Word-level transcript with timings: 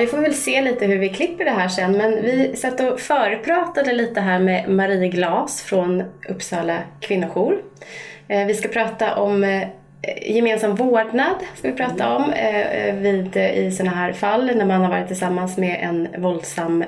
vi 0.00 0.06
får 0.06 0.18
väl 0.18 0.34
se 0.34 0.62
lite 0.62 0.86
hur 0.86 0.98
vi 0.98 1.08
klipper 1.08 1.44
det 1.44 1.50
här 1.50 1.68
sen. 1.68 1.92
Men 1.92 2.22
vi 2.22 2.56
satt 2.56 2.80
och 2.80 3.00
förpratade 3.00 3.92
lite 3.92 4.20
här 4.20 4.38
med 4.38 4.68
Marie 4.68 5.08
Glas 5.08 5.62
från 5.62 6.02
Uppsala 6.28 6.78
kvinnojour. 7.00 7.62
Eh, 8.28 8.46
vi 8.46 8.54
ska 8.54 8.68
prata 8.68 9.16
om 9.16 9.44
eh, 9.44 9.68
gemensam 10.22 10.74
vårdnad 10.74 11.36
ska 11.54 11.68
vi 11.68 11.76
prata 11.76 12.16
om 12.16 12.32
eh, 12.32 12.94
vid, 12.94 13.36
i 13.36 13.70
sådana 13.72 13.96
här 13.96 14.12
fall 14.12 14.56
när 14.56 14.64
man 14.64 14.80
har 14.80 14.88
varit 14.88 15.06
tillsammans 15.06 15.56
med 15.56 15.78
en 15.82 16.22
våldsam 16.22 16.84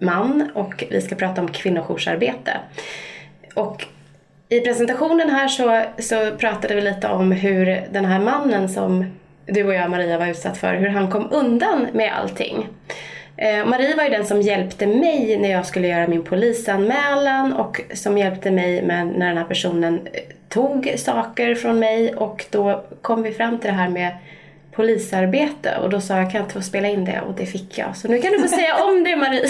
man 0.00 0.50
och 0.54 0.84
vi 0.90 1.00
ska 1.00 1.14
prata 1.14 1.40
om 1.40 1.48
kvinnojoursarbete. 1.48 2.52
Och 3.54 3.86
i 4.48 4.60
presentationen 4.60 5.30
här 5.30 5.48
så, 5.48 5.82
så 5.98 6.36
pratade 6.36 6.74
vi 6.74 6.80
lite 6.80 7.08
om 7.08 7.32
hur 7.32 7.82
den 7.90 8.04
här 8.04 8.20
mannen 8.20 8.68
som 8.68 9.04
du 9.46 9.64
och 9.64 9.74
jag 9.74 9.90
Maria 9.90 10.18
var 10.18 10.26
utsatt 10.26 10.58
för, 10.58 10.74
hur 10.74 10.88
han 10.88 11.10
kom 11.10 11.28
undan 11.30 11.86
med 11.92 12.12
allting. 12.18 12.68
Eh, 13.36 13.66
Marie 13.66 13.96
var 13.96 14.04
ju 14.04 14.10
den 14.10 14.26
som 14.26 14.40
hjälpte 14.40 14.86
mig 14.86 15.38
när 15.38 15.50
jag 15.50 15.66
skulle 15.66 15.88
göra 15.88 16.06
min 16.06 16.22
polisanmälan 16.22 17.52
och 17.52 17.80
som 17.94 18.18
hjälpte 18.18 18.50
mig 18.50 18.82
med 18.82 19.06
när 19.06 19.28
den 19.28 19.36
här 19.36 19.44
personen 19.44 20.00
eh, 20.12 20.22
tog 20.48 20.94
saker 20.96 21.54
från 21.54 21.78
mig 21.78 22.14
och 22.14 22.44
då 22.50 22.84
kom 23.02 23.22
vi 23.22 23.32
fram 23.32 23.58
till 23.58 23.70
det 23.70 23.76
här 23.76 23.88
med 23.88 24.16
polisarbete 24.72 25.78
och 25.82 25.90
då 25.90 26.00
sa 26.00 26.16
jag 26.16 26.30
kan 26.30 26.38
jag 26.38 26.44
inte 26.44 26.54
få 26.54 26.62
spela 26.62 26.88
in 26.88 27.04
det 27.04 27.20
och 27.20 27.34
det 27.34 27.46
fick 27.46 27.78
jag. 27.78 27.96
Så 27.96 28.08
nu 28.08 28.20
kan 28.20 28.32
du 28.32 28.40
få 28.40 28.48
säga 28.48 28.76
om 28.84 29.04
det 29.04 29.16
Marie. 29.16 29.46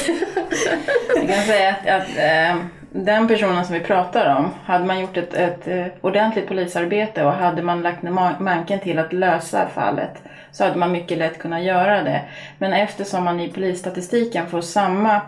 jag 1.16 1.28
kan 1.28 1.44
säga 1.44 1.70
att, 1.70 1.88
att 1.88 2.08
äh, 2.16 2.56
den 2.96 3.28
personen 3.28 3.64
som 3.64 3.74
vi 3.74 3.80
pratar 3.80 4.36
om, 4.36 4.50
hade 4.64 4.84
man 4.84 5.00
gjort 5.00 5.16
ett, 5.16 5.34
ett 5.34 5.68
eh, 5.68 5.86
ordentligt 6.00 6.48
polisarbete 6.48 7.24
och 7.24 7.32
hade 7.32 7.62
man 7.62 7.82
lagt 7.82 8.02
manken 8.40 8.80
till 8.80 8.98
att 8.98 9.12
lösa 9.12 9.68
fallet 9.68 10.22
så 10.52 10.64
hade 10.64 10.76
man 10.76 10.92
mycket 10.92 11.18
lätt 11.18 11.38
kunnat 11.38 11.62
göra 11.62 12.02
det. 12.02 12.22
Men 12.58 12.72
eftersom 12.72 13.24
man 13.24 13.40
i 13.40 13.52
polisstatistiken 13.52 14.46
får 14.46 14.60
samma 14.60 15.20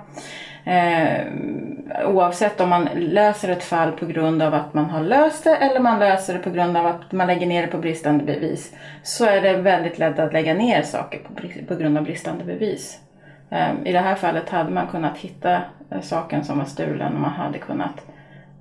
Eh, 0.66 1.26
oavsett 2.06 2.60
om 2.60 2.68
man 2.68 2.88
löser 2.94 3.48
ett 3.48 3.64
fall 3.64 3.92
på 3.92 4.06
grund 4.06 4.42
av 4.42 4.54
att 4.54 4.74
man 4.74 4.84
har 4.84 5.00
löst 5.00 5.44
det 5.44 5.56
eller 5.56 5.80
man 5.80 5.98
löser 5.98 6.34
det 6.34 6.38
på 6.38 6.50
grund 6.50 6.76
av 6.76 6.86
att 6.86 7.12
man 7.12 7.26
lägger 7.26 7.46
ner 7.46 7.62
det 7.62 7.68
på 7.68 7.78
bristande 7.78 8.24
bevis 8.24 8.72
så 9.02 9.24
är 9.24 9.40
det 9.40 9.56
väldigt 9.56 9.98
lätt 9.98 10.18
att 10.18 10.32
lägga 10.32 10.54
ner 10.54 10.82
saker 10.82 11.18
på, 11.18 11.32
på 11.68 11.74
grund 11.74 11.98
av 11.98 12.04
bristande 12.04 12.44
bevis. 12.44 12.98
Eh, 13.50 13.70
I 13.84 13.92
det 13.92 14.00
här 14.00 14.14
fallet 14.14 14.48
hade 14.48 14.70
man 14.70 14.86
kunnat 14.86 15.16
hitta 15.16 15.54
eh, 15.90 16.00
saken 16.02 16.44
som 16.44 16.58
var 16.58 16.64
stulen 16.64 17.14
och 17.14 17.20
man 17.20 17.30
hade 17.30 17.58
kunnat 17.58 18.06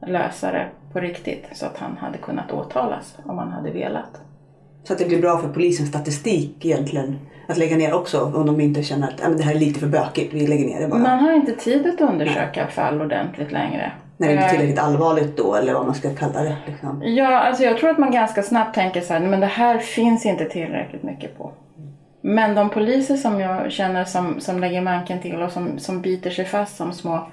lösa 0.08 0.52
det 0.52 0.66
på 0.94 1.00
riktigt 1.00 1.46
så 1.54 1.66
att 1.66 1.78
han 1.78 1.98
hade 1.98 2.18
kunnat 2.18 2.52
åtalas 2.52 3.18
om 3.26 3.36
man 3.36 3.52
hade 3.52 3.72
velat. 3.72 4.22
Så 4.84 4.94
att 4.94 5.00
det 5.00 5.06
blir 5.06 5.22
bra 5.22 5.38
för 5.38 5.50
polisens 5.50 5.90
statistik 5.90 6.66
egentligen 6.66 7.20
att 7.48 7.58
lägga 7.58 7.78
ner 7.78 7.94
också 7.94 8.22
om 8.36 8.46
de 8.46 8.62
inte 8.62 8.84
känner 8.84 9.08
att 9.08 9.38
det 9.38 9.44
här 9.44 9.56
är 9.56 9.60
lite 9.60 9.80
för 9.80 9.88
bökigt, 9.88 10.34
vi 10.34 10.48
lägger 10.48 10.66
ner 10.66 10.82
det 10.82 10.88
bara. 10.88 11.00
Man 11.00 11.20
har 11.20 11.34
inte 11.34 11.52
tid 11.52 11.88
att 11.88 12.02
undersöka 12.02 12.62
Nej. 12.64 12.72
fall 12.72 13.02
ordentligt 13.02 13.52
längre. 13.52 13.92
När 14.18 14.28
det 14.28 14.34
inte 14.34 14.46
är 14.46 14.50
tillräckligt 14.50 14.80
allvarligt 14.80 15.38
då 15.38 15.56
eller 15.56 15.74
vad 15.74 15.86
man 15.86 15.96
ska 15.96 16.16
kalla 16.16 16.44
det. 16.44 16.56
Liksom. 16.66 17.02
Ja, 17.06 17.40
alltså 17.40 17.64
jag 17.64 17.78
tror 17.78 17.90
att 17.90 17.98
man 17.98 18.12
ganska 18.12 18.44
snabbt 18.44 18.76
tänker 18.76 19.02
så 19.02 19.14
här, 19.14 19.20
men 19.20 19.40
det 19.40 19.46
här 19.46 19.78
finns 19.78 20.26
inte 20.26 20.46
tillräckligt 20.46 21.04
mycket 21.04 21.38
på. 21.38 21.52
Men 22.28 22.56
de 22.56 22.70
poliser 22.70 23.16
som 23.16 23.40
jag 23.40 23.72
känner 23.72 24.06
som, 24.06 24.40
som 24.40 24.60
lägger 24.60 24.82
manken 24.82 25.20
till 25.20 25.42
och 25.42 25.52
som, 25.52 25.80
som 25.80 26.02
biter 26.02 26.30
sig 26.30 26.46
fast 26.46 26.78
som 26.78 26.94
små 26.94 27.28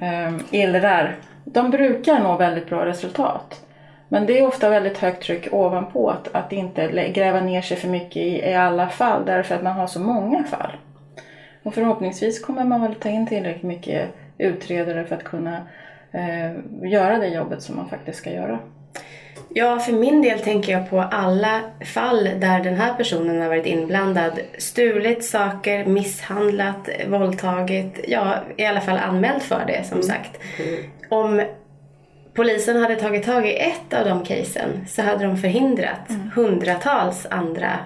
eh, 0.00 0.36
illrar, 0.50 1.16
de 1.44 1.70
brukar 1.70 2.18
nå 2.18 2.36
väldigt 2.36 2.68
bra 2.68 2.86
resultat. 2.86 3.64
Men 4.08 4.26
det 4.26 4.38
är 4.38 4.46
ofta 4.46 4.70
väldigt 4.70 4.98
högt 4.98 5.22
tryck 5.22 5.48
ovanpå 5.52 6.10
att, 6.10 6.34
att 6.34 6.52
inte 6.52 7.08
gräva 7.10 7.40
ner 7.40 7.62
sig 7.62 7.76
för 7.76 7.88
mycket 7.88 8.16
i, 8.16 8.38
i 8.38 8.54
alla 8.54 8.88
fall 8.88 9.24
därför 9.24 9.54
att 9.54 9.62
man 9.62 9.72
har 9.72 9.86
så 9.86 10.00
många 10.00 10.44
fall. 10.44 10.72
Och 11.62 11.74
förhoppningsvis 11.74 12.44
kommer 12.44 12.64
man 12.64 12.82
väl 12.82 12.94
ta 12.94 13.08
in 13.08 13.26
tillräckligt 13.26 13.62
mycket 13.62 14.08
utredare 14.38 15.04
för 15.04 15.14
att 15.14 15.24
kunna 15.24 15.56
eh, 16.12 16.52
göra 16.90 17.18
det 17.18 17.28
jobbet 17.28 17.62
som 17.62 17.76
man 17.76 17.88
faktiskt 17.88 18.18
ska 18.18 18.30
göra. 18.30 18.58
Ja, 19.58 19.78
för 19.78 19.92
min 19.92 20.22
del 20.22 20.40
tänker 20.40 20.72
jag 20.72 20.90
på 20.90 21.00
alla 21.00 21.60
fall 21.94 22.24
där 22.24 22.60
den 22.60 22.74
här 22.74 22.94
personen 22.94 23.40
har 23.40 23.48
varit 23.48 23.66
inblandad. 23.66 24.32
Stulit 24.58 25.24
saker, 25.24 25.86
misshandlat, 25.86 26.88
våldtagit, 27.06 28.00
ja 28.08 28.34
i 28.56 28.64
alla 28.64 28.80
fall 28.80 28.98
anmält 28.98 29.42
för 29.42 29.64
det 29.66 29.84
som 29.84 29.98
mm. 29.98 30.02
sagt. 30.02 30.40
Mm. 30.58 30.84
Om 31.08 31.42
polisen 32.34 32.76
hade 32.76 32.96
tagit 32.96 33.26
tag 33.26 33.46
i 33.46 33.56
ett 33.56 33.94
av 33.94 34.04
de 34.04 34.24
casen 34.24 34.86
så 34.88 35.02
hade 35.02 35.24
de 35.24 35.36
förhindrat 35.36 36.10
mm. 36.10 36.30
hundratals 36.34 37.26
andra 37.30 37.78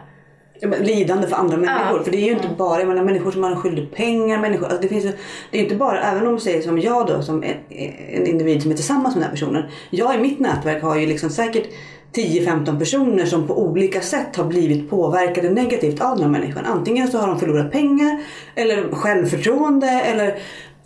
lidande 0.81 1.27
för 1.27 1.37
andra 1.37 1.57
människor. 1.57 1.99
Ja. 1.99 2.05
För 2.05 2.11
det 2.11 2.17
är 2.17 2.27
ju 2.27 2.33
inte 2.33 2.49
bara 2.59 2.85
menar, 2.85 3.05
människor 3.05 3.31
som 3.31 3.43
har 3.43 3.57
skyldig 3.57 3.93
pengar. 3.95 4.41
Människor, 4.41 4.67
alltså 4.67 4.83
det, 4.83 4.89
finns, 4.89 5.05
det 5.51 5.59
är 5.59 5.63
inte 5.63 5.75
bara, 5.75 6.03
även 6.03 6.27
om 6.27 6.35
du 6.35 6.41
säger 6.41 6.63
som 6.63 6.79
jag 6.79 7.07
då, 7.07 7.23
som 7.23 7.43
en, 7.43 7.55
en 8.11 8.27
individ 8.27 8.63
som 8.63 8.71
är 8.71 8.75
tillsammans 8.75 9.15
med 9.15 9.23
den 9.23 9.31
här 9.31 9.37
personen. 9.37 9.63
Jag 9.91 10.15
i 10.15 10.19
mitt 10.19 10.41
nätverk 10.41 10.83
har 10.83 10.97
ju 10.97 11.07
liksom 11.07 11.31
säkert 11.31 11.67
10-15 12.13 12.79
personer 12.79 13.27
som 13.27 13.47
på 13.47 13.63
olika 13.63 14.01
sätt 14.01 14.37
har 14.37 14.45
blivit 14.45 14.91
påverkade 14.91 15.51
negativt 15.51 16.01
av 16.01 16.17
den 16.17 16.25
här 16.25 16.41
människan. 16.41 16.65
Antingen 16.67 17.09
så 17.09 17.19
har 17.19 17.27
de 17.27 17.41
förlorat 17.41 17.73
pengar 17.73 18.23
eller 18.55 18.93
självförtroende 18.93 19.87
eller 19.87 20.39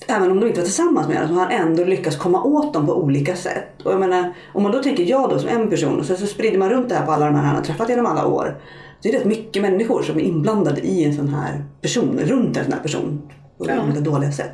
även 0.09 0.31
om 0.31 0.41
de 0.41 0.47
inte 0.47 0.61
var 0.61 0.65
tillsammans 0.65 1.09
med 1.09 1.21
dem 1.21 1.29
så 1.29 1.35
har 1.35 1.41
han 1.41 1.53
ändå 1.53 1.85
lyckats 1.85 2.17
komma 2.17 2.43
åt 2.43 2.75
dem 2.75 2.87
på 2.87 2.97
olika 2.97 3.37
sätt. 3.37 3.83
Och 3.85 3.93
jag 3.93 4.01
menar, 4.01 4.35
om 4.53 4.63
man 4.63 4.73
då 4.73 4.83
tänker 4.83 5.03
jag 5.03 5.31
då 5.31 5.39
som 5.39 5.49
en 5.49 5.71
person 5.71 6.01
och 6.01 6.07
så, 6.07 6.17
så 6.17 6.27
sprider 6.27 6.59
man 6.59 6.71
runt 6.71 6.89
det 6.89 6.95
här 6.95 7.07
på 7.07 7.13
alla 7.13 7.27
de 7.27 7.35
här 7.35 7.43
han 7.43 7.57
har 7.57 7.63
träffat 7.63 7.89
genom 7.89 8.07
alla 8.07 8.27
år. 8.27 8.57
Det 9.05 9.15
är 9.15 9.19
rätt 9.19 9.25
mycket 9.25 9.63
människor 9.63 10.03
som 10.03 10.17
är 10.17 10.21
inblandade 10.21 10.81
i 10.81 11.05
en 11.05 11.15
sån 11.15 11.29
här 11.29 11.65
person, 11.81 12.19
runt 12.19 12.57
en 12.57 12.65
sån 12.65 12.73
här 12.73 12.81
person 12.81 13.23
på 13.59 13.69
ja. 13.69 13.83
olika 13.85 14.01
dåliga 14.01 14.33
sätt. 14.33 14.53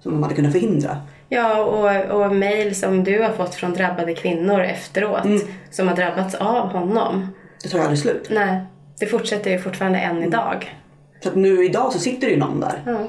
Som 0.00 0.12
de 0.12 0.22
hade 0.22 0.34
kunnat 0.34 0.52
förhindra. 0.52 0.96
Ja, 1.28 1.64
och, 1.64 2.20
och 2.20 2.34
mejl 2.34 2.74
som 2.74 3.04
du 3.04 3.22
har 3.22 3.32
fått 3.32 3.54
från 3.54 3.74
drabbade 3.74 4.14
kvinnor 4.14 4.60
efteråt 4.60 5.24
mm. 5.24 5.40
som 5.70 5.88
har 5.88 5.96
drabbats 5.96 6.34
av 6.34 6.68
honom. 6.68 7.28
Det 7.62 7.68
tar 7.68 7.78
aldrig 7.78 7.98
slut. 7.98 8.28
Nej, 8.30 8.60
det 8.98 9.06
fortsätter 9.06 9.50
ju 9.50 9.58
fortfarande 9.58 9.98
än 9.98 10.16
mm. 10.16 10.28
idag. 10.28 10.74
Så 11.22 11.28
att 11.28 11.36
nu 11.36 11.64
idag 11.64 11.92
så 11.92 11.98
sitter 11.98 12.26
det 12.26 12.32
ju 12.32 12.38
någon 12.38 12.60
där. 12.60 12.82
Ja 12.86 13.08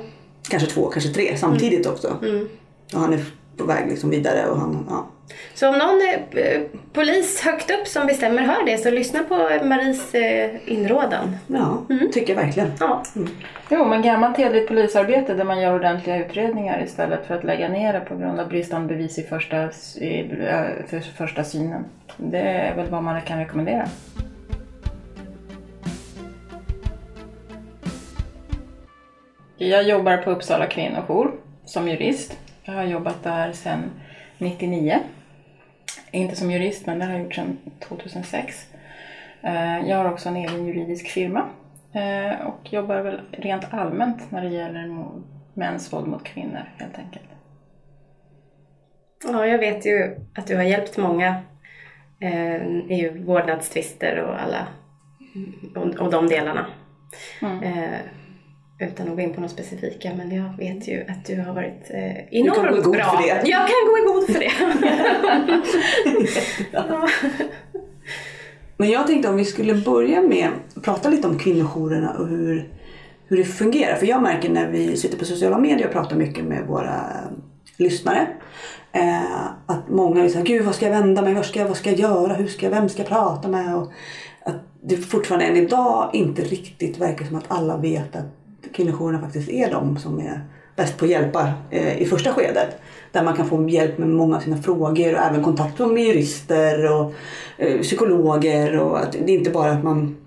kanske 0.49 0.69
två, 0.69 0.89
kanske 0.89 1.09
tre 1.09 1.37
samtidigt 1.37 1.85
mm. 1.85 1.93
också. 1.93 2.17
Mm. 2.21 2.47
Och 2.93 2.99
han 2.99 3.13
är 3.13 3.25
på 3.57 3.63
väg 3.63 3.89
liksom 3.89 4.09
vidare. 4.09 4.49
Och 4.49 4.59
han, 4.59 4.85
ja. 4.89 5.07
Så 5.53 5.69
om 5.69 5.77
någon 5.77 6.01
eh, 6.31 6.61
polis 6.93 7.41
högt 7.41 7.71
upp 7.71 7.87
som 7.87 8.07
bestämmer 8.07 8.41
hör 8.41 8.65
det 8.65 8.77
så 8.77 8.91
lyssna 8.91 9.19
på 9.23 9.35
Maries 9.63 10.15
eh, 10.15 10.51
inrådan. 10.65 11.35
Ja, 11.47 11.85
mm. 11.89 12.11
tycker 12.11 12.35
jag 12.35 12.43
verkligen. 12.43 12.71
Ja. 12.79 13.03
Mm. 13.15 13.29
Jo, 13.69 13.85
men 13.85 14.01
gammalt 14.01 14.37
hederligt 14.37 14.67
polisarbete 14.67 15.33
där 15.33 15.43
man 15.43 15.61
gör 15.61 15.75
ordentliga 15.75 16.25
utredningar 16.25 16.83
istället 16.83 17.25
för 17.27 17.35
att 17.35 17.43
lägga 17.43 17.69
ner 17.69 17.93
det 17.93 17.99
på 17.99 18.15
grund 18.15 18.39
av 18.39 18.49
bristande 18.49 18.87
bevis 18.87 19.17
i 19.19 19.23
första, 19.23 19.65
i, 19.97 20.29
för 20.87 20.99
första 20.99 21.43
synen. 21.43 21.85
Det 22.17 22.39
är 22.39 22.75
väl 22.75 22.89
vad 22.89 23.03
man 23.03 23.21
kan 23.21 23.39
rekommendera. 23.39 23.87
Jag 29.57 29.83
jobbar 29.83 30.17
på 30.17 30.31
Uppsala 30.31 30.67
kvinnojour 30.67 31.31
som 31.65 31.87
jurist. 31.87 32.37
Jag 32.63 32.73
har 32.73 32.83
jobbat 32.83 33.23
där 33.23 33.51
sedan 33.51 33.91
99. 34.37 34.99
Inte 36.11 36.35
som 36.35 36.51
jurist, 36.51 36.85
men 36.85 36.99
det 36.99 37.05
har 37.05 37.11
jag 37.11 37.21
gjort 37.21 37.35
sedan 37.35 37.57
2006. 37.79 38.67
Eh, 39.41 39.89
jag 39.89 39.97
har 39.97 40.11
också 40.11 40.29
en 40.29 40.35
egen 40.35 40.65
juridisk 40.65 41.07
firma 41.07 41.49
eh, 41.93 42.47
och 42.47 42.73
jobbar 42.73 43.01
väl 43.01 43.21
rent 43.31 43.73
allmänt 43.73 44.31
när 44.31 44.41
det 44.41 44.49
gäller 44.49 45.05
mäns 45.53 45.93
våld 45.93 46.07
mot 46.07 46.23
kvinnor 46.23 46.73
helt 46.77 46.97
enkelt. 46.97 47.25
Ja, 49.23 49.47
jag 49.47 49.59
vet 49.59 49.85
ju 49.85 50.15
att 50.35 50.47
du 50.47 50.55
har 50.55 50.63
hjälpt 50.63 50.97
många 50.97 51.35
eh, 52.19 52.65
i 52.65 53.23
vårdnadstvister 53.25 54.19
och 54.19 54.41
alla 54.41 54.67
och, 55.99 56.11
de 56.11 56.27
delarna. 56.27 56.65
Mm 57.41 57.93
utan 58.79 59.09
att 59.09 59.15
gå 59.15 59.21
in 59.21 59.33
på 59.33 59.41
något 59.41 59.51
specifika, 59.51 60.11
men 60.17 60.35
jag 60.35 60.57
vet 60.57 60.87
ju 60.87 61.05
att 61.09 61.25
du 61.25 61.41
har 61.41 61.53
varit 61.53 61.89
eh, 61.89 62.39
enormt 62.39 62.83
du 62.83 62.91
bra. 62.91 63.03
För 63.03 63.23
det. 63.23 63.49
Jag 63.49 63.67
kan 63.67 63.87
gå 63.87 63.97
i 63.97 64.01
god 64.13 64.25
för 64.25 64.39
det 64.39 64.51
ja. 66.71 67.07
Men 68.77 68.89
jag 68.89 69.07
tänkte 69.07 69.29
om 69.29 69.35
vi 69.35 69.45
skulle 69.45 69.75
börja 69.75 70.21
med 70.21 70.49
att 70.75 70.83
prata 70.83 71.09
lite 71.09 71.27
om 71.27 71.39
kvinnojourerna 71.39 72.13
och 72.13 72.27
hur, 72.27 72.69
hur 73.27 73.37
det 73.37 73.43
fungerar. 73.43 73.95
För 73.95 74.05
jag 74.05 74.21
märker 74.21 74.49
när 74.49 74.67
vi 74.67 74.97
sitter 74.97 75.17
på 75.17 75.25
sociala 75.25 75.57
medier 75.57 75.87
och 75.87 75.93
pratar 75.93 76.15
mycket 76.15 76.45
med 76.45 76.67
våra 76.67 76.95
eh, 76.95 77.31
lyssnare 77.77 78.27
eh, 78.91 79.45
att 79.65 79.89
många 79.89 80.25
är 80.25 80.29
såhär, 80.29 80.45
gud 80.45 80.65
vad 80.65 80.75
ska 80.75 80.85
jag 80.85 81.01
vända 81.01 81.21
mig, 81.21 81.33
vad 81.33 81.45
ska 81.45 81.59
jag, 81.59 81.67
vad 81.67 81.77
ska 81.77 81.89
jag 81.89 81.99
göra, 81.99 82.33
hur 82.33 82.47
ska 82.47 82.65
jag, 82.65 82.71
vem 82.71 82.89
ska 82.89 83.01
jag 83.01 83.09
prata 83.09 83.47
med? 83.47 83.75
Och 83.75 83.91
att 84.45 84.55
det 84.81 84.97
fortfarande 84.97 85.45
än 85.45 85.57
idag 85.57 86.09
inte 86.13 86.41
riktigt 86.41 86.97
verkar 86.97 87.25
som 87.25 87.35
att 87.35 87.45
alla 87.47 87.77
vet 87.77 88.15
att 88.15 88.25
kvinnojourerna 88.73 89.21
faktiskt 89.21 89.49
är 89.49 89.71
de 89.71 89.97
som 89.97 90.19
är 90.19 90.43
bäst 90.79 90.97
på 90.97 91.05
att 91.05 91.11
hjälpa 91.11 91.53
eh, 91.71 92.01
i 92.01 92.05
första 92.05 92.33
skedet. 92.33 92.81
Där 93.11 93.23
man 93.23 93.35
kan 93.35 93.49
få 93.49 93.69
hjälp 93.69 93.97
med 93.97 94.09
många 94.09 94.35
av 94.35 94.41
sina 94.41 94.61
frågor 94.61 95.13
och 95.13 95.21
även 95.21 95.43
kontakt 95.43 95.79
med 95.79 96.03
jurister 96.03 96.91
och 96.91 97.13
eh, 97.57 97.81
psykologer. 97.81 98.79
Och 98.79 98.99
att 98.99 99.11
det 99.11 99.31
är 99.31 99.37
inte 99.37 99.49
bara 99.49 99.71
att 99.71 99.83
man 99.83 100.17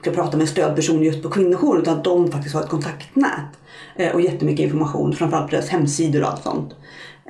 ska 0.00 0.10
prata 0.10 0.36
med 0.36 0.44
en 0.44 0.48
stödperson 0.48 1.02
just 1.02 1.22
på 1.22 1.30
kvinnojouren 1.30 1.82
utan 1.82 1.98
att 1.98 2.04
de 2.04 2.32
faktiskt 2.32 2.54
har 2.54 2.62
ett 2.62 2.68
kontaktnät. 2.68 3.52
Eh, 3.96 4.14
och 4.14 4.20
jättemycket 4.20 4.64
information, 4.64 5.12
framförallt 5.12 5.50
på 5.50 5.56
deras 5.56 5.68
hemsidor 5.68 6.22
och 6.22 6.28
allt 6.28 6.42
sånt. 6.42 6.74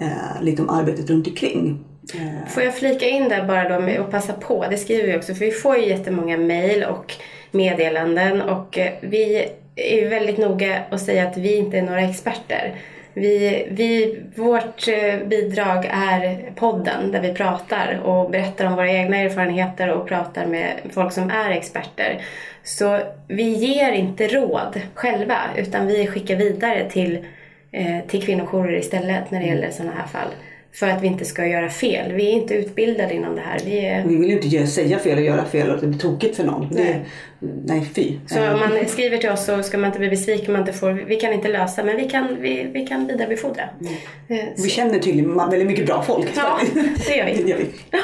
Eh, 0.01 0.43
lite 0.43 0.63
om 0.63 0.71
arbetet 0.71 1.11
runt 1.11 1.27
omkring. 1.27 1.85
Eh. 2.15 2.49
Får 2.49 2.63
jag 2.63 2.77
flika 2.77 3.09
in 3.09 3.29
där 3.29 3.47
bara 3.47 3.69
då 3.69 3.81
med, 3.81 4.01
och 4.01 4.11
passa 4.11 4.33
på, 4.33 4.67
det 4.71 4.77
skriver 4.77 5.07
vi 5.07 5.19
också, 5.19 5.35
för 5.35 5.45
vi 5.45 5.51
får 5.51 5.77
ju 5.77 5.89
jättemånga 5.89 6.39
mejl 6.39 6.85
och 6.85 7.15
meddelanden 7.51 8.43
och 8.43 8.79
eh, 8.79 8.93
vi 9.01 9.49
är 9.77 10.09
väldigt 10.09 10.39
noga 10.39 10.83
att 10.91 11.01
säga 11.01 11.29
att 11.29 11.37
vi 11.37 11.57
inte 11.57 11.79
är 11.79 11.83
några 11.83 12.01
experter. 12.01 12.75
Vi, 13.15 13.67
vi, 13.71 14.21
vårt 14.37 14.89
eh, 14.89 15.27
bidrag 15.27 15.91
är 15.93 16.53
podden 16.55 17.13
där 17.13 17.21
vi 17.21 17.35
pratar 17.35 18.01
och 18.05 18.31
berättar 18.31 18.65
om 18.65 18.75
våra 18.75 18.91
egna 18.91 19.17
erfarenheter 19.17 19.89
och 19.89 20.09
pratar 20.09 20.47
med 20.47 20.73
folk 20.91 21.13
som 21.13 21.31
är 21.31 21.51
experter. 21.51 22.25
Så 22.65 22.99
vi 23.29 23.43
ger 23.43 23.93
inte 23.93 24.29
råd 24.29 24.81
själva 24.95 25.39
utan 25.57 25.87
vi 25.87 26.07
skickar 26.07 26.37
vidare 26.37 26.91
till, 26.91 27.27
eh, 27.73 28.01
till 28.09 28.23
kvinnojourer 28.23 28.79
istället 28.79 29.31
när 29.31 29.41
det 29.41 29.47
gäller 29.47 29.71
sådana 29.71 29.93
här 29.97 30.07
fall 30.07 30.29
för 30.75 30.89
att 30.89 31.03
vi 31.03 31.07
inte 31.07 31.25
ska 31.25 31.47
göra 31.47 31.69
fel. 31.69 32.13
Vi 32.13 32.29
är 32.29 32.33
inte 32.33 32.55
utbildade 32.55 33.15
inom 33.15 33.35
det 33.35 33.41
här. 33.41 33.61
Vi, 33.65 33.87
är... 33.87 34.05
vi 34.05 34.17
vill 34.17 34.31
ju 34.31 34.37
inte 34.37 34.67
säga 34.67 34.99
fel 34.99 35.19
och 35.19 35.25
göra 35.25 35.45
fel 35.45 35.71
och 35.71 35.81
det 35.81 35.87
blir 35.87 35.99
tokigt 35.99 36.37
för 36.37 36.45
någon. 36.45 36.69
Nej, 36.71 37.05
det, 37.39 37.49
nej 37.65 37.87
fy. 37.95 38.17
Så 38.27 38.53
om 38.53 38.61
man 38.61 38.89
skriver 38.89 39.19
till 39.19 39.31
oss 39.31 39.45
så 39.45 39.63
ska 39.63 39.79
man 39.79 39.87
inte 39.87 39.99
bli 39.99 40.11
besviken. 40.11 40.53
Man 40.53 40.61
inte 40.61 40.73
får, 40.73 40.93
vi 40.93 41.17
kan 41.17 41.33
inte 41.33 41.49
lösa 41.49 41.85
men 41.85 41.97
vi 41.97 42.09
kan, 42.09 42.37
vi, 42.41 42.71
vi 42.73 42.87
kan 42.87 43.07
vidarebefordra. 43.07 43.63
Mm. 43.81 43.93
Eh, 44.29 44.49
vi 44.57 44.69
känner 44.69 44.99
tydligen 44.99 45.37
väldigt 45.37 45.67
mycket 45.67 45.87
bra 45.87 46.03
folk. 46.03 46.27
Ja, 46.37 46.59
det 47.07 47.17
gör 47.17 47.27
vi. 47.27 47.33
det 47.43 47.51
gör 47.51 47.59
vi. 47.59 47.67
Ja. 47.91 47.99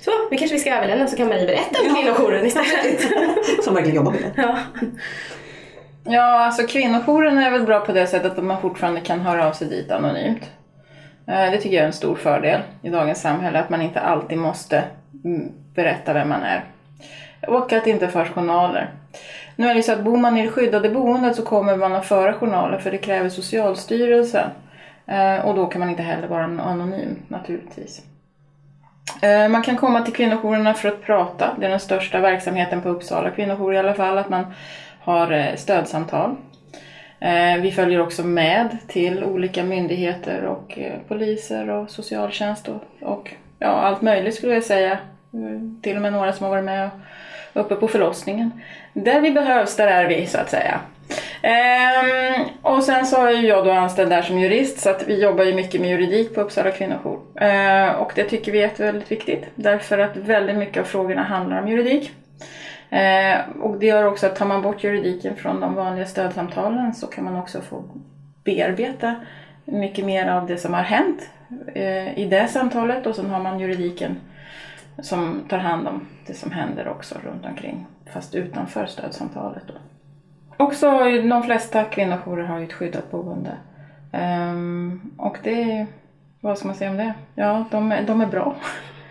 Så, 0.00 0.10
vi 0.30 0.38
kanske 0.38 0.56
vi 0.56 0.60
ska 0.60 0.74
överlämna 0.74 1.06
så 1.06 1.16
kan 1.16 1.28
Marie 1.28 1.46
berätta 1.46 1.80
om 1.80 1.86
ja. 1.86 1.94
kvinnojouren 1.94 2.46
istället. 2.46 3.00
Som 3.64 3.74
verkligen 3.74 3.96
jobbar 3.96 4.12
med 4.12 4.20
det. 4.22 4.42
Ja. 4.42 4.58
Ja, 6.04 6.44
alltså 6.46 6.66
kvinnojouren 6.66 7.38
är 7.38 7.50
väl 7.50 7.66
bra 7.66 7.80
på 7.80 7.92
det 7.92 8.06
sättet 8.06 8.38
att 8.38 8.44
man 8.44 8.60
fortfarande 8.60 9.00
kan 9.00 9.20
höra 9.20 9.48
av 9.48 9.52
sig 9.52 9.68
dit 9.68 9.90
anonymt. 9.90 10.42
Eh, 11.26 11.50
det 11.50 11.58
tycker 11.58 11.76
jag 11.76 11.82
är 11.82 11.86
en 11.86 11.92
stor 11.92 12.14
fördel 12.14 12.60
i 12.82 12.90
dagens 12.90 13.20
samhälle, 13.20 13.58
att 13.58 13.70
man 13.70 13.82
inte 13.82 14.00
alltid 14.00 14.38
måste 14.38 14.84
mm, 15.24 15.52
berätta 15.74 16.12
vem 16.12 16.28
man 16.28 16.42
är. 16.42 16.64
Och 17.48 17.72
att 17.72 17.84
det 17.84 17.90
inte 17.90 18.08
förs 18.08 18.28
journaler. 18.28 18.90
Nu 19.56 19.68
är 19.68 19.74
det 19.74 19.82
så 19.82 19.92
att 19.92 20.04
bor 20.04 20.16
man 20.16 20.36
i 20.36 20.42
det 20.42 20.48
skyddade 20.48 20.90
boendet 20.90 21.36
så 21.36 21.42
kommer 21.42 21.76
man 21.76 21.94
att 21.94 22.06
föra 22.06 22.32
journaler 22.32 22.78
för 22.78 22.90
det 22.90 22.98
kräver 22.98 23.28
Socialstyrelsen. 23.28 24.50
Eh, 25.06 25.46
och 25.46 25.54
då 25.54 25.66
kan 25.66 25.80
man 25.80 25.90
inte 25.90 26.02
heller 26.02 26.28
vara 26.28 26.44
anonym 26.44 27.16
naturligtvis. 27.28 28.02
Eh, 29.22 29.48
man 29.48 29.62
kan 29.62 29.76
komma 29.76 30.02
till 30.02 30.14
kvinnojourerna 30.14 30.74
för 30.74 30.88
att 30.88 31.02
prata. 31.02 31.50
Det 31.58 31.66
är 31.66 31.70
den 31.70 31.80
största 31.80 32.20
verksamheten 32.20 32.80
på 32.80 32.88
Uppsala 32.88 33.30
kvinnojour 33.30 33.74
i 33.74 33.78
alla 33.78 33.94
fall, 33.94 34.18
att 34.18 34.28
man 34.28 34.54
har 35.00 35.56
stödsamtal. 35.56 36.36
Eh, 37.22 37.60
vi 37.60 37.72
följer 37.72 38.00
också 38.00 38.24
med 38.24 38.76
till 38.88 39.24
olika 39.24 39.62
myndigheter 39.62 40.44
och 40.44 40.78
eh, 40.78 40.92
poliser 41.08 41.70
och 41.70 41.90
socialtjänst 41.90 42.68
och, 42.68 42.82
och 43.00 43.30
ja, 43.58 43.68
allt 43.68 44.02
möjligt 44.02 44.34
skulle 44.34 44.54
jag 44.54 44.64
säga. 44.64 44.98
Mm, 45.34 45.80
till 45.82 45.96
och 45.96 46.02
med 46.02 46.12
några 46.12 46.32
som 46.32 46.44
har 46.44 46.50
varit 46.50 46.64
med 46.64 46.90
uppe 47.52 47.74
på 47.74 47.88
förlossningen. 47.88 48.62
Där 48.92 49.20
vi 49.20 49.30
behövs, 49.30 49.76
där 49.76 49.86
är 49.86 50.08
vi 50.08 50.26
så 50.26 50.38
att 50.38 50.50
säga. 50.50 50.80
Ehm, 51.42 52.44
och 52.62 52.82
sen 52.82 53.06
så 53.06 53.26
är 53.26 53.42
jag 53.42 53.64
då 53.64 53.70
anställd 53.70 54.10
där 54.10 54.22
som 54.22 54.38
jurist 54.38 54.80
så 54.80 54.90
att 54.90 55.08
vi 55.08 55.22
jobbar 55.22 55.44
ju 55.44 55.54
mycket 55.54 55.80
med 55.80 55.90
juridik 55.90 56.34
på 56.34 56.40
Uppsala 56.40 56.70
kvinnojour. 56.70 57.20
Ehm, 57.40 57.94
och 57.94 58.12
det 58.14 58.24
tycker 58.24 58.52
vi 58.52 58.62
är 58.62 58.70
väldigt 58.76 59.10
viktigt 59.10 59.44
därför 59.54 59.98
att 59.98 60.16
väldigt 60.16 60.56
mycket 60.56 60.80
av 60.80 60.84
frågorna 60.84 61.22
handlar 61.22 61.62
om 61.62 61.68
juridik. 61.68 62.12
Eh, 62.92 63.40
och 63.60 63.78
det 63.78 63.86
gör 63.86 64.04
också 64.04 64.26
att 64.26 64.36
tar 64.36 64.46
man 64.46 64.62
bort 64.62 64.84
juridiken 64.84 65.36
från 65.36 65.60
de 65.60 65.74
vanliga 65.74 66.06
stödsamtalen 66.06 66.94
så 66.94 67.06
kan 67.06 67.24
man 67.24 67.36
också 67.36 67.60
få 67.60 67.84
bearbeta 68.44 69.14
mycket 69.64 70.04
mer 70.04 70.28
av 70.28 70.46
det 70.46 70.56
som 70.56 70.74
har 70.74 70.82
hänt 70.82 71.30
eh, 71.74 72.18
i 72.18 72.28
det 72.30 72.48
samtalet 72.48 73.06
och 73.06 73.16
sen 73.16 73.30
har 73.30 73.40
man 73.40 73.60
juridiken 73.60 74.16
som 75.02 75.40
tar 75.48 75.58
hand 75.58 75.88
om 75.88 76.06
det 76.26 76.34
som 76.34 76.52
händer 76.52 76.88
också 76.88 77.14
runt 77.24 77.46
omkring 77.46 77.86
fast 78.12 78.34
utanför 78.34 78.86
stödsamtalet. 78.86 79.62
Då. 79.66 79.74
Också 80.64 80.90
de 81.28 81.42
flesta 81.42 81.84
kvinnojourer 81.84 82.44
har 82.44 82.58
ju 82.58 82.64
ett 82.64 82.72
skyddat 82.72 83.10
boende. 83.10 83.56
Um, 84.12 85.10
och 85.16 85.38
det, 85.42 85.86
vad 86.40 86.58
ska 86.58 86.66
man 86.66 86.76
säga 86.76 86.90
om 86.90 86.96
det? 86.96 87.14
Ja, 87.34 87.64
de, 87.70 87.94
de 88.06 88.20
är 88.20 88.26
bra. 88.26 88.56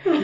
Mm. 0.06 0.22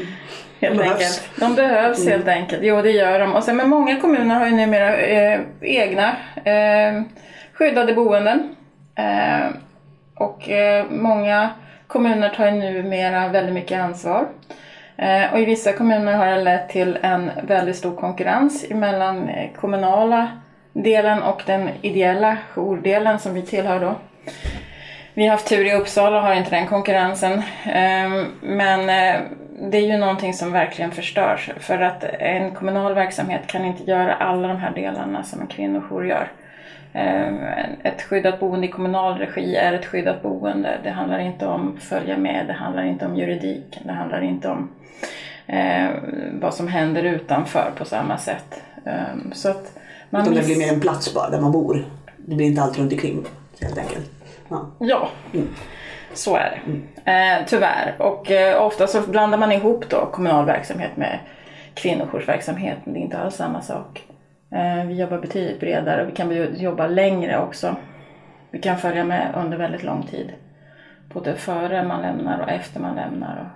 Helt 0.59 0.77
de 0.77 0.83
enkelt. 0.83 1.29
De 1.39 1.55
behövs 1.55 1.99
mm. 1.99 2.11
helt 2.11 2.27
enkelt. 2.27 2.63
Jo, 2.63 2.81
det 2.81 2.91
gör 2.91 3.19
de. 3.19 3.35
Och 3.35 3.43
sen, 3.43 3.57
men 3.57 3.69
många 3.69 4.01
kommuner 4.01 4.35
har 4.35 4.45
ju 4.45 4.51
numera 4.51 4.97
eh, 4.97 5.39
egna 5.61 6.15
eh, 6.43 7.01
skyddade 7.53 7.93
boenden. 7.93 8.55
Eh, 8.95 9.47
och 10.15 10.49
eh, 10.49 10.85
många 10.89 11.49
kommuner 11.87 12.29
tar 12.29 12.45
ju 12.45 12.51
numera 12.51 13.27
väldigt 13.27 13.53
mycket 13.53 13.79
ansvar. 13.79 14.27
Eh, 14.97 15.33
och 15.33 15.39
i 15.39 15.45
vissa 15.45 15.73
kommuner 15.73 16.13
har 16.13 16.25
det 16.25 16.43
lett 16.43 16.69
till 16.69 16.97
en 17.01 17.31
väldigt 17.43 17.75
stor 17.75 17.95
konkurrens 17.95 18.69
mellan 18.69 19.29
eh, 19.29 19.51
kommunala 19.55 20.27
delen 20.73 21.23
och 21.23 21.41
den 21.45 21.69
ideella 21.81 22.37
jourdelen 22.55 23.19
som 23.19 23.33
vi 23.33 23.41
tillhör 23.41 23.79
då. 23.79 23.95
Vi 25.13 25.23
har 25.23 25.31
haft 25.31 25.47
tur 25.47 25.65
i 25.65 25.73
Uppsala 25.73 26.17
och 26.17 26.23
har 26.23 26.33
inte 26.33 26.49
den 26.49 26.67
konkurrensen. 26.67 27.41
Men 28.41 28.89
det 29.59 29.77
är 29.77 29.87
ju 29.87 29.97
någonting 29.97 30.33
som 30.33 30.51
verkligen 30.51 30.91
förstörs. 30.91 31.51
För 31.59 31.79
att 31.79 32.03
en 32.03 32.51
kommunal 32.51 32.93
verksamhet 32.93 33.47
kan 33.47 33.65
inte 33.65 33.83
göra 33.83 34.15
alla 34.15 34.47
de 34.47 34.57
här 34.57 34.71
delarna 34.75 35.23
som 35.23 35.41
en 35.41 35.47
kvinnojour 35.47 36.07
gör. 36.07 36.31
Eh, 36.93 37.63
ett 37.83 38.01
skyddat 38.01 38.39
boende 38.39 38.67
i 38.67 38.69
kommunal 38.69 39.17
regi 39.17 39.55
är 39.55 39.73
ett 39.73 39.85
skyddat 39.85 40.23
boende. 40.23 40.77
Det 40.83 40.89
handlar 40.89 41.19
inte 41.19 41.45
om 41.45 41.77
följa 41.79 42.17
med, 42.17 42.47
det 42.47 42.53
handlar 42.53 42.83
inte 42.83 43.05
om 43.05 43.15
juridik, 43.15 43.79
det 43.83 43.91
handlar 43.91 44.21
inte 44.21 44.47
om 44.47 44.69
eh, 45.47 45.89
vad 46.41 46.53
som 46.53 46.67
händer 46.67 47.03
utanför 47.03 47.71
på 47.77 47.85
samma 47.85 48.17
sätt. 48.17 48.61
Eh, 48.85 49.31
så 49.33 49.49
att 49.49 49.79
man 50.09 50.21
Utan 50.21 50.33
det 50.33 50.45
blir 50.45 50.57
mer 50.57 50.73
en 50.73 50.81
plats 50.81 51.13
bara 51.13 51.29
där 51.29 51.41
man 51.41 51.51
bor. 51.51 51.85
Det 52.17 52.35
blir 52.35 52.47
inte 52.47 52.61
allt 52.61 52.77
runt 52.77 52.93
omkring 52.93 53.25
helt 53.61 53.77
enkelt. 53.77 54.11
Ja. 54.49 54.65
ja. 54.79 55.09
Mm. 55.33 55.47
Så 56.17 56.35
är 56.35 56.49
det. 56.49 56.71
Mm. 56.71 57.39
Eh, 57.39 57.45
tyvärr. 57.47 57.95
Och 57.97 58.31
eh, 58.31 58.61
ofta 58.61 58.87
så 58.87 59.01
blandar 59.01 59.37
man 59.37 59.51
ihop 59.51 59.89
då 59.89 60.05
kommunal 60.05 60.45
verksamhet 60.45 60.97
med 60.97 61.19
kvinnojoursverksamhet. 61.73 62.77
Men 62.83 62.93
det 62.93 62.99
är 62.99 63.01
inte 63.01 63.17
alls 63.17 63.35
samma 63.35 63.61
sak. 63.61 64.03
Eh, 64.51 64.85
vi 64.85 64.93
jobbar 64.93 65.17
betydligt 65.17 65.59
bredare 65.59 66.01
och 66.01 66.07
vi 66.07 66.11
kan 66.11 66.55
jobba 66.55 66.87
längre 66.87 67.39
också. 67.39 67.75
Vi 68.51 68.59
kan 68.59 68.77
följa 68.77 69.03
med 69.03 69.33
under 69.35 69.57
väldigt 69.57 69.83
lång 69.83 70.03
tid. 70.03 70.33
Både 71.13 71.35
före 71.35 71.83
man 71.83 72.01
lämnar 72.01 72.39
och 72.39 72.49
efter 72.49 72.79
man 72.79 72.95
lämnar. 72.95 73.51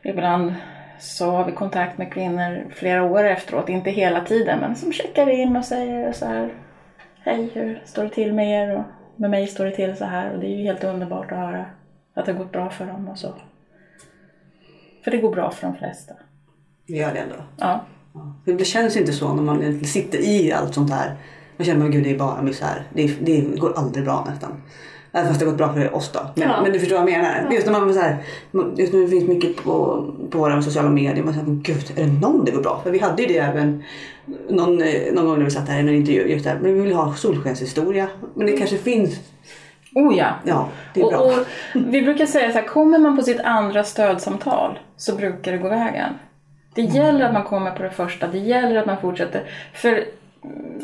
Och 0.00 0.06
ibland 0.06 0.54
så 0.98 1.30
har 1.30 1.44
vi 1.44 1.52
kontakt 1.52 1.98
med 1.98 2.12
kvinnor 2.12 2.64
flera 2.74 3.04
år 3.04 3.24
efteråt, 3.24 3.68
inte 3.68 3.90
hela 3.90 4.20
tiden, 4.20 4.58
men 4.60 4.76
som 4.76 4.92
checkar 4.92 5.28
in 5.28 5.56
och 5.56 5.64
säger 5.64 6.12
så 6.12 6.26
här 6.26 6.50
Hej, 7.20 7.50
hur 7.54 7.82
står 7.84 8.02
det 8.02 8.08
till 8.10 8.32
med 8.32 8.48
er? 8.48 8.76
Och 8.76 8.84
med 9.16 9.30
mig 9.30 9.46
står 9.46 9.64
det 9.64 9.70
till 9.70 9.96
så 9.96 10.04
här 10.04 10.34
och 10.34 10.40
det 10.40 10.46
är 10.46 10.56
ju 10.56 10.62
helt 10.62 10.84
underbart 10.84 11.32
att 11.32 11.38
höra 11.38 11.66
att 12.14 12.26
det 12.26 12.32
har 12.32 12.38
gått 12.38 12.52
bra 12.52 12.70
för 12.70 12.86
dem 12.86 13.08
och 13.08 13.18
så. 13.18 13.34
För 15.04 15.10
det 15.10 15.16
går 15.16 15.30
bra 15.30 15.50
för 15.50 15.66
de 15.66 15.76
flesta. 15.76 16.14
Det 16.86 16.92
gör 16.92 17.12
det 17.12 17.18
ändå? 17.18 17.34
Ja. 17.56 17.84
Det 18.44 18.64
känns 18.64 18.96
inte 18.96 19.12
så 19.12 19.34
när 19.34 19.42
man 19.42 19.84
sitter 19.84 20.18
i 20.18 20.52
allt 20.52 20.74
sånt 20.74 20.90
här. 20.90 21.16
Man 21.56 21.66
känner 21.66 21.86
att 21.86 21.92
det 21.92 22.10
är 22.10 22.18
bara 22.18 22.42
misär. 22.42 22.88
Det, 22.94 23.06
det 23.20 23.40
går 23.40 23.78
aldrig 23.78 24.04
bra 24.04 24.26
nästan. 24.30 24.62
Även 25.14 25.28
fast 25.28 25.40
det 25.40 25.46
har 25.46 25.52
gått 25.52 25.58
bra 25.58 25.74
för 25.74 25.94
oss 25.94 26.12
då. 26.12 26.20
Men, 26.34 26.48
ja. 26.48 26.62
men 26.62 26.72
du 26.72 26.78
förstår 26.78 26.98
vad 26.98 27.10
jag 27.10 27.18
menar. 27.18 27.46
Ja. 27.48 27.54
Just, 27.54 27.66
när 27.66 27.72
man, 27.72 27.94
så 27.94 28.00
här, 28.00 28.16
just 28.76 28.92
det 28.92 29.08
finns 29.08 29.28
mycket 29.28 29.56
på, 29.56 30.04
på 30.30 30.38
våra 30.38 30.62
sociala 30.62 30.90
medier. 30.90 31.24
Man 31.24 31.34
säger, 31.34 31.46
gud, 31.46 31.92
är 31.96 32.04
det 32.04 32.20
någon 32.20 32.44
det 32.44 32.50
går 32.50 32.62
bra 32.62 32.80
för? 32.82 32.90
Vi 32.90 32.98
hade 32.98 33.22
ju 33.22 33.28
det 33.28 33.38
även 33.38 33.84
någon, 34.48 34.82
någon 35.12 35.26
gång 35.26 35.38
när 35.38 35.44
vi 35.44 35.50
satt 35.50 35.68
här 35.68 35.76
i 35.76 35.80
en 35.80 35.88
intervju. 35.88 36.26
Just 36.28 36.44
där. 36.44 36.58
Men 36.62 36.74
vi 36.74 36.80
vill 36.80 36.92
ha 36.92 37.14
solskenshistoria. 37.14 38.08
Men 38.34 38.46
det 38.46 38.56
kanske 38.56 38.78
finns 38.78 39.20
Oh 39.94 40.18
ja. 40.18 40.34
ja 40.44 40.68
det 40.94 41.00
är 41.00 41.10
bra. 41.10 41.18
Och, 41.18 41.26
och 41.26 41.46
vi 41.74 42.02
brukar 42.02 42.26
säga 42.26 42.52
så 42.52 42.58
här, 42.58 42.66
kommer 42.66 42.98
man 42.98 43.16
på 43.16 43.22
sitt 43.22 43.40
andra 43.40 43.84
stödsamtal 43.84 44.78
så 44.96 45.16
brukar 45.16 45.52
det 45.52 45.58
gå 45.58 45.68
vägen. 45.68 46.14
Det 46.74 46.82
gäller 46.82 47.24
att 47.24 47.32
man 47.32 47.44
kommer 47.44 47.70
på 47.70 47.82
det 47.82 47.90
första, 47.90 48.26
det 48.26 48.38
gäller 48.38 48.76
att 48.76 48.86
man 48.86 49.00
fortsätter. 49.00 49.42
För 49.74 50.04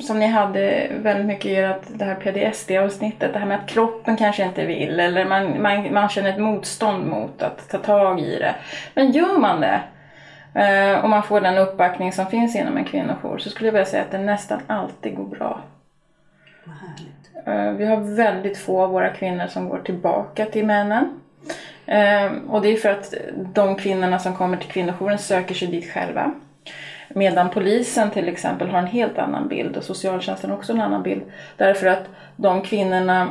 som 0.00 0.18
ni 0.18 0.26
hade 0.26 0.88
väldigt 0.90 1.26
mycket 1.26 1.46
i 1.46 1.56
ert, 1.56 1.82
det 1.88 2.04
här 2.04 2.14
PDSD-avsnittet, 2.14 3.32
det 3.32 3.38
här 3.38 3.46
med 3.46 3.58
att 3.58 3.68
kroppen 3.68 4.16
kanske 4.16 4.44
inte 4.44 4.66
vill 4.66 5.00
eller 5.00 5.24
man, 5.24 5.62
man, 5.62 5.92
man 5.92 6.08
känner 6.08 6.30
ett 6.30 6.40
motstånd 6.40 7.06
mot 7.06 7.42
att 7.42 7.68
ta 7.68 7.78
tag 7.78 8.20
i 8.20 8.38
det. 8.38 8.54
Men 8.94 9.10
gör 9.12 9.38
man 9.38 9.60
det 9.60 9.80
eh, 10.54 11.04
och 11.04 11.10
man 11.10 11.22
får 11.22 11.40
den 11.40 11.58
uppbackning 11.58 12.12
som 12.12 12.26
finns 12.26 12.56
inom 12.56 12.76
en 12.76 12.84
kvinnojour 12.84 13.38
så 13.38 13.50
skulle 13.50 13.68
jag 13.68 13.72
vilja 13.72 13.86
säga 13.86 14.02
att 14.02 14.10
det 14.10 14.18
nästan 14.18 14.60
alltid 14.66 15.16
går 15.16 15.26
bra. 15.26 15.60
Eh, 17.46 17.70
vi 17.70 17.84
har 17.84 18.16
väldigt 18.16 18.58
få 18.58 18.82
av 18.82 18.90
våra 18.90 19.08
kvinnor 19.08 19.46
som 19.46 19.68
går 19.68 19.78
tillbaka 19.78 20.46
till 20.46 20.66
männen. 20.66 21.20
Eh, 21.86 22.32
och 22.48 22.62
det 22.62 22.68
är 22.68 22.76
för 22.76 22.88
att 22.88 23.14
de 23.36 23.76
kvinnorna 23.76 24.18
som 24.18 24.36
kommer 24.36 24.56
till 24.56 24.70
kvinnojouren 24.70 25.18
söker 25.18 25.54
sig 25.54 25.68
dit 25.68 25.92
själva. 25.92 26.32
Medan 27.14 27.50
polisen 27.50 28.10
till 28.10 28.28
exempel 28.28 28.68
har 28.68 28.78
en 28.78 28.86
helt 28.86 29.18
annan 29.18 29.48
bild 29.48 29.76
och 29.76 29.84
socialtjänsten 29.84 30.52
också 30.52 30.72
en 30.72 30.80
annan 30.80 31.02
bild. 31.02 31.22
Därför 31.56 31.86
att 31.86 32.08
de 32.36 32.62
kvinnorna 32.62 33.28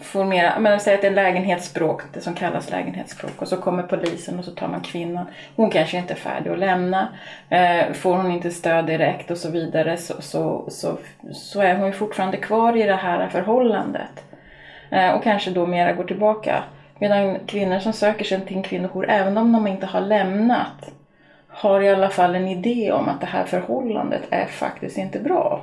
får 0.00 0.24
mer, 0.24 0.52
men 0.58 0.80
säg 0.80 0.94
att 0.94 1.00
det 1.00 1.06
är 1.06 1.10
lägenhetsspråk, 1.10 2.02
det 2.12 2.20
som 2.20 2.34
kallas 2.34 2.70
lägenhetsspråk 2.70 3.42
och 3.42 3.48
så 3.48 3.56
kommer 3.56 3.82
polisen 3.82 4.38
och 4.38 4.44
så 4.44 4.50
tar 4.50 4.68
man 4.68 4.80
kvinnan. 4.80 5.26
Hon 5.56 5.70
kanske 5.70 5.98
inte 5.98 6.12
är 6.12 6.16
färdig 6.16 6.50
att 6.50 6.58
lämna. 6.58 7.08
Eh, 7.48 7.92
får 7.92 8.16
hon 8.16 8.30
inte 8.30 8.50
stöd 8.50 8.86
direkt 8.86 9.30
och 9.30 9.38
så 9.38 9.50
vidare 9.50 9.96
så, 9.96 10.22
så, 10.22 10.64
så, 10.68 10.98
så 11.32 11.60
är 11.60 11.76
hon 11.76 11.86
ju 11.86 11.92
fortfarande 11.92 12.36
kvar 12.36 12.76
i 12.76 12.82
det 12.82 12.96
här 12.96 13.28
förhållandet. 13.28 14.24
Eh, 14.90 15.10
och 15.10 15.22
kanske 15.22 15.50
då 15.50 15.66
mera 15.66 15.92
går 15.92 16.04
tillbaka. 16.04 16.62
Medan 16.98 17.38
kvinnor 17.46 17.78
som 17.78 17.92
söker 17.92 18.24
sig 18.24 18.40
till 18.40 18.56
en 18.56 18.62
kvinnojour, 18.62 19.10
även 19.10 19.38
om 19.38 19.52
de 19.52 19.66
inte 19.66 19.86
har 19.86 20.00
lämnat, 20.00 20.92
har 21.60 21.80
i 21.80 21.88
alla 21.88 22.08
fall 22.08 22.34
en 22.34 22.48
idé 22.48 22.92
om 22.92 23.08
att 23.08 23.20
det 23.20 23.26
här 23.26 23.44
förhållandet 23.44 24.22
är 24.30 24.46
faktiskt 24.46 24.98
inte 24.98 25.18
bra. 25.18 25.62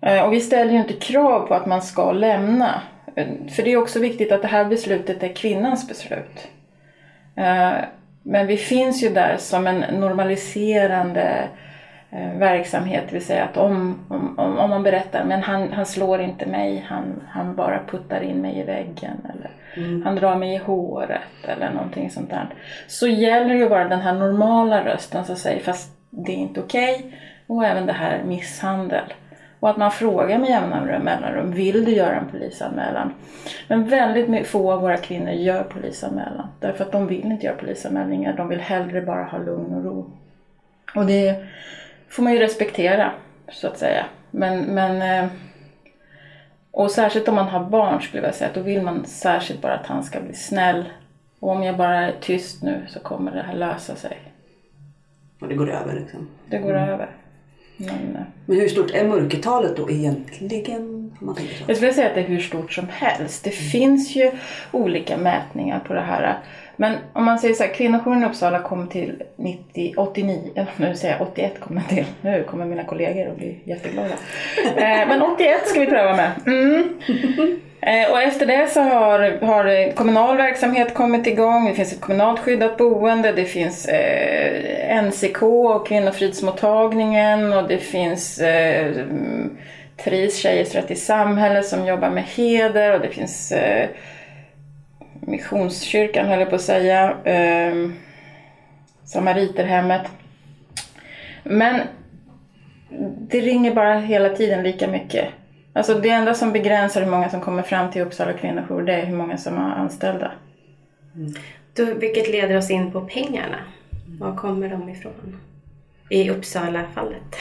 Eh, 0.00 0.22
och 0.24 0.32
vi 0.32 0.40
ställer 0.40 0.72
ju 0.72 0.78
inte 0.78 0.92
krav 0.92 1.46
på 1.46 1.54
att 1.54 1.66
man 1.66 1.82
ska 1.82 2.12
lämna. 2.12 2.82
Eh, 3.14 3.26
för 3.56 3.62
det 3.62 3.72
är 3.72 3.76
också 3.76 4.00
viktigt 4.00 4.32
att 4.32 4.42
det 4.42 4.48
här 4.48 4.64
beslutet 4.64 5.22
är 5.22 5.34
kvinnans 5.34 5.88
beslut. 5.88 6.48
Eh, 7.36 7.72
men 8.22 8.46
vi 8.46 8.56
finns 8.56 9.02
ju 9.02 9.08
där 9.08 9.36
som 9.38 9.66
en 9.66 10.00
normaliserande 10.00 11.22
eh, 11.22 11.63
verksamhet, 12.38 13.04
det 13.06 13.12
vill 13.12 13.24
säga 13.24 13.44
att 13.44 13.56
om, 13.56 13.98
om, 14.08 14.58
om 14.58 14.70
man 14.70 14.82
berättar 14.82 15.24
men 15.24 15.42
han, 15.42 15.72
han 15.72 15.86
slår 15.86 16.20
inte 16.20 16.46
mig, 16.46 16.84
han, 16.88 17.22
han 17.28 17.54
bara 17.54 17.80
puttar 17.86 18.20
in 18.20 18.40
mig 18.40 18.58
i 18.58 18.62
väggen 18.62 19.16
eller 19.24 19.50
mm. 19.76 20.02
han 20.02 20.16
drar 20.16 20.36
mig 20.36 20.54
i 20.54 20.56
håret 20.56 21.20
eller 21.44 21.70
någonting 21.70 22.10
sånt 22.10 22.30
där. 22.30 22.48
Så 22.86 23.06
gäller 23.06 23.54
ju 23.54 23.68
bara 23.68 23.88
den 23.88 24.00
här 24.00 24.12
normala 24.12 24.84
rösten 24.84 25.24
som 25.24 25.36
säger 25.36 25.60
fast 25.60 25.92
det 26.10 26.32
är 26.32 26.36
inte 26.36 26.60
okej 26.60 26.94
okay, 26.94 27.10
och 27.46 27.64
även 27.64 27.86
det 27.86 27.92
här 27.92 28.22
misshandel. 28.24 29.04
Och 29.60 29.70
att 29.70 29.76
man 29.76 29.90
frågar 29.90 30.38
med 30.38 30.50
jämna 30.50 30.80
mellanrum, 30.80 31.52
vill 31.52 31.84
du 31.84 31.92
göra 31.92 32.16
en 32.16 32.28
polisanmälan? 32.30 33.14
Men 33.68 33.88
väldigt 33.88 34.46
få 34.46 34.72
av 34.72 34.80
våra 34.80 34.96
kvinnor 34.96 35.30
gör 35.30 35.62
polisanmälan. 35.62 36.48
Därför 36.60 36.84
att 36.84 36.92
de 36.92 37.06
vill 37.06 37.24
inte 37.24 37.46
göra 37.46 37.56
polisanmälningar, 37.56 38.32
de 38.36 38.48
vill 38.48 38.60
hellre 38.60 39.02
bara 39.02 39.24
ha 39.24 39.38
lugn 39.38 39.74
och 39.74 39.84
ro. 39.84 40.10
Och 40.94 41.06
det 41.06 41.44
får 42.14 42.22
man 42.22 42.32
ju 42.32 42.38
respektera, 42.38 43.12
så 43.52 43.66
att 43.66 43.78
säga. 43.78 44.06
Men, 44.30 44.60
men 44.64 45.24
eh, 45.24 45.30
och 46.70 46.90
särskilt 46.90 47.28
om 47.28 47.34
man 47.34 47.48
har 47.48 47.64
barn 47.64 48.02
skulle 48.02 48.22
jag 48.22 48.34
säga, 48.34 48.50
då 48.54 48.60
vill 48.60 48.82
man 48.82 49.06
särskilt 49.06 49.60
bara 49.60 49.74
att 49.74 49.86
han 49.86 50.04
ska 50.04 50.20
bli 50.20 50.34
snäll. 50.34 50.84
Och 51.40 51.50
om 51.50 51.62
jag 51.62 51.76
bara 51.76 51.96
är 51.96 52.14
tyst 52.20 52.62
nu 52.62 52.82
så 52.88 53.00
kommer 53.00 53.32
det 53.32 53.42
här 53.42 53.54
lösa 53.54 53.96
sig. 53.96 54.18
Och 55.40 55.48
det 55.48 55.54
går 55.54 55.70
över 55.70 55.94
liksom? 55.94 56.28
Det 56.46 56.58
går 56.58 56.76
mm. 56.76 56.88
över. 56.88 57.10
Men, 57.76 57.88
eh, 57.88 58.22
Men 58.46 58.60
hur 58.60 58.68
stort 58.68 58.90
är 58.90 59.08
mörkertalet 59.08 59.76
då 59.76 59.90
egentligen? 59.90 61.16
Man 61.18 61.34
så? 61.34 61.42
Jag 61.66 61.76
skulle 61.76 61.92
säga 61.92 62.08
att 62.08 62.14
det 62.14 62.20
är 62.20 62.28
hur 62.28 62.40
stort 62.40 62.72
som 62.72 62.88
helst. 62.88 63.44
Det 63.44 63.58
mm. 63.58 63.70
finns 63.70 64.16
ju 64.16 64.30
olika 64.72 65.16
mätningar 65.16 65.80
på 65.80 65.94
det 65.94 66.00
här. 66.00 66.38
Men 66.76 66.98
om 67.12 67.24
man 67.24 67.38
säger 67.38 67.54
så 67.54 67.62
här, 67.62 67.74
kvinnojouren 67.74 68.22
i 68.22 68.26
Uppsala 68.26 68.58
kom 68.58 68.88
till 68.88 69.22
90, 69.36 69.94
89, 69.96 70.66
nu 70.76 70.94
säger 70.94 71.14
jag 71.18 71.28
81 71.28 71.60
kom 71.60 71.76
jag 71.76 71.88
till. 71.88 72.04
Nu 72.20 72.42
kommer 72.42 72.66
mina 72.66 72.84
kollegor 72.84 73.30
att 73.30 73.36
bli 73.36 73.58
jätteglada. 73.64 74.14
Eh, 74.76 75.08
men 75.08 75.22
81 75.22 75.68
ska 75.68 75.80
vi 75.80 75.86
pröva 75.86 76.16
med. 76.16 76.30
Mm. 76.46 76.98
Eh, 77.86 78.10
och 78.10 78.22
efter 78.22 78.46
det 78.46 78.70
så 78.70 78.80
har, 78.80 79.46
har 79.46 79.92
kommunal 79.92 80.36
verksamhet 80.36 80.94
kommit 80.94 81.26
igång, 81.26 81.68
det 81.68 81.74
finns 81.74 81.92
ett 81.92 82.00
kommunalt 82.00 82.40
skyddat 82.40 82.76
boende, 82.76 83.32
det 83.32 83.44
finns 83.44 83.88
eh, 83.88 85.02
NCK 85.02 85.42
och 85.42 85.86
Kvinnofridsmottagningen 85.86 87.52
och 87.52 87.68
det 87.68 87.78
finns 87.78 88.38
eh, 88.38 88.92
TRIS, 90.04 90.36
Tjejers 90.36 90.74
rätt 90.74 90.90
i 90.90 90.94
samhället 90.94 91.66
som 91.66 91.86
jobbar 91.86 92.10
med 92.10 92.24
heder 92.24 92.94
och 92.94 93.00
det 93.00 93.08
finns 93.08 93.52
Missionskyrkan 95.26 96.26
höll 96.26 96.40
jag 96.40 96.50
på 96.50 96.56
att 96.56 96.62
säga, 96.62 97.16
eh, 97.24 97.90
Samariterhemmet. 99.04 100.02
Men 101.42 101.80
det 103.18 103.40
ringer 103.40 103.74
bara 103.74 103.98
hela 103.98 104.28
tiden 104.28 104.62
lika 104.62 104.88
mycket. 104.88 105.28
Alltså 105.72 105.94
det 105.94 106.08
enda 106.10 106.34
som 106.34 106.52
begränsar 106.52 107.00
hur 107.00 107.10
många 107.10 107.28
som 107.28 107.40
kommer 107.40 107.62
fram 107.62 107.90
till 107.90 108.02
Uppsala 108.02 108.32
kvinnojour 108.32 108.82
det 108.82 108.94
är 108.94 109.06
hur 109.06 109.16
många 109.16 109.36
som 109.36 109.56
är 109.58 109.74
anställda. 109.74 110.32
Mm. 111.14 111.34
Då, 111.76 111.84
vilket 111.84 112.28
leder 112.28 112.56
oss 112.56 112.70
in 112.70 112.92
på 112.92 113.00
pengarna. 113.00 113.56
Var 114.20 114.36
kommer 114.36 114.68
de 114.68 114.88
ifrån? 114.88 115.40
I 116.08 116.30
Uppsala-fallet. 116.30 117.36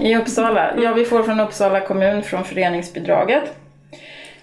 I 0.00 0.16
Uppsala? 0.16 0.74
Ja, 0.82 0.94
vi 0.94 1.04
får 1.04 1.22
från 1.22 1.40
Uppsala 1.40 1.80
kommun 1.80 2.22
från 2.22 2.44
föreningsbidraget. 2.44 3.56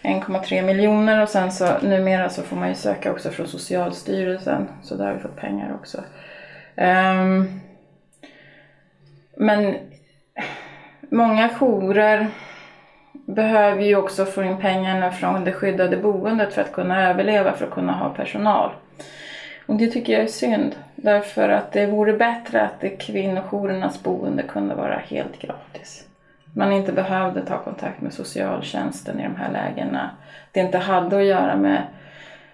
1,3 0.01 0.61
miljoner 0.61 1.21
och 1.21 1.29
sen 1.29 1.51
så 1.51 1.77
numera 1.81 2.29
så 2.29 2.41
får 2.41 2.55
man 2.55 2.69
ju 2.69 2.75
söka 2.75 3.11
också 3.11 3.29
från 3.29 3.47
Socialstyrelsen. 3.47 4.67
Så 4.83 4.95
där 4.95 5.05
har 5.05 5.13
vi 5.13 5.19
fått 5.19 5.35
pengar 5.35 5.73
också. 5.73 5.97
Um, 6.75 7.61
men 9.35 9.75
många 11.09 11.49
jourer 11.49 12.27
behöver 13.11 13.83
ju 13.83 13.95
också 13.95 14.25
få 14.25 14.43
in 14.43 14.57
pengarna 14.57 15.11
från 15.11 15.45
det 15.45 15.53
skyddade 15.53 15.97
boendet 15.97 16.53
för 16.53 16.61
att 16.61 16.71
kunna 16.71 17.09
överleva, 17.09 17.53
för 17.53 17.65
att 17.65 17.71
kunna 17.71 17.93
ha 17.93 18.09
personal. 18.09 18.71
Och 19.65 19.75
det 19.75 19.87
tycker 19.87 20.13
jag 20.13 20.21
är 20.21 20.27
synd, 20.27 20.75
därför 20.95 21.49
att 21.49 21.71
det 21.71 21.85
vore 21.85 22.13
bättre 22.13 22.61
att 22.61 22.79
det 22.79 22.89
kvinnojourernas 22.89 24.03
boende 24.03 24.43
kunde 24.43 24.75
vara 24.75 24.97
helt 24.97 25.39
gratis. 25.39 26.05
Man 26.53 26.73
inte 26.73 26.91
behövde 26.91 27.45
ta 27.45 27.57
kontakt 27.57 28.01
med 28.01 28.13
socialtjänsten 28.13 29.19
i 29.19 29.23
de 29.23 29.35
här 29.35 29.51
lägena. 29.51 30.09
Det 30.51 30.59
inte 30.59 30.77
hade 30.77 31.17
att 31.17 31.25
göra 31.25 31.55
med 31.55 31.81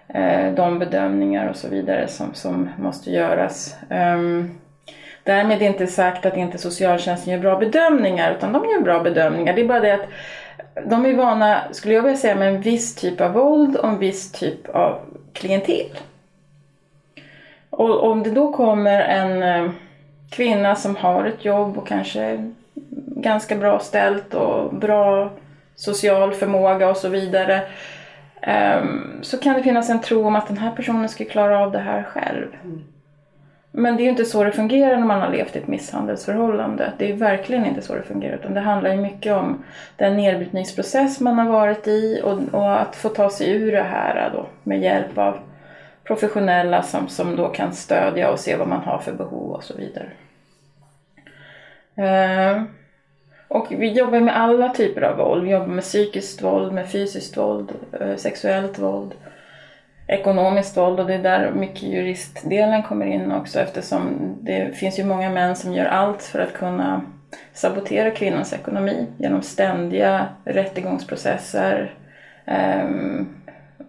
eh, 0.08 0.54
de 0.54 0.78
bedömningar 0.78 1.48
och 1.48 1.56
så 1.56 1.68
vidare 1.68 2.08
som, 2.08 2.34
som 2.34 2.68
måste 2.78 3.10
göras. 3.10 3.76
Um, 3.90 4.58
därmed 5.22 5.62
inte 5.62 5.86
sagt 5.86 6.26
att 6.26 6.36
inte 6.36 6.58
socialtjänsten 6.58 7.32
gör 7.32 7.40
bra 7.40 7.58
bedömningar, 7.58 8.32
utan 8.32 8.52
de 8.52 8.64
gör 8.64 8.80
bra 8.80 9.02
bedömningar. 9.02 9.54
Det 9.54 9.60
är 9.60 9.68
bara 9.68 9.80
det 9.80 9.94
att 9.94 10.08
de 10.86 11.06
är 11.06 11.14
vana, 11.14 11.60
skulle 11.72 11.94
jag 11.94 12.02
vilja 12.02 12.18
säga, 12.18 12.36
med 12.36 12.48
en 12.48 12.60
viss 12.60 12.94
typ 12.94 13.20
av 13.20 13.32
våld 13.32 13.76
och 13.76 13.88
en 13.88 13.98
viss 13.98 14.32
typ 14.32 14.68
av 14.68 14.98
klientel. 15.32 15.90
Och 17.70 18.10
om 18.10 18.22
det 18.22 18.30
då 18.30 18.52
kommer 18.52 19.00
en 19.00 19.42
eh, 19.42 19.70
kvinna 20.30 20.74
som 20.74 20.96
har 20.96 21.24
ett 21.24 21.44
jobb 21.44 21.78
och 21.78 21.86
kanske 21.86 22.52
ganska 23.22 23.56
bra 23.56 23.78
ställt 23.78 24.34
och 24.34 24.74
bra 24.74 25.30
social 25.74 26.32
förmåga 26.32 26.88
och 26.88 26.96
så 26.96 27.08
vidare 27.08 27.62
ehm, 28.40 29.18
så 29.22 29.38
kan 29.38 29.54
det 29.54 29.62
finnas 29.62 29.90
en 29.90 30.00
tro 30.00 30.26
om 30.26 30.36
att 30.36 30.48
den 30.48 30.58
här 30.58 30.70
personen 30.70 31.08
ska 31.08 31.24
klara 31.24 31.58
av 31.58 31.72
det 31.72 31.78
här 31.78 32.02
själv. 32.02 32.46
Mm. 32.64 32.84
Men 33.72 33.96
det 33.96 34.02
är 34.02 34.04
ju 34.04 34.10
inte 34.10 34.24
så 34.24 34.44
det 34.44 34.52
fungerar 34.52 34.96
när 34.96 35.06
man 35.06 35.20
har 35.20 35.30
levt 35.30 35.56
i 35.56 35.58
ett 35.58 35.66
misshandelsförhållande. 35.66 36.92
Det 36.98 37.10
är 37.10 37.16
verkligen 37.16 37.66
inte 37.66 37.82
så 37.82 37.94
det 37.94 38.02
fungerar 38.02 38.34
utan 38.34 38.54
det 38.54 38.60
handlar 38.60 38.90
ju 38.90 38.96
mycket 38.96 39.32
om 39.32 39.64
den 39.96 40.16
nedbrytningsprocess 40.16 41.20
man 41.20 41.38
har 41.38 41.50
varit 41.50 41.86
i 41.86 42.20
och, 42.24 42.38
och 42.54 42.80
att 42.80 42.96
få 42.96 43.08
ta 43.08 43.30
sig 43.30 43.50
ur 43.50 43.72
det 43.72 43.82
här 43.82 44.30
då, 44.34 44.46
med 44.62 44.80
hjälp 44.80 45.18
av 45.18 45.38
professionella 46.04 46.82
som, 46.82 47.08
som 47.08 47.36
då 47.36 47.48
kan 47.48 47.72
stödja 47.72 48.30
och 48.30 48.40
se 48.40 48.56
vad 48.56 48.68
man 48.68 48.80
har 48.80 48.98
för 48.98 49.12
behov 49.12 49.52
och 49.52 49.64
så 49.64 49.74
vidare. 49.76 50.10
Och 53.48 53.66
vi 53.70 53.92
jobbar 53.92 54.20
med 54.20 54.36
alla 54.36 54.68
typer 54.68 55.02
av 55.02 55.16
våld. 55.16 55.44
Vi 55.44 55.50
jobbar 55.50 55.66
med 55.66 55.84
psykiskt 55.84 56.42
våld, 56.42 56.72
med 56.72 56.90
fysiskt 56.90 57.36
våld, 57.36 57.72
eh, 58.00 58.16
sexuellt 58.16 58.78
våld 58.78 59.14
ekonomiskt 60.08 60.76
våld 60.76 61.00
och 61.00 61.06
det 61.06 61.14
är 61.14 61.22
där 61.22 61.50
mycket 61.50 61.82
juristdelen 61.82 62.82
kommer 62.82 63.06
in 63.06 63.32
också 63.32 63.60
eftersom 63.60 64.34
det 64.40 64.76
finns 64.76 64.98
ju 64.98 65.04
många 65.04 65.30
män 65.30 65.56
som 65.56 65.72
gör 65.72 65.86
allt 65.86 66.22
för 66.22 66.38
att 66.38 66.52
kunna 66.52 67.02
sabotera 67.52 68.10
kvinnans 68.10 68.52
ekonomi 68.52 69.06
genom 69.18 69.42
ständiga 69.42 70.26
rättegångsprocesser 70.44 71.94
ehm, 72.44 73.28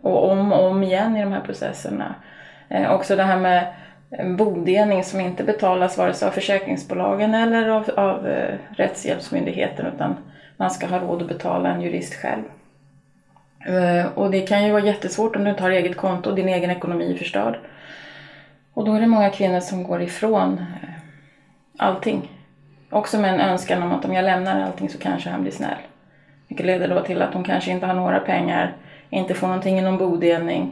och 0.02 0.32
om 0.32 0.54
och 0.54 0.66
om 0.66 0.84
igen 0.84 1.18
i 1.18 1.22
de 1.22 1.32
här 1.32 1.42
processerna. 1.42 2.16
Eh, 2.70 2.92
också 2.92 3.16
det 3.16 3.24
här 3.24 3.40
med 3.40 3.68
bodelning 4.38 5.04
som 5.04 5.20
inte 5.20 5.44
betalas 5.44 5.98
vare 5.98 6.14
sig 6.14 6.28
av 6.28 6.32
försäkringsbolagen 6.32 7.34
eller 7.34 7.70
av, 7.70 7.90
av 7.96 8.28
eh, 8.28 8.56
Rättshjälpsmyndigheten 8.70 9.86
utan 9.86 10.16
man 10.58 10.72
ska 10.72 10.88
ha 10.88 11.00
råd 11.00 11.22
att 11.22 11.28
betala 11.28 11.70
en 11.70 11.82
jurist 11.82 12.14
själv. 12.14 12.44
Eh, 13.66 14.06
och 14.18 14.32
det 14.32 14.42
kan 14.42 14.66
ju 14.66 14.72
vara 14.72 14.86
jättesvårt 14.86 15.36
om 15.36 15.44
du 15.44 15.50
inte 15.50 15.64
har 15.64 15.70
eget 15.70 15.98
konto 15.98 16.30
och 16.30 16.36
din 16.36 16.50
egen 16.50 16.70
ekonomi 16.70 17.14
är 17.14 17.18
förstörd. 17.18 17.60
Och 18.74 18.86
då 18.86 18.94
är 18.94 19.00
det 19.00 19.08
många 19.08 19.30
kvinnor 19.30 19.60
som 19.60 19.84
går 19.84 20.02
ifrån 20.02 20.54
eh, 20.54 20.90
allting. 21.78 22.32
Också 22.90 23.20
med 23.20 23.34
en 23.34 23.40
önskan 23.40 23.84
om 23.84 23.92
att 23.92 24.06
om 24.06 24.14
jag 24.14 24.26
lämnar 24.26 24.62
allting 24.62 24.90
så 24.90 24.98
kanske 24.98 25.30
han 25.30 25.42
blir 25.42 25.52
snäll. 25.52 25.78
Vilket 26.48 26.66
leder 26.66 26.88
då 26.88 27.02
till 27.02 27.22
att 27.22 27.34
hon 27.34 27.44
kanske 27.44 27.72
inte 27.72 27.86
har 27.86 27.94
några 27.94 28.20
pengar, 28.20 28.74
inte 29.10 29.34
får 29.34 29.48
någonting 29.48 29.80
i 29.80 29.82
någon 29.82 29.98
bodelning 29.98 30.72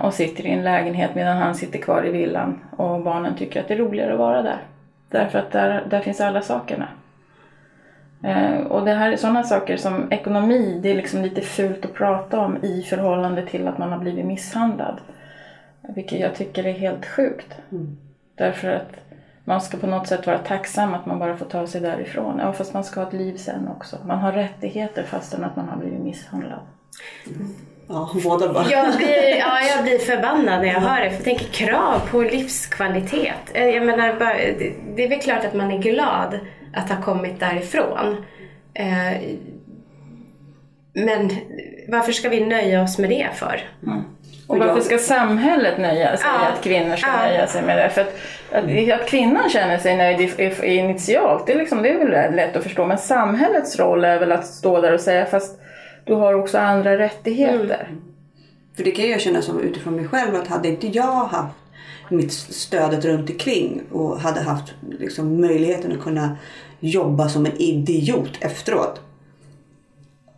och 0.00 0.14
sitter 0.14 0.46
i 0.46 0.50
en 0.50 0.64
lägenhet 0.64 1.14
medan 1.14 1.36
han 1.36 1.54
sitter 1.54 1.78
kvar 1.78 2.06
i 2.06 2.10
villan 2.10 2.60
och 2.76 3.02
barnen 3.02 3.36
tycker 3.36 3.60
att 3.60 3.68
det 3.68 3.74
är 3.74 3.78
roligare 3.78 4.12
att 4.12 4.18
vara 4.18 4.42
där. 4.42 4.58
Därför 5.08 5.38
att 5.38 5.52
där, 5.52 5.84
där 5.90 6.00
finns 6.00 6.20
alla 6.20 6.42
sakerna. 6.42 6.88
Eh, 8.22 8.58
och 8.58 8.84
det 8.84 8.92
här 8.92 9.12
är 9.12 9.16
sådana 9.16 9.42
saker 9.42 9.76
som 9.76 10.12
ekonomi, 10.12 10.80
det 10.82 10.90
är 10.90 10.94
liksom 10.94 11.22
lite 11.22 11.40
fult 11.40 11.84
att 11.84 11.94
prata 11.94 12.40
om 12.40 12.56
i 12.64 12.82
förhållande 12.82 13.46
till 13.46 13.68
att 13.68 13.78
man 13.78 13.92
har 13.92 13.98
blivit 13.98 14.26
misshandlad. 14.26 15.00
Vilket 15.80 16.20
jag 16.20 16.34
tycker 16.34 16.66
är 16.66 16.72
helt 16.72 17.06
sjukt. 17.06 17.54
Mm. 17.72 17.96
Därför 18.34 18.68
att 18.68 18.92
man 19.44 19.60
ska 19.60 19.76
på 19.76 19.86
något 19.86 20.06
sätt 20.06 20.26
vara 20.26 20.38
tacksam 20.38 20.94
att 20.94 21.06
man 21.06 21.18
bara 21.18 21.36
får 21.36 21.46
ta 21.46 21.66
sig 21.66 21.80
därifrån. 21.80 22.38
Ja, 22.38 22.52
fast 22.52 22.74
man 22.74 22.84
ska 22.84 23.00
ha 23.00 23.08
ett 23.08 23.14
liv 23.14 23.36
sen 23.36 23.68
också. 23.68 23.96
Man 24.06 24.18
har 24.18 24.32
rättigheter 24.32 25.02
fastän 25.02 25.44
att 25.44 25.56
man 25.56 25.68
har 25.68 25.76
blivit 25.76 26.00
misshandlad. 26.00 26.60
Ja, 27.88 28.10
båda 28.24 28.52
bara. 28.52 28.70
Jag 28.70 28.96
blir, 28.96 29.36
ja, 29.38 29.60
jag 29.74 29.84
blir 29.84 29.98
förbannad 29.98 30.60
när 30.60 30.68
jag 30.68 30.80
hör 30.80 31.00
det. 31.00 31.10
För 31.10 31.16
jag 31.16 31.24
tänker 31.24 31.44
krav 31.44 32.00
på 32.10 32.20
livskvalitet. 32.22 33.34
Eh, 33.54 33.68
Jag 33.68 33.86
menar, 33.86 34.08
det, 34.58 34.72
det 34.96 35.04
är 35.04 35.08
väl 35.08 35.20
klart 35.20 35.44
att 35.44 35.54
man 35.54 35.70
är 35.72 35.78
glad 35.78 36.38
att 36.74 36.88
ha 36.90 37.02
kommit 37.02 37.40
därifrån. 37.40 38.24
Eh, 38.74 39.20
Men 40.92 41.30
varför 41.88 42.12
ska 42.12 42.28
vi 42.28 42.46
nöja 42.46 42.82
oss 42.82 42.98
med 42.98 43.10
det 43.10 43.28
för? 43.34 43.60
Och 44.48 44.58
varför 44.58 44.80
ska 44.80 44.98
samhället 44.98 45.78
nöja 45.78 46.16
sig 46.16 46.26
Ja. 46.42 46.48
att 46.48 46.64
kvinnor 46.64 46.96
ska 46.96 47.10
Ja. 47.10 47.28
nöja 47.28 47.46
sig 47.46 47.62
med 47.62 47.78
det? 47.78 47.88
För 47.90 48.00
att, 48.00 48.14
att, 48.52 49.00
att 49.00 49.08
kvinnan 49.08 49.50
känner 49.50 49.78
sig 49.78 49.96
nöjd 49.96 50.30
initialt, 50.64 51.46
det 51.46 51.52
är, 51.52 51.58
liksom, 51.58 51.82
det 51.82 51.88
är 51.90 51.98
väl 51.98 52.34
lätt 52.36 52.56
att 52.56 52.62
förstå. 52.62 52.84
Men 52.86 52.98
samhällets 52.98 53.78
roll 53.78 54.04
är 54.04 54.18
väl 54.18 54.32
att 54.32 54.46
stå 54.46 54.80
där 54.80 54.92
och 54.92 55.00
säga 55.00 55.26
fast 55.26 55.60
du 56.06 56.14
har 56.14 56.34
också 56.34 56.58
andra 56.58 56.98
rättigheter. 56.98 57.86
Mm. 57.88 58.02
För 58.76 58.84
det 58.84 58.90
kan 58.90 59.10
jag 59.10 59.20
känna 59.20 59.42
som 59.42 59.60
utifrån 59.60 59.96
mig 59.96 60.08
själv 60.08 60.34
att 60.34 60.48
hade 60.48 60.68
inte 60.68 60.86
jag 60.86 61.26
haft 61.26 61.56
mitt 62.08 62.32
stödet 62.32 63.04
runt 63.04 63.30
omkring 63.30 63.82
och 63.92 64.20
hade 64.20 64.40
haft 64.40 64.74
liksom 64.98 65.40
möjligheten 65.40 65.92
att 65.92 66.02
kunna 66.02 66.36
jobba 66.80 67.28
som 67.28 67.46
en 67.46 67.56
idiot 67.56 68.30
efteråt. 68.40 69.00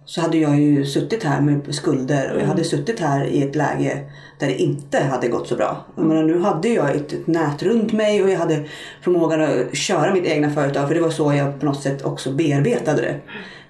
Så 0.09 0.21
hade 0.21 0.39
jag 0.39 0.61
ju 0.61 0.87
suttit 0.87 1.25
här 1.25 1.41
med 1.41 1.75
skulder 1.75 2.33
och 2.35 2.41
jag 2.41 2.47
hade 2.47 2.65
suttit 2.65 3.01
här 3.01 3.25
i 3.25 3.43
ett 3.43 3.55
läge 3.55 4.05
där 4.39 4.47
det 4.47 4.57
inte 4.57 5.01
hade 5.01 5.29
gått 5.29 5.49
så 5.49 5.57
bra. 5.57 5.85
Jag 5.97 6.05
menar, 6.05 6.23
nu 6.23 6.41
hade 6.41 6.69
jag 6.69 6.97
ett, 6.97 7.13
ett 7.13 7.27
nät 7.27 7.63
runt 7.63 7.93
mig 7.93 8.23
och 8.23 8.31
jag 8.31 8.39
hade 8.39 8.65
förmågan 9.03 9.41
att 9.41 9.77
köra 9.77 10.15
mitt 10.15 10.25
egna 10.25 10.51
företag 10.51 10.89
för 10.89 10.95
det 10.95 11.01
var 11.01 11.11
så 11.11 11.33
jag 11.33 11.61
på 11.61 11.67
något 11.67 11.83
sätt 11.83 12.05
också 12.05 12.33
bearbetade 12.33 13.03
det. 13.03 13.21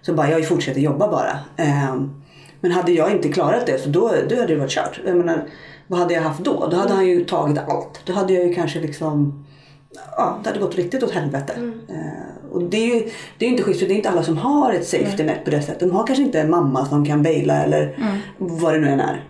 Så 0.02 0.14
bara, 0.14 0.30
jag 0.30 0.48
fortsätter 0.48 0.80
jobba 0.80 1.08
bara. 1.08 1.38
Ehm, 1.56 2.22
men 2.60 2.72
hade 2.72 2.92
jag 2.92 3.12
inte 3.12 3.28
klarat 3.28 3.66
det 3.66 3.78
så 3.78 3.88
då, 3.88 4.12
då 4.28 4.36
hade 4.36 4.46
det 4.46 4.56
varit 4.56 4.70
kört. 4.70 5.00
Jag 5.06 5.16
menar, 5.16 5.44
vad 5.86 6.00
hade 6.00 6.14
jag 6.14 6.22
haft 6.22 6.44
då? 6.44 6.68
Då 6.70 6.76
hade 6.76 6.94
han 6.94 7.06
ju 7.06 7.24
tagit 7.24 7.58
allt. 7.58 8.00
Då 8.04 8.12
hade 8.12 8.32
jag 8.32 8.46
ju 8.46 8.54
kanske 8.54 8.80
liksom 8.80 9.44
Ja, 10.16 10.38
det 10.42 10.48
hade 10.48 10.60
gått 10.60 10.76
riktigt 10.76 11.02
åt 11.02 11.10
helvete. 11.10 11.52
Eh, 11.88 12.27
och 12.50 12.62
det 12.62 12.76
är 12.76 12.94
ju 12.94 13.10
det 13.38 13.46
är 13.46 13.50
inte 13.50 13.62
schysst 13.62 13.80
för 13.80 13.86
det 13.86 13.94
är 13.94 13.96
inte 13.96 14.10
alla 14.10 14.22
som 14.22 14.38
har 14.38 14.72
ett 14.72 14.86
safety 14.86 15.24
net 15.24 15.44
på 15.44 15.50
det 15.50 15.62
sättet. 15.62 15.80
De 15.80 15.90
har 15.90 16.06
kanske 16.06 16.24
inte 16.24 16.40
en 16.40 16.50
mamma 16.50 16.86
som 16.86 17.06
kan 17.06 17.22
baila 17.22 17.62
eller 17.62 17.96
vad 18.38 18.74
det 18.74 18.80
nu 18.80 18.88
än 18.88 19.00
är. 19.00 19.24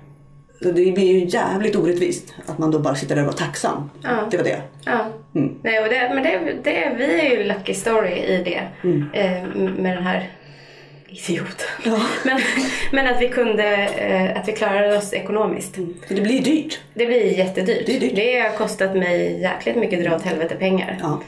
Så 0.63 0.65
det 0.65 0.93
blir 0.93 1.13
ju 1.13 1.25
jävligt 1.25 1.77
orättvist 1.77 2.35
att 2.47 2.59
man 2.59 2.71
då 2.71 2.79
bara 2.79 2.95
sitter 2.95 3.17
där 3.17 3.27
och 3.27 3.33
är 3.33 3.37
tacksam. 3.37 3.91
Ja. 4.03 4.29
Det 4.31 4.37
var 4.37 4.45
det. 4.45 4.63
Ja. 4.85 5.07
Mm. 5.35 5.55
Nej, 5.63 5.79
och 5.79 5.89
det, 5.89 6.11
men 6.15 6.23
det, 6.23 6.55
det, 6.65 6.95
vi 6.99 7.21
är 7.21 7.31
ju 7.31 7.45
lucky 7.45 7.75
story 7.75 8.13
i 8.13 8.43
det. 8.45 8.89
Eh, 9.21 9.45
med 9.57 9.97
den 9.97 10.07
här 10.07 10.31
idioten. 11.09 11.67
Men, 12.25 12.41
men 12.93 13.07
att 13.07 13.23
vi 13.23 13.29
kunde, 13.29 13.65
eh, 13.99 14.41
att 14.41 14.49
vi 14.49 14.53
klarade 14.53 14.97
oss 14.97 15.13
ekonomiskt. 15.13 15.75
För 16.09 16.15
det 16.15 16.21
blir 16.21 16.43
dyrt. 16.43 16.81
Det 16.95 17.07
blir 17.07 17.39
jättedyrt. 17.39 17.87
Det 17.87 17.99
dyrt. 17.99 18.17
Det 18.17 18.41
har 18.41 18.57
kostat 18.57 18.97
mig 18.97 19.41
jäkligt 19.41 19.77
mycket 19.77 20.05
dra 20.05 20.17
åt 20.17 20.23
helvete 20.23 20.55
pengar. 20.55 20.99
Ja. 21.03 21.23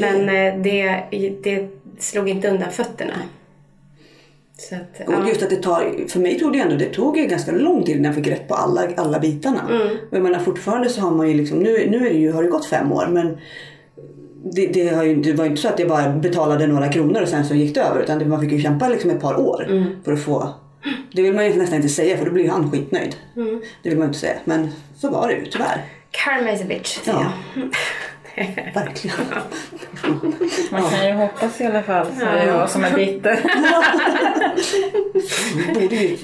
Men 0.00 0.28
eh, 0.28 0.62
det, 0.62 1.02
det 1.42 1.68
slog 1.98 2.28
inte 2.28 2.48
undan 2.48 2.70
fötterna. 2.70 3.12
Att, 4.72 5.08
Och 5.08 5.28
just 5.28 5.42
att 5.42 5.50
det 5.50 5.56
tar, 5.62 6.08
för 6.08 6.20
mig 6.20 6.38
tog 6.38 6.52
det 6.52 6.58
ändå, 6.58 6.76
det 6.76 6.84
tog 6.94 7.18
ju 7.18 7.26
ganska 7.26 7.52
lång 7.52 7.84
tid 7.84 7.96
innan 7.96 8.04
jag 8.04 8.14
fick 8.14 8.26
rätt 8.32 8.48
på 8.48 8.54
alla, 8.54 8.88
alla 8.96 9.18
bitarna. 9.20 9.60
Och 10.10 10.16
jag 10.16 10.22
menar 10.22 10.38
fortfarande 10.38 10.88
så 10.88 11.00
har 11.00 11.10
man 11.10 11.28
ju 11.28 11.34
liksom, 11.34 11.58
nu, 11.58 11.86
nu 11.90 12.06
är 12.06 12.10
det 12.12 12.18
ju, 12.18 12.32
har 12.32 12.42
det 12.42 12.48
gått 12.48 12.66
fem 12.66 12.92
år 12.92 13.06
men 13.10 13.38
det, 14.52 14.66
det, 14.66 14.88
har 14.88 15.04
ju, 15.04 15.16
det 15.16 15.32
var 15.32 15.44
ju 15.44 15.50
inte 15.50 15.62
så 15.62 15.68
att 15.68 15.78
jag 15.78 15.88
bara 15.88 16.08
betalade 16.08 16.66
några 16.66 16.92
kronor 16.92 17.22
och 17.22 17.28
sen 17.28 17.44
så 17.44 17.54
gick 17.54 17.74
det 17.74 17.80
över 17.80 18.02
utan 18.02 18.18
det, 18.18 18.24
man 18.24 18.40
fick 18.40 18.52
ju 18.52 18.60
kämpa 18.60 18.88
liksom 18.88 19.10
ett 19.10 19.20
par 19.20 19.40
år 19.40 19.66
för 20.04 20.12
att 20.12 20.20
få 20.22 20.48
det 21.12 21.22
vill 21.22 21.34
man 21.34 21.46
ju 21.46 21.54
nästan 21.54 21.76
inte 21.76 21.88
säga 21.88 22.16
för 22.16 22.24
då 22.26 22.32
blir 22.32 22.48
han 22.48 22.70
skitnöjd. 22.70 23.16
Det 23.82 23.88
vill 23.88 23.98
man 23.98 24.06
ju 24.06 24.08
inte 24.08 24.18
säga 24.18 24.34
men 24.44 24.68
så 24.96 25.10
var 25.10 25.28
det 25.28 25.34
ju 25.34 25.46
tyvärr. 25.46 25.84
Karma 26.10 26.52
is 26.52 26.60
a 26.60 26.64
bitch, 26.68 26.98
Ja. 27.06 27.32
Verkligen. 28.74 29.16
Man 30.70 30.90
kan 30.90 31.06
ju 31.06 31.12
hoppas 31.12 31.60
i 31.60 31.64
alla 31.64 31.82
fall, 31.82 32.06
säger 32.06 32.46
jag 32.46 32.70
som 32.70 32.84
är 32.84 32.94
bitter. 32.94 33.38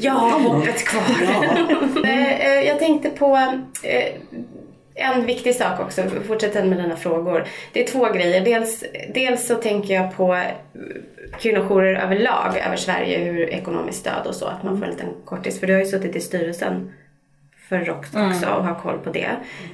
Jag 0.01 0.12
har 0.12 0.40
hoppet 0.40 0.85
kvar. 0.85 1.03
Ja. 1.25 2.09
Eh, 2.09 2.40
eh, 2.46 2.66
Jag 2.68 2.79
tänkte 2.79 3.11
på 3.11 3.37
eh, 3.83 4.14
en 4.94 5.27
viktig 5.27 5.55
sak 5.55 5.81
också, 5.81 6.03
fortsätta 6.27 6.64
med 6.64 6.79
dina 6.79 6.96
frågor. 6.96 7.44
Det 7.73 7.83
är 7.83 7.87
två 7.87 8.07
grejer. 8.12 8.44
Dels, 8.44 8.85
dels 9.14 9.46
så 9.46 9.55
tänker 9.55 9.94
jag 9.94 10.16
på 10.16 10.42
kvinnojourer 11.40 11.94
överlag 11.94 12.57
över 12.66 12.77
Sverige, 12.77 13.18
hur 13.18 13.51
ekonomiskt 13.51 13.99
stöd 14.01 14.27
och 14.27 14.35
så, 14.35 14.46
att 14.46 14.62
man 14.62 14.79
får 14.79 14.85
en 14.85 14.90
liten 14.90 15.09
kortis. 15.25 15.61
För 15.61 15.66
du 15.66 15.73
har 15.73 15.81
ju 15.81 15.87
suttit 15.87 16.16
i 16.16 16.20
styrelsen 16.20 16.92
för 17.70 17.85
ROX 17.85 18.14
också 18.14 18.50
och 18.50 18.64
har 18.64 18.74
koll 18.74 18.98
på 18.98 19.11
det. 19.11 19.30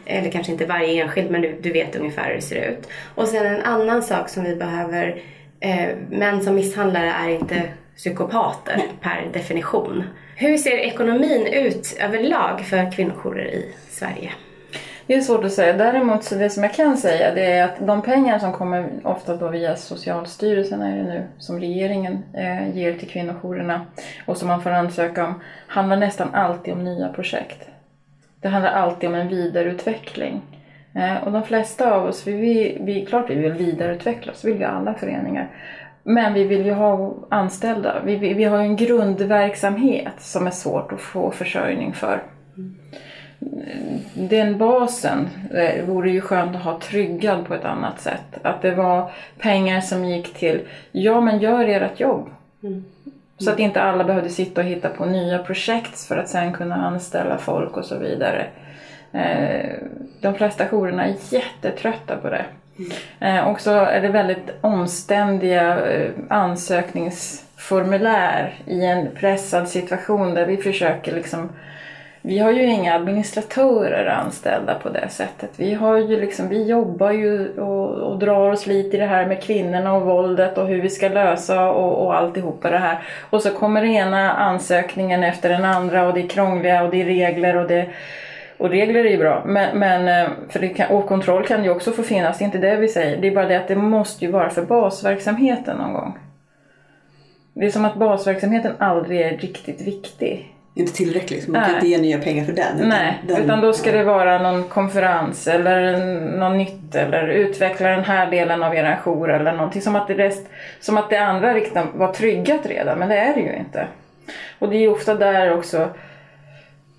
Eller 0.06 0.30
kanske 0.30 0.52
inte 0.52 0.66
varje 0.66 1.02
enskild, 1.02 1.30
men 1.30 1.40
du, 1.40 1.59
du 1.62 1.72
vet 1.72 1.96
ungefär 1.96 2.28
hur 2.28 2.35
det 2.35 2.42
ser 2.42 2.70
ut. 2.70 2.88
Och 3.14 3.28
sen 3.28 3.46
en 3.46 3.62
annan 3.62 4.02
sak 4.02 4.28
som 4.28 4.44
vi 4.44 4.56
behöver, 4.56 5.22
eh, 5.61 5.88
män 6.11 6.42
som 6.42 6.54
misshandlare 6.54 7.11
är 7.11 7.28
inte 7.28 7.62
psykopater 7.96 8.82
per 9.00 9.28
definition. 9.32 10.04
Hur 10.37 10.59
ser 10.59 10.78
ekonomin 10.78 11.46
ut 11.46 11.96
överlag 12.00 12.61
för 12.61 12.92
kvinnojourer 12.92 13.46
i 13.46 13.74
Sverige? 13.90 14.32
Det 15.06 15.14
är 15.14 15.20
svårt 15.20 15.44
att 15.44 15.52
säga. 15.52 15.72
Däremot 15.72 16.24
så 16.24 16.35
det 16.35 16.50
som 16.50 16.62
jag 16.62 16.74
kan 16.74 16.96
säga 16.96 17.35
det 17.35 17.44
är 17.44 17.64
att 17.64 17.87
de 17.87 18.02
pengar 18.02 18.38
som 18.38 18.52
kommer 18.52 18.90
ofta 19.04 19.37
då 19.37 19.48
via 19.48 19.76
Socialstyrelsen 19.76 20.82
är 20.82 20.96
det 20.96 21.02
nu 21.02 21.26
som 21.38 21.61
regeringen 21.61 22.24
eh, 22.35 22.76
ger 22.76 22.98
till 22.98 23.09
kvinnojourerna 23.09 23.87
och 24.26 24.37
som 24.37 24.48
man 24.48 24.62
får 24.62 24.70
ansöka 24.70 25.26
om 25.26 25.40
handlar 25.66 25.96
nästan 25.96 26.35
alltid 26.35 26.74
om 26.74 26.85
nya 26.85 27.09
projekt. 27.09 27.68
Det 28.46 28.50
handlar 28.50 28.72
alltid 28.72 29.09
om 29.09 29.14
en 29.14 29.28
vidareutveckling. 29.28 30.42
Eh, 30.94 31.24
och 31.24 31.32
de 31.32 31.42
flesta 31.42 31.94
av 31.94 32.06
oss, 32.06 32.26
vi, 32.26 32.32
vi, 32.32 32.78
vi, 32.80 33.06
klart 33.06 33.30
vi 33.30 33.35
vill 33.35 33.52
vidareutvecklas, 33.52 34.44
vill 34.44 34.59
ju 34.59 34.64
alla 34.64 34.94
föreningar. 34.94 35.48
Men 36.02 36.35
vi 36.35 36.44
vill 36.44 36.66
ju 36.66 36.72
ha 36.72 37.14
anställda. 37.28 38.02
Vi, 38.04 38.16
vi, 38.16 38.35
vi 38.35 38.44
har 38.44 38.59
ju 38.59 38.64
en 38.64 38.76
grundverksamhet 38.76 40.12
som 40.18 40.46
är 40.46 40.50
svårt 40.50 40.92
att 40.92 41.00
få 41.00 41.30
försörjning 41.30 41.92
för 41.92 42.22
mm. 42.56 42.76
den 44.14 44.59
basen 44.59 45.28
eh, 45.54 45.85
vore 45.85 46.11
ju 46.11 46.20
skönt 46.20 46.56
att 46.56 46.62
ha 46.62 46.80
tryggad 46.80 47.46
på 47.46 47.54
ett 47.54 47.64
annat 47.64 48.00
sätt. 48.00 48.38
Att 48.42 48.62
det 48.62 48.74
var 48.74 49.11
pengar 49.38 49.80
som 49.80 50.04
gick 50.04 50.35
till, 50.35 50.61
ja 50.92 51.20
men 51.20 51.38
gör 51.38 51.68
ert 51.68 52.00
jobb. 52.00 52.30
Mm. 52.62 52.85
Så 53.38 53.51
att 53.51 53.59
inte 53.59 53.83
alla 53.83 54.05
behövde 54.05 54.31
sitta 54.31 54.61
och 54.61 54.66
hitta 54.66 54.88
på 54.88 55.05
nya 55.05 55.38
projekt 55.38 56.01
för 56.01 56.16
att 56.16 56.29
sen 56.29 56.53
kunna 56.53 56.75
anställa 56.75 57.38
folk 57.38 57.77
och 57.77 57.85
så 57.85 57.99
vidare. 57.99 58.46
Eh, 59.12 59.70
De 60.20 60.35
flesta 60.35 60.66
jourerna 60.68 61.07
är 61.07 61.14
jättetrötta 61.31 62.16
på 62.16 62.31
det. 62.31 62.44
Eh, 63.20 63.49
Och 63.49 63.61
så 63.61 63.70
är 63.70 64.01
det 64.01 64.09
väldigt 64.09 64.51
omständiga 64.61 65.87
eh, 65.90 66.11
ansökningsformulär 66.29 68.55
i 68.66 68.85
en 68.85 69.09
pressad 69.14 69.68
situation 69.68 70.35
där 70.35 70.46
vi 70.46 70.57
försöker 70.57 71.14
liksom 71.14 71.49
vi 72.27 72.39
har 72.39 72.53
ju 72.53 72.62
inga 72.62 72.95
administratörer 72.95 74.07
anställda 74.07 74.75
på 74.75 74.89
det 74.89 75.09
sättet. 75.09 75.51
Vi, 75.57 75.75
har 75.75 75.97
ju 75.97 76.21
liksom, 76.21 76.49
vi 76.49 76.65
jobbar 76.65 77.11
ju 77.11 77.59
och, 77.59 77.89
och 77.89 78.19
drar 78.19 78.51
oss 78.51 78.67
lite 78.67 78.97
i 78.97 79.01
det 79.01 79.07
här 79.07 79.27
med 79.27 79.43
kvinnorna 79.43 79.93
och 79.93 80.03
våldet 80.03 80.59
och 80.59 80.67
hur 80.67 80.83
vi 80.83 80.91
ska 80.91 81.09
lösa 81.09 81.71
och, 81.71 82.07
och 82.07 82.17
alltihopa 82.17 82.71
det 82.71 82.79
här. 82.79 82.99
Och 83.31 83.43
så 83.43 83.51
kommer 83.51 83.81
den 83.81 83.91
ena 83.91 84.33
ansökningen 84.33 85.25
efter 85.25 85.49
den 85.49 85.65
andra 85.65 86.07
och 86.07 86.15
det 86.15 86.21
är 86.21 86.29
krångliga 86.29 86.83
och 86.83 86.91
det 86.91 87.03
är 87.03 87.05
regler 87.05 87.57
och 87.57 87.69
det 87.69 87.89
och 88.59 88.71
regler 88.71 89.05
är 89.05 89.11
ju 89.11 89.19
bra, 89.19 89.43
men, 89.47 89.79
men 89.79 90.09
eh, 90.09 90.33
för 90.49 90.61
det 90.61 90.69
kan, 90.69 90.97
och 90.97 91.07
kontroll 91.07 91.47
kan 91.47 91.65
ju 91.65 91.71
också 91.71 91.93
få 91.93 92.03
finnas, 92.03 92.39
det 92.39 92.45
är 92.45 92.47
inte 92.47 92.59
det 92.59 92.77
vi 92.77 92.89
säger. 92.89 93.21
Det 93.21 93.29
är 93.29 93.35
bara 93.35 93.49
det 93.49 93.57
att 93.57 93.69
det 93.69 93.77
måste 93.77 94.25
ju 94.25 94.31
vara 94.31 94.51
för 94.51 94.62
basverksamheten 94.62 95.77
någon 95.77 95.93
gång. 95.93 96.19
Det 97.55 97.67
är 97.67 97.71
som 97.71 97.85
att 97.85 97.97
basverksamheten 97.97 98.73
aldrig 98.79 99.21
är 99.21 99.37
riktigt 99.37 99.81
viktig. 99.81 100.56
Inte 100.79 100.93
tillräckligt, 100.93 101.45
så 101.45 101.51
man 101.51 101.61
kan 101.62 101.71
Nej. 101.71 101.75
inte 101.77 101.89
ge 101.89 101.99
nya 101.99 102.19
pengar 102.19 102.45
för 102.45 102.53
den. 102.53 102.77
utan 102.77 102.89
Nej, 102.89 103.23
den, 103.27 103.45
utan 103.45 103.61
då 103.61 103.73
ska 103.73 103.93
det 103.93 104.05
vara 104.05 104.39
någon 104.39 104.65
konferens 104.65 105.47
eller 105.47 105.97
något 106.39 106.57
nytt 106.57 106.95
eller 106.95 107.29
utveckla 107.29 107.89
den 107.89 108.05
här 108.05 108.31
delen 108.31 108.62
av 108.62 108.75
er 108.75 108.97
jour 109.05 109.31
eller 109.31 109.53
någonting. 109.53 109.83
Som 109.83 109.97
att 109.97 110.09
det, 110.09 110.15
rest, 110.15 110.47
som 110.81 110.99
att 110.99 111.11
det 111.11 111.17
andra 111.17 111.55
riktigt 111.55 111.79
var 111.95 112.12
tryggat 112.12 112.67
redan, 112.67 112.99
men 112.99 113.09
det 113.09 113.17
är 113.17 113.35
det 113.35 113.41
ju 113.41 113.57
inte. 113.57 113.87
Och 114.59 114.69
det 114.69 114.77
är 114.77 114.81
ju 114.81 114.89
ofta 114.89 115.15
där 115.15 115.55
också 115.59 115.89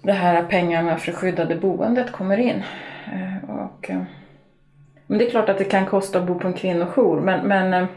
det 0.01 0.11
här 0.13 0.43
pengarna 0.43 0.97
för 0.97 1.11
skyddade 1.11 1.55
boendet 1.55 2.11
kommer 2.11 2.37
in. 2.37 2.63
Eh, 3.13 3.49
Och, 3.49 3.89
eh, 3.89 4.01
Men 5.07 5.17
det 5.19 5.25
är 5.25 5.29
klart 5.29 5.49
att 5.49 5.57
det 5.57 5.63
kan 5.63 5.85
kosta 5.85 6.19
att 6.19 6.25
bo 6.27 6.39
på 6.39 6.47
en 6.47 6.53
kvinnojour 6.53 7.21
men, 7.21 7.47
men 7.47 7.73
eh, 7.73 7.87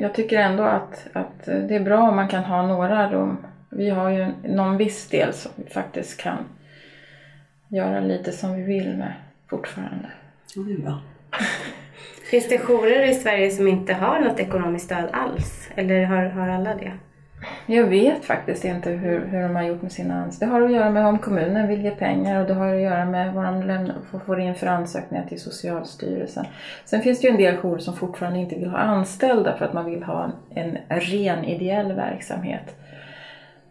jag 0.00 0.14
tycker 0.14 0.38
ändå 0.38 0.62
att, 0.62 1.06
att 1.12 1.44
det 1.44 1.76
är 1.76 1.80
bra 1.80 2.08
om 2.08 2.16
man 2.16 2.28
kan 2.28 2.44
ha 2.44 2.66
några 2.66 3.10
rum. 3.10 3.36
Vi 3.76 3.90
har 3.90 4.10
ju 4.10 4.26
någon 4.44 4.76
viss 4.76 5.08
del 5.08 5.32
som 5.32 5.52
vi 5.56 5.70
faktiskt 5.70 6.20
kan 6.20 6.38
göra 7.68 8.00
lite 8.00 8.32
som 8.32 8.54
vi 8.54 8.62
vill 8.62 8.96
med 8.96 9.12
fortfarande. 9.50 10.08
Ja, 10.54 10.62
det 10.62 10.72
är 10.72 10.78
bra. 10.78 11.00
Finns 12.30 12.48
det 12.48 12.58
jourer 12.58 13.10
i 13.10 13.14
Sverige 13.14 13.50
som 13.50 13.68
inte 13.68 13.94
har 13.94 14.20
något 14.20 14.40
ekonomiskt 14.40 14.84
stöd 14.84 15.08
alls? 15.12 15.70
Eller 15.74 16.04
har, 16.04 16.24
har 16.24 16.48
alla 16.48 16.74
det? 16.74 16.92
Jag 17.66 17.86
vet 17.86 18.24
faktiskt 18.24 18.64
inte 18.64 18.90
hur, 18.90 19.26
hur 19.26 19.42
de 19.42 19.56
har 19.56 19.62
gjort 19.62 19.82
med 19.82 19.92
sina 19.92 20.22
anställda. 20.22 20.54
Det 20.54 20.60
har 20.60 20.68
att 20.68 20.74
göra 20.74 20.90
med 20.90 21.06
om 21.06 21.18
kommunen 21.18 21.68
vill 21.68 21.84
ge 21.84 21.90
pengar 21.90 22.40
och 22.40 22.46
det 22.46 22.54
har 22.54 22.74
att 22.74 22.80
göra 22.80 23.04
med 23.04 23.34
vad 23.34 23.44
de 23.44 23.62
lämnar, 23.62 23.94
får 24.26 24.40
in 24.40 24.54
för 24.54 24.66
ansökningar 24.66 25.26
till 25.26 25.40
Socialstyrelsen. 25.40 26.46
Sen 26.84 27.02
finns 27.02 27.20
det 27.20 27.26
ju 27.26 27.30
en 27.30 27.40
del 27.40 27.56
jourer 27.56 27.78
som 27.78 27.96
fortfarande 27.96 28.38
inte 28.38 28.54
vill 28.54 28.68
ha 28.68 28.78
anställda 28.78 29.56
för 29.56 29.64
att 29.64 29.72
man 29.72 29.84
vill 29.84 30.02
ha 30.02 30.30
en, 30.54 30.78
en 30.88 31.00
ren 31.00 31.44
ideell 31.44 31.92
verksamhet. 31.92 32.76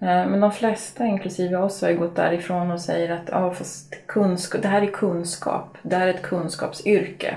Eh, 0.02 0.28
men 0.28 0.40
de 0.40 0.52
flesta, 0.52 1.06
inklusive 1.06 1.58
oss, 1.58 1.82
har 1.82 1.90
ju 1.90 1.98
gått 1.98 2.16
därifrån 2.16 2.72
och 2.72 2.82
säger 2.82 3.12
att 3.12 3.30
ja, 3.32 3.54
fast 3.54 4.08
kunskap, 4.08 4.62
det 4.62 4.68
här 4.68 4.82
är 4.82 4.92
kunskap, 4.92 5.78
det 5.82 5.96
här 5.96 6.08
är 6.08 6.14
ett 6.14 6.22
kunskapsyrke. 6.22 7.36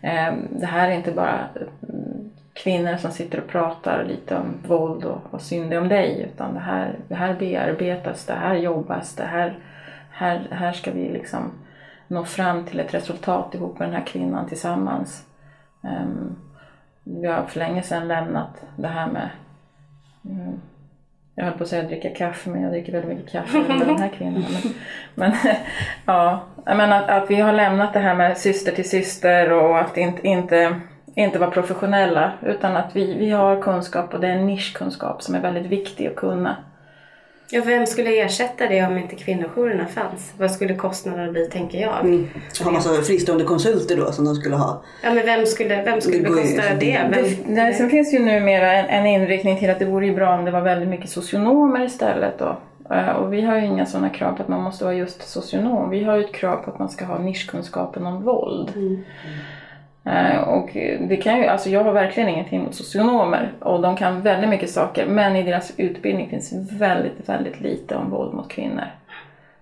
Eh, 0.00 0.34
det 0.50 0.66
här 0.66 0.88
är 0.88 0.92
inte 0.92 1.12
bara 1.12 1.48
mm, 1.88 2.30
kvinnor 2.52 2.96
som 2.96 3.10
sitter 3.10 3.40
och 3.40 3.48
pratar 3.48 4.04
lite 4.04 4.36
om 4.36 4.54
våld 4.66 5.04
och, 5.04 5.20
och 5.30 5.40
synd 5.40 5.74
om 5.74 5.88
dig 5.88 6.30
utan 6.32 6.54
det 6.54 6.60
här, 6.60 6.98
det 7.08 7.14
här 7.14 7.34
bearbetas, 7.34 8.26
det 8.26 8.34
här 8.34 8.54
jobbas, 8.54 9.14
det 9.14 9.24
här, 9.24 9.58
här, 10.10 10.48
här 10.50 10.72
ska 10.72 10.90
vi 10.90 11.08
liksom 11.08 11.52
nå 12.08 12.24
fram 12.24 12.64
till 12.64 12.80
ett 12.80 12.94
resultat 12.94 13.54
ihop 13.54 13.78
med 13.78 13.88
den 13.88 13.94
här 13.94 14.06
kvinnan 14.06 14.48
tillsammans. 14.48 15.26
Ehm, 15.82 16.36
vi 17.04 17.26
har 17.26 17.44
för 17.44 17.58
länge 17.58 17.82
sedan 17.82 18.08
lämnat 18.08 18.62
det 18.76 18.88
här 18.88 19.06
med 19.10 19.30
mm, 20.24 20.60
jag 21.34 21.44
höll 21.44 21.52
på 21.52 21.62
att 21.62 21.68
säga 21.68 21.82
dricka 21.82 22.10
kaffe 22.10 22.50
men 22.50 22.62
jag 22.62 22.72
dricker 22.72 22.92
väldigt 22.92 23.16
mycket 23.16 23.32
kaffe 23.32 23.58
med 23.58 23.86
den 23.86 23.98
här 23.98 24.08
kvinnan. 24.08 24.44
Men, 24.52 24.72
men 25.14 25.32
ja, 26.06 26.44
men 26.64 26.92
att, 26.92 27.08
att 27.08 27.30
vi 27.30 27.34
har 27.34 27.52
lämnat 27.52 27.92
det 27.92 27.98
här 27.98 28.14
med 28.14 28.38
syster 28.38 28.72
till 28.72 28.88
syster 28.88 29.52
och 29.52 29.78
att 29.78 29.96
inte, 29.96 30.26
inte 30.26 30.80
inte 31.14 31.38
vara 31.38 31.50
professionella 31.50 32.32
utan 32.42 32.76
att 32.76 32.96
vi, 32.96 33.14
vi 33.14 33.30
har 33.30 33.62
kunskap 33.62 34.14
och 34.14 34.20
det 34.20 34.28
är 34.28 34.32
en 34.32 34.46
nischkunskap 34.46 35.22
som 35.22 35.34
är 35.34 35.40
väldigt 35.40 35.66
viktig 35.66 36.06
att 36.06 36.16
kunna. 36.16 36.56
Ja, 37.50 37.62
vem 37.66 37.86
skulle 37.86 38.10
ersätta 38.20 38.66
det 38.68 38.82
om 38.86 38.98
inte 38.98 39.16
kvinnojourerna 39.16 39.86
fanns? 39.86 40.32
Vad 40.38 40.50
skulle 40.50 40.74
kostnaderna 40.74 41.32
bli, 41.32 41.46
tänker 41.46 41.78
jag? 41.80 42.00
Mm. 42.00 42.28
Ha 42.64 42.70
massa 42.70 43.02
fristående 43.02 43.44
konsulter 43.44 43.96
då 43.96 44.12
som 44.12 44.24
de 44.24 44.34
skulle 44.34 44.56
ha. 44.56 44.82
Ja, 45.02 45.14
men 45.14 45.26
vem 45.26 45.46
skulle, 45.46 45.82
vem 45.82 46.00
skulle 46.00 46.18
Det 46.18 46.24
går 46.28 46.36
ju- 46.38 46.42
bekosta 46.42 46.74
det? 46.74 47.00
Vem, 47.10 47.22
Det, 47.22 47.36
nej, 47.46 47.74
sen 47.74 47.90
finns 47.90 48.14
ju 48.14 48.18
numera 48.18 48.72
en, 48.72 48.86
en 48.86 49.06
inriktning 49.06 49.58
till 49.58 49.70
att 49.70 49.78
det 49.78 49.84
vore 49.84 50.06
ju 50.06 50.14
bra 50.14 50.34
om 50.38 50.44
det 50.44 50.50
var 50.50 50.60
väldigt 50.60 50.88
mycket 50.88 51.10
socionomer 51.10 51.84
istället 51.84 52.38
då. 52.38 52.56
Eh, 52.94 53.08
Och 53.08 53.32
vi 53.32 53.40
har 53.40 53.56
ju 53.58 53.64
inga 53.66 53.86
sådana 53.86 54.08
krav 54.08 54.32
på 54.36 54.42
att 54.42 54.48
man 54.48 54.62
måste 54.62 54.84
vara 54.84 54.94
just 54.94 55.28
socionom. 55.28 55.90
Vi 55.90 56.04
har 56.04 56.16
ju 56.16 56.24
ett 56.24 56.34
krav 56.34 56.56
på 56.56 56.70
att 56.70 56.78
man 56.78 56.88
ska 56.88 57.04
ha 57.04 57.18
nischkunskapen 57.18 58.06
om 58.06 58.22
våld. 58.22 58.68
Eh, 58.76 58.98
Eh, 60.06 60.40
och 60.40 60.70
det 61.08 61.16
kan 61.16 61.38
ju, 61.38 61.46
alltså 61.46 61.70
jag 61.70 61.84
har 61.84 61.92
verkligen 61.92 62.28
ingenting 62.28 62.60
emot 62.60 62.74
socionomer 62.74 63.52
och 63.60 63.82
de 63.82 63.96
kan 63.96 64.22
väldigt 64.22 64.50
mycket 64.50 64.70
saker 64.70 65.06
men 65.06 65.36
i 65.36 65.42
deras 65.42 65.72
utbildning 65.76 66.28
finns 66.28 66.52
väldigt, 66.72 67.28
väldigt 67.28 67.60
lite 67.60 67.96
om 67.96 68.10
våld 68.10 68.34
mot 68.34 68.48
kvinnor. 68.48 68.86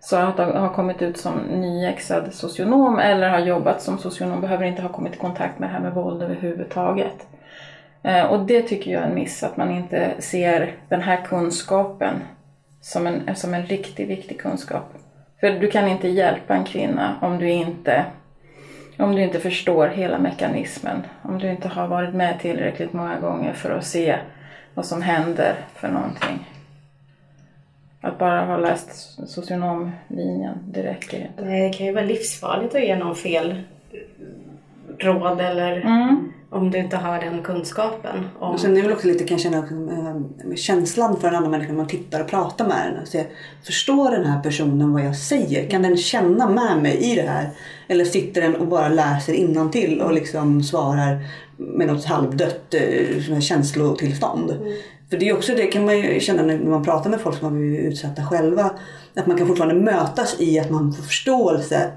Så 0.01 0.17
att 0.17 0.37
ha 0.39 0.59
har 0.59 0.75
kommit 0.75 1.03
ut 1.03 1.19
som 1.19 1.39
nyexad 1.39 2.35
socionom 2.35 2.99
eller 2.99 3.29
har 3.29 3.39
jobbat 3.39 3.83
som 3.83 3.99
socionom 3.99 4.41
behöver 4.41 4.65
inte 4.65 4.83
ha 4.83 4.89
kommit 4.89 5.15
i 5.15 5.19
kontakt 5.19 5.59
med 5.59 5.69
det 5.69 5.73
här 5.73 5.81
med 5.81 5.95
våld 5.95 6.23
överhuvudtaget. 6.23 7.27
Eh, 8.03 8.25
och 8.25 8.47
det 8.47 8.63
tycker 8.63 8.91
jag 8.91 9.03
är 9.03 9.07
en 9.07 9.15
miss, 9.15 9.43
att 9.43 9.57
man 9.57 9.71
inte 9.71 10.11
ser 10.19 10.75
den 10.89 11.01
här 11.01 11.17
kunskapen 11.17 12.15
som 12.81 13.07
en, 13.07 13.37
som 13.37 13.55
en 13.55 13.67
riktigt 13.67 14.09
viktig 14.09 14.41
kunskap. 14.41 14.95
För 15.41 15.51
du 15.51 15.71
kan 15.71 15.89
inte 15.89 16.09
hjälpa 16.09 16.55
en 16.55 16.65
kvinna 16.65 17.17
om 17.21 17.39
du 17.39 17.51
inte 17.51 18.05
om 18.99 19.15
du 19.15 19.23
inte 19.23 19.41
förstår 19.41 19.89
hela 19.89 20.19
mekanismen, 20.19 21.03
om 21.23 21.39
du 21.39 21.51
inte 21.51 21.69
har 21.69 21.89
varit 21.89 22.15
med 22.15 22.41
tillräckligt 22.41 22.93
många 22.93 23.21
gånger 23.21 23.53
för 23.53 23.71
att 23.71 23.87
se 23.87 24.19
vad 24.75 24.87
som 24.87 25.03
händer 25.03 25.55
för 25.75 25.89
någonting. 25.89 26.49
Att 28.01 28.19
bara 28.19 28.45
ha 28.45 28.57
läst 28.57 29.19
socionomlinjen, 29.29 30.59
det 30.69 30.83
räcker 30.83 31.21
inte. 31.21 31.45
Det 31.45 31.73
kan 31.73 31.87
ju 31.87 31.93
vara 31.93 32.05
livsfarligt 32.05 32.75
att 32.75 32.83
ge 32.83 32.97
någon 32.97 33.17
fel 33.17 33.63
råd 34.99 35.41
eller 35.41 35.81
Mm. 35.81 36.33
Om 36.53 36.71
du 36.71 36.79
inte 36.79 36.97
har 36.97 37.21
den 37.21 37.43
kunskapen. 37.43 38.29
Om... 38.39 38.53
Och 38.53 38.61
sen 38.61 38.71
är 38.71 38.77
det 38.77 38.83
väl 38.83 38.93
också 38.93 39.07
lite 39.07 39.25
kan 39.25 39.39
jag 39.39 39.43
känna 39.43 39.59
eh, 39.59 40.55
känslan 40.57 41.21
för 41.21 41.29
en 41.29 41.35
annan 41.35 41.51
människa 41.51 41.71
när 41.71 41.79
man 41.79 41.87
tittar 41.87 42.21
och 42.21 42.29
pratar 42.29 42.69
med 42.69 42.93
den. 42.93 43.03
Och 43.03 43.09
ser, 43.09 43.27
förstår 43.63 44.11
den 44.11 44.25
här 44.25 44.43
personen 44.43 44.93
vad 44.93 45.05
jag 45.05 45.17
säger? 45.17 45.71
Kan 45.71 45.83
den 45.83 45.97
känna 45.97 46.49
med 46.49 46.83
mig 46.83 46.97
i 46.97 47.15
det 47.15 47.23
här? 47.23 47.51
Eller 47.89 48.05
sitter 48.05 48.41
den 48.41 48.57
och 48.57 48.67
bara 48.67 48.89
läser 48.89 49.33
innantill 49.33 50.01
och 50.01 50.13
liksom 50.13 50.63
svarar 50.63 51.19
med 51.57 51.87
något 51.87 52.05
halvdött 52.05 52.75
eh, 52.75 53.41
känslotillstånd? 53.41 54.55
För 55.11 55.17
det 55.17 55.29
är 55.29 55.37
också 55.37 55.55
det 55.55 55.67
kan 55.67 55.85
man 55.85 55.99
ju 55.99 56.21
känna 56.21 56.43
när 56.43 56.59
man 56.59 56.85
pratar 56.85 57.11
med 57.11 57.21
folk 57.21 57.39
som 57.39 57.45
har 57.45 57.61
blivit 57.61 57.93
utsatta 57.93 58.25
själva. 58.27 58.71
Att 59.15 59.27
man 59.27 59.39
kan 59.39 59.47
fortfarande 59.47 59.83
mötas 59.83 60.37
i 60.41 60.59
att 60.59 60.71
man 60.71 60.93
får 60.93 61.03
förståelse 61.03 61.91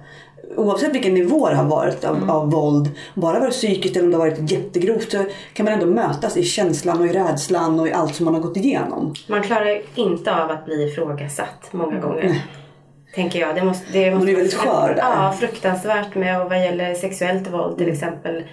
oavsett 0.56 0.94
vilken 0.96 1.14
nivå 1.14 1.50
det 1.50 1.56
har 1.56 1.66
varit 1.66 2.04
av, 2.04 2.32
av 2.32 2.52
våld, 2.52 2.90
bara 3.14 3.40
varit 3.40 3.54
psykiskt 3.54 3.96
eller 3.96 4.06
om 4.06 4.12
det 4.12 4.18
har 4.18 4.30
varit 4.30 4.52
jättegrovt 4.52 5.12
så 5.12 5.26
kan 5.54 5.64
man 5.64 5.74
ändå 5.74 5.86
mötas 5.86 6.38
i 6.38 6.44
känslan 6.44 7.00
och 7.00 7.08
i 7.08 7.10
rädslan 7.10 7.80
och 7.80 7.88
i 7.88 7.92
allt 7.92 8.16
som 8.16 8.26
man 8.26 8.34
har 8.34 8.42
gått 8.42 8.58
igenom. 8.58 9.14
Man 9.28 9.44
klarar 9.44 9.82
inte 9.96 10.36
av 10.36 10.52
att 10.52 10.66
bli 10.66 10.84
ifrågasatt 10.84 11.68
många 11.72 12.00
gånger. 12.00 12.42
Tänker 13.16 13.40
jag. 13.40 13.56
Det 13.56 13.64
måste, 13.64 13.86
det 13.92 14.12
måste 14.12 14.26
Man 14.26 14.30
är 14.30 14.36
väldigt 14.36 14.54
skör 14.54 14.94
där. 14.96 14.98
Ja, 14.98 15.36
fruktansvärt 15.40 16.16
med 16.16 16.42
och 16.42 16.50
vad 16.50 16.64
gäller 16.64 16.94
sexuellt 16.94 17.48
våld 17.48 17.78
till 17.78 17.90
exempel. 17.90 18.44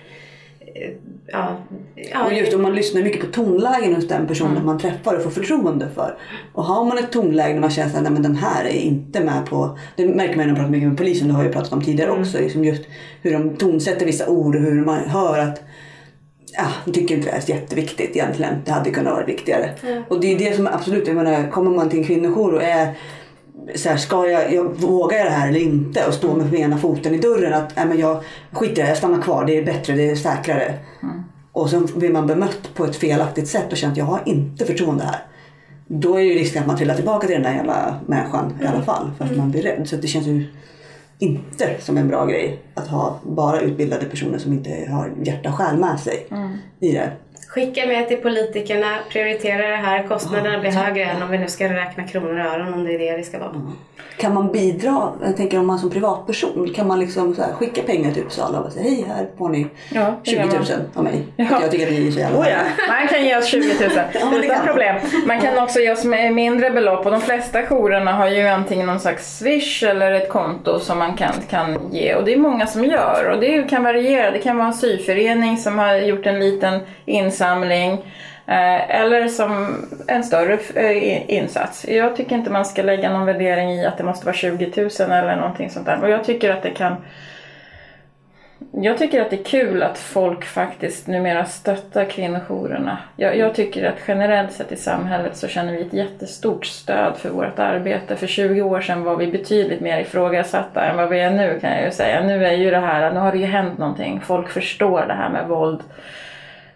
Ja, 1.26 1.56
ja, 1.94 2.26
Och 2.26 2.32
just 2.32 2.54
om 2.54 2.62
man 2.62 2.74
lyssnar 2.74 3.02
mycket 3.02 3.20
på 3.20 3.26
tonlägen 3.26 3.94
hos 3.94 4.08
den 4.08 4.26
personen 4.26 4.64
man 4.64 4.78
träffar 4.78 5.16
och 5.16 5.22
får 5.22 5.30
förtroende 5.30 5.88
för. 5.94 6.18
Och 6.52 6.64
har 6.64 6.84
man 6.84 6.98
ett 6.98 7.12
tonläge 7.12 7.54
när 7.54 7.60
man 7.60 7.70
känner 7.70 8.06
att 8.06 8.12
men 8.12 8.22
den 8.22 8.36
här 8.36 8.64
är 8.64 8.80
inte 8.80 9.20
med 9.20 9.46
på... 9.46 9.78
Det 9.96 10.06
märker 10.06 10.36
man 10.36 10.46
när 10.46 10.46
man 10.46 10.54
pratar 10.54 10.70
mycket 10.70 10.88
med 10.88 10.98
polisen, 10.98 11.28
det 11.28 11.34
har 11.34 11.44
jag 11.44 11.52
pratat 11.52 11.72
om 11.72 11.82
tidigare 11.82 12.10
också. 12.10 12.38
Liksom 12.38 12.64
just 12.64 12.82
hur 13.22 13.32
de 13.32 13.56
tonsätter 13.56 14.06
vissa 14.06 14.28
ord 14.28 14.56
och 14.56 14.62
hur 14.62 14.84
man 14.84 15.08
hör 15.08 15.38
att 15.38 15.62
Ja, 16.56 16.66
jag 16.84 16.94
tycker 16.94 17.14
inte 17.14 17.30
det 17.30 17.36
är 17.36 17.50
jätteviktigt 17.50 18.10
egentligen. 18.16 18.54
Det 18.64 18.70
hade 18.70 18.90
kunnat 18.90 19.12
vara 19.12 19.24
viktigare. 19.24 19.70
Och 20.08 20.20
det 20.20 20.32
är 20.32 20.38
det 20.38 20.56
som 20.56 20.66
absolut, 20.66 21.06
jag 21.06 21.16
menar, 21.16 21.50
kommer 21.50 21.70
man 21.70 21.90
till 21.90 21.98
en 21.98 22.04
kvinnojour 22.04 22.54
och 22.54 22.62
är 22.62 22.94
så 23.74 23.88
här, 23.88 23.96
ska 23.96 24.28
jag, 24.28 24.52
jag, 24.52 24.64
vågar 24.64 25.18
jag 25.18 25.26
det 25.26 25.30
här 25.30 25.48
eller 25.48 25.60
inte? 25.60 26.06
Och 26.06 26.14
stå 26.14 26.34
med 26.34 26.54
ena 26.54 26.78
foten 26.78 27.14
i 27.14 27.18
dörren 27.18 27.54
att 27.54 27.76
nej, 27.76 27.86
men 27.86 27.98
jag 27.98 28.22
skiter 28.52 28.82
i 28.82 28.84
det, 28.84 28.88
jag 28.88 28.96
stannar 28.96 29.22
kvar, 29.22 29.44
det 29.44 29.58
är 29.58 29.64
bättre, 29.64 29.94
det 29.94 30.10
är 30.10 30.16
säkrare. 30.16 30.74
Och 31.52 31.70
sen 31.70 31.88
blir 31.96 32.12
man 32.12 32.26
bemött 32.26 32.74
på 32.74 32.84
ett 32.84 32.96
felaktigt 32.96 33.48
sätt 33.48 33.72
och 33.72 33.76
känner 33.76 33.92
att 33.92 33.98
jag 33.98 34.04
har 34.04 34.22
inte 34.26 34.64
förtroende 34.64 35.04
här. 35.04 35.24
Då 35.86 36.16
är 36.16 36.20
ju 36.20 36.34
risken 36.34 36.62
att 36.62 36.68
man 36.68 36.76
trillar 36.76 36.94
tillbaka 36.94 37.26
till 37.26 37.34
den 37.34 37.42
där 37.42 37.54
jävla 37.54 38.00
människan 38.06 38.58
i 38.62 38.66
alla 38.66 38.82
fall. 38.82 39.10
För 39.18 39.24
att 39.24 39.36
man 39.36 39.50
blir 39.50 39.62
rädd. 39.62 39.88
Så 39.88 39.96
det 39.96 40.06
känns 40.06 40.26
ju 40.26 40.46
inte 41.18 41.76
som 41.80 41.98
en 41.98 42.08
bra 42.08 42.26
grej 42.26 42.58
att 42.74 42.88
ha 42.88 43.20
bara 43.22 43.60
utbildade 43.60 44.04
personer 44.04 44.38
som 44.38 44.52
inte 44.52 44.88
har 44.90 45.12
hjärta 45.22 45.48
och 45.48 45.54
själ 45.54 45.76
med 45.76 46.00
sig 46.00 46.26
i 46.80 46.92
det. 46.92 47.12
Skicka 47.54 47.86
med 47.86 48.08
till 48.08 48.16
politikerna, 48.16 48.86
prioritera 49.10 49.68
det 49.68 49.76
här. 49.76 50.02
Kostnaderna 50.08 50.58
blir 50.58 50.70
högre 50.70 51.04
än 51.04 51.22
om 51.22 51.30
vi 51.30 51.38
nu 51.38 51.48
ska 51.48 51.64
räkna 51.68 52.04
kronor 52.06 52.40
och 52.40 52.46
öron 52.54 52.74
om 52.74 52.84
det 52.84 52.94
är 52.94 52.98
det 52.98 53.16
det 53.16 53.22
ska 53.22 53.38
vara. 53.38 53.50
Kan 54.18 54.34
man 54.34 54.52
bidra, 54.52 55.12
jag 55.24 55.36
tänker 55.36 55.58
om 55.58 55.66
man 55.66 55.78
som 55.78 55.90
privatperson, 55.90 56.72
kan 56.74 56.86
man 56.88 57.00
liksom 57.00 57.34
så 57.34 57.42
här 57.42 57.52
skicka 57.52 57.82
pengar 57.82 58.12
till 58.12 58.22
Uppsala 58.22 58.60
och 58.60 58.72
säga 58.72 58.82
hej 58.84 59.04
här 59.08 59.26
får 59.38 59.48
ni 59.48 59.66
Ja, 59.92 60.14
det 60.24 60.30
20 60.30 60.36
kan 60.38 60.48
000 60.48 60.58
man. 60.58 60.86
av 60.94 61.04
mig. 61.04 61.22
Ja. 61.36 61.46
Jag 61.62 61.70
tycker 61.70 61.86
att 61.86 61.92
ni 61.92 62.06
är 62.08 62.10
så 62.10 62.18
jävla 62.18 62.38
Oh 62.38 62.48
ja, 62.48 62.56
man 62.88 63.08
kan 63.08 63.24
ge 63.24 63.36
oss 63.36 63.46
20 63.46 63.60
000 63.80 63.90
men 64.30 64.40
det 64.40 64.46
utan 64.46 64.66
problem. 64.66 64.96
Man 65.26 65.40
kan 65.40 65.58
också 65.62 65.80
ge 65.80 65.92
oss 65.92 66.04
mindre 66.32 66.70
belopp 66.70 67.06
och 67.06 67.12
de 67.12 67.20
flesta 67.20 67.62
jourerna 67.62 68.12
har 68.12 68.28
ju 68.28 68.46
antingen 68.48 68.86
någon 68.86 69.00
slags 69.00 69.38
swish 69.38 69.82
eller 69.84 70.12
ett 70.12 70.28
konto 70.28 70.78
som 70.80 70.98
man 70.98 71.16
kan, 71.16 71.32
kan 71.50 71.78
ge 71.92 72.14
och 72.14 72.24
det 72.24 72.32
är 72.32 72.36
många 72.38 72.66
som 72.66 72.84
gör 72.84 73.30
och 73.30 73.40
det 73.40 73.62
kan 73.70 73.82
variera. 73.84 74.30
Det 74.30 74.38
kan 74.38 74.56
vara 74.56 74.66
en 74.68 74.74
syförening 74.74 75.56
som 75.56 75.78
har 75.78 75.94
gjort 75.96 76.26
en 76.26 76.40
liten 76.40 76.80
insamling 77.42 77.92
eh, 78.46 79.00
eller 79.00 79.28
som 79.28 79.76
en 80.08 80.24
större 80.24 80.58
eh, 80.74 81.30
insats. 81.30 81.88
Jag 81.88 82.16
tycker 82.16 82.36
inte 82.36 82.50
man 82.50 82.64
ska 82.64 82.82
lägga 82.82 83.12
någon 83.12 83.26
värdering 83.26 83.70
i 83.72 83.86
att 83.86 83.98
det 83.98 84.04
måste 84.04 84.26
vara 84.26 84.36
20 84.36 84.72
000 84.76 84.90
eller 85.10 85.36
någonting 85.36 85.70
sånt 85.70 85.86
där 85.86 86.02
och 86.02 86.10
jag 86.10 86.24
tycker 86.24 86.50
att 86.50 86.62
det 86.62 86.70
kan 86.70 86.96
jag 88.74 88.98
tycker 88.98 89.22
att 89.22 89.30
det 89.30 89.40
är 89.40 89.44
kul 89.44 89.82
att 89.82 89.98
folk 89.98 90.44
faktiskt 90.44 91.06
numera 91.06 91.44
stöttar 91.44 92.04
kvinnojourerna. 92.04 92.98
Jag, 93.16 93.36
jag 93.36 93.54
tycker 93.54 93.84
att 93.84 93.98
generellt 94.06 94.52
sett 94.52 94.72
i 94.72 94.76
samhället 94.76 95.36
så 95.36 95.48
känner 95.48 95.72
vi 95.72 95.80
ett 95.80 95.92
jättestort 95.92 96.66
stöd 96.66 97.16
för 97.16 97.28
vårt 97.28 97.58
arbete. 97.58 98.16
För 98.16 98.26
20 98.26 98.62
år 98.62 98.80
sedan 98.80 99.04
var 99.04 99.16
vi 99.16 99.26
betydligt 99.26 99.80
mer 99.80 100.00
ifrågasatta 100.00 100.84
än 100.84 100.96
vad 100.96 101.08
vi 101.08 101.20
är 101.20 101.30
nu 101.30 101.58
kan 101.60 101.72
jag 101.72 101.84
ju 101.84 101.90
säga. 101.90 102.20
Nu 102.20 102.46
är 102.46 102.52
ju 102.52 102.70
det 102.70 102.80
här, 102.80 103.12
nu 103.12 103.20
har 103.20 103.32
det 103.32 103.38
ju 103.38 103.46
hänt 103.46 103.78
någonting. 103.78 104.20
Folk 104.20 104.48
förstår 104.50 105.04
det 105.06 105.14
här 105.14 105.30
med 105.30 105.48
våld 105.48 105.80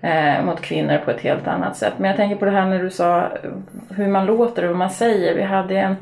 eh, 0.01 0.45
mot 0.45 0.61
kvinnor 0.61 0.99
på 1.05 1.11
ett 1.11 1.21
helt 1.21 1.47
annat 1.47 1.77
sätt. 1.77 1.93
Men 1.99 2.09
jag 2.09 2.17
tänker 2.17 2.37
på 2.37 2.45
det 2.45 2.51
här 2.51 2.67
när 2.67 2.83
du 2.83 2.91
sa 2.91 3.21
eh, 3.21 3.51
hur 3.91 4.09
man 4.09 4.27
låter 4.27 4.63
och 4.63 4.69
vad 4.69 4.79
man 4.79 4.91
säger. 4.91 5.35
Vi 5.35 5.43
hade 5.43 5.79
en 5.79 5.97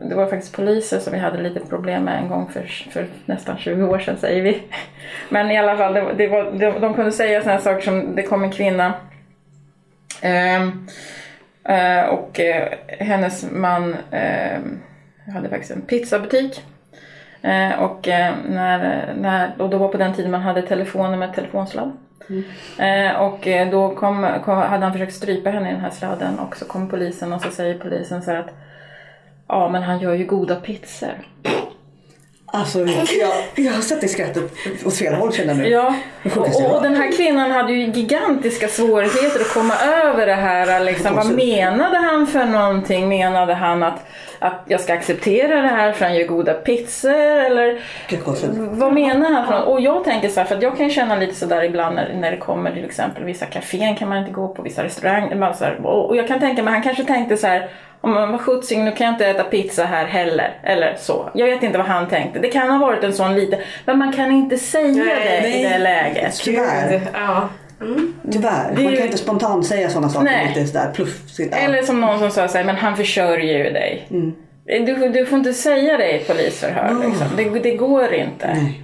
det 0.00 0.14
var 0.14 0.26
faktiskt 0.26 0.56
poliser 0.56 0.98
som 0.98 1.12
vi 1.12 1.18
hade 1.18 1.42
lite 1.42 1.60
problem 1.60 2.04
med 2.04 2.18
en 2.18 2.28
gång 2.28 2.48
för, 2.52 2.62
för 2.90 3.06
nästan 3.26 3.58
20 3.58 3.84
år 3.84 3.98
sedan 3.98 4.16
säger 4.16 4.42
vi. 4.42 4.62
Men 5.28 5.50
i 5.50 5.58
alla 5.58 5.76
fall, 5.76 5.94
det, 5.94 6.12
det 6.16 6.28
var, 6.28 6.52
de, 6.52 6.80
de 6.80 6.94
kunde 6.94 7.12
säga 7.12 7.42
sådana 7.42 7.60
saker 7.60 7.80
som 7.80 8.14
det 8.14 8.22
kom 8.22 8.44
en 8.44 8.50
kvinna 8.50 8.94
eh, 10.22 10.62
eh, 11.64 12.08
och 12.08 12.40
eh, 12.40 12.72
hennes 12.88 13.50
man 13.52 13.96
eh, 14.10 14.58
hade 15.34 15.48
faktiskt 15.48 15.70
en 15.70 15.80
pizzabutik. 15.80 16.64
Eh, 17.42 17.82
och, 17.82 18.08
eh, 18.08 18.34
när, 18.48 19.14
när, 19.14 19.50
och 19.58 19.70
då 19.70 19.78
var 19.78 19.88
på 19.88 19.98
den 19.98 20.14
tiden 20.14 20.30
man 20.30 20.42
hade 20.42 20.62
telefoner 20.62 21.16
med 21.16 21.34
telefonsladd. 21.34 21.92
Mm. 22.28 22.44
Eh, 22.78 23.20
och 23.20 23.46
eh, 23.46 23.70
då 23.70 23.94
kom, 23.94 24.28
kom, 24.44 24.58
hade 24.58 24.84
han 24.84 24.92
försökt 24.92 25.14
strypa 25.14 25.50
henne 25.50 25.68
i 25.68 25.72
den 25.72 25.80
här 25.80 25.90
sladden 25.90 26.38
och 26.38 26.56
så 26.56 26.64
kom 26.64 26.88
polisen 26.88 27.32
och 27.32 27.40
så 27.40 27.50
säger 27.50 27.78
polisen 27.78 28.22
så 28.22 28.30
att 28.30 28.50
Ja, 29.48 29.68
men 29.68 29.82
han 29.82 29.98
gör 29.98 30.14
ju 30.14 30.24
goda 30.24 30.56
pizzor. 30.56 31.14
Alltså, 32.56 32.78
jag, 33.20 33.64
jag 33.66 33.72
har 33.72 33.80
sett 33.80 34.00
dig 34.00 34.08
skratta 34.08 34.40
åt 34.84 34.96
fel 34.96 35.14
håll 35.14 35.32
känner 35.32 35.48
jag 35.48 35.58
nu. 35.58 35.68
Ja, 35.68 35.94
och, 36.36 36.76
och, 36.76 36.82
den 36.82 36.94
här 36.94 37.12
kvinnan 37.12 37.50
hade 37.50 37.72
ju 37.72 37.86
gigantiska 37.86 38.68
svårigheter 38.68 39.40
att 39.40 39.54
komma 39.54 39.74
över 39.74 40.26
det 40.26 40.34
här. 40.34 40.84
Liksom. 40.84 41.14
Vad 41.14 41.30
menade 41.30 41.96
han 41.96 42.26
för 42.26 42.44
någonting? 42.44 43.08
Menade 43.08 43.54
han 43.54 43.82
att, 43.82 44.06
att 44.38 44.62
jag 44.66 44.80
ska 44.80 44.94
acceptera 44.94 45.62
det 45.62 45.68
här 45.68 45.92
för 45.92 46.04
han 46.04 46.14
gör 46.14 46.26
goda 46.26 46.54
pizzor? 46.54 47.14
Eller 47.20 47.80
vad 48.76 48.92
menar 48.92 49.30
han? 49.30 49.62
Och 49.62 49.80
jag 49.80 50.04
tänker 50.04 50.28
så 50.28 50.40
här, 50.40 50.46
för 50.46 50.62
jag 50.62 50.76
kan 50.76 50.90
känna 50.90 51.16
lite 51.16 51.34
sådär 51.34 51.64
ibland 51.64 51.94
när, 51.94 52.14
när 52.14 52.30
det 52.30 52.36
kommer 52.36 52.72
till 52.72 52.84
exempel 52.84 53.24
vissa 53.24 53.46
kaféer 53.46 53.96
kan 53.96 54.08
man 54.08 54.18
inte 54.18 54.30
gå 54.30 54.48
på, 54.48 54.62
vissa 54.62 54.84
restauranger. 54.84 55.86
Och 55.86 56.16
jag 56.16 56.28
kan 56.28 56.40
tänka 56.40 56.62
mig, 56.62 56.72
han 56.72 56.82
kanske 56.82 57.04
tänkte 57.04 57.36
så 57.36 57.46
här 57.46 57.70
om 58.06 58.12
man 58.12 58.32
var 58.32 58.38
skjutsing, 58.38 58.84
nu 58.84 58.92
kan 58.92 59.06
jag 59.06 59.14
inte 59.14 59.26
äta 59.26 59.44
pizza 59.44 59.84
här 59.84 60.04
heller. 60.04 60.58
Eller 60.62 60.96
så. 60.98 61.30
Jag 61.34 61.46
vet 61.46 61.62
inte 61.62 61.78
vad 61.78 61.86
han 61.86 62.08
tänkte. 62.08 62.38
Det 62.38 62.48
kan 62.48 62.70
ha 62.70 62.78
varit 62.78 63.04
en 63.04 63.12
sån 63.12 63.34
liten, 63.34 63.60
men 63.84 63.98
man 63.98 64.12
kan 64.12 64.32
inte 64.32 64.56
säga 64.58 65.04
nej, 65.04 65.42
det 65.42 65.48
nej. 65.48 65.60
i 65.60 65.62
det 65.62 65.78
läget. 65.78 66.34
Tyvärr. 66.34 67.00
Ja. 67.12 67.48
Mm. 67.80 68.14
Tyvärr, 68.32 68.74
man 68.74 68.96
kan 68.96 69.04
inte 69.04 69.18
spontant 69.18 69.66
säga 69.66 69.88
sådana 69.88 70.08
saker 70.08 70.24
nej. 70.24 70.48
lite 70.48 70.66
sådär. 70.66 70.92
Ja. 71.38 71.56
Eller 71.56 71.82
som 71.82 72.00
någon 72.00 72.18
som 72.18 72.30
sa 72.30 72.48
såhär, 72.48 72.64
men 72.64 72.76
han 72.76 72.96
försörjer 72.96 73.64
ju 73.64 73.72
dig. 73.72 74.06
Mm. 74.10 74.34
Du, 74.66 75.08
du 75.08 75.26
får 75.26 75.38
inte 75.38 75.52
säga 75.52 75.96
det 75.96 76.10
i 76.10 76.16
ett 76.16 76.26
polisförhör. 76.26 76.94
Oh. 76.94 77.08
Liksom. 77.08 77.26
Det, 77.36 77.60
det, 77.60 77.76
går 77.76 78.14
inte. 78.14 78.54
Nej. 78.54 78.82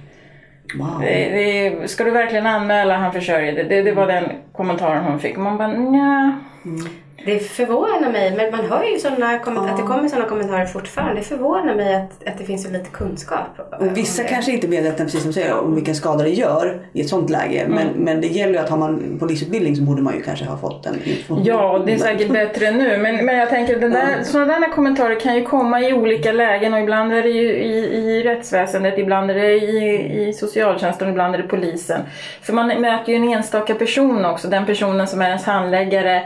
Wow. 0.75 1.01
Det, 1.01 1.29
det, 1.29 1.87
ska 1.87 2.03
du 2.03 2.11
verkligen 2.11 2.45
anmäla 2.45 2.97
han 2.97 3.13
försörjer 3.13 3.53
dig? 3.53 3.63
Det, 3.63 3.81
det 3.81 3.91
var 3.91 4.07
den 4.07 4.23
kommentaren 4.53 5.03
hon 5.03 5.19
fick. 5.19 5.37
Man 5.37 5.57
bara, 5.57 5.67
nja. 5.67 6.39
Mm. 6.65 6.89
Det 7.25 7.39
förvånar 7.39 8.11
mig, 8.11 8.33
men 8.37 8.51
man 8.51 8.65
hör 8.65 8.83
ju 8.83 8.99
såna 8.99 9.39
ja. 9.45 9.69
att 9.69 9.77
det 9.77 9.83
kommer 9.83 10.07
sådana 10.09 10.29
kommentarer 10.29 10.65
fortfarande. 10.65 11.15
Det 11.15 11.21
förvånar 11.25 11.75
mig 11.75 11.95
att, 11.95 12.27
att 12.27 12.37
det 12.37 12.43
finns 12.43 12.63
så 12.63 12.69
lite 12.69 12.89
kunskap. 12.89 13.47
Och 13.79 13.97
vissa 13.97 14.23
kanske 14.23 14.51
inte 14.51 14.67
är 14.67 14.69
medvetna, 14.69 15.05
precis 15.05 15.21
som 15.21 15.29
du 15.29 15.33
säger, 15.33 15.59
om 15.59 15.75
vilken 15.75 15.95
skada 15.95 16.23
det 16.23 16.29
gör 16.29 16.87
i 16.93 17.01
ett 17.01 17.09
sånt 17.09 17.29
läge. 17.29 17.59
Mm. 17.59 17.73
Men, 17.73 17.87
men 18.03 18.21
det 18.21 18.27
gäller 18.27 18.53
ju 18.53 18.59
att 18.59 18.69
har 18.69 18.77
man 18.77 19.17
polisutbildning 19.19 19.75
så 19.75 19.81
borde 19.81 20.01
man 20.01 20.15
ju 20.15 20.21
kanske 20.21 20.45
ha 20.45 20.57
fått 20.57 20.83
den 20.83 20.95
informationen. 20.95 21.45
Ja, 21.45 21.83
det 21.85 21.93
är 21.93 21.97
säkert 21.97 22.31
bättre 22.31 22.71
nu. 22.71 22.97
Men, 22.97 23.25
men 23.25 23.37
jag 23.37 23.49
tänker, 23.49 23.79
den 23.79 23.91
där, 23.91 24.15
ja. 24.17 24.23
sådana 24.23 24.59
där 24.59 24.71
kommentarer 24.71 25.19
kan 25.19 25.35
ju 25.35 25.43
komma 25.43 25.81
i 25.81 25.93
olika 25.93 26.31
lägen 26.31 26.73
och 26.73 26.79
ibland 26.79 27.13
är 27.13 27.23
det 27.23 27.29
ju 27.29 27.53
i, 27.53 27.77
i 27.77 28.23
rättsväsendet, 28.23 28.97
ibland 28.97 29.31
är 29.31 29.35
det 29.35 29.53
i, 29.53 30.27
i 30.27 30.33
socialtjänsten, 30.33 31.09
ibland 31.09 31.35
är 31.35 31.39
det 31.39 31.47
polisen. 31.47 32.01
För 32.41 32.53
man 32.53 32.67
möter 32.67 33.11
ju 33.11 33.15
en 33.15 33.29
enstaka 33.29 33.75
person 33.75 34.25
också, 34.25 34.47
den 34.47 34.65
personen 34.65 35.07
som 35.07 35.21
är 35.21 35.27
ens 35.27 35.43
handläggare 35.43 36.23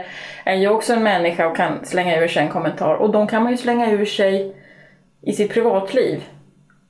är 0.48 0.54
ju 0.54 0.68
också 0.68 0.92
en 0.92 1.02
människa 1.02 1.46
och 1.46 1.56
kan 1.56 1.84
slänga 1.84 2.20
ur 2.20 2.28
sig 2.28 2.42
en 2.42 2.48
kommentar. 2.48 2.94
Och 2.94 3.12
de 3.12 3.26
kan 3.26 3.42
man 3.42 3.52
ju 3.52 3.58
slänga 3.58 3.90
ur 3.90 4.04
sig 4.04 4.56
i 5.22 5.32
sitt 5.32 5.52
privatliv. 5.52 6.24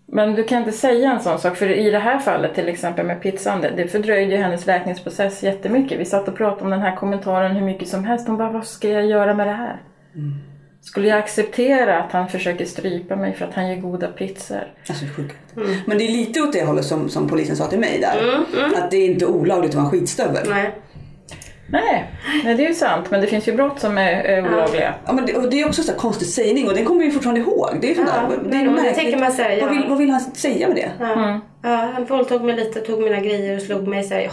Men 0.06 0.34
du 0.34 0.44
kan 0.44 0.58
inte 0.58 0.72
säga 0.72 1.12
en 1.12 1.20
sån 1.20 1.38
sak, 1.38 1.56
för 1.56 1.70
i 1.70 1.90
det 1.90 1.98
här 1.98 2.18
fallet 2.18 2.54
till 2.54 2.68
exempel 2.68 3.06
med 3.06 3.22
pizzan, 3.22 3.60
det 3.60 3.88
fördröjde 3.88 4.32
ju 4.32 4.42
hennes 4.42 4.66
läkningsprocess 4.66 5.42
jättemycket. 5.42 6.00
Vi 6.00 6.04
satt 6.04 6.28
och 6.28 6.36
pratade 6.36 6.64
om 6.64 6.70
den 6.70 6.80
här 6.80 6.96
kommentaren 6.96 7.56
hur 7.56 7.64
mycket 7.64 7.88
som 7.88 8.04
helst. 8.04 8.28
Hon 8.28 8.36
bara, 8.36 8.50
vad 8.50 8.66
ska 8.66 8.88
jag 8.88 9.06
göra 9.06 9.34
med 9.34 9.46
det 9.46 9.52
här? 9.52 9.82
Mm. 10.14 10.34
Skulle 10.80 11.08
jag 11.08 11.18
acceptera 11.18 12.02
att 12.02 12.12
han 12.12 12.28
försöker 12.28 12.64
strypa 12.64 13.16
mig 13.16 13.34
för 13.34 13.44
att 13.44 13.54
han 13.54 13.68
ger 13.68 13.76
goda 13.76 14.08
pizzor? 14.08 14.72
Alltså. 14.88 15.04
Mm. 15.56 15.76
Men 15.86 15.98
det 15.98 16.04
är 16.04 16.12
lite 16.12 16.40
åt 16.40 16.52
det 16.52 16.64
hållet 16.64 16.84
som, 16.84 17.08
som 17.08 17.28
polisen 17.28 17.56
sa 17.56 17.66
till 17.66 17.78
mig 17.78 17.98
där. 18.00 18.22
Mm, 18.22 18.44
mm. 18.64 18.82
Att 18.82 18.90
det 18.90 18.96
är 18.96 19.10
inte 19.10 19.26
olagligt 19.26 19.70
att 19.70 19.74
vara 19.74 19.84
en 19.84 19.90
skitstövel. 19.90 20.46
Nej. 20.48 20.70
Nej, 21.70 22.10
nej, 22.44 22.54
det 22.54 22.64
är 22.64 22.68
ju 22.68 22.74
sant. 22.74 23.10
Men 23.10 23.20
det 23.20 23.26
finns 23.26 23.48
ju 23.48 23.52
brott 23.52 23.80
som 23.80 23.98
är, 23.98 24.12
är 24.12 24.54
olagliga. 24.54 24.94
Ja, 25.06 25.12
men 25.12 25.26
det, 25.26 25.34
och 25.34 25.50
det 25.50 25.60
är 25.60 25.66
också 25.66 25.92
en 25.92 25.98
konstig 25.98 26.28
sägning 26.28 26.68
och 26.68 26.74
den 26.74 26.84
kommer 26.84 27.04
vi 27.04 27.10
fortfarande 27.10 27.40
ihåg. 27.40 27.78
Det 27.80 27.92
är 27.92 27.96
ja, 27.96 28.04
där, 28.04 28.50
det 28.50 28.56
är 28.56 28.64
men, 28.64 28.84
det 28.84 28.94
tänker 28.94 29.18
man 29.18 29.32
säga, 29.32 29.66
vad, 29.66 29.74
vill, 29.74 29.88
vad 29.88 29.98
vill 29.98 30.10
han 30.10 30.20
säga 30.20 30.68
med 30.68 30.76
det? 30.76 30.90
Ja, 31.00 31.12
mm. 31.12 31.40
ja 31.62 31.90
han 31.94 32.04
våldtog 32.04 32.44
mig 32.44 32.56
lite, 32.56 32.80
tog 32.80 33.02
mina 33.02 33.20
grejer 33.20 33.56
och 33.56 33.62
slog 33.62 33.88
mig. 33.88 34.04
Så 34.04 34.14
här, 34.14 34.30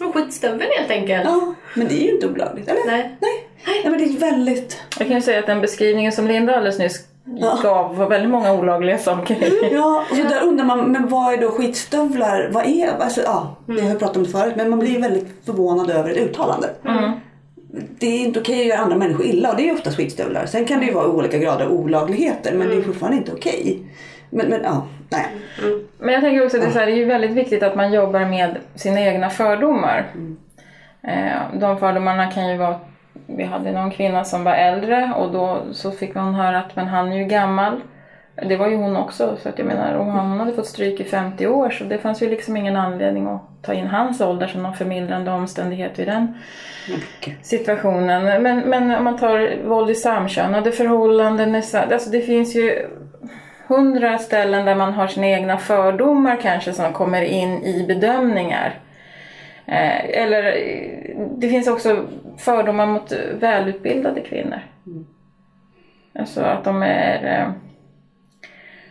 ja, 0.00 0.12
skitstövel 0.12 0.66
helt 0.78 0.90
enkelt. 0.90 1.24
Ja, 1.24 1.54
men 1.74 1.88
det 1.88 1.94
är 1.94 2.04
ju 2.04 2.14
inte 2.14 2.28
olagligt, 2.28 2.68
eller? 2.68 2.86
Nej. 2.86 3.16
Nej. 3.20 3.48
Nej, 3.66 3.90
men 3.90 3.98
det 3.98 4.04
är 4.04 4.18
väldigt... 4.18 4.82
Jag 4.98 5.08
kan 5.08 5.16
ju 5.16 5.22
säga 5.22 5.38
att 5.38 5.46
den 5.46 5.60
beskrivningen 5.60 6.12
som 6.12 6.26
Linda 6.26 6.56
alldeles 6.56 6.78
nyss 6.78 7.04
ja. 7.24 7.58
gav 7.62 7.96
var 7.96 8.08
väldigt 8.08 8.30
många 8.30 8.52
olagliga 8.52 8.98
saker. 8.98 9.36
Mm, 9.36 9.74
ja, 9.74 10.04
och 10.10 10.16
så 10.16 10.22
där 10.22 10.42
undrar 10.42 10.64
man, 10.64 10.92
men 10.92 11.08
vad 11.08 11.34
är 11.34 11.38
då 11.38 11.50
skitstövlar? 11.50 12.50
Vad 12.52 12.66
är, 12.66 12.88
alltså, 12.98 13.20
ja, 13.20 13.56
mm. 13.68 13.76
det 13.76 13.82
har 13.82 13.90
jag 13.90 13.98
pratat 13.98 14.16
om 14.16 14.24
förut, 14.24 14.54
men 14.56 14.70
man 14.70 14.78
blir 14.78 15.00
väldigt 15.00 15.26
förvånad 15.44 15.90
över 15.90 16.10
ett 16.10 16.16
uttalande. 16.16 16.70
Mm. 16.84 17.12
Det 17.98 18.06
är 18.06 18.20
inte 18.20 18.40
okej 18.40 18.60
att 18.60 18.66
göra 18.66 18.80
andra 18.80 18.96
människor 18.96 19.26
illa 19.26 19.50
och 19.50 19.56
det 19.56 19.68
är 19.68 19.74
ofta 19.74 19.90
skitstövlar. 19.90 20.46
Sen 20.46 20.64
kan 20.64 20.80
det 20.80 20.86
ju 20.86 20.92
vara 20.92 21.06
olika 21.06 21.38
grader 21.38 21.64
av 21.64 21.72
olagligheter, 21.72 22.54
men 22.54 22.66
det 22.66 22.72
är 22.72 22.76
mm. 22.76 22.84
fortfarande 22.84 23.18
inte 23.18 23.32
okej. 23.32 23.82
Men, 24.30 24.46
men 24.46 24.62
ja, 24.62 24.86
nej. 25.08 25.26
Mm. 25.62 25.86
Men 25.98 26.14
jag 26.14 26.22
tänker 26.22 26.44
också 26.44 26.56
att 26.56 26.74
det 26.74 26.80
är, 26.80 26.86
det 26.86 26.92
är 26.92 26.96
ju 26.96 27.04
väldigt 27.04 27.30
viktigt 27.30 27.62
att 27.62 27.76
man 27.76 27.92
jobbar 27.92 28.20
med 28.20 28.56
sina 28.74 29.00
egna 29.00 29.30
fördomar. 29.30 30.12
Mm. 30.14 30.36
Eh, 31.02 31.60
de 31.60 31.78
fördomarna 31.78 32.30
kan 32.30 32.50
ju 32.50 32.56
vara 32.56 32.80
vi 33.26 33.44
hade 33.44 33.72
någon 33.72 33.90
kvinna 33.90 34.24
som 34.24 34.44
var 34.44 34.52
äldre 34.52 35.12
och 35.16 35.32
då 35.32 35.62
så 35.72 35.90
fick 35.90 36.14
man 36.14 36.34
höra 36.34 36.58
att 36.58 36.76
men 36.76 36.86
han 36.86 37.12
är 37.12 37.16
ju 37.16 37.24
gammal. 37.24 37.80
Det 38.48 38.56
var 38.56 38.68
ju 38.68 38.76
hon 38.76 38.96
också 38.96 39.36
så 39.42 39.48
att 39.48 39.58
jag 39.58 39.66
menar 39.66 39.94
och 39.94 40.04
hon 40.04 40.40
hade 40.40 40.52
fått 40.52 40.66
stryk 40.66 41.00
i 41.00 41.04
50 41.04 41.46
år 41.46 41.70
så 41.70 41.84
det 41.84 41.98
fanns 41.98 42.22
ju 42.22 42.30
liksom 42.30 42.56
ingen 42.56 42.76
anledning 42.76 43.26
att 43.26 43.42
ta 43.62 43.74
in 43.74 43.86
hans 43.86 44.20
ålder 44.20 44.46
som 44.46 44.62
någon 44.62 44.74
förmildrande 44.74 45.30
omständighet 45.30 45.98
i 45.98 46.04
den 46.04 46.34
situationen. 47.42 48.42
Men, 48.42 48.60
men 48.60 48.94
om 48.94 49.04
man 49.04 49.18
tar 49.18 49.64
våld 49.64 49.90
i 49.90 49.94
samkönade 49.94 50.72
förhållanden, 50.72 51.54
alltså 51.54 52.10
det 52.10 52.20
finns 52.20 52.56
ju 52.56 52.86
hundra 53.66 54.18
ställen 54.18 54.64
där 54.64 54.74
man 54.74 54.92
har 54.92 55.06
sina 55.06 55.26
egna 55.26 55.58
fördomar 55.58 56.38
kanske 56.42 56.72
som 56.72 56.92
kommer 56.92 57.22
in 57.22 57.64
i 57.64 57.84
bedömningar. 57.86 58.78
Eh, 59.66 60.22
eller 60.22 60.42
det 61.36 61.48
finns 61.48 61.68
också 61.68 62.06
fördomar 62.38 62.86
mot 62.86 63.12
välutbildade 63.32 64.20
kvinnor. 64.20 64.60
Mm. 64.86 65.06
Alltså 66.18 66.40
att 66.40 66.64
de 66.64 66.82
är, 66.82 67.24
eh, 67.24 67.52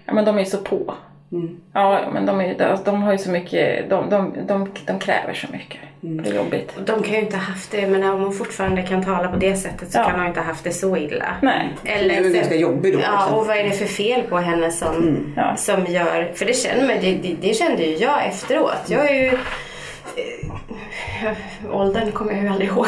ja 0.06 0.14
men 0.14 0.26
de 0.26 0.40
är 0.40 0.44
så 0.44 0.58
på. 0.58 0.94
Mm. 1.32 1.58
Ja 1.74 2.10
men 2.14 2.26
de, 2.26 2.42
är, 2.42 2.62
alltså, 2.62 2.86
de 2.86 3.04
har 3.04 3.12
ju 3.12 3.18
så 3.18 3.30
mycket, 3.30 3.90
de, 3.90 4.10
de, 4.10 4.34
de, 4.48 4.72
de 4.86 5.00
kräver 5.00 5.34
så 5.34 5.48
mycket. 5.52 5.80
Mm. 6.04 6.24
Det 6.24 6.30
är 6.30 6.36
jobbigt. 6.36 6.74
De 6.86 7.04
kan 7.04 7.14
ju 7.14 7.20
inte 7.20 7.38
ha 7.38 7.44
haft 7.44 7.72
det, 7.72 7.88
men 7.88 8.04
om 8.04 8.22
hon 8.22 8.34
fortfarande 8.34 8.82
kan 8.82 9.04
tala 9.04 9.28
på 9.28 9.38
det 9.38 9.56
sättet 9.56 9.92
så 9.92 10.00
ja. 10.00 10.04
kan 10.04 10.20
hon 10.20 10.28
inte 10.28 10.40
ha 10.40 10.48
haft 10.48 10.64
det 10.64 10.72
så 10.72 10.98
illa. 10.98 11.36
Nej. 11.42 11.70
Eller, 11.84 12.22
det 12.22 12.30
är 12.30 12.34
ganska 12.34 12.56
jobbig 12.56 12.94
då. 12.94 13.00
Ja, 13.00 13.20
liksom. 13.20 13.40
och 13.40 13.48
vad 13.48 13.58
är 13.58 13.64
det 13.64 13.72
för 13.72 13.86
fel 13.86 14.22
på 14.22 14.38
henne 14.38 14.72
som, 14.72 14.96
mm. 14.96 15.58
som 15.58 15.86
gör, 15.86 16.32
för 16.36 16.46
det 16.46 16.54
känner 16.54 16.88
man, 16.88 16.96
det, 17.02 17.14
det, 17.14 17.36
det 17.42 17.54
kände 17.54 17.84
ju 17.84 17.96
jag 17.96 18.26
efteråt. 18.26 18.90
Jag 18.90 19.10
är 19.10 19.24
ju 19.24 19.38
åldern 21.72 22.12
kommer 22.12 22.34
jag 22.34 22.44
ju 22.44 22.50
aldrig 22.50 22.70
ihåg. 22.70 22.88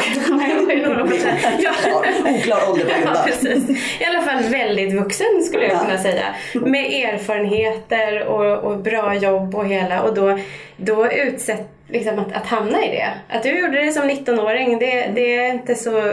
Oklar 2.38 2.70
ålder 2.70 2.84
på 2.84 2.90
ja, 3.04 3.22
precis. 3.26 3.70
I 4.00 4.04
alla 4.04 4.22
fall 4.22 4.42
väldigt 4.42 4.94
vuxen 4.94 5.42
skulle 5.42 5.64
jag 5.64 5.80
kunna 5.80 5.98
säga. 5.98 6.24
Med 6.54 6.84
erfarenheter 6.84 8.26
och, 8.26 8.72
och, 8.72 8.78
bra 8.78 9.14
jobb 9.14 9.54
och 9.54 9.66
hela. 9.66 10.02
Och 10.02 10.14
då, 10.14 10.38
då 10.76 11.12
utsätt, 11.12 11.68
liksom 11.88 12.18
att, 12.18 12.32
att 12.32 12.46
hamna 12.46 12.84
i 12.84 12.88
det. 12.88 13.08
Att 13.28 13.42
du 13.42 13.60
gjorde 13.60 13.84
det 13.84 13.92
som 13.92 14.10
19-åring, 14.10 14.78
det, 14.78 15.10
det 15.14 15.36
är 15.36 15.50
inte 15.50 15.74
så 15.74 16.12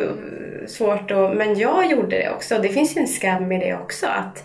svårt. 0.68 1.12
Att, 1.12 1.36
men 1.36 1.60
jag 1.60 1.92
gjorde 1.92 2.18
det 2.18 2.30
också. 2.30 2.60
Det 2.60 2.70
finns 2.70 2.98
ju 2.98 3.02
en 3.02 3.08
skam 3.08 3.52
i 3.52 3.60
det 3.60 3.76
också. 3.76 4.06
Att, 4.06 4.44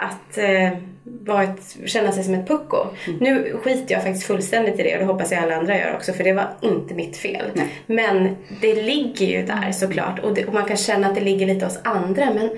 att 0.00 0.38
eh, 0.38 0.78
vara 1.02 1.42
ett, 1.42 1.76
känna 1.86 2.12
sig 2.12 2.24
som 2.24 2.34
ett 2.34 2.48
pucko. 2.48 2.76
Nu 3.20 3.56
skiter 3.64 3.94
jag 3.94 4.02
faktiskt 4.02 4.26
fullständigt 4.26 4.80
i 4.80 4.82
det 4.82 4.92
och 4.92 4.98
det 4.98 5.04
hoppas 5.12 5.32
jag 5.32 5.42
alla 5.42 5.56
andra 5.56 5.78
gör 5.78 5.94
också 5.96 6.12
för 6.12 6.24
det 6.24 6.32
var 6.32 6.48
inte 6.60 6.94
mitt 6.94 7.16
fel. 7.16 7.50
Nej. 7.54 7.68
Men 7.86 8.36
det 8.60 8.82
ligger 8.82 9.26
ju 9.26 9.42
där 9.46 9.72
såklart 9.72 10.18
och, 10.18 10.34
det, 10.34 10.46
och 10.46 10.54
man 10.54 10.64
kan 10.64 10.76
känna 10.76 11.06
att 11.08 11.14
det 11.14 11.20
ligger 11.20 11.46
lite 11.46 11.64
hos 11.64 11.78
andra 11.84 12.24
men 12.34 12.50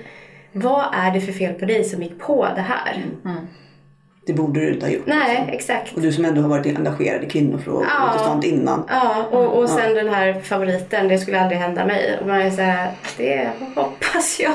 vad 0.52 0.85
är 0.94 1.11
det 1.14 1.20
för 1.20 1.33
fel 1.33 1.55
på 1.55 1.64
dig 1.64 1.85
som 1.85 2.02
gick 2.02 2.18
på 2.18 2.48
det 2.55 2.61
här? 2.61 3.02
Det 4.26 4.33
borde 4.33 4.61
du 4.61 4.72
inte 4.74 4.87
ha 4.87 4.92
gjort. 4.92 5.07
Nej, 5.07 5.48
exakt. 5.52 5.92
Och 5.94 6.00
du 6.00 6.12
som 6.12 6.24
ändå 6.24 6.42
har 6.42 6.48
varit 6.48 6.66
engagerad 6.78 7.24
i 7.24 7.26
kvinnofrågor 7.26 7.87
Ja. 7.88 8.14
och 8.14 8.20
sånt 8.20 8.44
innan. 8.44 8.85
Ja, 8.88 9.24
och, 9.31 9.59
och 9.59 9.68
sen 9.68 9.94
den 9.94 10.09
här 10.09 10.40
favoriten, 10.40 11.09
det 11.09 11.18
skulle 11.18 11.40
aldrig 11.40 11.61
hända 11.61 11.87
mig. 11.87 12.18
Och 12.20 12.26
man 12.26 12.40
är 12.40 12.50
såhär, 12.50 12.90
det 13.16 13.50
hoppas 13.74 14.40
jag. 14.40 14.52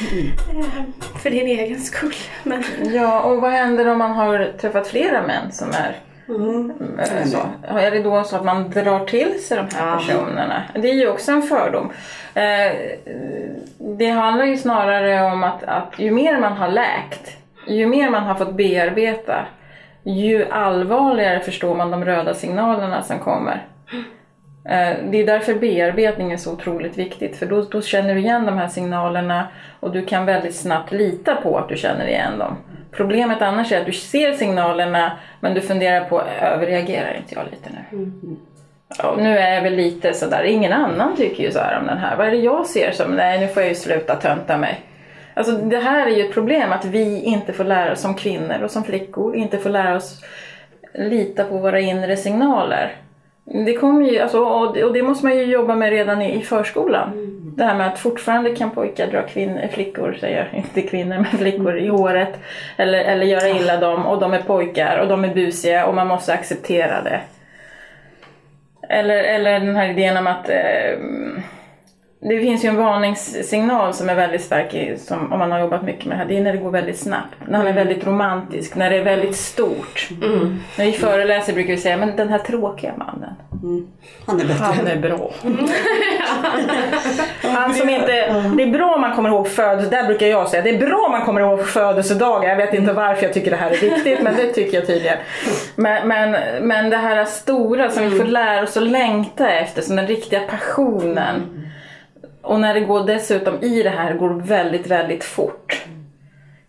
Eh, 0.00 0.82
För 1.22 1.30
din 1.30 1.46
egen 1.46 1.80
skull. 1.80 2.14
Men, 2.42 2.64
Ja, 2.92 3.20
och 3.20 3.40
vad 3.40 3.50
händer 3.50 3.88
om 3.88 3.98
man 3.98 4.12
har 4.12 4.52
träffat 4.60 4.86
flera 4.88 5.22
män 5.26 5.52
som 5.52 5.68
är 5.70 5.96
Mm. 6.28 6.72
eh, 6.98 7.24
så? 7.26 7.38
Är 7.68 7.90
det 7.90 8.02
då 8.02 8.24
så 8.24 8.36
att 8.36 8.44
man 8.44 8.70
drar 8.70 9.04
till 9.06 9.42
sig 9.44 9.56
de 9.56 9.76
här 9.76 9.86
Ja. 9.90 9.96
personerna? 9.98 10.62
Det 10.74 10.90
är 10.90 10.94
ju 10.94 11.08
också 11.08 11.32
en 11.32 11.42
fördom. 11.42 11.92
Eh, 12.34 12.72
Det 13.78 14.08
handlar 14.08 14.44
ju 14.44 14.56
snarare 14.56 15.22
om 15.32 15.44
att, 15.44 15.62
att 15.64 15.92
ju 15.98 16.10
mer 16.10 16.38
man 16.38 16.52
har 16.52 16.68
läkt, 16.68 17.36
ju 17.66 17.86
mer 17.86 18.10
man 18.10 18.22
har 18.22 18.34
fått 18.34 18.54
bearbeta, 18.54 19.46
ju 20.02 20.46
allvarligare 20.50 21.40
förstår 21.40 21.74
man 21.74 21.90
de 21.90 22.04
röda 22.04 22.34
signalerna 22.34 23.02
som 23.02 23.18
kommer. 23.18 23.66
Eh, 24.64 24.96
Det 25.10 25.18
är 25.18 25.26
därför 25.26 25.54
bearbetning 25.54 26.32
är 26.32 26.36
så 26.36 26.52
otroligt 26.52 26.98
viktigt 26.98 27.36
för 27.36 27.46
då, 27.46 27.62
då 27.62 27.82
känner 27.82 28.14
du 28.14 28.20
igen 28.20 28.46
de 28.46 28.58
här 28.58 28.68
signalerna 28.68 29.48
och 29.80 29.92
du 29.92 30.06
kan 30.06 30.26
väldigt 30.26 30.54
snabbt 30.54 30.92
lita 30.92 31.36
på 31.36 31.58
att 31.58 31.68
du 31.68 31.76
känner 31.76 32.06
igen 32.06 32.38
dem. 32.38 32.56
Problemet 32.92 33.42
annars 33.42 33.72
är 33.72 33.80
att 33.80 33.86
du 33.86 33.92
ser 33.92 34.32
signalerna 34.32 35.12
men 35.40 35.54
du 35.54 35.60
funderar 35.60 36.04
på 36.04 36.22
överreagerar 36.42 37.16
inte 37.16 37.34
jag 37.34 37.44
lite 37.50 37.70
nu? 37.70 38.10
Ja, 38.98 39.14
nu 39.18 39.38
är 39.38 39.54
jag 39.54 39.62
väl 39.62 39.74
lite 39.74 40.14
sådär, 40.14 40.44
ingen 40.44 40.72
annan 40.72 41.16
tycker 41.16 41.44
ju 41.44 41.50
så 41.50 41.58
här 41.58 41.78
om 41.80 41.86
den 41.86 41.98
här. 41.98 42.16
Vad 42.16 42.26
är 42.26 42.30
det 42.30 42.36
jag 42.36 42.66
ser 42.66 42.92
som, 42.92 43.10
nej 43.10 43.40
nu 43.40 43.48
får 43.48 43.62
jag 43.62 43.68
ju 43.68 43.74
sluta 43.74 44.16
tönta 44.16 44.58
mig. 44.58 44.80
Alltså 45.34 45.52
det 45.52 45.78
här 45.78 46.06
är 46.06 46.10
ju 46.10 46.24
ett 46.24 46.32
problem 46.34 46.72
att 46.72 46.84
vi 46.84 47.20
inte 47.22 47.52
får 47.52 47.64
lära 47.64 47.92
oss 47.92 48.00
som 48.00 48.14
kvinnor 48.14 48.62
och 48.62 48.70
som 48.70 48.84
flickor, 48.84 49.36
inte 49.36 49.58
får 49.58 49.70
lära 49.70 49.96
oss 49.96 50.24
lita 50.94 51.44
på 51.44 51.58
våra 51.58 51.80
inre 51.80 52.16
signaler. 52.16 52.96
Det 53.44 53.72
kommer 53.74 54.10
ju, 54.10 54.18
alltså, 54.18 54.40
och 54.44 54.74
det- 54.74 54.84
och 54.84 54.92
det 54.92 55.02
måste 55.02 55.26
man 55.26 55.36
ju 55.36 55.44
jobba 55.44 55.74
med 55.76 55.90
redan 55.90 56.22
i, 56.22 56.34
i 56.34 56.40
förskolan. 56.42 57.10
Det 57.56 57.64
här 57.64 57.74
med 57.74 57.86
att 57.86 57.98
fortfarande 57.98 58.54
kan 58.56 58.70
pojkar 58.70 59.06
dra 59.06 59.22
kvinnor, 59.22 59.68
flickor, 59.72 60.16
säger 60.20 60.38
jag, 60.52 60.58
inte 60.58 60.82
kvinnor 60.82 61.16
men 61.16 61.38
flickor 61.38 61.78
i 61.78 61.88
håret. 61.88 62.38
Eller, 62.76 62.98
eller 62.98 63.26
göra 63.26 63.48
illa 63.48 63.76
dem 63.76 64.06
och 64.06 64.20
de 64.20 64.32
är 64.34 64.42
pojkar 64.42 64.98
och 64.98 65.08
de 65.08 65.24
är 65.24 65.34
busiga 65.34 65.86
och 65.86 65.94
man 65.94 66.06
måste 66.06 66.32
acceptera 66.32 67.02
det. 67.02 67.20
Eller, 68.88 69.24
eller 69.24 69.60
den 69.60 69.76
här 69.76 69.88
idén 69.90 70.16
om 70.16 70.26
att 70.26 70.48
eh, 70.48 70.98
det 72.22 72.40
finns 72.40 72.64
ju 72.64 72.68
en 72.68 72.76
varningssignal 72.76 73.94
som 73.94 74.08
är 74.08 74.14
väldigt 74.14 74.42
stark 74.42 74.74
i, 74.74 74.96
som, 74.98 75.32
om 75.32 75.38
man 75.38 75.52
har 75.52 75.58
jobbat 75.58 75.82
mycket 75.82 76.04
med 76.06 76.16
det 76.16 76.18
här. 76.18 76.24
Det 76.28 76.36
är 76.36 76.40
när 76.40 76.52
det 76.52 76.58
går 76.58 76.70
väldigt 76.70 76.98
snabbt. 76.98 77.34
När 77.48 77.58
han 77.58 77.66
är 77.66 77.72
väldigt 77.72 78.06
romantisk, 78.06 78.74
när 78.74 78.90
det 78.90 78.96
är 78.96 79.04
väldigt 79.04 79.36
stort. 79.36 80.08
När 80.78 80.84
vi 80.84 80.92
föreläser 80.92 81.52
brukar 81.52 81.70
vi 81.70 81.76
säga, 81.76 81.96
men 81.96 82.16
den 82.16 82.28
här 82.28 82.38
tråkiga 82.38 82.92
mannen, 82.96 83.34
Han 84.26 84.40
är 84.40 84.44
bättre. 84.44 84.64
han 84.64 84.86
är 84.86 84.96
bra. 84.96 85.30
Han 87.42 87.74
som 87.74 87.88
inte, 87.88 88.06
det 88.56 88.62
är 88.62 88.70
bra 88.70 88.94
om 88.94 89.00
man 89.00 89.14
kommer 89.14 89.28
ihåg 89.28 89.48
födelsedagar, 89.48 90.02
där 90.02 90.08
brukar 90.08 90.26
jag 90.26 90.48
säga, 90.48 90.62
det 90.62 90.70
är 90.70 90.78
bra 90.78 90.98
om 91.06 91.12
man 91.12 91.24
kommer 91.24 91.40
ihåg 91.40 91.66
födelsedagar. 91.66 92.48
Jag 92.48 92.56
vet 92.56 92.74
inte 92.74 92.92
varför 92.92 93.22
jag 93.22 93.34
tycker 93.34 93.50
det 93.50 93.56
här 93.56 93.70
är 93.70 93.76
viktigt, 93.76 94.22
men 94.22 94.36
det 94.36 94.46
tycker 94.46 94.78
jag 94.78 94.86
tydligen. 94.86 95.18
Men, 95.76 96.08
men, 96.08 96.36
men 96.62 96.90
det 96.90 96.96
här 96.96 97.24
stora 97.24 97.90
som 97.90 98.10
vi 98.10 98.18
får 98.18 98.24
lära 98.24 98.62
oss 98.62 98.76
att 98.76 98.82
längta 98.82 99.50
efter, 99.50 99.82
som 99.82 99.96
den 99.96 100.06
riktiga 100.06 100.40
passionen. 100.40 101.59
Och 102.42 102.60
när 102.60 102.74
det 102.74 102.80
går 102.80 103.06
dessutom 103.06 103.62
i 103.62 103.82
det 103.82 103.90
här 103.90 104.14
går 104.14 104.30
väldigt, 104.30 104.86
väldigt 104.86 105.24
fort. 105.24 105.84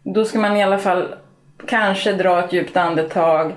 Då 0.03 0.25
ska 0.25 0.39
man 0.39 0.57
i 0.57 0.63
alla 0.63 0.77
fall 0.77 1.15
kanske 1.67 2.13
dra 2.13 2.39
ett 2.45 2.53
djupt 2.53 2.77
andetag, 2.77 3.53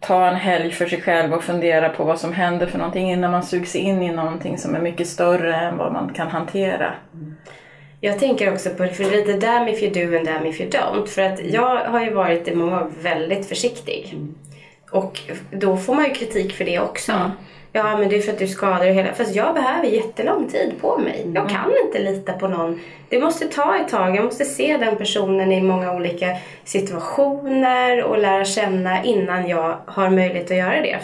ta 0.00 0.28
en 0.28 0.36
helg 0.36 0.72
för 0.72 0.86
sig 0.86 1.00
själv 1.00 1.32
och 1.32 1.44
fundera 1.44 1.88
på 1.88 2.04
vad 2.04 2.20
som 2.20 2.32
händer 2.32 2.66
för 2.66 2.78
någonting 2.78 3.10
innan 3.10 3.30
man 3.30 3.42
sugs 3.42 3.76
in 3.76 4.02
i 4.02 4.12
någonting 4.12 4.58
som 4.58 4.74
är 4.74 4.80
mycket 4.80 5.08
större 5.08 5.56
än 5.56 5.76
vad 5.76 5.92
man 5.92 6.12
kan 6.14 6.28
hantera. 6.28 6.94
Jag 8.00 8.18
tänker 8.18 8.52
också 8.52 8.70
på 8.70 8.86
för 8.86 9.04
lite 9.04 9.32
damn 9.32 9.68
if 9.68 9.82
you 9.82 9.92
do 9.92 10.16
and 10.16 10.26
damn 10.26 10.46
if 10.46 10.60
you 10.60 10.70
don't. 10.70 11.06
För 11.06 11.22
att 11.22 11.44
jag 11.44 11.76
har 11.76 12.04
ju 12.04 12.14
varit 12.14 12.48
i 12.48 12.54
många 12.54 12.80
år 12.80 12.90
väldigt 13.02 13.46
försiktig. 13.46 14.18
Och 14.90 15.20
då 15.50 15.76
får 15.76 15.94
man 15.94 16.04
ju 16.04 16.10
kritik 16.10 16.52
för 16.52 16.64
det 16.64 16.78
också. 16.78 17.12
Ja 17.76 17.96
men 17.98 18.08
det 18.08 18.16
är 18.16 18.20
för 18.20 18.32
att 18.32 18.38
du 18.38 18.46
skadar 18.46 18.88
och 18.88 18.94
hela. 18.94 19.12
Fast 19.12 19.34
jag 19.34 19.54
behöver 19.54 19.86
jättelång 19.88 20.48
tid 20.48 20.72
på 20.80 20.98
mig. 20.98 21.26
Jag 21.34 21.48
kan 21.48 21.72
inte 21.84 21.98
lita 21.98 22.32
på 22.32 22.48
någon. 22.48 22.80
Det 23.08 23.20
måste 23.20 23.46
ta 23.46 23.76
ett 23.76 23.88
tag. 23.88 24.16
Jag 24.16 24.24
måste 24.24 24.44
se 24.44 24.76
den 24.76 24.96
personen 24.96 25.52
i 25.52 25.62
många 25.62 25.94
olika 25.94 26.36
situationer 26.64 28.02
och 28.02 28.18
lära 28.18 28.44
känna 28.44 29.04
innan 29.04 29.48
jag 29.48 29.76
har 29.86 30.10
möjlighet 30.10 30.50
att 30.50 30.56
göra 30.56 30.80
det. 30.80 30.94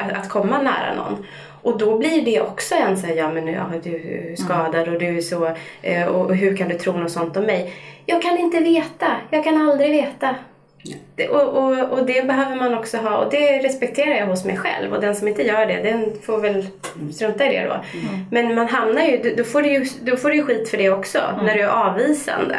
Att, 0.00 0.12
att 0.12 0.28
komma 0.28 0.62
nära 0.62 0.94
någon. 0.96 1.26
Och 1.62 1.78
då 1.78 1.98
blir 1.98 2.24
det 2.24 2.40
också 2.40 2.74
en 2.74 2.96
sån 2.96 3.08
här, 3.08 3.16
ja 3.16 3.30
men 3.32 3.44
nu 3.44 3.52
ja, 3.52 3.70
du 3.82 3.94
är 3.94 4.36
skadad 4.36 4.88
och 4.88 4.98
du 4.98 5.16
är 5.16 5.20
så, 5.20 5.56
eh, 5.82 6.06
och 6.06 6.36
hur 6.36 6.56
kan 6.56 6.68
du 6.68 6.78
tro 6.78 6.92
något 6.92 7.10
sånt 7.10 7.36
om 7.36 7.44
mig? 7.44 7.74
Jag 8.06 8.22
kan 8.22 8.38
inte 8.38 8.60
veta, 8.60 9.06
jag 9.30 9.44
kan 9.44 9.70
aldrig 9.70 9.90
veta. 9.90 10.34
Det, 11.16 11.28
och, 11.28 11.48
och, 11.64 11.90
och 11.98 12.06
det 12.06 12.26
behöver 12.26 12.56
man 12.56 12.74
också 12.74 12.96
ha 12.98 13.16
och 13.24 13.30
det 13.30 13.58
respekterar 13.58 14.14
jag 14.14 14.26
hos 14.26 14.44
mig 14.44 14.56
själv 14.56 14.92
och 14.92 15.00
den 15.00 15.14
som 15.16 15.28
inte 15.28 15.42
gör 15.42 15.66
det 15.66 15.82
den 15.82 16.22
får 16.22 16.40
väl 16.40 16.66
strunta 17.12 17.46
i 17.52 17.56
det 17.56 17.64
då. 17.66 17.84
Men 18.30 18.54
man 18.54 18.68
hamnar 18.68 19.02
ju, 19.02 19.34
då- 19.36 19.44
får 19.44 19.62
du 19.62 19.68
ju, 19.72 19.84
då 20.02 20.16
får 20.16 20.30
du 20.30 20.42
skit 20.42 20.68
för 20.68 20.76
det 20.76 20.90
också 20.90 21.18
när 21.42 21.54
du 21.54 21.60
är 21.60 21.68
avvisande. 21.68 22.56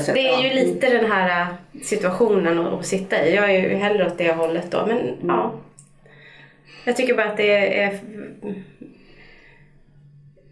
Så 0.00 0.12
det 0.12 0.28
är 0.28 0.42
ju 0.42 0.54
lite 0.54 0.90
den 0.98 1.12
här 1.12 1.40
äh, 1.40 1.46
situationen 1.82 2.58
att, 2.58 2.72
att 2.72 2.86
sitta 2.86 3.26
i. 3.26 3.34
Jag 3.34 3.50
är 3.54 3.58
ju 3.70 3.74
hellre 3.74 4.06
åt 4.06 4.18
det 4.18 4.32
hållet 4.32 4.70
då 4.70 4.86
men 4.86 4.98
ja. 5.28 5.52
Jag 6.84 6.96
tycker 6.96 7.14
bara 7.14 7.26
att 7.26 7.36
det 7.36 7.80
är... 7.82 7.98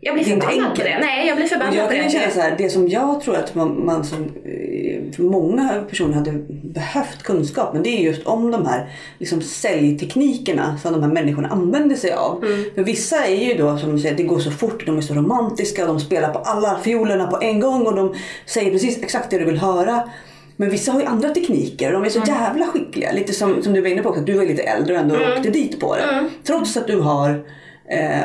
Jag 0.05 0.15
blir 0.15 0.25
förbannad 0.25 0.77
på 0.77 0.83
det. 0.83 0.99
Nej, 1.01 1.29
jag 1.29 1.37
blir 1.37 1.47
förbannad 1.47 1.75
jag 1.75 1.89
på 1.89 1.95
kan 1.95 1.99
det. 1.99 2.13
ju 2.13 2.19
känna 2.19 2.31
så 2.31 2.41
här, 2.41 2.55
det 2.59 2.71
som 2.71 2.89
jag 2.89 3.21
tror 3.21 3.37
att 3.37 3.55
man, 3.55 3.87
man 3.87 4.05
som 4.05 4.25
eh, 4.25 5.21
många 5.25 5.85
personer 5.89 6.15
hade 6.15 6.33
behövt 6.63 7.23
kunskap 7.23 7.73
men 7.73 7.83
det 7.83 7.89
är 7.89 8.01
just 8.01 8.27
om 8.27 8.51
de 8.51 8.67
här 8.67 8.89
liksom, 9.19 9.41
säljteknikerna 9.41 10.79
som 10.79 10.93
de 10.93 11.03
här 11.03 11.11
människorna 11.11 11.49
använder 11.49 11.97
sig 11.97 12.13
av. 12.13 12.45
Mm. 12.45 12.65
För 12.75 12.83
vissa 12.83 13.27
är 13.27 13.49
ju 13.49 13.55
då 13.55 13.79
som 13.79 13.93
du 13.97 14.03
säger, 14.03 14.17
det 14.17 14.23
går 14.23 14.39
så 14.39 14.51
fort, 14.51 14.87
de 14.87 14.97
är 14.97 15.01
så 15.01 15.15
romantiska, 15.15 15.87
de 15.87 16.01
spelar 16.01 16.33
på 16.33 16.39
alla 16.39 16.79
fiolerna 16.79 17.27
på 17.27 17.39
en 17.43 17.61
gång 17.61 17.87
och 17.87 17.97
de 17.97 18.15
säger 18.47 18.71
precis 18.71 19.03
exakt 19.03 19.31
det 19.31 19.39
du 19.39 19.45
vill 19.45 19.59
höra. 19.59 20.11
Men 20.57 20.71
vissa 20.71 20.93
har 20.93 21.01
ju 21.01 21.07
andra 21.07 21.29
tekniker 21.29 21.95
och 21.95 22.01
de 22.01 22.07
är 22.07 22.11
så 22.11 22.23
jävla 22.27 22.67
skickliga. 22.67 23.13
Lite 23.13 23.33
som, 23.33 23.63
som 23.63 23.73
du 23.73 23.81
var 23.81 23.89
inne 23.89 24.03
på 24.03 24.09
också, 24.09 24.21
att 24.21 24.27
du 24.27 24.33
var 24.33 24.45
lite 24.45 24.63
äldre 24.63 24.95
och 24.95 25.01
ändå 25.01 25.15
åkte 25.15 25.51
dit 25.51 25.81
på 25.81 25.97
det. 25.97 26.29
Trots 26.47 26.77
att 26.77 26.87
du 26.87 27.01
har 27.01 27.45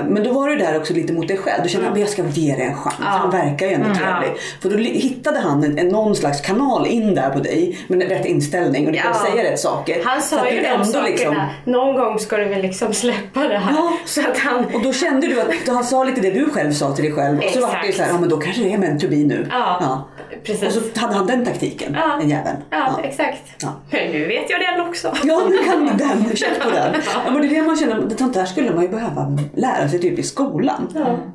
men 0.07 0.23
då 0.23 0.33
var 0.33 0.47
du 0.49 0.55
där 0.55 0.77
också 0.77 0.93
lite 0.93 1.13
mot 1.13 1.27
dig 1.27 1.37
själv. 1.37 1.63
Du 1.63 1.69
kände 1.69 1.89
att 1.89 1.99
jag 1.99 2.09
ska 2.09 2.23
ge 2.25 2.55
dig 2.55 2.65
en 2.65 2.75
chans. 2.77 2.95
Han 2.99 3.29
verkar 3.31 3.67
ju 3.67 3.73
ändå 3.73 3.95
trevlig. 3.95 4.31
För 4.61 4.69
då 4.69 4.77
hittade 4.77 5.39
han 5.39 5.63
en, 5.63 5.77
en, 5.77 5.87
någon 5.87 6.15
slags 6.15 6.41
kanal 6.41 6.87
in 6.87 7.15
där 7.15 7.29
på 7.29 7.39
dig 7.39 7.77
med 7.87 8.01
rätt 8.09 8.25
inställning 8.25 8.85
och 8.87 8.91
du 8.93 8.99
kunde 8.99 9.17
Ja. 9.23 9.31
säga 9.31 9.51
rätt 9.51 9.59
saker. 9.59 10.01
Han 10.05 10.21
sa 10.21 10.49
ju 10.49 10.61
de 10.61 10.67
ändå 10.67 10.85
sakerna. 10.85 11.07
liksom- 11.07 11.35
Någon 11.65 11.95
gång 11.95 12.19
ska 12.19 12.37
du 12.37 12.45
väl 12.45 12.61
liksom 12.61 12.93
släppa 12.93 13.39
det 13.47 13.57
här. 13.57 13.73
Ja. 13.73 13.93
Så 14.05 14.21
att 14.21 14.37
han... 14.37 14.65
Och 14.65 14.81
då 14.83 14.93
kände 14.93 15.27
du 15.27 15.41
att 15.41 15.47
han 15.67 15.83
sa 15.83 16.03
lite 16.03 16.21
det 16.21 16.31
du 16.31 16.49
själv 16.49 16.71
sa 16.71 16.95
till 16.95 17.03
dig 17.05 17.13
själv. 17.13 17.37
Och 17.39 17.43
så 17.51 17.61
var 17.61 17.81
det 17.87 17.93
så 17.93 18.03
här, 18.03 18.09
ja 18.09 18.19
men 18.19 18.29
då 18.29 18.37
kanske 18.37 18.61
det 18.63 18.73
är 18.73 18.77
meant 18.77 19.01
to 19.01 19.07
be 19.07 19.15
nu. 19.15 19.47
Ja, 19.51 20.07
precis. 20.43 20.77
Och 20.77 20.83
så 20.83 20.99
hade 20.99 21.13
han 21.13 21.27
den 21.27 21.45
taktiken, 21.45 21.93
Ja. 21.99 22.17
den 22.19 22.29
jäveln. 22.29 22.57
Ja, 22.69 22.99
exakt. 23.03 23.41
Ja. 23.61 23.67
Men 23.91 24.11
nu 24.11 24.27
vet 24.27 24.49
jag 24.49 24.59
den 24.59 24.87
också. 24.87 25.13
Ja, 25.23 25.41
nu 25.49 25.57
kan 25.57 25.85
du 25.85 25.93
den. 26.05 26.35
Check 26.35 26.63
på 26.63 26.69
den. 26.69 26.93
Ja, 27.25 27.31
men 27.31 27.41
det 27.41 27.47
är 27.47 27.61
det 27.61 27.67
man 27.67 27.77
känner, 27.77 28.01
det 28.01 28.17
sånt 28.17 28.33
där 28.33 28.45
skulle 28.45 28.71
man 28.71 28.81
ju 28.83 28.89
behöva 28.89 29.21
lära 29.55 29.89
sig 29.89 29.99
typ 29.99 30.19
i 30.19 30.23
skolan. 30.23 30.87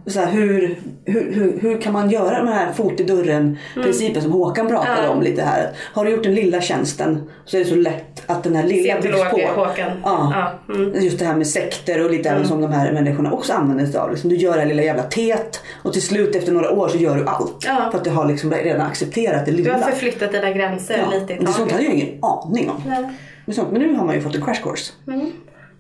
Så 0.07 0.21
här, 0.21 0.31
hur, 0.33 0.79
hur, 1.05 1.33
hur, 1.35 1.59
hur 1.61 1.81
kan 1.81 1.93
man 1.93 2.11
göra 2.11 2.43
med 2.45 2.53
den 2.53 2.59
här 2.59 2.73
fot 2.73 3.01
i 3.01 3.05
dörren 3.05 3.59
principen 3.75 4.23
som 4.23 4.33
Håkan 4.33 4.69
pratade 4.69 5.03
Ja. 5.03 5.11
om 5.11 5.23
lite 5.23 5.43
här. 5.43 5.71
Har 5.95 6.05
du 6.05 6.11
gjort 6.11 6.23
den 6.23 6.35
lilla 6.35 6.61
tjänsten 6.61 7.31
så 7.45 7.57
är 7.57 7.61
det 7.61 7.67
så 7.71 7.75
lätt 7.77 8.23
att 8.31 8.43
den 8.45 8.57
här 8.57 8.63
lilla 8.65 9.01
byggs 9.01 9.31
på. 9.31 9.41
Håkan. 9.61 9.91
Ja. 10.05 10.33
Ja, 10.69 10.75
mm. 10.75 11.03
Just 11.05 11.19
det 11.19 11.25
här 11.25 11.37
med 11.37 11.47
sekter 11.47 12.05
och 12.05 12.11
lite 12.11 12.31
även 12.31 12.47
som 12.49 12.61
de 12.61 12.73
här 12.73 12.93
människorna 12.93 13.33
också 13.33 13.53
använder 13.53 13.87
sig 13.87 14.01
av. 14.01 14.11
Liksom, 14.11 14.31
du 14.31 14.37
gör 14.37 14.53
det 14.55 14.61
här 14.61 14.67
lilla 14.69 14.83
jävla 14.83 15.03
teet 15.03 15.61
och 15.83 15.93
till 15.93 16.03
slut 16.03 16.37
efter 16.37 16.53
några 16.53 16.71
år 16.71 16.89
så 16.89 16.97
gör 16.99 17.17
du 17.17 17.27
allt. 17.27 17.65
Ja. 17.67 17.89
För 17.91 17.99
att 17.99 18.05
du 18.05 18.11
har 18.11 18.27
liksom 18.29 18.51
redan 18.53 18.87
accepterat 18.87 19.45
det 19.45 19.51
Du 19.51 19.57
lilla. 19.57 19.73
har 19.75 19.81
förflyttat 19.81 20.33
dina 20.33 20.51
gränser 20.51 20.99
Ja, 21.13 21.19
lite 21.21 21.33
i 21.33 21.37
det 21.37 21.45
sånt 21.47 21.57
taget. 21.57 21.73
hade 21.73 21.85
jag 21.85 21.95
ingen 21.95 22.19
aning 22.25 22.71
om. 22.71 22.77
Nej. 22.87 23.05
Men, 23.47 23.55
sånt, 23.55 23.73
men 23.73 23.83
nu 23.83 23.95
har 23.95 24.05
man 24.07 24.15
ju 24.15 24.21
fått 24.21 24.35
en 24.35 24.43
crash 24.43 24.63
course. 24.63 24.93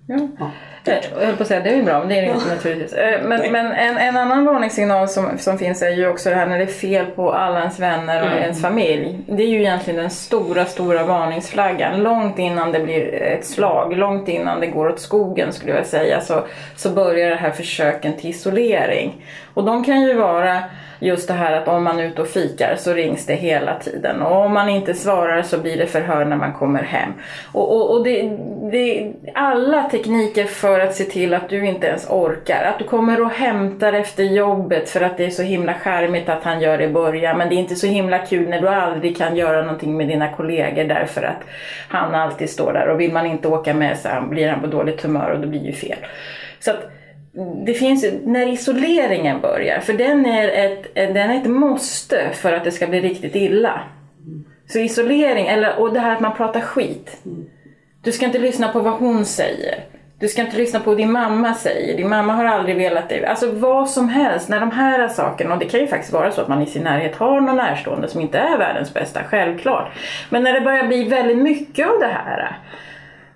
Ja. 0.06 0.50
Jag 0.86 1.26
höll 1.26 1.36
på 1.36 1.42
att 1.42 1.48
säga, 1.48 1.60
det 1.60 1.70
är 1.70 1.76
ju 1.76 1.82
bra, 1.82 1.98
men 1.98 2.08
det 2.08 2.18
är 2.18 2.22
det 2.22 2.28
inte 2.28 2.48
naturligtvis. 2.54 2.92
Eh, 2.92 3.22
Men, 3.22 3.52
men 3.52 3.72
en, 3.72 3.96
en 3.96 4.16
annan 4.16 4.44
varningssignal 4.44 5.08
som, 5.08 5.38
som 5.38 5.58
finns 5.58 5.82
är 5.82 5.90
ju 5.90 6.08
också 6.08 6.30
det 6.30 6.36
här 6.36 6.46
när 6.46 6.58
det 6.58 6.64
är 6.64 6.66
fel 6.66 7.06
på 7.06 7.32
alla 7.32 7.60
ens 7.60 7.78
vänner 7.78 8.22
och 8.22 8.40
ens 8.40 8.62
familj. 8.62 9.18
Det 9.26 9.42
är 9.42 9.48
ju 9.48 9.60
egentligen 9.60 10.00
den 10.00 10.10
stora, 10.10 10.64
stora 10.64 11.04
varningsflaggan. 11.04 12.02
Långt 12.02 12.38
innan 12.38 12.72
det 12.72 12.80
blir 12.80 13.14
ett 13.14 13.46
slag, 13.46 13.96
långt 13.96 14.28
innan 14.28 14.60
det 14.60 14.66
går 14.66 14.88
åt 14.88 15.00
skogen 15.00 15.52
skulle 15.52 15.72
jag 15.72 15.86
säga, 15.86 16.20
så, 16.20 16.44
så 16.76 16.90
börjar 16.90 17.30
det 17.30 17.36
här 17.36 17.50
försöken 17.50 18.16
till 18.16 18.30
isolering. 18.30 19.12
Och 19.54 19.64
de 19.64 19.84
kan 19.84 20.02
ju 20.02 20.14
vara 20.14 20.62
just 20.98 21.28
det 21.28 21.34
här 21.34 21.52
att 21.52 21.68
om 21.68 21.84
man 21.84 21.98
är 22.00 22.04
ute 22.04 22.22
och 22.22 22.28
fikar 22.28 22.76
så 22.76 22.92
rings 22.92 23.26
det 23.26 23.34
hela 23.34 23.78
tiden 23.78 24.22
och 24.22 24.36
om 24.36 24.52
man 24.52 24.68
inte 24.68 24.94
svarar 24.94 25.42
så 25.42 25.58
blir 25.58 25.76
det 25.76 25.86
förhör 25.86 26.24
när 26.24 26.36
man 26.36 26.52
kommer 26.52 26.82
hem. 26.82 27.12
Och, 27.52 27.76
och, 27.76 27.90
och 27.90 28.04
det, 28.04 28.22
det, 28.72 29.12
alla 29.34 29.82
tekniker 29.82 30.44
för 30.44 30.80
att 30.80 30.94
se 30.94 31.04
till 31.04 31.34
att 31.34 31.48
du 31.48 31.66
inte 31.66 31.86
ens 31.86 32.10
orkar. 32.10 32.64
Att 32.64 32.78
du 32.78 32.84
kommer 32.84 33.20
och 33.20 33.30
hämtar 33.30 33.92
efter 33.92 34.24
jobbet 34.24 34.90
för 34.90 35.00
att 35.00 35.16
det 35.16 35.24
är 35.24 35.30
så 35.30 35.42
himla 35.42 35.74
charmigt 35.74 36.28
att 36.28 36.44
han 36.44 36.60
gör 36.60 36.78
det 36.78 36.84
i 36.84 36.92
början 36.92 37.38
men 37.38 37.48
det 37.48 37.54
är 37.54 37.58
inte 37.58 37.76
så 37.76 37.86
himla 37.86 38.18
kul 38.18 38.48
när 38.48 38.60
du 38.60 38.68
aldrig 38.68 39.16
kan 39.16 39.36
göra 39.36 39.62
någonting 39.62 39.96
med 39.96 40.08
dina 40.08 40.32
kollegor 40.32 40.84
därför 40.84 41.22
att 41.22 41.44
han 41.88 42.14
alltid 42.14 42.50
står 42.50 42.72
där 42.72 42.88
och 42.88 43.00
vill 43.00 43.12
man 43.12 43.26
inte 43.26 43.48
åka 43.48 43.74
med 43.74 43.98
så 43.98 44.08
blir 44.30 44.48
han 44.48 44.60
på 44.60 44.66
dåligt 44.66 45.02
humör 45.02 45.30
och 45.30 45.40
det 45.40 45.46
blir 45.46 45.64
ju 45.66 45.72
fel. 45.72 45.98
Så 46.60 46.70
att, 46.70 46.90
det 47.66 47.74
finns 47.74 48.04
när 48.24 48.46
isoleringen 48.46 49.40
börjar, 49.40 49.80
för 49.80 49.92
den 49.92 50.26
är, 50.26 50.48
ett, 50.48 50.94
den 50.94 51.30
är 51.30 51.40
ett 51.40 51.50
måste 51.50 52.30
för 52.32 52.52
att 52.52 52.64
det 52.64 52.70
ska 52.70 52.86
bli 52.86 53.00
riktigt 53.00 53.36
illa. 53.36 53.80
Så 54.66 54.78
isolering, 54.78 55.46
eller, 55.46 55.78
och 55.78 55.92
det 55.92 56.00
här 56.00 56.12
att 56.12 56.20
man 56.20 56.36
pratar 56.36 56.60
skit. 56.60 57.22
Du 58.02 58.12
ska 58.12 58.26
inte 58.26 58.38
lyssna 58.38 58.68
på 58.68 58.80
vad 58.80 58.92
hon 58.92 59.24
säger. 59.24 59.84
Du 60.18 60.28
ska 60.28 60.42
inte 60.42 60.56
lyssna 60.56 60.80
på 60.80 60.90
vad 60.90 60.96
din 60.96 61.12
mamma 61.12 61.54
säger. 61.54 61.96
Din 61.96 62.08
mamma 62.08 62.32
har 62.32 62.44
aldrig 62.44 62.76
velat 62.76 63.08
dig. 63.08 63.24
Alltså 63.24 63.50
vad 63.50 63.90
som 63.90 64.08
helst. 64.08 64.48
När 64.48 64.60
de 64.60 64.70
här 64.70 65.08
sakerna, 65.08 65.54
och 65.54 65.60
det 65.60 65.66
kan 65.66 65.80
ju 65.80 65.86
faktiskt 65.86 66.12
vara 66.12 66.30
så 66.30 66.40
att 66.40 66.48
man 66.48 66.62
i 66.62 66.66
sin 66.66 66.82
närhet 66.82 67.16
har 67.16 67.40
någon 67.40 67.56
närstående 67.56 68.08
som 68.08 68.20
inte 68.20 68.38
är 68.38 68.58
världens 68.58 68.94
bästa, 68.94 69.20
självklart. 69.24 69.92
Men 70.30 70.42
när 70.42 70.52
det 70.52 70.60
börjar 70.60 70.86
bli 70.86 71.04
väldigt 71.04 71.38
mycket 71.38 71.88
av 71.88 72.00
det 72.00 72.06
här. 72.24 72.58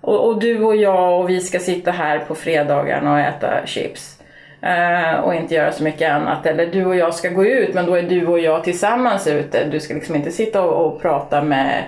Och, 0.01 0.27
och, 0.27 0.39
du 0.39 0.63
och 0.63 0.75
jag 0.75 1.19
och 1.19 1.29
vi 1.29 1.39
ska 1.39 1.59
sitta 1.59 1.91
här 1.91 2.19
på 2.19 2.35
fredagarna 2.35 3.13
och 3.13 3.19
äta 3.19 3.65
chips. 3.65 4.19
Eh, 4.61 5.19
och 5.19 5.35
inte 5.35 5.55
göra 5.55 5.71
så 5.71 5.83
mycket 5.83 6.11
annat. 6.11 6.45
Eller 6.45 6.67
du 6.67 6.85
och 6.85 6.95
jag 6.95 7.13
ska 7.13 7.29
gå 7.29 7.45
ut 7.45 7.73
men 7.73 7.85
då 7.85 7.95
är 7.95 8.03
du 8.03 8.27
och 8.27 8.39
jag 8.39 8.63
tillsammans 8.63 9.27
ute. 9.27 9.65
Du 9.65 9.79
ska 9.79 9.93
liksom 9.93 10.15
inte 10.15 10.31
sitta 10.31 10.61
och, 10.61 10.85
och 10.85 11.01
prata 11.01 11.41
med, 11.41 11.83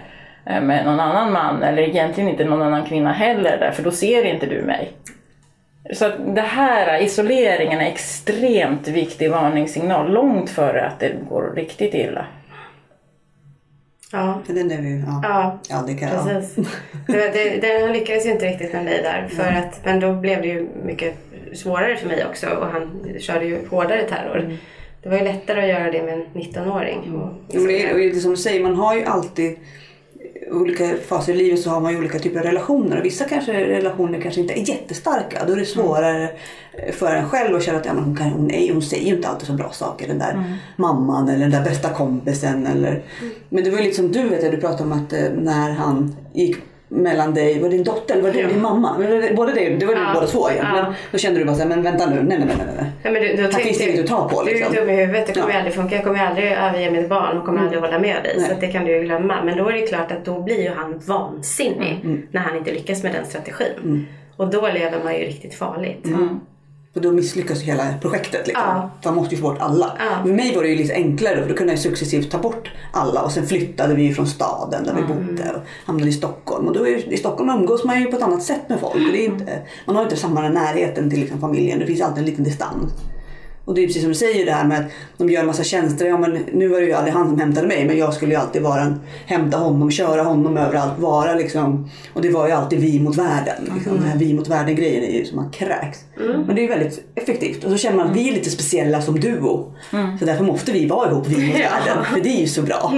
eh, 0.46 0.62
med 0.62 0.86
någon 0.86 1.00
annan 1.00 1.32
man 1.32 1.64
eller 1.64 1.82
egentligen 1.82 2.30
inte 2.30 2.44
någon 2.44 2.62
annan 2.62 2.86
kvinna 2.86 3.14
heller 3.14 3.58
där, 3.58 3.72
för 3.72 3.84
då 3.84 3.92
ser 3.92 4.26
inte 4.26 4.46
du 4.46 4.62
mig. 4.62 4.92
Så 5.94 6.06
att 6.06 6.36
det 6.36 6.42
här, 6.42 7.02
isoleringen 7.02 7.82
är 7.82 7.86
extremt 7.86 8.88
viktig 8.88 9.32
varningssignal 9.32 10.12
långt 10.12 10.50
före 10.50 10.86
att 10.86 11.00
det 11.00 11.12
går 11.30 11.54
riktigt 11.56 11.94
illa. 11.94 12.26
Ja. 14.12 14.42
Den 14.48 14.72
är 14.72 14.82
vi, 14.82 15.04
ja. 15.08 15.20
Ja, 15.24 15.60
ja, 15.70 15.84
det 15.88 15.94
kan 15.94 16.10
precis. 16.10 16.56
Det, 17.08 17.62
det, 17.62 17.94
lyckades 17.94 18.26
ju 18.26 18.32
inte 18.32 18.46
riktigt 18.46 18.74
med 18.74 18.86
dig 18.86 19.02
där. 19.04 19.28
För 19.28 19.44
att, 19.44 19.86
men 19.86 20.00
då 20.00 20.14
blev 20.14 20.42
det 20.42 20.48
ju 20.48 20.68
mycket 20.86 21.16
svårare 21.54 21.96
för 21.96 22.08
mig 22.08 22.26
också 22.26 22.48
och 22.48 22.68
han 22.68 23.06
körde 23.20 23.46
ju 23.46 23.68
hårdare 23.68 24.04
terror. 24.04 24.40
Mm. 24.40 24.58
Det 25.04 25.10
var 25.10 25.18
ju 25.18 25.24
lättare 25.24 25.62
att 25.62 25.70
göra 25.70 25.92
det 25.92 26.04
med 26.04 26.14
en 26.14 26.26
19-åring. 26.34 27.04
Mm. 27.06 27.20
Ja, 27.20 27.60
men 27.60 27.68
det, 27.68 27.84
är, 27.84 27.94
och 27.94 28.00
det 28.00 28.08
är 28.08 28.20
som 28.20 28.32
du 28.32 28.38
säger, 28.38 28.64
man 28.64 28.76
har 28.76 28.96
ju 28.96 29.04
alltid 29.04 29.58
olika 30.52 30.96
faser 31.08 31.34
i 31.34 31.38
livet 31.38 31.60
så 31.60 31.70
har 31.70 31.82
man 31.82 31.92
ju 31.92 31.98
olika 31.98 32.20
typer 32.20 32.40
av 32.40 32.46
relationer 32.46 33.00
och 33.00 33.06
vissa 33.06 33.26
kanske 33.26 33.54
relationer 33.54 34.22
kanske 34.22 34.42
inte 34.42 34.54
är 34.54 34.70
jättestarka. 34.70 35.46
Då 35.48 35.54
är 35.54 35.58
det 35.58 35.66
svårare 35.66 36.30
för 36.92 37.16
en 37.16 37.30
själv 37.30 37.56
att 37.56 37.64
känna 37.64 37.80
att 37.80 37.86
ja, 37.86 37.94
men 37.94 38.04
hon, 38.04 38.16
kan, 38.16 38.30
hon, 38.30 38.52
är, 38.52 38.74
hon 38.74 38.82
säger 38.82 39.08
ju 39.08 39.16
inte 39.16 39.28
alltid 39.28 39.48
så 39.48 39.54
bra 39.54 39.72
saker. 39.72 40.08
Den 40.08 40.20
där 40.20 40.32
mm. 40.32 40.54
mamman 40.76 41.30
eller 41.30 41.40
den 41.40 41.52
där 41.52 41.64
bästa 41.64 41.90
kompisen. 41.90 42.68
Eller, 42.68 42.90
mm. 42.90 43.34
Men 43.50 43.64
det 43.64 43.70
var 43.70 43.78
ju 43.78 43.84
lite 43.84 43.96
som 43.96 44.12
du 44.12 44.30
vet, 44.30 44.52
du 44.52 44.58
pratade 44.58 44.84
om 44.84 44.92
att 44.92 45.12
när 45.38 45.72
han 45.72 46.16
gick 46.34 46.58
mellan 46.92 47.34
dig 47.34 47.64
och 47.64 47.70
din 47.70 47.84
dotter, 47.84 48.14
eller 48.14 48.24
var 48.24 48.32
det 48.32 48.40
ja. 48.40 48.48
din 48.48 48.62
mamma? 48.62 48.96
Både 49.36 49.54
det, 49.54 49.70
det 49.70 49.86
var 49.86 49.94
ja. 49.94 50.12
båda 50.14 50.28
två. 50.28 50.50
Ja. 50.58 50.64
Men 50.74 50.94
då 51.12 51.18
kände 51.18 51.40
du 51.40 51.46
bara 51.46 51.56
såhär, 51.56 51.70
men 51.70 51.82
vänta 51.82 52.10
nu, 52.10 52.16
nej 52.16 52.40
nej 52.40 52.48
nej. 52.48 52.68
nej. 52.78 52.92
Ja, 53.04 53.12
men 53.12 53.22
du, 53.22 53.36
du, 53.36 53.44
Här 53.44 53.52
finns 53.52 53.78
det 53.78 53.90
inget 53.90 54.00
att 54.00 54.08
ta 54.08 54.30
på. 54.30 54.42
Liksom. 54.42 54.74
Du 54.74 54.80
är 54.80 54.86
dum 54.86 54.96
i 54.96 54.96
huvudet, 54.96 55.28
det 55.28 55.34
kommer 55.34 55.54
ja. 55.54 55.58
aldrig 55.58 55.76
funka. 55.76 55.96
Jag 55.96 56.04
kommer 56.04 56.26
aldrig 56.26 56.52
överge 56.52 56.92
mitt 56.92 57.10
barn 57.10 57.38
och 57.38 57.46
kommer 57.46 57.60
mm. 57.60 57.68
aldrig 57.68 57.82
hålla 57.82 58.00
med 58.00 58.24
dig. 58.24 58.36
Nej. 58.38 58.50
Så 58.50 58.56
det 58.60 58.68
kan 58.68 58.86
du 58.86 58.92
ju 58.92 59.04
glömma. 59.04 59.44
Men 59.44 59.58
då 59.58 59.70
är 59.70 59.74
det 59.74 59.82
klart 59.82 60.12
att 60.12 60.26
då 60.26 60.42
blir 60.42 60.64
ju 60.64 60.70
han 60.70 61.00
vansinnig 61.06 62.02
mm. 62.04 62.28
när 62.32 62.42
han 62.42 62.58
inte 62.58 62.72
lyckas 62.72 63.04
med 63.04 63.14
den 63.14 63.26
strategin. 63.26 63.74
Mm. 63.78 64.06
Och 64.38 64.48
då 64.48 64.68
lever 64.68 65.04
man 65.04 65.14
ju 65.14 65.26
riktigt 65.26 65.56
farligt. 65.56 66.06
Mm. 66.06 66.40
För 66.94 67.02
då 67.02 67.12
misslyckas 67.12 67.62
hela 67.62 67.94
projektet. 68.02 68.48
Liksom. 68.48 68.66
Ja. 68.68 68.92
Man 69.06 69.16
måste 69.16 69.36
ju 69.36 69.42
få 69.42 69.50
bort 69.50 69.62
alla. 69.62 69.98
Ja. 70.00 70.24
För 70.24 70.34
mig 70.34 70.56
var 70.56 70.64
det 70.64 70.70
ju 70.70 70.76
lite 70.76 70.94
enklare 70.94 71.42
för 71.42 71.50
då 71.50 71.56
kunde 71.56 71.74
jag 71.74 71.80
successivt 71.80 72.32
ta 72.32 72.38
bort 72.38 72.72
alla 72.94 73.22
och 73.22 73.32
sen 73.32 73.48
flyttade 73.48 73.96
vi 73.96 74.14
från 74.14 74.28
staden 74.28 74.84
där 74.84 74.92
mm. 74.92 75.08
vi 75.08 75.14
bodde 75.14 75.52
och 75.52 75.62
hamnade 75.86 76.10
i 76.10 76.14
Stockholm. 76.14 76.68
Och 76.68 76.74
då 76.74 76.88
är, 76.88 77.14
i 77.14 77.18
Stockholm 77.18 77.50
umgås 77.50 77.84
man 77.84 78.00
ju 78.00 78.06
på 78.06 78.18
ett 78.18 78.24
annat 78.24 78.44
sätt 78.44 78.70
med 78.70 78.80
folk. 78.80 78.96
Är 78.96 79.26
inte, 79.26 79.60
man 79.86 79.96
har 79.96 80.04
inte 80.04 80.16
samma 80.16 80.50
närheten 80.50 81.10
till 81.10 81.20
liksom, 81.20 81.40
familjen. 81.40 81.80
Det 81.80 81.86
finns 81.86 82.02
alltid 82.02 82.20
en 82.20 82.26
liten 82.26 82.44
distans. 82.44 82.94
Och 83.72 83.76
det 83.76 83.84
är 83.84 83.88
precis 83.88 84.02
som 84.02 84.10
du 84.10 84.16
säger 84.16 84.46
det 84.46 84.52
här 84.52 84.68
med 84.68 84.80
att 84.80 84.86
de 85.18 85.30
gör 85.30 85.42
en 85.42 85.48
massa 85.48 85.64
tjänster. 85.64 86.06
Ja, 86.06 86.18
men 86.18 86.40
nu 86.54 86.68
var 86.68 86.80
det 86.80 86.86
ju 86.86 86.94
aldrig 86.94 87.14
han 87.14 87.30
som 87.30 87.40
hämtade 87.40 87.68
mig 87.68 87.86
men 87.86 87.98
jag 87.98 88.14
skulle 88.14 88.34
ju 88.34 88.40
alltid 88.40 88.62
vara 88.62 88.82
en, 88.82 89.00
hämta 89.26 89.58
honom, 89.58 89.92
köra 89.92 90.24
honom 90.24 90.58
överallt, 90.58 91.00
vara 91.00 91.36
liksom. 91.36 91.90
Och 92.14 92.22
det 92.22 92.30
var 92.30 92.48
ju 92.48 92.54
alltid 92.54 92.80
vi 92.80 93.00
mot 93.00 93.18
världen. 93.18 93.70
Liksom. 93.74 93.92
Mm. 93.92 94.04
Den 94.04 94.12
här 94.12 94.20
vi 94.20 94.34
mot 94.34 94.48
världen 94.48 94.76
grejen 94.76 95.04
är 95.04 95.20
ju 95.20 95.26
som 95.26 95.36
man 95.36 95.52
kräks. 95.52 96.00
Mm. 96.20 96.42
Men 96.42 96.56
det 96.56 96.62
är 96.62 96.64
ju 96.64 96.70
väldigt 96.70 97.04
effektivt. 97.16 97.64
Och 97.64 97.72
så 97.72 97.78
känner 97.78 97.98
man 97.98 98.08
att 98.08 98.16
vi 98.16 98.30
är 98.30 98.34
lite 98.34 98.50
speciella 98.50 99.02
som 99.02 99.20
duo. 99.20 99.74
Mm. 99.94 100.20
Så 100.20 100.26
därför 100.26 100.44
måste 100.44 100.72
vi 100.72 100.88
vara 100.88 101.12
ihop, 101.12 101.28
vi 101.28 101.48
mot 101.48 101.56
världen. 101.60 102.06
För 102.14 102.20
det 102.20 102.30
är 102.30 102.42
ju 102.42 102.48
så 102.48 102.62
bra. 102.62 102.94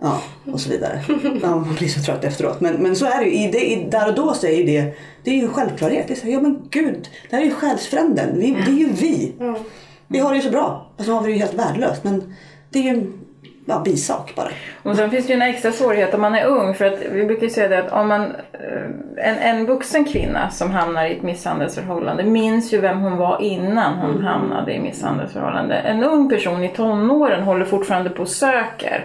Ja, 0.00 0.22
och 0.52 0.60
så 0.60 0.70
vidare. 0.70 1.00
Ja, 1.42 1.48
man 1.48 1.74
blir 1.74 1.88
så 1.88 2.02
trött 2.02 2.24
efteråt. 2.24 2.60
Men, 2.60 2.74
men 2.74 2.96
så 2.96 3.06
är 3.06 3.24
det 3.24 3.30
ju. 3.30 3.36
I 3.36 3.50
det, 3.52 3.72
i, 3.72 3.88
där 3.90 4.08
och 4.08 4.14
då 4.14 4.34
så 4.34 4.46
är 4.46 4.56
ju 4.56 4.64
det, 4.64 4.94
det 5.24 5.30
är 5.30 5.34
ju 5.34 5.48
självklarhet. 5.48 6.08
Det 6.08 6.14
är 6.14 6.20
så, 6.20 6.28
ja 6.28 6.40
men 6.40 6.58
gud, 6.70 7.08
det 7.30 7.36
här 7.36 7.42
är 7.42 7.46
ju 7.46 7.54
själsfränden. 7.54 8.38
Vi, 8.38 8.50
det 8.50 8.72
är 8.72 8.76
ju 8.76 8.88
vi. 8.92 9.32
Vi 10.08 10.18
har 10.18 10.30
det 10.30 10.36
ju 10.36 10.42
så 10.42 10.50
bra. 10.50 10.86
Och 10.96 11.04
så 11.04 11.12
har 11.12 11.22
vi 11.22 11.26
det 11.26 11.32
ju 11.32 11.38
helt 11.38 11.54
värdelöst. 11.54 12.04
Men 12.04 12.34
det 12.70 12.78
är 12.78 12.82
ju 12.82 12.88
en 12.88 13.12
ja, 13.64 13.82
bisak 13.84 14.34
bara. 14.36 14.48
Och 14.82 14.96
sen 14.96 15.10
finns 15.10 15.26
det 15.26 15.32
ju 15.32 15.36
en 15.36 15.48
extra 15.48 15.72
svårighet 15.72 16.14
om 16.14 16.20
man 16.20 16.34
är 16.34 16.46
ung. 16.46 16.74
För 16.74 16.84
att 16.84 16.98
vi 17.12 17.24
brukar 17.24 17.42
ju 17.42 17.50
säga 17.50 17.68
det 17.68 17.78
att 17.78 17.92
om 17.92 18.08
man, 18.08 18.32
en, 19.16 19.38
en 19.38 19.66
vuxen 19.66 20.04
kvinna 20.04 20.50
som 20.50 20.70
hamnar 20.70 21.06
i 21.06 21.16
ett 21.16 21.22
misshandelsförhållande 21.22 22.24
minns 22.24 22.72
ju 22.72 22.80
vem 22.80 23.00
hon 23.00 23.16
var 23.16 23.42
innan 23.42 23.94
hon 23.94 24.10
mm. 24.10 24.24
hamnade 24.24 24.72
i 24.72 24.80
misshandelsförhållande. 24.80 25.74
En 25.74 26.04
ung 26.04 26.28
person 26.28 26.64
i 26.64 26.68
tonåren 26.68 27.42
håller 27.42 27.64
fortfarande 27.64 28.10
på 28.10 28.22
och 28.22 28.28
söker. 28.28 29.04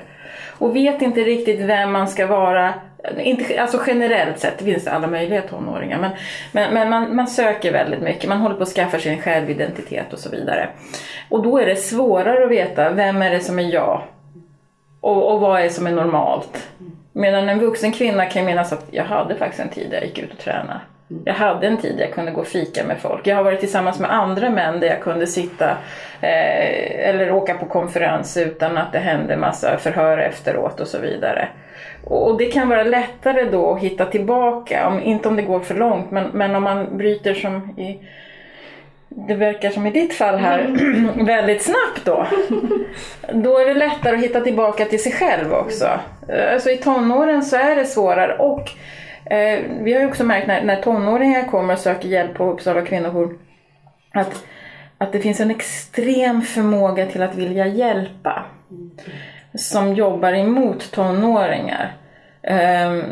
Och 0.58 0.76
vet 0.76 1.02
inte 1.02 1.22
riktigt 1.22 1.60
vem 1.60 1.92
man 1.92 2.08
ska 2.08 2.28
vara 2.28 2.74
inte, 3.18 3.62
alltså 3.62 3.82
generellt 3.88 4.40
sett, 4.40 4.58
det 4.58 4.66
finns 4.66 4.88
alla 4.88 5.08
möjliga 5.08 5.42
tonåringar, 5.42 6.00
men, 6.00 6.12
men, 6.52 6.74
men 6.74 6.90
man, 6.90 7.16
man, 7.16 7.28
söker 7.28 7.72
väldigt 7.72 8.02
mycket, 8.02 8.30
man 8.30 8.42
håller 8.42 8.56
på 8.56 8.64
att 8.64 8.70
skaffa 8.70 9.00
sig 9.00 9.12
en 9.12 9.22
självidentitet 9.22 10.14
och 10.14 10.20
så 10.20 10.30
vidare. 10.30 10.70
Och 11.30 11.44
då 11.44 11.58
är 11.60 11.66
det 11.66 11.76
svårare 11.76 12.46
att 12.46 12.52
veta, 12.52 12.90
vem 12.90 13.22
är 13.22 13.30
det 13.30 13.40
som 13.40 13.60
är 13.60 13.74
jag? 13.74 14.02
Och, 15.02 15.34
och 15.34 15.40
vad 15.40 15.60
är 15.60 15.64
det 15.64 15.70
som 15.70 15.88
är 15.88 15.92
normalt? 15.92 16.68
Medan 17.14 17.50
en 17.50 17.60
vuxen 17.60 17.92
kvinna 17.92 18.26
kan 18.26 18.46
minnas 18.46 18.74
att 18.74 18.86
jag 18.92 19.04
hade 19.04 19.36
faktiskt 19.36 19.60
en 19.60 19.70
tid 19.70 19.90
där 19.90 19.98
jag 19.98 20.06
gick 20.06 20.20
ut 20.20 20.32
och 20.32 20.40
tränade. 20.40 20.80
Jag 21.26 21.34
hade 21.34 21.68
en 21.68 21.78
tid 21.78 21.98
där 21.98 22.04
jag 22.04 22.14
kunde 22.14 22.32
gå 22.32 22.42
och 22.42 22.48
fika 22.48 22.84
med 22.84 23.00
folk. 23.00 23.28
Jag 23.28 23.36
har 23.36 23.44
varit 23.44 23.60
tillsammans 23.60 24.00
med 24.00 24.14
andra 24.14 24.50
män 24.50 24.80
där 24.80 24.88
jag 24.88 25.02
kunde 25.02 25.28
sitta 25.28 25.70
eh, 26.22 27.10
eller 27.10 27.32
åka 27.32 27.54
på 27.54 27.66
konferens 27.66 28.38
utan 28.38 28.78
att 28.78 28.92
det 28.92 29.00
hände 29.00 29.38
massa 29.38 29.78
förhör 29.78 30.18
efteråt 30.18 30.80
och 30.80 30.88
så 30.88 31.00
vidare. 31.00 31.48
Och 32.10 32.38
det 32.38 32.46
kan 32.46 32.70
vara 32.70 32.84
lättare 32.84 33.44
då 33.44 33.74
att 33.74 33.82
hitta 33.82 34.06
tillbaka, 34.06 34.88
om, 34.88 35.04
inte 35.04 35.28
om 35.30 35.36
det 35.36 35.42
går 35.42 35.60
för 35.60 35.76
långt, 35.76 36.12
men, 36.12 36.28
men 36.34 36.56
om 36.56 36.64
man 36.64 36.98
bryter 36.98 37.34
som 37.34 37.80
i 37.80 38.00
det 39.10 39.36
verkar 39.36 39.70
som 39.70 39.88
i 39.88 39.92
ditt 39.92 40.14
fall 40.14 40.38
här, 40.38 40.60
mm. 40.60 41.26
väldigt 41.26 41.62
snabbt 41.62 42.06
då. 42.06 42.28
Då 43.34 43.58
är 43.58 43.66
det 43.66 43.74
lättare 43.74 44.16
att 44.16 44.24
hitta 44.24 44.42
tillbaka 44.42 44.86
till 44.86 45.04
sig 45.04 45.12
själv 45.12 45.54
också. 45.54 46.00
Alltså 46.54 46.70
i 46.70 46.78
tonåren 46.78 47.44
så 47.44 47.56
är 47.56 47.76
det 47.76 47.86
svårare 47.86 48.38
och 48.38 48.72
eh, 49.34 49.60
vi 49.82 49.94
har 49.94 50.02
ju 50.02 50.08
också 50.08 50.24
märkt 50.24 50.48
när, 50.48 50.64
när 50.64 50.82
tonåringar 50.82 51.44
kommer 51.44 51.74
och 51.74 51.80
söker 51.80 52.10
hjälp 52.10 52.34
på 52.34 52.52
Uppsala 52.52 52.82
kvinnojour 52.82 53.38
att, 54.14 54.44
att 54.98 55.12
det 55.12 55.20
finns 55.20 55.40
en 55.40 55.52
extrem 55.52 56.42
förmåga 56.42 57.06
till 57.06 57.22
att 57.22 57.36
vilja 57.36 57.68
hjälpa. 57.68 58.46
Som 59.54 59.94
jobbar 59.94 60.34
emot 60.34 60.92
tonåringar. 60.92 61.94
Um, 62.44 63.04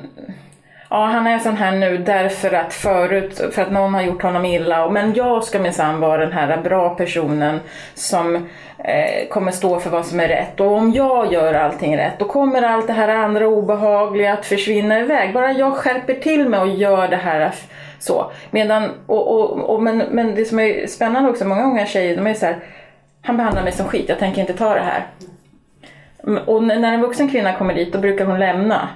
Ja, 0.89 1.05
han 1.05 1.27
är 1.27 1.39
sån 1.39 1.57
här 1.57 1.71
nu 1.71 1.97
därför 1.97 2.53
att 2.53 2.73
förut, 2.73 3.41
för 3.51 3.61
att 3.61 3.71
någon 3.71 3.93
har 3.93 4.01
gjort 4.01 4.23
honom 4.23 4.45
illa. 4.45 4.89
Men 4.89 5.13
jag 5.13 5.43
ska 5.43 5.59
minsann 5.59 5.99
vara 5.99 6.17
den 6.17 6.31
här 6.31 6.57
bra 6.57 6.89
personen 6.89 7.59
som 7.93 8.35
eh, 8.77 9.27
kommer 9.29 9.51
stå 9.51 9.79
för 9.79 9.89
vad 9.89 10.05
som 10.05 10.19
är 10.19 10.27
rätt. 10.27 10.59
Och 10.59 10.71
om 10.71 10.91
jag 10.91 11.33
gör 11.33 11.53
allting 11.53 11.97
rätt, 11.97 12.19
då 12.19 12.25
kommer 12.25 12.61
allt 12.61 12.87
det 12.87 12.93
här 12.93 13.07
andra 13.07 13.47
obehagliga 13.47 14.33
att 14.33 14.45
försvinna 14.45 14.99
iväg. 14.99 15.33
Bara 15.33 15.51
jag 15.51 15.75
skärper 15.75 16.13
till 16.13 16.49
mig 16.49 16.59
och 16.59 16.67
gör 16.67 17.07
det 17.07 17.15
här 17.15 17.51
så. 17.99 18.31
Medan, 18.51 18.89
och, 19.07 19.31
och, 19.31 19.69
och, 19.69 19.83
men, 19.83 19.97
men 19.97 20.35
det 20.35 20.45
som 20.45 20.59
är 20.59 20.87
spännande 20.87 21.29
också, 21.29 21.45
många 21.45 21.63
unga 21.63 21.85
tjejer, 21.85 22.15
de 22.15 22.27
är 22.27 22.33
så 22.33 22.45
här, 22.45 22.57
han 23.21 23.37
behandlar 23.37 23.63
mig 23.63 23.71
som 23.71 23.87
skit, 23.87 24.09
jag 24.09 24.19
tänker 24.19 24.41
inte 24.41 24.53
ta 24.53 24.73
det 24.73 24.79
här. 24.79 25.05
Och 26.45 26.63
när 26.63 26.93
en 26.93 27.01
vuxen 27.01 27.29
kvinna 27.29 27.53
kommer 27.53 27.73
dit, 27.73 27.93
då 27.93 27.99
brukar 27.99 28.25
hon 28.25 28.39
lämna. 28.39 28.89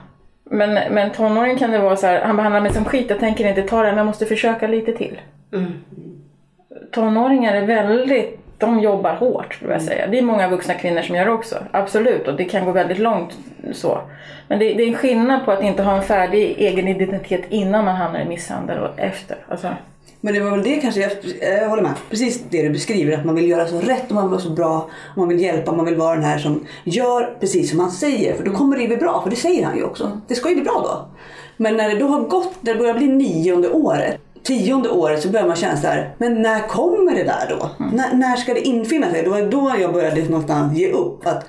Men, 0.44 0.94
men 0.94 1.12
tonåring 1.12 1.58
kan 1.58 1.72
det 1.72 1.80
vara 1.80 1.96
så 1.96 2.08
här, 2.08 2.22
han 2.22 2.36
behandlar 2.36 2.62
mig 2.62 2.74
som 2.74 2.86
skit, 2.86 3.10
jag 3.10 3.20
tänker 3.20 3.48
inte 3.48 3.62
ta 3.62 3.84
det, 3.84 3.90
men 3.90 3.98
jag 3.98 4.06
måste 4.06 4.26
försöka 4.26 4.68
lite 4.68 4.94
till. 4.94 5.20
Mm. 5.54 5.72
Tonåringar 6.92 7.56
är 7.56 7.66
väldigt, 7.66 8.40
de 8.58 8.80
jobbar 8.80 9.16
hårt 9.16 9.54
skulle 9.54 9.74
jag 9.74 9.82
säga. 9.82 10.08
Det 10.08 10.18
är 10.18 10.22
många 10.22 10.50
vuxna 10.50 10.74
kvinnor 10.74 11.02
som 11.02 11.16
gör 11.16 11.26
det 11.26 11.32
också, 11.32 11.56
absolut, 11.72 12.28
och 12.28 12.36
det 12.36 12.46
kan 12.46 12.66
gå 12.66 12.72
väldigt 12.72 13.00
långt 13.00 13.38
så. 13.74 14.02
Men 14.48 14.60
det, 14.60 14.74
det 14.74 14.84
är 14.84 14.88
en 14.88 14.96
skillnad 14.96 15.46
på 15.46 15.52
att 15.52 15.64
inte 15.64 15.84
ha 15.84 15.96
en 15.96 16.04
färdig 16.04 16.56
egen 16.58 16.88
identitet 16.88 17.42
innan 17.50 17.86
man 17.86 17.96
hamnar 17.96 18.20
i 18.20 18.26
misshandel 18.26 18.80
och 18.80 19.00
efter. 19.00 19.38
Alltså. 19.48 19.68
Men 20.22 20.34
det 20.34 20.40
var 20.40 20.52
väl 20.52 20.64
det 20.64 20.76
kanske, 20.76 21.02
jag, 21.02 21.12
jag 21.62 21.70
håller 21.70 21.84
med, 21.84 21.94
precis 22.10 22.44
det 22.50 22.62
du 22.62 22.70
beskriver, 22.70 23.18
att 23.18 23.26
man 23.26 23.36
vill 23.36 23.50
göra 23.50 23.68
så 23.68 23.80
rätt 23.80 24.06
och 24.08 24.16
man 24.16 24.24
vill 24.24 24.32
vara 24.32 24.42
så 24.42 24.50
bra, 24.50 24.90
man 25.16 25.28
vill 25.28 25.40
hjälpa, 25.40 25.72
man 25.72 25.86
vill 25.86 25.96
vara 25.96 26.16
den 26.16 26.24
här 26.24 26.40
som 26.40 26.66
gör 26.84 27.38
precis 27.40 27.70
som 27.70 27.80
han 27.80 27.92
säger, 27.92 28.36
för 28.36 28.44
då 28.44 28.52
kommer 28.52 28.78
det 28.78 28.88
bli 28.88 28.98
bra, 28.98 29.22
för 29.24 29.30
det 29.30 29.36
säger 29.36 29.66
han 29.66 29.78
ju 29.78 29.84
också. 29.84 30.22
Det 30.28 30.36
ska 30.36 30.50
ju 30.50 30.56
bli 30.56 30.64
bra 30.64 30.82
då. 30.84 31.18
Men 31.58 31.78
när 31.78 31.90
det 31.90 32.00
då 32.00 32.08
har 32.08 32.22
gått, 32.22 32.54
när 32.60 32.74
det 32.74 32.80
börjar 32.80 32.94
bli 32.94 33.08
nionde 33.08 33.70
året, 33.70 34.18
tionde 34.44 34.90
året 34.90 35.22
så 35.22 35.30
börjar 35.30 35.48
man 35.48 35.56
känna 35.56 35.78
så 35.78 35.88
här, 35.88 36.16
men 36.18 36.42
när 36.42 36.68
kommer 36.68 37.16
det 37.16 37.24
där 37.24 37.56
då? 37.60 37.84
Mm. 37.84 37.96
När, 37.96 38.14
när 38.14 38.36
ska 38.36 38.54
det 38.54 38.68
infinna 38.68 39.12
sig? 39.12 39.24
Det 39.24 39.30
var 39.30 39.42
då 39.42 39.76
jag 39.80 39.94
började 39.94 40.24
någonstans 40.24 40.78
ge 40.78 40.92
upp. 40.92 41.28
Att, 41.28 41.46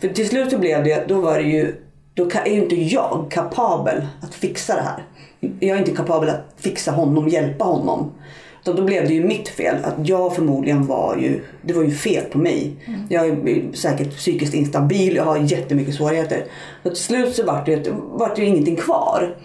för 0.00 0.08
till 0.08 0.28
slut 0.28 0.50
så 0.50 0.58
blev 0.58 0.84
det, 0.84 1.08
då 1.08 1.20
var 1.20 1.38
det 1.38 1.44
ju, 1.44 1.74
då 2.14 2.28
är 2.44 2.50
ju 2.50 2.62
inte 2.62 2.74
jag 2.74 3.26
kapabel 3.30 4.06
att 4.22 4.34
fixa 4.34 4.74
det 4.74 4.82
här 4.82 5.04
jag 5.40 5.76
är 5.76 5.78
inte 5.78 5.90
kapabel 5.90 6.28
att 6.28 6.54
fixa 6.56 6.90
honom, 6.90 7.28
hjälpa 7.28 7.64
honom. 7.64 8.12
Så 8.64 8.72
då 8.72 8.82
blev 8.82 9.08
det 9.08 9.14
ju 9.14 9.24
mitt 9.24 9.48
fel. 9.48 9.76
Att 9.84 10.08
jag 10.08 10.34
förmodligen 10.34 10.86
var 10.86 11.16
ju, 11.16 11.44
det 11.62 11.72
var 11.72 11.82
ju 11.82 11.90
fel 11.90 12.24
på 12.24 12.38
mig. 12.38 12.76
Mm. 12.84 13.00
Jag 13.08 13.26
är 13.26 13.72
säkert 13.72 14.16
psykiskt 14.16 14.54
instabil, 14.54 15.16
jag 15.16 15.24
har 15.24 15.36
jättemycket 15.36 15.94
svårigheter. 15.94 16.44
Så 16.82 16.88
till 16.88 16.98
slut 16.98 17.34
så 17.34 17.44
vart 17.44 17.66
det, 17.66 17.92
vart 18.12 18.36
det 18.36 18.42
ju 18.42 18.48
ingenting 18.48 18.76
kvar. 18.76 19.36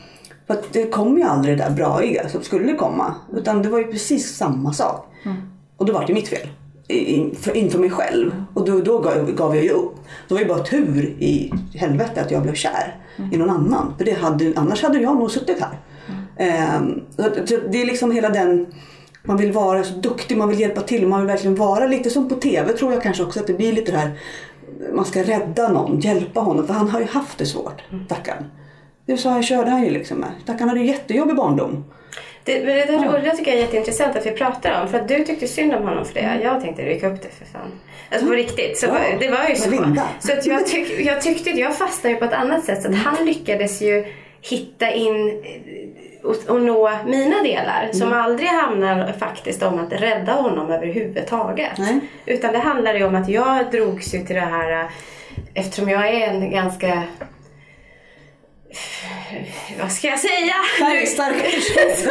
För 0.48 0.54
att 0.54 0.74
det 0.74 0.84
kom 0.84 1.18
ju 1.18 1.24
aldrig 1.24 1.58
det 1.58 1.64
där 1.64 1.72
braiga 1.72 2.30
som 2.30 2.44
skulle 2.44 2.74
komma. 2.74 3.16
Utan 3.34 3.62
det 3.62 3.70
var 3.70 3.80
ju 3.80 3.92
precis 3.92 4.36
samma 4.36 4.74
sak. 4.74 5.06
Mm. 5.26 5.38
Och 5.78 5.86
då 5.86 5.94
var 5.94 6.08
det 6.08 6.14
mitt 6.14 6.28
fel. 6.28 6.48
Inför, 6.88 7.58
inför 7.58 7.80
mig 7.80 7.90
själv. 7.90 8.44
Och 8.54 8.66
då, 8.66 8.82
då 8.82 9.00
gav, 9.00 9.32
gav 9.32 9.56
jag 9.56 9.64
ju 9.64 9.70
upp. 9.70 9.96
Det 10.28 10.34
var 10.34 10.42
ju 10.42 10.48
bara 10.48 10.64
tur 10.64 11.16
i 11.20 11.52
helvete 11.74 12.22
att 12.22 12.32
jag 12.32 12.42
blev 12.42 12.54
kär 12.54 13.05
mm. 13.18 13.34
i 13.34 13.38
någon 13.38 13.50
annan. 13.50 13.94
För 13.98 14.06
det 14.06 14.14
hade, 14.14 14.54
annars 14.56 14.84
hade 14.84 15.00
jag 15.00 15.16
nog 15.16 15.32
suttit 15.32 15.60
här. 15.60 15.80
Mm. 16.38 17.02
det 17.72 17.82
är 17.82 17.86
liksom 17.86 18.12
hela 18.12 18.30
den 18.30 18.68
man 19.24 19.38
vill 19.38 19.52
vara 19.52 19.84
så 19.84 19.94
duktig, 19.94 20.38
man 20.38 20.50
vill 20.50 20.60
hjälpa 20.60 20.82
till, 20.82 21.08
man 21.08 21.20
vill 21.20 21.28
verkligen 21.28 21.56
vara 21.56 21.88
lite 21.88 22.10
som 22.10 22.30
på 22.30 22.36
TV 22.36 22.74
tror 22.74 22.94
jag 22.94 23.04
kanske 23.04 23.24
också 23.24 23.40
att 23.40 23.48
det 23.48 23.54
blir 23.54 23.74
lite 23.74 23.92
det 23.92 23.98
här 23.98 24.18
man 24.94 25.06
ska 25.06 25.24
rädda 25.24 25.68
någon, 25.68 26.00
hjälpa 26.00 26.40
honom 26.40 26.68
för 26.68 26.74
han 26.74 26.90
har 26.90 27.00
ju 27.00 27.06
haft 27.06 27.38
det 27.38 27.46
svårt, 27.46 27.82
mm. 27.92 28.06
stackaren. 28.06 28.44
Det 29.06 29.18
så 29.18 29.30
här 29.30 29.42
körde 29.42 29.72
han 29.72 29.84
ju 29.84 29.90
liksom 29.90 30.18
med. 30.18 30.30
Stackaren 30.44 30.70
hade 30.70 30.82
ju 30.82 30.88
jättejobbig 30.88 31.36
barndom. 31.36 31.84
Det, 32.46 32.60
det, 32.60 32.74
där, 32.74 33.22
det 33.24 33.32
tycker 33.32 33.52
jag 33.52 33.60
är 33.60 33.64
jätteintressant 33.64 34.16
att 34.16 34.26
vi 34.26 34.32
pratar 34.32 34.82
om. 34.82 34.88
För 34.88 35.00
att 35.00 35.08
du 35.08 35.24
tyckte 35.24 35.48
synd 35.48 35.74
om 35.74 35.84
honom 35.84 36.06
för 36.06 36.14
det. 36.14 36.20
Mm. 36.20 36.42
Jag 36.42 36.62
tänkte 36.62 36.82
rycka 36.82 37.08
upp 37.08 37.22
det 37.22 37.30
för 37.30 37.46
fan. 37.46 37.72
Alltså 38.10 38.26
på 38.26 38.34
mm. 38.34 38.46
riktigt. 38.46 38.78
Så 38.78 38.86
ja. 38.86 39.18
det 39.20 39.30
var 39.30 39.50
ju 39.50 39.56
så. 39.56 39.96
Så 40.20 40.34
att 40.34 40.46
jag, 40.46 40.68
tyck, 40.68 41.00
jag 41.00 41.22
tyckte, 41.22 41.50
jag 41.50 41.78
fastnade 41.78 42.14
ju 42.14 42.20
på 42.20 42.26
ett 42.26 42.34
annat 42.34 42.66
sätt. 42.66 42.82
Så 42.82 42.90
att 42.90 42.96
han 42.96 43.26
lyckades 43.26 43.82
ju 43.82 44.06
hitta 44.42 44.92
in 44.92 45.44
och, 46.24 46.36
och 46.50 46.62
nå 46.62 46.92
mina 47.06 47.44
delar. 47.44 47.84
Mm. 47.84 47.94
Som 47.94 48.14
aldrig 48.14 48.50
handlar 48.50 49.14
faktiskt 49.14 49.64
om 49.64 49.80
att 49.80 50.02
rädda 50.02 50.34
honom 50.34 50.72
överhuvudtaget. 50.72 51.78
Nej. 51.78 52.00
Utan 52.26 52.54
det 52.54 52.60
handlar 52.60 52.94
ju 52.94 53.06
om 53.06 53.16
att 53.16 53.30
jag 53.30 53.72
drogs 53.72 54.14
ju 54.14 54.26
till 54.26 54.36
det 54.36 54.42
här 54.42 54.90
eftersom 55.54 55.90
jag 55.90 56.08
är 56.08 56.28
en 56.28 56.52
ganska 56.52 57.04
vad 59.80 59.92
ska 59.92 60.08
jag 60.08 60.20
säga? 60.20 60.54
Färgstark 60.80 61.36
så, 61.96 62.10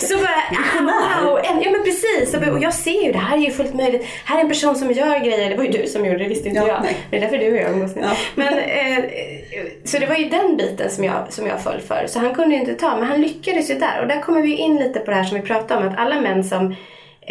så 0.06 0.16
bara, 0.16 0.42
wow, 0.82 1.40
ja 1.44 1.70
men 1.70 1.84
precis. 1.84 2.34
Och 2.34 2.62
jag 2.62 2.74
ser 2.74 3.04
ju 3.04 3.12
det 3.12 3.18
här 3.18 3.36
är 3.36 3.40
ju 3.40 3.50
fullt 3.50 3.74
möjligt. 3.74 4.06
Här 4.24 4.38
är 4.38 4.40
en 4.40 4.48
person 4.48 4.76
som 4.76 4.92
gör 4.92 5.18
grejer. 5.18 5.50
Det 5.50 5.56
var 5.56 5.64
ju 5.64 5.70
du 5.70 5.86
som 5.86 6.06
gjorde 6.06 6.18
det, 6.18 6.28
visste 6.28 6.48
inte 6.48 6.60
ja, 6.60 6.68
jag. 6.68 6.82
Nej. 6.82 6.96
Det 7.10 7.16
är 7.16 7.20
därför 7.20 7.38
du 7.38 7.52
och 7.52 7.56
jag 7.56 7.70
umgås 7.70 7.94
nu. 7.96 8.02
Ja. 8.02 8.16
Men, 8.34 8.58
eh, 8.58 9.04
så 9.84 9.98
det 9.98 10.06
var 10.06 10.16
ju 10.16 10.28
den 10.28 10.56
biten 10.56 10.90
som 10.90 11.04
jag, 11.04 11.32
som 11.32 11.46
jag 11.46 11.62
föll 11.62 11.80
för. 11.80 12.06
Så 12.08 12.18
han 12.18 12.34
kunde 12.34 12.54
ju 12.54 12.60
inte 12.60 12.74
ta, 12.74 12.96
men 12.96 13.08
han 13.08 13.20
lyckades 13.20 13.70
ju 13.70 13.74
där. 13.74 14.00
Och 14.00 14.08
där 14.08 14.20
kommer 14.20 14.42
vi 14.42 14.56
in 14.56 14.76
lite 14.76 15.00
på 15.00 15.10
det 15.10 15.16
här 15.16 15.24
som 15.24 15.40
vi 15.40 15.46
pratade 15.46 15.80
om, 15.80 15.92
att 15.92 15.98
alla 15.98 16.20
män 16.20 16.44
som 16.44 16.76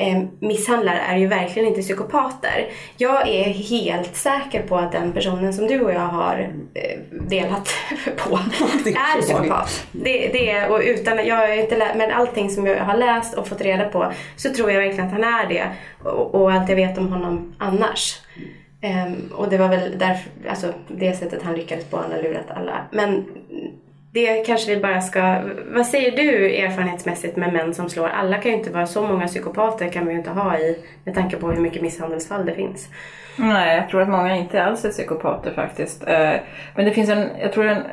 eh, 0.02 0.24
misshandlar 0.40 0.96
är 0.96 1.18
ju 1.18 1.28
verkligen 1.28 1.68
inte 1.68 1.82
psykopater. 1.82 2.68
Jag 2.98 3.28
är 3.28 3.44
helt 3.44 4.16
säker 4.16 4.62
på 4.62 4.78
att 4.78 4.92
den 4.92 5.12
personen 5.12 5.54
som 5.54 5.68
du 5.68 5.82
och 5.82 5.92
jag 5.92 6.00
har 6.00 6.54
eh, 6.74 7.00
delat 7.30 7.70
på 8.18 8.36
är 8.86 9.22
psykopat. 9.22 9.88
Det, 9.92 10.28
det, 10.34 10.68
och 10.68 10.82
utan, 10.84 11.28
jag 11.28 11.60
inte 11.60 11.78
lä- 11.78 11.96
men 11.96 12.12
allting 12.12 12.50
som 12.50 12.68
jag 12.68 12.86
har 12.86 12.98
läst 12.98 13.38
och 13.38 13.48
fått 13.48 13.62
reda 13.62 13.90
på 13.90 14.12
så 14.36 14.54
tror 14.54 14.72
jag 14.72 14.82
verkligen 14.82 15.06
att 15.06 15.14
han 15.14 15.24
är 15.24 15.48
det. 15.50 15.68
Och, 16.04 16.36
och 16.36 16.52
allt 16.52 16.70
jag 16.70 16.76
vet 16.76 16.98
om 16.98 17.08
honom 17.08 17.56
annars. 17.58 18.22
Um, 18.84 19.32
och 19.36 19.50
det 19.50 19.58
var 19.58 19.68
väl 19.68 19.98
därför, 19.98 20.32
alltså 20.50 20.74
det 20.88 21.14
sättet 21.14 21.44
han 21.44 21.56
lyckades 21.56 21.86
på, 21.86 21.98
han 21.98 22.12
har 22.12 22.24
lurat 22.24 22.52
alla. 22.52 22.88
Men 22.92 23.26
det 24.14 24.46
kanske 24.46 24.76
vi 24.76 24.82
bara 24.82 25.02
ska... 25.02 25.42
Vad 25.68 25.88
säger 25.88 26.12
du 26.12 26.56
erfarenhetsmässigt 26.56 27.38
med 27.38 27.54
män 27.54 27.74
som 27.74 27.90
slår? 27.90 28.08
Alla 28.08 28.38
kan 28.38 28.52
ju 28.52 28.58
inte 28.58 28.70
vara 28.70 28.88
så 28.88 29.08
många 29.08 29.28
psykopater 29.28 29.90
kan 29.90 30.06
vi 30.06 30.12
ju 30.12 30.18
inte 30.18 30.30
ha 30.30 30.58
i 30.58 30.86
med 31.04 31.16
tanke 31.16 31.38
på 31.38 31.52
hur 31.52 31.62
mycket 31.62 31.82
misshandelsfall 31.82 32.46
det 32.46 32.54
finns. 32.54 32.90
Nej, 33.36 33.78
jag 33.78 33.90
tror 33.90 34.02
att 34.02 34.10
många 34.10 34.38
inte 34.38 34.64
alls 34.64 34.86
är 34.86 34.90
psykopater 34.90 35.52
faktiskt. 35.52 36.08
Eh, 36.08 36.34
men 36.76 36.86
det 36.86 36.92
finns 36.92 37.10
en, 37.10 37.30
jag 37.42 37.54
tror 37.54 37.68
en, 37.68 37.84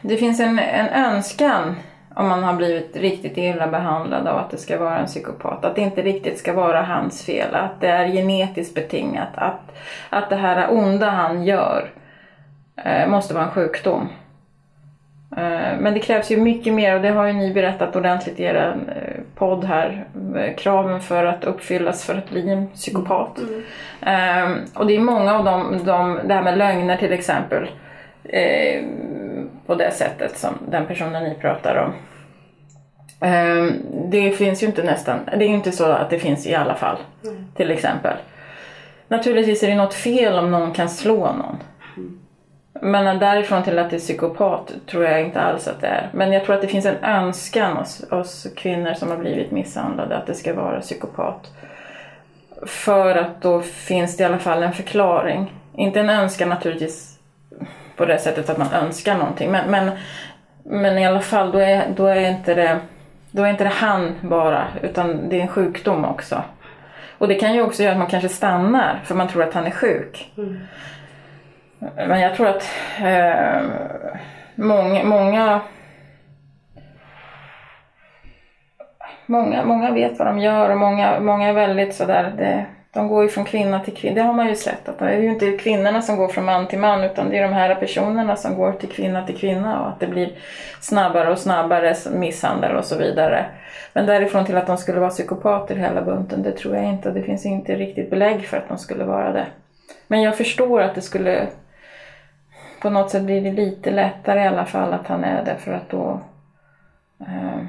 det 0.00 0.16
finns 0.16 0.40
en, 0.40 0.58
en 0.58 0.88
önskan 0.88 1.76
om 2.14 2.28
man 2.28 2.42
har 2.42 2.54
blivit 2.54 2.96
riktigt 2.96 3.36
illa 3.36 3.66
behandlad 3.66 4.26
av 4.26 4.38
att 4.38 4.50
det 4.50 4.58
ska 4.58 4.78
vara 4.78 4.98
en 4.98 5.06
psykopat. 5.06 5.64
Att 5.64 5.74
det 5.74 5.80
inte 5.80 6.02
riktigt 6.02 6.38
ska 6.38 6.52
vara 6.52 6.82
hans 6.82 7.26
fel, 7.26 7.54
att 7.54 7.80
det 7.80 7.88
är 7.88 8.08
genetiskt 8.08 8.74
betingat. 8.74 9.28
Att, 9.34 9.78
att 10.10 10.30
det 10.30 10.36
här 10.36 10.66
onda 10.70 11.10
han 11.10 11.44
gör 11.44 11.90
eh, 12.84 13.08
måste 13.08 13.34
vara 13.34 13.44
en 13.44 13.50
sjukdom. 13.50 14.08
Eh, 15.36 15.78
men 15.78 15.94
det 15.94 16.00
krävs 16.00 16.30
ju 16.30 16.36
mycket 16.36 16.74
mer 16.74 16.96
och 16.96 17.02
det 17.02 17.08
har 17.08 17.26
ju 17.26 17.32
ni 17.32 17.54
berättat 17.54 17.96
ordentligt 17.96 18.40
i 18.40 18.42
er 18.42 18.76
eh, 18.88 19.22
podd 19.34 19.64
här. 19.64 20.04
Eh, 20.36 20.56
kraven 20.56 21.00
för 21.00 21.24
att 21.24 21.44
uppfyllas 21.44 22.04
för 22.04 22.14
att 22.14 22.30
bli 22.30 22.50
en 22.50 22.66
psykopat. 22.68 23.38
Mm. 23.38 24.58
Och 24.74 24.86
det 24.86 24.96
är 24.96 25.00
många 25.00 25.34
av 25.34 25.44
dem, 25.44 25.80
de, 25.84 26.20
det 26.24 26.34
här 26.34 26.42
med 26.42 26.58
lögner 26.58 26.96
till 26.96 27.12
exempel. 27.12 27.70
På 29.66 29.74
det 29.74 29.90
sättet 29.90 30.38
som 30.38 30.58
den 30.68 30.86
personen 30.86 31.24
ni 31.24 31.34
pratar 31.34 31.76
om. 31.76 31.92
Det 34.10 34.30
finns 34.30 34.62
ju 34.62 34.66
inte 34.66 34.82
nästan, 34.82 35.18
det 35.38 35.44
är 35.44 35.48
ju 35.48 35.54
inte 35.54 35.72
så 35.72 35.84
att 35.84 36.10
det 36.10 36.18
finns 36.18 36.46
i 36.46 36.54
alla 36.54 36.74
fall. 36.74 36.96
Mm. 37.24 37.46
Till 37.56 37.70
exempel. 37.70 38.16
Naturligtvis 39.08 39.62
är 39.62 39.68
det 39.68 39.74
något 39.74 39.94
fel 39.94 40.38
om 40.38 40.50
någon 40.50 40.72
kan 40.72 40.88
slå 40.88 41.32
någon. 41.32 41.56
Men 42.84 43.18
därifrån 43.18 43.62
till 43.62 43.78
att 43.78 43.90
det 43.90 43.96
är 43.96 44.00
psykopat 44.00 44.72
tror 44.86 45.04
jag 45.04 45.22
inte 45.22 45.40
alls 45.40 45.68
att 45.68 45.80
det 45.80 45.86
är. 45.86 46.10
Men 46.12 46.32
jag 46.32 46.44
tror 46.44 46.54
att 46.54 46.62
det 46.62 46.68
finns 46.68 46.86
en 46.86 47.04
önskan 47.04 47.76
hos, 47.76 48.04
hos 48.10 48.46
kvinnor 48.56 48.94
som 48.94 49.10
har 49.10 49.16
blivit 49.16 49.50
misshandlade 49.50 50.16
att 50.16 50.26
det 50.26 50.34
ska 50.34 50.54
vara 50.54 50.80
psykopat. 50.80 51.50
För 52.66 53.16
att 53.16 53.42
då 53.42 53.60
finns 53.60 54.16
det 54.16 54.22
i 54.22 54.26
alla 54.26 54.38
fall 54.38 54.62
en 54.62 54.72
förklaring. 54.72 55.52
Inte 55.74 56.00
en 56.00 56.10
önskan 56.10 56.48
naturligtvis 56.48 57.18
på 57.96 58.04
det 58.04 58.18
sättet 58.18 58.50
att 58.50 58.58
man 58.58 58.72
önskar 58.72 59.18
någonting. 59.18 59.50
Men, 59.50 59.70
men, 59.70 59.90
men 60.62 60.98
i 60.98 61.06
alla 61.06 61.20
fall, 61.20 61.52
då 61.52 61.58
är, 61.58 61.84
då 61.96 62.06
är 62.06 62.30
inte 62.30 62.54
det 62.54 62.80
då 63.30 63.42
är 63.42 63.50
inte 63.50 63.64
det 63.64 63.70
han 63.70 64.14
bara, 64.20 64.66
utan 64.82 65.28
det 65.28 65.36
är 65.36 65.42
en 65.42 65.48
sjukdom 65.48 66.04
också. 66.04 66.42
Och 67.18 67.28
det 67.28 67.34
kan 67.34 67.54
ju 67.54 67.62
också 67.62 67.82
göra 67.82 67.92
att 67.92 67.98
man 67.98 68.10
kanske 68.10 68.28
stannar 68.28 69.00
för 69.04 69.14
man 69.14 69.28
tror 69.28 69.42
att 69.42 69.54
han 69.54 69.66
är 69.66 69.70
sjuk. 69.70 70.32
Mm. 70.36 70.60
Men 71.96 72.20
jag 72.20 72.34
tror 72.34 72.48
att 72.48 72.70
eh, 73.02 73.62
många, 74.54 75.04
många 75.04 75.60
Många, 79.26 79.64
många 79.64 79.90
vet 79.90 80.18
vad 80.18 80.28
de 80.28 80.38
gör 80.38 80.70
och 80.70 80.78
många, 80.78 81.20
många 81.20 81.48
är 81.48 81.52
väldigt 81.52 81.94
sådär, 81.94 82.34
det, 82.38 82.64
De 82.92 83.08
går 83.08 83.22
ju 83.22 83.28
från 83.28 83.44
kvinna 83.44 83.80
till 83.80 83.94
kvinna. 83.94 84.14
Det 84.14 84.20
har 84.20 84.32
man 84.32 84.48
ju 84.48 84.54
sett. 84.54 84.88
Att 84.88 84.98
det 84.98 85.04
är 85.04 85.20
ju 85.20 85.28
inte 85.28 85.52
kvinnorna 85.52 86.02
som 86.02 86.16
går 86.16 86.28
från 86.28 86.44
man 86.44 86.66
till 86.66 86.78
man 86.78 87.04
utan 87.04 87.30
det 87.30 87.38
är 87.38 87.42
de 87.42 87.52
här 87.52 87.74
personerna 87.74 88.36
som 88.36 88.54
går 88.54 88.72
till 88.72 88.88
kvinna 88.88 89.26
till 89.26 89.38
kvinna 89.38 89.80
och 89.80 89.88
att 89.88 90.00
det 90.00 90.06
blir 90.06 90.32
snabbare 90.80 91.30
och 91.30 91.38
snabbare 91.38 91.94
misshandel 92.12 92.76
och 92.76 92.84
så 92.84 92.98
vidare. 92.98 93.44
Men 93.92 94.06
därifrån 94.06 94.44
till 94.44 94.56
att 94.56 94.66
de 94.66 94.78
skulle 94.78 95.00
vara 95.00 95.10
psykopater 95.10 95.76
hela 95.76 96.02
bunten, 96.02 96.42
det 96.42 96.52
tror 96.52 96.76
jag 96.76 96.84
inte. 96.84 97.10
Det 97.10 97.22
finns 97.22 97.46
inte 97.46 97.74
riktigt 97.74 98.10
belägg 98.10 98.46
för 98.46 98.56
att 98.56 98.68
de 98.68 98.78
skulle 98.78 99.04
vara 99.04 99.32
det. 99.32 99.46
Men 100.06 100.22
jag 100.22 100.36
förstår 100.36 100.80
att 100.80 100.94
det 100.94 101.02
skulle 101.02 101.46
på 102.82 102.90
något 102.90 103.10
sätt 103.10 103.22
blir 103.22 103.40
det 103.40 103.52
lite 103.52 103.90
lättare 103.90 104.40
i 104.42 104.46
alla 104.46 104.64
fall 104.64 104.92
att 104.92 105.06
han 105.06 105.24
är 105.24 105.44
det 105.44 105.56
för 105.56 105.72
att 105.72 105.90
då 105.90 106.20
eh, 107.20 107.64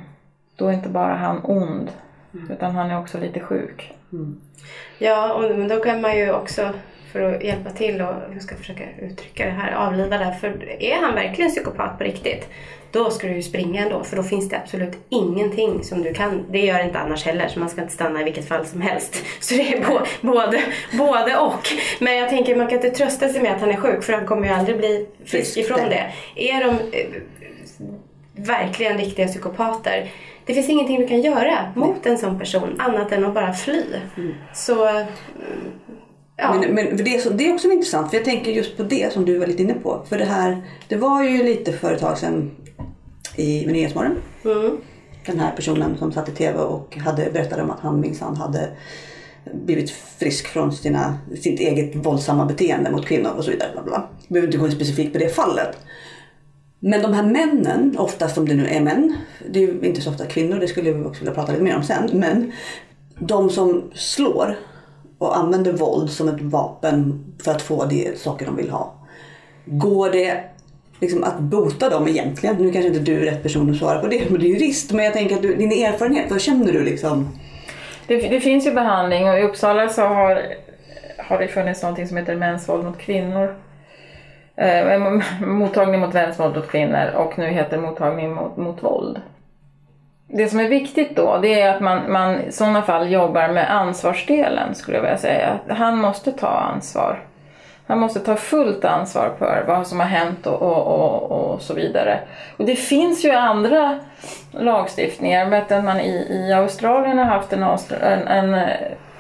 då 0.56 0.68
är 0.68 0.74
inte 0.74 0.90
bara 0.90 1.14
han 1.14 1.42
ond 1.44 1.92
mm. 2.34 2.52
utan 2.52 2.76
han 2.76 2.92
är 2.92 3.00
också 3.00 3.20
lite 3.20 3.40
sjuk. 3.40 3.94
Mm. 4.12 4.42
Ja, 4.98 5.34
och, 5.34 5.58
men 5.58 5.68
då 5.68 5.80
kan 5.80 6.02
man 6.02 6.18
ju 6.18 6.32
också 6.32 6.70
för 7.14 7.34
att 7.34 7.44
hjälpa 7.44 7.70
till 7.70 8.02
och 8.02 8.14
jag 8.34 8.42
ska 8.42 8.56
försöka 8.56 8.84
uttrycka 9.02 9.46
det 9.46 9.52
här, 9.52 9.72
avliva 9.72 10.18
det 10.18 10.26
här. 10.26 10.34
För 10.34 10.82
är 10.84 11.02
han 11.02 11.16
verkligen 11.16 11.52
psykopat 11.52 11.98
på 11.98 12.04
riktigt, 12.04 12.50
då 12.92 13.10
ska 13.10 13.28
du 13.28 13.34
ju 13.34 13.44
springa 13.44 13.82
ändå. 13.82 14.04
För 14.04 14.16
då 14.16 14.24
finns 14.24 14.50
det 14.50 14.58
absolut 14.58 14.98
ingenting 15.10 15.84
som 15.84 16.02
du 16.04 16.14
kan. 16.14 16.46
Det 16.50 16.60
gör 16.60 16.78
det 16.78 16.84
inte 16.84 17.00
annars 17.00 17.26
heller, 17.26 17.48
så 17.48 17.60
man 17.60 17.70
ska 17.70 17.82
inte 17.82 17.94
stanna 17.94 18.22
i 18.22 18.24
vilket 18.24 18.48
fall 18.48 18.66
som 18.66 18.82
helst. 18.82 19.26
Så 19.40 19.56
det 19.56 19.74
är 19.74 19.86
både, 20.22 20.62
både 20.92 21.38
och. 21.38 21.68
Men 22.00 22.18
jag 22.18 22.30
tänker, 22.30 22.56
man 22.56 22.68
kan 22.68 22.76
inte 22.76 22.90
trösta 22.90 23.30
sig 23.30 23.42
med 23.42 23.52
att 23.52 23.62
han 23.62 23.72
är 23.72 23.78
sjuk, 23.78 24.04
för 24.04 24.14
han 24.14 24.26
kommer 24.26 24.48
ju 24.48 24.54
aldrig 24.54 24.78
bli 24.78 25.08
frisk 25.26 25.58
ifrån 25.58 25.90
det. 25.90 26.12
Är 26.36 26.60
de 26.60 26.70
eh, 26.70 27.08
verkligen 28.36 28.98
riktiga 28.98 29.28
psykopater, 29.28 30.12
det 30.46 30.54
finns 30.54 30.70
ingenting 30.70 31.00
du 31.00 31.08
kan 31.08 31.22
göra 31.22 31.72
mot 31.76 32.06
en 32.06 32.18
sån 32.18 32.40
person 32.40 32.76
annat 32.80 33.12
än 33.12 33.26
att 33.26 33.34
bara 33.34 33.54
fly. 33.54 33.84
Mm. 34.18 34.34
Så 34.54 34.88
mm, 34.88 35.06
Ja. 36.44 36.58
Men, 36.60 36.76
men 36.76 36.98
det, 36.98 37.38
det 37.38 37.48
är 37.50 37.54
också 37.54 37.72
intressant 37.72 38.10
för 38.10 38.18
jag 38.18 38.26
tänker 38.26 38.52
just 38.52 38.78
på 38.78 38.84
det 38.84 39.14
som 39.14 39.26
du 39.26 39.38
var 39.38 39.48
lite 39.48 39.64
inne 39.64 39.74
på. 39.74 40.06
För 40.10 40.18
det 40.18 40.26
här, 40.26 40.62
det 40.88 40.96
var 40.96 41.24
ju 41.24 41.44
lite 41.44 41.74
för 41.74 41.94
ett 41.94 42.00
tag 42.00 42.18
sedan 42.18 42.52
i 43.36 43.66
Nyhetsmorgon. 43.66 44.18
Mm. 44.46 44.78
Den 45.26 45.40
här 45.40 45.52
personen 45.52 45.98
som 45.98 46.12
satt 46.12 46.30
i 46.30 46.32
TV 46.32 46.60
och 46.60 46.98
hade 46.98 47.32
berättat 47.32 47.60
om 47.60 47.72
att 47.72 47.80
han 47.80 48.00
minsann 48.00 48.36
hade 48.36 48.70
blivit 49.54 49.90
frisk 49.92 50.48
från 50.48 50.74
sina, 50.74 51.18
sitt 51.42 51.60
eget 51.60 51.96
våldsamma 51.96 52.46
beteende 52.46 52.92
mot 52.92 53.06
kvinnor 53.06 53.32
och 53.38 53.44
så 53.44 53.52
vidare. 53.52 53.70
Bla 53.74 53.84
bla. 53.84 54.08
Jag 54.28 54.34
behöver 54.34 54.48
inte 54.48 54.58
gå 54.58 54.66
in 54.66 54.72
specifikt 54.72 55.14
på 55.14 55.20
det 55.20 55.36
fallet. 55.36 55.78
Men 56.80 57.02
de 57.02 57.14
här 57.14 57.24
männen, 57.24 57.96
oftast 57.98 58.38
om 58.38 58.48
det 58.48 58.56
nu 58.56 58.68
är 58.68 58.82
män, 58.82 59.16
det 59.50 59.64
är 59.64 59.68
ju 59.68 59.80
inte 59.84 60.02
så 60.02 60.10
ofta 60.10 60.26
kvinnor, 60.26 60.60
det 60.60 60.68
skulle 60.68 60.92
vi 60.92 61.04
också 61.04 61.20
vilja 61.20 61.34
prata 61.34 61.52
lite 61.52 61.64
mer 61.64 61.76
om 61.76 61.84
sen. 61.84 62.10
Men 62.14 62.52
de 63.20 63.50
som 63.50 63.92
slår 63.94 64.58
och 65.24 65.38
använder 65.38 65.74
våld 65.74 66.10
som 66.10 66.28
ett 66.28 66.42
vapen 66.42 67.26
för 67.44 67.52
att 67.52 67.62
få 67.62 67.86
de 67.86 68.16
saker 68.16 68.46
de 68.46 68.56
vill 68.56 68.70
ha. 68.70 68.94
Går 69.66 70.10
det 70.10 70.44
liksom 71.00 71.24
att 71.24 71.40
bota 71.40 71.90
dem 71.90 72.08
egentligen? 72.08 72.56
Nu 72.56 72.72
kanske 72.72 72.88
inte 72.88 73.00
du 73.00 73.22
är 73.22 73.32
rätt 73.32 73.44
person 73.44 73.72
att 73.72 73.78
svara 73.78 74.00
på 74.00 74.08
det, 74.08 74.30
men 74.30 74.40
du 74.40 74.46
är 74.46 74.50
jurist. 74.50 74.92
Men 74.92 75.06
jag 75.06 75.14
tänker 75.14 75.36
att 75.36 75.42
du, 75.42 75.56
din 75.56 75.72
erfarenhet, 75.72 76.32
vad 76.32 76.42
känner 76.42 76.74
du 76.74 76.84
liksom? 76.84 77.40
Det, 78.08 78.16
det, 78.16 78.40
finns 78.40 78.68
ju 78.68 78.72
behandling 78.72 79.30
och 79.30 79.40
i 79.40 79.42
Uppsala 79.42 79.90
så 79.90 80.02
har, 80.02 80.42
har 81.18 81.40
det 81.40 81.48
funnits 81.48 81.82
någonting 81.82 82.08
som 82.08 82.18
heter 82.18 82.36
mäns 82.36 82.70
våld 82.70 82.84
mot 82.86 82.98
kvinnor. 82.98 83.56
Eh, 84.56 85.00
mottagning 85.48 86.00
mot 86.00 86.14
mäns 86.14 86.40
våld 86.40 86.56
mot 86.56 86.68
kvinnor 86.68 87.12
och 87.16 87.38
nu 87.38 87.48
heter 87.48 87.78
mottagning 87.78 88.34
mot, 88.34 88.58
mot 88.58 88.84
våld 88.84 89.22
det 90.36 90.48
som 90.48 90.60
är 90.60 90.68
viktigt 90.68 91.16
då 91.16 91.38
det 91.38 91.62
är 91.62 91.76
att 91.76 91.82
man, 91.82 92.12
man 92.12 92.42
i 92.42 92.52
sådana 92.52 92.82
fall 92.82 93.12
jobbar 93.12 93.48
med 93.48 93.76
ansvarsdelen 93.76 94.76
skulle 94.76 94.98
jag 94.98 95.02
vilja 95.02 95.18
säga. 95.18 95.60
Han 95.70 95.98
måste 95.98 96.32
ta 96.32 96.48
ansvar. 96.48 97.20
Han 97.88 98.00
måste 98.00 98.20
ta 98.20 98.36
fullt 98.36 98.86
ansvar 98.86 99.32
för 99.40 99.64
vad 99.68 99.88
som 99.88 100.00
har 100.00 100.08
hänt 100.08 100.48
och, 100.48 100.62
och, 100.62 100.88
och, 100.88 101.32
och 101.32 101.62
så 101.62 101.74
vidare. 101.74 102.20
Och 102.58 102.66
det 102.66 102.76
finns 102.76 103.26
ju 103.26 103.32
andra 103.32 104.00
lagstiftningar. 104.52 105.40
Jag 105.40 105.50
vet 105.50 105.72
att 105.72 105.84
man 105.84 106.00
i, 106.00 106.28
i 106.30 106.54
Australien 106.54 107.18
har 107.18 107.26
haft 107.26 107.54
en, 107.54 107.64
en, 107.64 108.28
en 108.28 108.54
eh, 108.54 108.70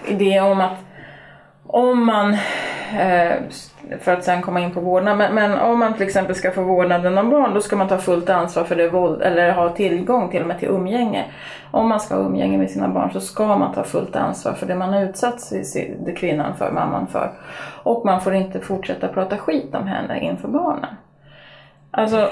idé 0.07 0.41
om 0.41 0.61
att 0.61 0.77
om 1.67 2.05
man 2.05 2.37
eh, 2.99 3.35
för 3.99 4.11
att 4.13 4.23
sen 4.23 4.41
komma 4.41 4.59
in 4.59 4.71
på 4.71 4.79
vårdnad. 4.79 5.17
Men, 5.17 5.35
men, 5.35 5.59
om 5.59 5.79
man 5.79 5.93
till 5.93 6.05
exempel 6.07 6.35
ska 6.35 6.51
få 6.51 6.63
vårdnaden 6.63 7.17
om 7.17 7.29
barn 7.29 7.53
då 7.53 7.61
ska 7.61 7.75
man 7.75 7.87
ta 7.87 7.97
fullt 7.97 8.29
ansvar 8.29 8.63
för 8.63 8.75
det 8.75 8.89
våld, 8.89 9.21
eller 9.21 9.51
ha 9.51 9.69
tillgång 9.69 10.29
till 10.29 10.41
och 10.41 10.47
med 10.47 10.59
till 10.59 10.67
umgänge. 10.67 11.25
Om 11.71 11.89
man 11.89 11.99
ska 11.99 12.15
ha 12.15 12.21
umgänge 12.21 12.57
med 12.57 12.69
sina 12.69 12.87
barn 12.87 13.11
så 13.13 13.19
ska 13.19 13.57
man 13.57 13.73
ta 13.73 13.83
fullt 13.83 14.15
ansvar 14.15 14.53
för 14.53 14.65
det 14.65 14.75
man 14.75 14.93
har 14.93 15.01
utsatt 15.01 15.53
kvinnan 16.17 16.55
för, 16.55 16.71
mamman 16.71 17.07
för. 17.07 17.31
Och 17.83 18.05
man 18.05 18.21
får 18.21 18.33
inte 18.33 18.59
fortsätta 18.59 19.07
prata 19.07 19.37
skit 19.37 19.75
om 19.75 19.87
henne 19.87 20.19
inför 20.19 20.47
barnen. 20.47 20.95
Alltså, 21.97 22.29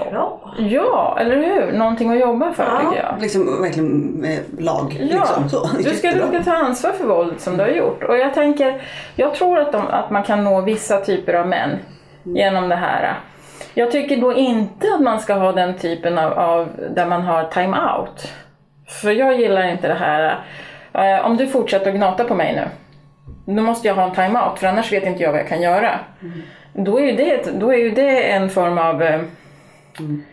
ja, 0.58 1.18
eller 1.20 1.36
hur? 1.36 1.72
Någonting 1.72 2.12
att 2.12 2.20
jobba 2.20 2.54
för 2.54 2.64
ja. 2.64 2.80
tycker 2.80 3.04
jag. 3.04 3.22
Liksom 3.22 3.62
verkligen 3.62 4.24
eh, 4.26 4.40
lag. 4.60 4.98
Ja. 5.00 5.20
Liksom, 5.20 5.50
så. 5.50 5.68
Du 5.78 5.96
ska, 5.96 6.12
du 6.12 6.28
ska 6.28 6.44
ta 6.44 6.58
ansvar 6.58 6.92
för 6.92 7.06
våldet 7.06 7.42
som 7.42 7.58
du 7.58 7.64
har 7.64 7.70
gjort. 7.70 8.04
Och 8.04 8.18
jag 8.18 8.34
tänker, 8.34 8.82
jag 9.16 9.34
tror 9.36 9.60
att, 9.60 9.72
de, 9.72 9.88
att 9.88 10.10
man 10.10 10.24
kan 10.24 10.44
nå 10.44 10.62
vissa 10.62 11.02
typer 11.02 11.34
av 11.34 11.48
män 11.48 11.70
mm. 11.70 12.38
genom 12.38 12.70
det 12.70 12.76
här. 12.76 13.20
Jag 13.74 13.92
tycker 13.92 14.18
då 14.18 14.34
inte 14.34 14.88
att 14.94 15.02
man 15.02 15.20
ska 15.20 15.34
ha 15.34 15.52
den 15.52 15.78
typen 15.78 16.18
av, 16.18 16.34
av 16.34 16.70
där 16.96 17.06
man 17.06 17.22
har 17.22 17.44
time-out. 17.44 18.34
För 18.88 19.12
jag 19.12 19.40
gillar 19.40 19.68
inte 19.68 19.88
det 19.88 19.94
här, 19.94 20.40
uh, 20.96 21.26
om 21.26 21.38
du 21.38 21.48
fortsätter 21.48 21.90
att 21.90 21.96
gnata 21.96 22.24
på 22.24 22.36
mig 22.36 22.56
nu, 22.56 22.68
då 23.56 23.62
måste 23.62 23.88
jag 23.88 23.96
ha 23.96 24.04
en 24.04 24.16
time-out 24.16 24.60
för 24.60 24.68
annars 24.68 24.92
vet 24.92 25.04
inte 25.06 25.24
jag 25.24 25.32
vad 25.32 25.40
jag 25.40 25.48
kan 25.48 25.62
göra. 25.62 26.00
Mm. 26.22 26.42
Då, 26.74 27.00
är 27.00 27.04
ju 27.04 27.12
det, 27.12 27.60
då 27.60 27.74
är 27.74 27.78
ju 27.78 27.92
det 27.92 28.32
en 28.32 28.50
form 28.50 28.78
av 28.78 29.02
uh, 29.02 29.22
Mm. 30.00 30.24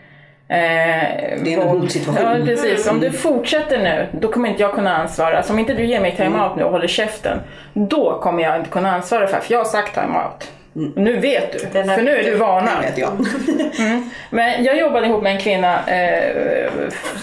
Eh, 0.51 1.43
det 1.43 1.53
är 1.53 1.61
en 1.61 1.67
hotsituation. 1.67 2.39
Ja, 2.39 2.45
precis. 2.45 2.87
Om 2.87 2.99
du 2.99 3.11
fortsätter 3.11 3.77
nu, 3.77 4.07
då 4.11 4.31
kommer 4.31 4.49
inte 4.49 4.61
jag 4.61 4.73
kunna 4.73 4.97
ansvara. 4.97 5.37
Alltså, 5.37 5.53
om 5.53 5.59
inte 5.59 5.73
du 5.73 5.85
ger 5.85 5.99
mig 5.99 6.15
time-out 6.15 6.45
mm. 6.45 6.57
nu 6.57 6.63
och 6.63 6.71
håller 6.71 6.87
käften, 6.87 7.39
då 7.73 8.19
kommer 8.21 8.43
jag 8.43 8.55
inte 8.55 8.69
kunna 8.69 8.95
ansvara 8.95 9.27
för 9.27 9.39
för 9.39 9.53
jag 9.53 9.59
har 9.59 9.65
sagt 9.65 9.95
time-out. 9.95 10.51
Mm. 10.75 10.91
Nu 10.95 11.19
vet 11.19 11.51
du, 11.53 11.59
för 11.59 12.01
nu 12.01 12.17
är 12.17 12.23
du 12.23 12.35
varnad. 12.35 12.81
Vet 12.81 12.97
jag. 12.97 13.09
mm. 13.79 14.09
Men 14.29 14.63
jag 14.63 14.77
jobbade 14.77 15.07
ihop 15.07 15.23
med 15.23 15.31
en 15.31 15.39
kvinna 15.39 15.87
eh, 15.87 16.71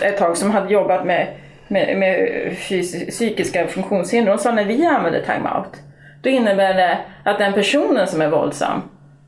ett 0.03 0.18
tag 0.18 0.37
som 0.37 0.51
hade 0.51 0.72
jobbat 0.72 1.07
med, 1.07 1.26
med, 1.68 1.99
med 1.99 2.28
psykiska 3.11 3.66
funktionshinder. 3.66 4.30
Hon 4.30 4.39
sa 4.39 4.53
när 4.53 4.64
vi 4.64 4.87
använder 4.87 5.20
time-out, 5.20 5.82
då 6.22 6.28
innebär 6.28 6.74
det 6.74 6.99
att 7.24 7.39
den 7.39 7.53
personen 7.53 8.07
som 8.07 8.22
är 8.22 8.28
våldsam 8.28 8.82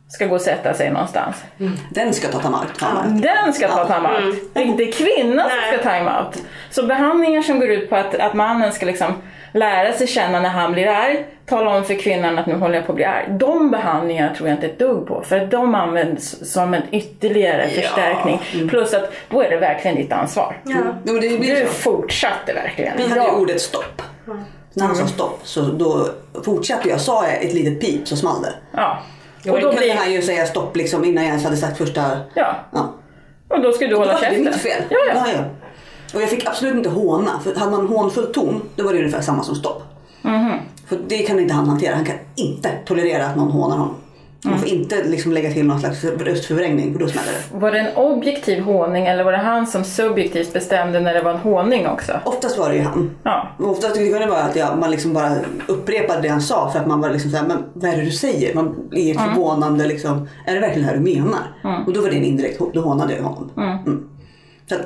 ska 0.09 0.26
gå 0.26 0.34
och 0.34 0.40
sätta 0.40 0.74
sig 0.74 0.90
någonstans. 0.90 1.36
Mm. 1.61 1.72
Den 1.90 2.14
ska 2.14 2.28
ta 2.28 2.38
timeout. 2.38 2.68
Ja, 2.80 3.04
den 3.06 3.52
ska 3.52 3.68
ta 3.68 3.86
timeout. 3.86 4.18
Mm. 4.18 4.36
Det 4.52 4.61
är 4.61 4.64
inte 4.64 4.86
kvinnan 4.86 5.50
som 5.50 5.78
ska 5.78 5.90
timeout. 5.90 6.42
Så 6.70 6.86
behandlingar 6.86 7.42
som 7.42 7.61
går 7.61 7.68
ut 7.68 7.90
på 7.90 7.96
att, 7.96 8.14
att 8.14 8.34
mannen 8.34 8.72
ska 8.72 8.86
liksom 8.86 9.14
lära 9.52 9.92
sig 9.92 10.06
känna 10.06 10.40
när 10.40 10.48
han 10.48 10.72
blir 10.72 10.86
arg, 10.86 11.26
tala 11.46 11.76
om 11.76 11.84
för 11.84 11.94
kvinnan 11.94 12.38
att 12.38 12.46
nu 12.46 12.54
håller 12.54 12.74
jag 12.74 12.86
på 12.86 12.92
att 12.92 12.96
bli 12.96 13.04
arg. 13.04 13.26
De 13.30 13.70
behandlingarna 13.70 14.34
tror 14.34 14.48
jag 14.48 14.56
inte 14.56 14.66
ett 14.66 14.78
dugg 14.78 15.06
på 15.06 15.22
för 15.22 15.46
de 15.46 15.74
används 15.74 16.52
som 16.52 16.74
en 16.74 16.82
ytterligare 16.92 17.70
ja. 17.74 17.82
förstärkning. 17.82 18.40
Mm. 18.54 18.68
Plus 18.68 18.94
att 18.94 19.12
då 19.30 19.42
är 19.42 19.50
det 19.50 19.56
verkligen 19.56 19.96
ditt 19.96 20.12
ansvar. 20.12 20.61
Ja. 20.64 20.76
Mm. 21.11 21.40
du 21.40 21.66
fortsatte 21.66 22.54
verkligen. 22.54 22.96
Vi 22.96 23.09
hade 23.09 23.22
ju 23.22 23.30
ordet 23.30 23.61
stopp. 23.61 24.02
När 24.74 24.86
han 24.86 24.96
sa 24.96 25.06
stopp 25.06 25.40
så 25.42 25.61
då 25.61 26.06
fortsatte 26.44 26.88
jag. 26.88 27.00
Sa 27.00 27.26
jag 27.26 27.42
ett 27.42 27.54
litet 27.54 27.80
pip 27.80 28.09
så 28.09 28.16
small 28.16 28.42
det. 28.42 28.52
Ja. 28.72 28.98
Och, 29.45 29.51
och 29.51 29.61
då 29.61 29.68
kunde 29.68 29.76
blir... 29.76 29.95
han 29.95 30.12
ju 30.12 30.22
säga 30.22 30.47
stopp 30.47 30.76
liksom 30.76 31.05
innan 31.05 31.24
jag 31.24 31.28
ens 31.28 31.45
hade 31.45 31.57
sagt 31.57 31.78
första... 31.78 32.20
Ja. 32.34 32.55
ja. 32.72 32.95
Och 33.49 33.62
då 33.62 33.72
ska 33.72 33.86
du 33.86 33.97
hålla 33.97 34.12
käften. 34.18 34.30
Det 34.30 34.45
var 34.45 34.51
mitt 34.51 34.62
fel. 34.62 34.82
Ja, 34.91 34.97
ja. 35.09 35.14
ja, 35.14 35.32
ja. 35.32 35.45
Och 36.14 36.22
jag 36.22 36.30
fick 36.30 36.47
absolut 36.47 36.74
inte 36.74 36.89
håna. 36.89 37.41
För 37.45 37.55
hade 37.55 37.70
man 37.70 37.86
hånfull 37.86 38.32
ton, 38.32 38.62
då 38.76 38.84
var 38.84 38.93
det 38.93 38.99
ungefär 38.99 39.20
samma 39.20 39.43
som 39.43 39.55
stopp. 39.55 39.82
Mm 40.24 40.41
-hmm. 40.41 40.59
För 40.89 40.99
det 41.09 41.18
kan 41.18 41.41
inte 41.41 41.55
han 41.55 41.68
hantera. 41.68 41.95
Han 41.95 42.05
kan 42.05 42.16
inte 42.34 42.70
tolerera 42.86 43.26
att 43.26 43.36
någon 43.36 43.51
hånar 43.51 43.76
honom. 43.76 43.97
Man 44.45 44.53
mm. 44.53 44.61
får 44.61 44.68
inte 44.68 45.05
liksom 45.05 45.32
lägga 45.32 45.53
till 45.53 45.66
någon 45.66 45.80
slags 45.80 46.05
röstförvrängning 46.05 46.93
för 46.93 47.01
då 47.01 47.09
smäller 47.09 47.32
det. 47.32 47.59
Var 47.59 47.72
det 47.72 47.78
en 47.78 47.97
objektiv 47.97 48.62
håning 48.62 49.07
eller 49.07 49.24
var 49.24 49.32
det 49.32 49.39
han 49.39 49.66
som 49.66 49.84
subjektivt 49.84 50.53
bestämde 50.53 51.01
när 51.01 51.14
det 51.14 51.22
var 51.22 51.30
en 51.30 51.39
håning 51.39 51.86
också? 51.86 52.12
Oftast 52.24 52.59
var 52.59 52.68
det 52.68 52.74
ju 52.74 52.82
han. 52.82 53.11
Ja. 53.22 53.49
Oftast 53.59 53.95
kunde 53.95 54.18
det 54.18 54.26
vara 54.26 54.43
att 54.43 54.57
jag, 54.57 54.78
man 54.78 54.91
liksom 54.91 55.12
bara 55.12 55.30
upprepade 55.66 56.22
det 56.22 56.28
han 56.28 56.41
sa 56.41 56.70
för 56.70 56.78
att 56.78 56.86
man 56.86 57.01
var 57.01 57.11
liksom 57.11 57.30
såhär, 57.30 57.47
men 57.47 57.64
vad 57.72 57.91
är 57.91 57.97
det 57.97 58.05
du 58.05 58.11
säger? 58.11 58.55
Man 58.55 58.89
blir 58.89 59.16
mm. 59.16 59.24
förvånande 59.24 59.86
liksom, 59.86 60.28
är 60.47 60.55
det 60.55 60.61
verkligen 60.61 60.82
det 60.82 60.95
här 60.95 61.01
du 61.01 61.14
menar? 61.14 61.57
Mm. 61.64 61.84
Och 61.84 61.93
då 61.93 62.01
var 62.01 62.11
det 62.11 62.16
en 62.16 62.24
indirekt 62.24 62.61
då 62.74 62.80
hånade 62.80 63.14
jag 63.14 63.22
honom. 63.22 63.51
Mm. 63.57 63.78
mm. 63.78 64.09
Så 64.68 64.74
att, 64.74 64.80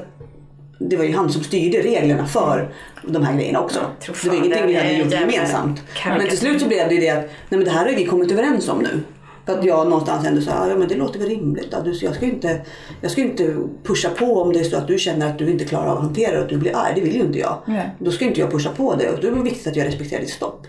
det 0.79 0.97
var 0.97 1.05
ju 1.05 1.17
han 1.17 1.31
som 1.31 1.43
styrde 1.43 1.79
reglerna 1.79 2.27
för 2.27 2.69
de 3.03 3.25
här 3.25 3.35
grejerna 3.35 3.61
också. 3.61 3.81
Det 4.07 4.29
var 4.29 4.35
ingenting 4.35 4.67
vi 4.67 4.75
hade 4.75 4.93
gjort 4.93 5.13
gemensamt. 5.13 5.83
Men 6.07 6.29
till 6.29 6.39
slut 6.39 6.61
så 6.61 6.69
blev 6.69 6.89
det 6.89 6.95
ju 6.95 7.01
det 7.01 7.11
att, 7.11 7.25
nej 7.25 7.29
men 7.49 7.65
det 7.65 7.71
här 7.71 7.87
har 7.87 7.93
vi 7.93 8.05
kommit 8.05 8.33
överens 8.33 8.69
om 8.69 8.79
nu. 8.79 9.03
För 9.47 9.59
att 9.59 9.65
jag 9.65 9.87
någonstans 9.87 10.27
ändå 10.27 10.41
sa, 10.41 10.69
ja 10.69 10.75
men 10.75 10.89
det 10.89 10.95
låter 10.95 11.19
väl 11.19 11.29
rimligt. 11.29 11.75
Jag 12.03 12.15
ska 12.15 12.27
inte, 12.27 12.61
jag 13.01 13.11
ska 13.11 13.21
inte 13.21 13.57
pusha 13.83 14.09
på 14.11 14.43
om 14.43 14.53
det 14.53 14.61
är 14.61 14.65
så 14.65 14.77
att 14.77 14.89
du 14.89 14.99
känner 14.99 15.27
att 15.27 15.39
du 15.39 15.51
inte 15.51 15.65
klarar 15.65 15.87
av 15.87 15.97
att 15.97 16.03
hantera 16.03 16.33
det 16.33 16.39
och 16.39 16.45
att 16.45 16.51
du 16.51 16.57
blir 16.57 16.77
arg. 16.77 16.93
Det 16.95 17.01
vill 17.01 17.15
ju 17.15 17.21
inte 17.21 17.39
jag. 17.39 17.59
Nej. 17.67 17.91
Då 17.99 18.11
ska 18.11 18.25
inte 18.25 18.41
jag 18.41 18.51
pusha 18.51 18.71
på 18.71 18.95
det 18.95 19.23
då 19.23 19.29
är 19.29 19.33
det 19.33 19.43
viktigt 19.43 19.67
att 19.67 19.77
jag 19.77 19.87
respekterar 19.87 20.21
ditt 20.21 20.31
stopp. 20.31 20.67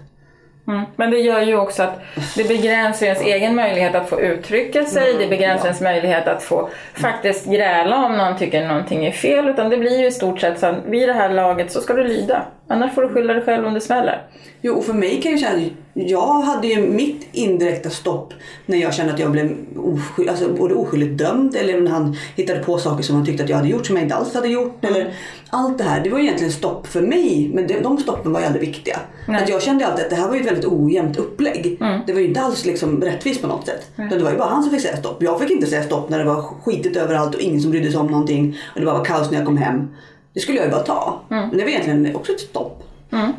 Mm. 0.68 0.86
Men 0.96 1.12
det 1.12 1.18
gör 1.18 1.42
ju 1.42 1.58
också 1.58 1.84
att 1.84 2.00
det 2.36 2.48
begränsar 2.48 3.06
ens 3.06 3.22
egen 3.22 3.56
möjlighet 3.56 3.96
att 3.96 4.10
få 4.10 4.22
uttrycka 4.22 4.86
sig, 4.86 5.14
det 5.20 5.28
begränsar 5.28 5.66
ens 5.66 5.82
möjlighet 5.82 6.28
att 6.28 6.44
få 6.44 6.70
faktiskt 6.94 7.46
gräla 7.46 8.06
om 8.06 8.18
någon 8.18 8.38
tycker 8.38 8.68
någonting 8.68 9.06
är 9.06 9.12
fel. 9.12 9.50
Utan 9.50 9.70
det 9.70 9.78
blir 9.78 10.00
ju 10.00 10.08
i 10.08 10.12
stort 10.12 10.40
sett 10.40 10.60
så 10.60 10.66
att 10.66 10.86
vid 10.86 11.10
det 11.10 11.14
här 11.14 11.30
laget 11.30 11.72
så 11.72 11.82
ska 11.82 11.94
du 11.94 12.04
lyda. 12.04 12.46
Annars 12.68 12.96
får 12.96 13.02
du 13.02 13.10
skylla 13.10 13.34
dig 13.34 13.44
själv 13.44 13.66
om 13.66 13.74
det 13.74 13.82
smäller. 13.82 14.28
Jo, 14.62 14.74
och 14.74 14.86
för 14.86 14.94
mig 14.94 15.22
kan 15.22 15.32
jag 15.32 15.40
känna, 15.40 15.64
jag 15.94 16.42
hade 16.42 16.68
ju 16.68 16.88
mitt 16.88 17.28
indirekta 17.32 17.90
stopp 17.90 18.34
när 18.66 18.78
jag 18.78 18.94
kände 18.94 19.14
att 19.14 19.20
jag 19.20 19.32
blev 19.32 19.56
osky, 19.78 20.28
alltså 20.28 20.50
både 20.54 20.74
oskyldigt 20.74 21.18
dömd 21.18 21.56
eller 21.56 21.82
när 21.82 21.92
han 21.92 22.16
hittade 22.36 22.60
på 22.60 22.78
saker 22.78 23.04
som 23.04 23.16
han 23.16 23.26
tyckte 23.26 23.44
att 23.44 23.50
jag 23.50 23.58
hade 23.58 23.70
gjort 23.70 23.86
som 23.86 23.96
jag 23.96 24.06
inte 24.06 24.16
alls 24.16 24.34
hade 24.34 24.48
gjort. 24.48 24.86
Eller 24.86 25.14
allt 25.50 25.78
det 25.78 25.84
här, 25.84 26.02
det 26.04 26.10
var 26.10 26.20
egentligen 26.20 26.52
stopp 26.54 26.88
för 26.88 27.02
mig, 27.02 27.52
men 27.54 27.68
det, 27.68 27.80
de 27.80 27.98
stoppen 27.98 28.34
var 28.34 28.40
ju 28.40 28.46
aldrig 28.46 28.68
viktiga. 28.68 29.00
Att 29.28 29.50
jag 29.50 29.62
kände 29.62 29.88
alltid 29.88 30.04
att 30.04 30.10
det 30.10 30.16
här 30.16 30.28
var 30.28 30.36
ju 30.36 30.42
ett 30.42 30.48
väldigt 30.48 30.66
ojämnt 30.66 31.18
upplägg. 31.18 31.78
Det 32.08 32.14
var 32.14 32.20
ju 32.20 32.28
inte 32.28 32.42
alls 32.42 32.66
liksom 32.66 33.02
rättvist 33.02 33.42
på 33.42 33.48
något 33.48 33.66
sätt. 33.66 33.92
Utan 33.96 34.18
det 34.18 34.24
var 34.24 34.32
ju 34.32 34.38
bara 34.38 34.50
han 34.50 34.64
som 34.64 34.72
fick 34.72 34.82
säga 34.82 34.98
stopp. 34.98 35.24
Jag 35.24 35.40
fick 35.40 35.52
inte 35.52 35.68
säga 35.68 35.84
stopp 35.84 36.10
när 36.10 36.20
det 36.20 36.26
var 36.26 36.42
skitigt 36.42 36.98
överallt 36.98 37.36
och 37.36 37.42
ingen 37.42 37.62
som 37.62 37.72
brydde 37.72 37.92
sig 37.92 38.00
om 38.00 38.08
någonting 38.08 38.58
och 38.74 38.80
det 38.80 38.86
bara 38.86 38.98
var 38.98 39.06
kaos 39.06 39.32
när 39.32 39.38
jag 39.38 39.46
kom 39.46 39.58
hem. 39.58 39.88
Det 40.34 40.40
skulle 40.40 40.58
jag 40.58 40.66
ju 40.66 40.72
bara 40.72 40.84
ta. 40.84 41.20
Men 41.28 41.50
det 41.50 41.64
var 41.64 41.70
egentligen 41.70 42.16
också 42.16 42.32
ett 42.32 42.40
stopp. 42.40 42.84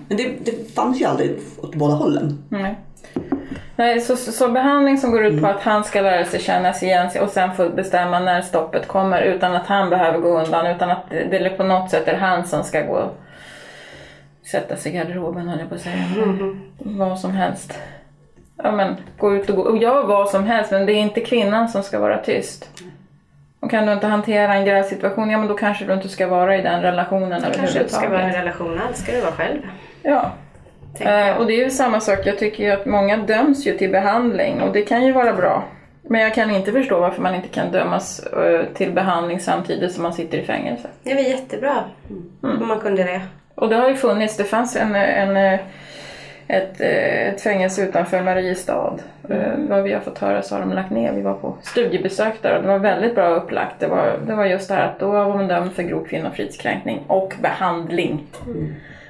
Men 0.09 0.17
det, 0.17 0.33
det 0.45 0.75
fanns 0.75 1.01
ju 1.01 1.05
aldrig 1.05 1.39
åt 1.63 1.75
båda 1.75 1.95
hållen. 1.95 2.45
Nej. 2.49 2.79
Nej, 3.77 4.01
så, 4.01 4.17
så, 4.17 4.33
så 4.33 4.49
behandling 4.49 4.99
som 4.99 5.11
går 5.11 5.25
ut 5.25 5.41
på 5.41 5.47
att 5.47 5.61
han 5.61 5.85
ska 5.85 6.01
lära 6.01 6.25
sig 6.25 6.41
känna 6.41 6.73
sig 6.73 6.89
igen 6.89 7.11
och 7.21 7.31
sen 7.31 7.55
få 7.55 7.69
bestämma 7.69 8.19
när 8.19 8.43
stoppet 8.43 8.89
kommer 8.89 9.23
utan 9.23 9.55
att 9.57 9.67
han 9.67 9.91
behöver 9.91 10.19
gå 10.19 10.41
undan 10.41 10.67
utan 10.67 10.91
att 10.91 11.11
det, 11.11 11.39
det 11.39 11.51
på 11.51 11.65
något 11.65 11.91
sätt 11.91 12.09
är 12.09 12.15
han 12.17 12.47
som 12.47 12.65
ska 12.65 12.81
gå 12.81 13.11
sätta 14.51 14.77
sig 14.77 14.93
i 14.93 14.95
garderoben 14.95 15.49
höll 15.49 15.59
jag 15.59 15.69
på 15.69 15.75
att 15.75 15.81
säga. 15.81 16.05
Vad 16.79 17.19
som 17.19 17.31
helst. 17.31 17.79
Ja 18.57 18.73
men 18.73 18.97
gå 19.19 19.35
ut 19.37 19.51
och 19.51 19.57
gå 19.57 19.63
och 19.63 19.79
gör 19.79 20.07
vad 20.07 20.29
som 20.29 20.45
helst 20.45 20.71
men 20.71 20.87
det 20.87 20.93
är 20.93 21.01
inte 21.01 21.21
kvinnan 21.21 21.69
som 21.69 21.83
ska 21.83 21.99
vara 21.99 22.19
tyst. 22.19 22.71
Och 23.65 23.71
kan 23.71 23.87
du 23.87 23.93
inte 23.93 24.07
hantera 24.07 24.55
en 24.55 24.65
gränsituation, 24.65 25.31
ja 25.31 25.39
men 25.39 25.49
då 25.49 25.55
kanske 25.55 25.85
du 25.85 25.93
inte 25.93 26.09
ska 26.09 26.27
vara 26.27 26.57
i 26.57 26.63
den 26.63 26.83
relationen 26.83 27.43
Kanske 27.55 27.79
inte 27.79 27.93
ska 27.93 28.09
vara 28.09 28.23
i 28.23 28.25
en 28.25 28.33
relation 28.33 28.81
alls, 28.89 28.99
ska 28.99 29.13
du 29.13 29.21
vara 29.21 29.33
själv. 29.33 29.59
Ja. 30.03 30.33
Eh, 31.01 31.37
och 31.37 31.47
det 31.47 31.53
är 31.53 31.65
ju 31.65 31.71
samma 31.71 32.01
sak, 32.01 32.19
jag 32.25 32.39
tycker 32.39 32.65
ju 32.65 32.71
att 32.71 32.87
många 32.87 33.17
döms 33.17 33.67
ju 33.67 33.79
till 33.79 33.91
behandling 33.91 34.63
och 34.63 34.73
det 34.73 34.83
kan 34.83 35.07
ju 35.07 35.13
vara 35.13 35.33
bra. 35.33 35.65
Men 36.03 36.21
jag 36.21 36.35
kan 36.35 36.51
inte 36.51 36.73
förstå 36.73 37.01
varför 37.01 37.23
man 37.23 37.35
inte 37.35 37.49
kan 37.49 37.73
dömas 37.73 38.27
eh, 38.27 38.65
till 38.75 38.93
behandling 38.93 39.41
samtidigt 39.41 39.93
som 39.93 40.03
man 40.03 40.13
sitter 40.13 40.39
i 40.39 40.45
fängelse. 40.45 40.89
Det 41.03 41.11
är 41.11 41.17
väl 41.17 41.27
jättebra 41.27 41.85
om 42.41 42.69
man 42.69 42.81
kunde 42.81 43.03
det. 43.03 43.21
Och 43.55 43.69
det 43.69 43.77
har 43.77 43.89
ju 43.89 43.97
funnits, 43.97 44.37
det 44.37 44.45
fanns 44.45 44.77
en, 44.77 44.95
en, 44.95 45.37
eh, 45.37 45.61
ett, 46.49 46.81
eh, 46.81 47.29
ett 47.29 47.41
fängelse 47.41 47.83
utanför 47.83 48.23
Mariestad. 48.23 48.99
Eh, 49.31 49.53
Vad 49.69 49.83
vi 49.83 49.93
har 49.93 50.01
fått 50.01 50.19
höra 50.19 50.43
så 50.43 50.55
har 50.55 50.61
de 50.61 50.73
lagt 50.73 50.91
ner. 50.91 51.13
Vi 51.13 51.23
var 51.23 51.35
på 51.35 51.57
studiebesök 51.63 52.43
där 52.43 52.57
och 52.57 52.63
det 52.63 52.69
var 52.69 52.79
väldigt 52.79 53.15
bra 53.15 53.29
upplagt. 53.29 53.81
Det 53.81 53.87
var, 53.87 54.19
det 54.27 54.35
var 54.35 54.45
just 54.45 54.69
det 54.69 54.75
här 54.75 54.87
att 54.87 54.99
då 54.99 55.11
var 55.11 55.29
man 55.35 55.49
dömd 55.49 55.73
för 55.73 55.83
grov 55.83 56.05
kvinnofridskränkning 56.05 57.01
och 57.07 57.35
behandling. 57.43 58.27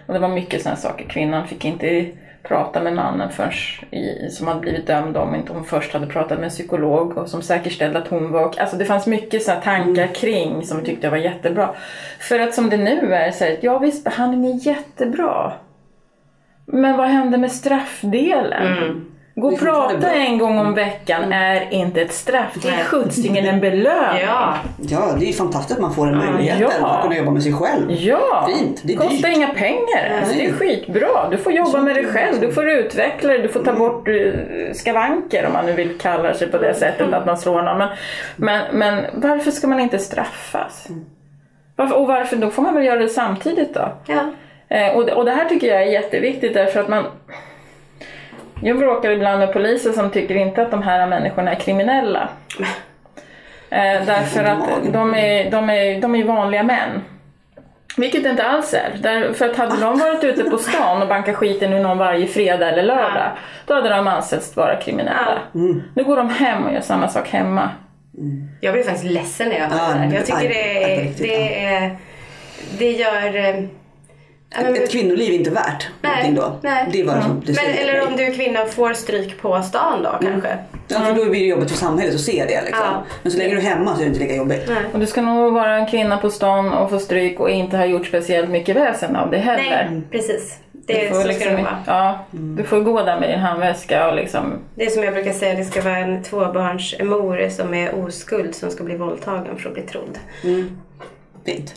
Och 0.07 0.15
det 0.15 0.21
var 0.21 0.29
mycket 0.29 0.63
sådana 0.63 0.77
saker. 0.77 1.05
Kvinnan 1.05 1.47
fick 1.47 1.65
inte 1.65 2.07
prata 2.43 2.83
med 2.83 2.93
mannen 2.93 3.31
först 3.31 3.83
i, 3.93 4.29
som 4.31 4.47
hade 4.47 4.61
blivit 4.61 4.87
dömd 4.87 5.17
om 5.17 5.35
inte 5.35 5.53
hon 5.53 5.65
först 5.65 5.93
hade 5.93 6.07
pratat 6.07 6.39
med 6.39 6.45
en 6.45 6.51
psykolog 6.51 7.19
och 7.19 7.29
som 7.29 7.43
säkerställde 7.43 7.99
att 7.99 8.09
hon 8.09 8.33
var... 8.33 8.55
Alltså 8.59 8.77
det 8.77 8.85
fanns 8.85 9.07
mycket 9.07 9.43
sådana 9.43 9.61
tankar 9.61 10.07
kring 10.07 10.63
som 10.63 10.79
vi 10.81 10.85
tyckte 10.87 11.11
var 11.11 11.17
jättebra. 11.17 11.71
För 12.19 12.39
att 12.41 12.55
som 12.55 12.71
det 12.71 12.77
nu 12.77 13.15
är 13.15 13.31
så 13.31 13.45
här, 13.45 13.57
ja 13.61 13.79
visst 13.79 14.05
behandling 14.05 14.55
är 14.55 14.67
jättebra. 14.67 15.53
Men 16.67 16.97
vad 16.97 17.07
händer 17.07 17.39
med 17.39 17.53
straffdelen? 17.53 19.05
Gå 19.37 19.49
och 19.49 19.59
prata 19.59 20.13
en 20.13 20.39
gång 20.39 20.59
om 20.59 20.75
veckan 20.75 21.33
är 21.33 21.73
inte 21.73 22.03
ett 22.03 22.13
straff, 22.13 22.57
det 22.63 22.69
är 22.69 22.85
skjutsingen 22.85 23.47
en 23.47 23.61
belöning. 23.61 24.23
Ja, 24.27 24.55
Ja, 24.77 25.15
det 25.19 25.25
är 25.25 25.27
ju 25.27 25.33
fantastiskt 25.33 25.77
att 25.77 25.83
man 25.83 25.95
får 25.95 26.07
den 26.07 26.19
möjligheten 26.19 26.69
ja. 26.81 26.87
att 26.87 27.03
kunna 27.03 27.17
jobba 27.17 27.31
med 27.31 27.43
sig 27.43 27.53
själv. 27.53 27.91
Ja, 27.91 28.49
Fint, 28.57 28.81
det 28.85 28.95
kostar 28.95 29.29
dyrt. 29.29 29.37
inga 29.37 29.49
pengar. 29.49 30.19
Alltså, 30.19 30.35
det 30.35 30.47
är 30.47 30.53
skitbra. 30.53 31.29
Du 31.31 31.39
får 31.39 31.53
jobba 31.53 31.81
med 31.81 31.97
dig 31.97 32.07
själv, 32.07 32.41
du 32.41 32.53
får 32.53 32.71
utveckla 32.71 33.33
dig, 33.33 33.43
du 33.43 33.49
får 33.49 33.65
ta 33.65 33.73
bort 33.73 34.09
eh, 34.09 34.15
skavanker 34.73 35.47
om 35.47 35.53
man 35.53 35.67
nu 35.67 35.73
vill 35.73 35.99
kalla 35.99 36.35
sig 36.35 36.51
på 36.51 36.59
det 36.59 36.75
sättet 36.75 37.13
att 37.13 37.27
man 37.27 37.39
slår 37.39 37.63
någon. 37.63 37.79
Men, 37.79 37.89
men, 38.37 38.79
men 38.79 39.05
varför 39.15 39.51
ska 39.51 39.67
man 39.67 39.81
inte 39.81 39.99
straffas? 39.99 40.89
Varför, 41.77 41.99
och 41.99 42.07
varför, 42.07 42.37
då 42.37 42.51
får 42.51 42.63
man 42.63 42.75
väl 42.75 42.85
göra 42.85 42.99
det 42.99 43.09
samtidigt 43.09 43.75
då? 43.75 43.93
ja. 44.07 44.31
Eh, 44.75 44.97
och, 44.97 45.07
det- 45.07 45.13
och 45.15 45.25
det 45.25 45.31
här 45.31 45.45
tycker 45.45 45.67
jag 45.67 45.83
är 45.83 45.87
jätteviktigt 45.87 46.55
därför 46.55 46.81
att 46.81 46.89
man 46.89 47.05
jag 48.63 48.79
bråkar 48.79 49.11
ibland 49.11 49.39
med 49.39 49.53
poliser 49.53 49.93
som 49.93 50.11
tycker 50.11 50.35
inte 50.35 50.63
att 50.63 50.71
de 50.71 50.83
här 50.83 51.07
människorna 51.07 51.51
är 51.51 51.55
kriminella. 51.61 52.29
Eh, 53.71 54.07
därför 54.07 54.45
att 54.45 54.59
de 54.93 55.15
är, 55.15 55.51
de, 55.51 55.71
är, 55.71 56.01
de 56.01 56.15
är 56.15 56.25
vanliga 56.25 56.63
män. 56.63 57.03
Vilket 57.97 58.23
det 58.25 58.31
inte 58.31 58.45
alls 58.45 58.75
är. 58.75 58.91
Därför 59.03 59.49
att 59.51 59.57
hade 59.57 59.81
de 59.81 59.99
varit 59.99 60.25
ute 60.25 60.45
på 60.45 60.59
stan 60.59 61.03
och 61.03 61.09
bankat 61.09 61.37
skiten 61.37 61.73
ur 61.73 61.81
någon 61.83 61.99
varje 61.99 62.27
fredag 62.27 62.69
eller 62.69 62.83
lördag, 62.83 63.31
då 63.67 63.75
hade 63.75 63.89
de 63.89 64.09
ansetts 64.09 64.57
vara 64.57 64.77
kriminella. 64.77 65.39
Nu 65.95 66.05
går 66.05 66.17
de 66.17 66.31
hem 66.31 66.65
och 66.65 66.73
gör 66.73 66.81
samma 66.81 67.09
sak 67.09 67.29
hemma. 67.29 67.71
Jag 68.61 68.73
blir 68.73 68.83
faktiskt 68.83 69.05
ledsen 69.05 69.49
när 69.49 69.57
jag 69.59 69.65
hör 69.69 69.95
det 69.95 70.01
här. 70.01 70.15
Jag 70.15 70.27
tycker 70.27 70.49
det, 70.49 71.13
det, 71.19 71.65
är, 71.65 71.97
det 72.79 72.91
gör... 72.93 73.69
men- 74.63 74.75
Ett 74.75 74.91
kvinnoliv 74.93 75.31
är 75.33 75.39
inte 75.39 75.51
värt 75.51 75.89
någonting 76.03 76.35
då. 76.35 76.59
nej. 76.63 76.89
Det 76.93 77.01
är 77.01 77.05
vad 77.05 77.23
som 77.23 77.43
det 77.47 77.53
Men, 77.53 77.75
eller 77.89 78.07
om 78.07 78.17
du 78.17 78.23
är 78.25 78.35
kvinna 78.35 78.63
och 78.63 78.71
får 78.71 78.93
stryk 78.95 79.43
på 79.43 79.63
stan 79.63 80.03
då 80.03 80.19
kanske. 80.29 80.59
Ja, 80.89 81.01
för 81.01 81.13
då 81.15 81.25
blir 81.31 81.41
det 81.41 81.47
jobbigt 81.47 81.71
för 81.71 81.79
samhället 81.79 82.15
att 82.15 82.21
se 82.21 82.45
det. 82.49 82.63
Liksom. 82.65 82.85
Ja. 82.93 83.05
Men 83.23 83.33
så 83.33 83.39
länge 83.39 83.51
du 83.51 83.57
är 83.57 83.63
hemma 83.63 83.95
så 83.95 84.01
är 84.01 84.05
det 84.05 84.09
inte 84.09 84.21
lika 84.21 84.35
jobbigt. 84.37 84.65
Nej. 84.69 84.77
Och 84.93 84.99
du 85.01 85.07
ska 85.07 85.23
nog 85.23 85.53
vara 85.53 85.75
en 85.75 85.87
kvinna 85.87 86.17
på 86.19 86.31
stan 86.31 86.73
och 86.73 86.91
få 86.91 86.99
stryk 86.99 87.41
och 87.41 87.51
inte 87.51 87.77
ha 87.77 87.85
gjort 87.85 88.07
speciellt 88.07 88.51
mycket 88.51 88.77
väsen 88.77 89.17
av 89.17 89.31
det 89.31 89.39
heller. 89.39 89.89
Nej, 89.91 90.01
precis. 90.11 90.59
Det 90.87 90.93
Du 90.95 91.01
är, 91.01 91.11
får 91.11 91.25
liksom, 91.29 91.67
ja, 91.87 92.19
du 92.31 92.63
får 92.65 92.81
gå 92.81 93.03
där 93.03 93.21
med 93.21 93.29
din 93.31 93.39
handväska 93.39 94.09
och 94.09 94.15
liksom 94.17 94.53
Det 94.75 94.85
är 94.85 94.91
som 94.91 95.03
jag 95.05 95.15
brukar 95.15 95.33
säga, 95.33 95.55
det 95.55 95.65
ska 95.65 95.83
vara 95.83 95.97
en 95.99 96.23
tvåbarnsmor 96.23 97.49
som 97.49 97.75
är 97.75 98.05
oskuld 98.05 98.55
som 98.55 98.71
ska 98.71 98.85
bli 98.85 98.97
våldtagen 98.97 99.57
för 99.59 99.69
att 99.69 99.75
bli 99.75 99.83
trodd. 99.83 100.19
Fint. 101.45 101.75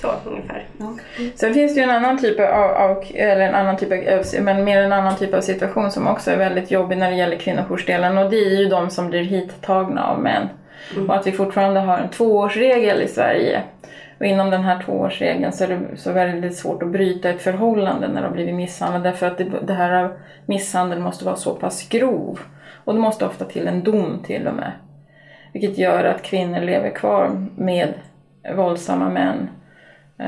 Så 0.00 0.08
ungefär. 0.24 0.66
Ja. 0.78 0.96
Sen 1.34 1.54
finns 1.54 1.74
det 1.74 1.80
ju 1.80 1.84
en 1.84 1.90
annan 1.90 2.18
typ 2.18 2.40
av, 2.40 2.70
av 2.70 3.04
eller 3.14 3.48
en 3.48 3.54
annan 3.54 3.76
typ 3.76 3.92
av, 3.92 4.42
men 4.42 4.64
mer 4.64 4.82
en 4.82 4.92
annan 4.92 5.16
typ 5.16 5.34
av 5.34 5.40
situation 5.40 5.90
som 5.90 6.06
också 6.06 6.30
är 6.30 6.36
väldigt 6.36 6.70
jobbig 6.70 6.98
när 6.98 7.10
det 7.10 7.16
gäller 7.16 7.36
kvinnojoursdelen 7.36 8.18
och 8.18 8.30
det 8.30 8.36
är 8.36 8.60
ju 8.60 8.68
de 8.68 8.90
som 8.90 9.10
blir 9.10 9.22
hittagna 9.22 10.06
av 10.06 10.20
män. 10.20 10.48
Och 11.08 11.16
att 11.16 11.26
vi 11.26 11.32
fortfarande 11.32 11.80
har 11.80 11.98
en 11.98 12.08
tvåårsregel 12.08 13.02
i 13.02 13.08
Sverige. 13.08 13.62
Och 14.18 14.26
inom 14.26 14.50
den 14.50 14.64
här 14.64 14.82
tvåårsregeln 14.82 15.52
så 15.52 15.64
är 15.64 15.68
det 15.68 15.96
så 15.96 16.12
väldigt 16.12 16.56
svårt 16.56 16.82
att 16.82 16.88
bryta 16.88 17.30
ett 17.30 17.42
förhållande 17.42 18.08
när 18.08 18.22
de 18.22 18.26
har 18.26 18.34
blivit 18.34 18.54
misshandlade 18.54 19.04
därför 19.04 19.26
att 19.26 19.38
det, 19.38 19.44
det 19.62 19.72
här 19.72 20.10
misshandeln 20.46 21.02
måste 21.02 21.24
vara 21.24 21.36
så 21.36 21.54
pass 21.54 21.88
grov. 21.88 22.40
Och 22.84 22.94
det 22.94 23.00
måste 23.00 23.26
ofta 23.26 23.44
till 23.44 23.68
en 23.68 23.82
dom 23.82 24.22
till 24.26 24.46
och 24.46 24.54
med. 24.54 24.72
Vilket 25.52 25.78
gör 25.78 26.04
att 26.04 26.22
kvinnor 26.22 26.60
lever 26.60 26.90
kvar 26.90 27.46
med 27.56 27.94
våldsamma 28.56 29.08
män 29.08 29.50
eh, 30.18 30.26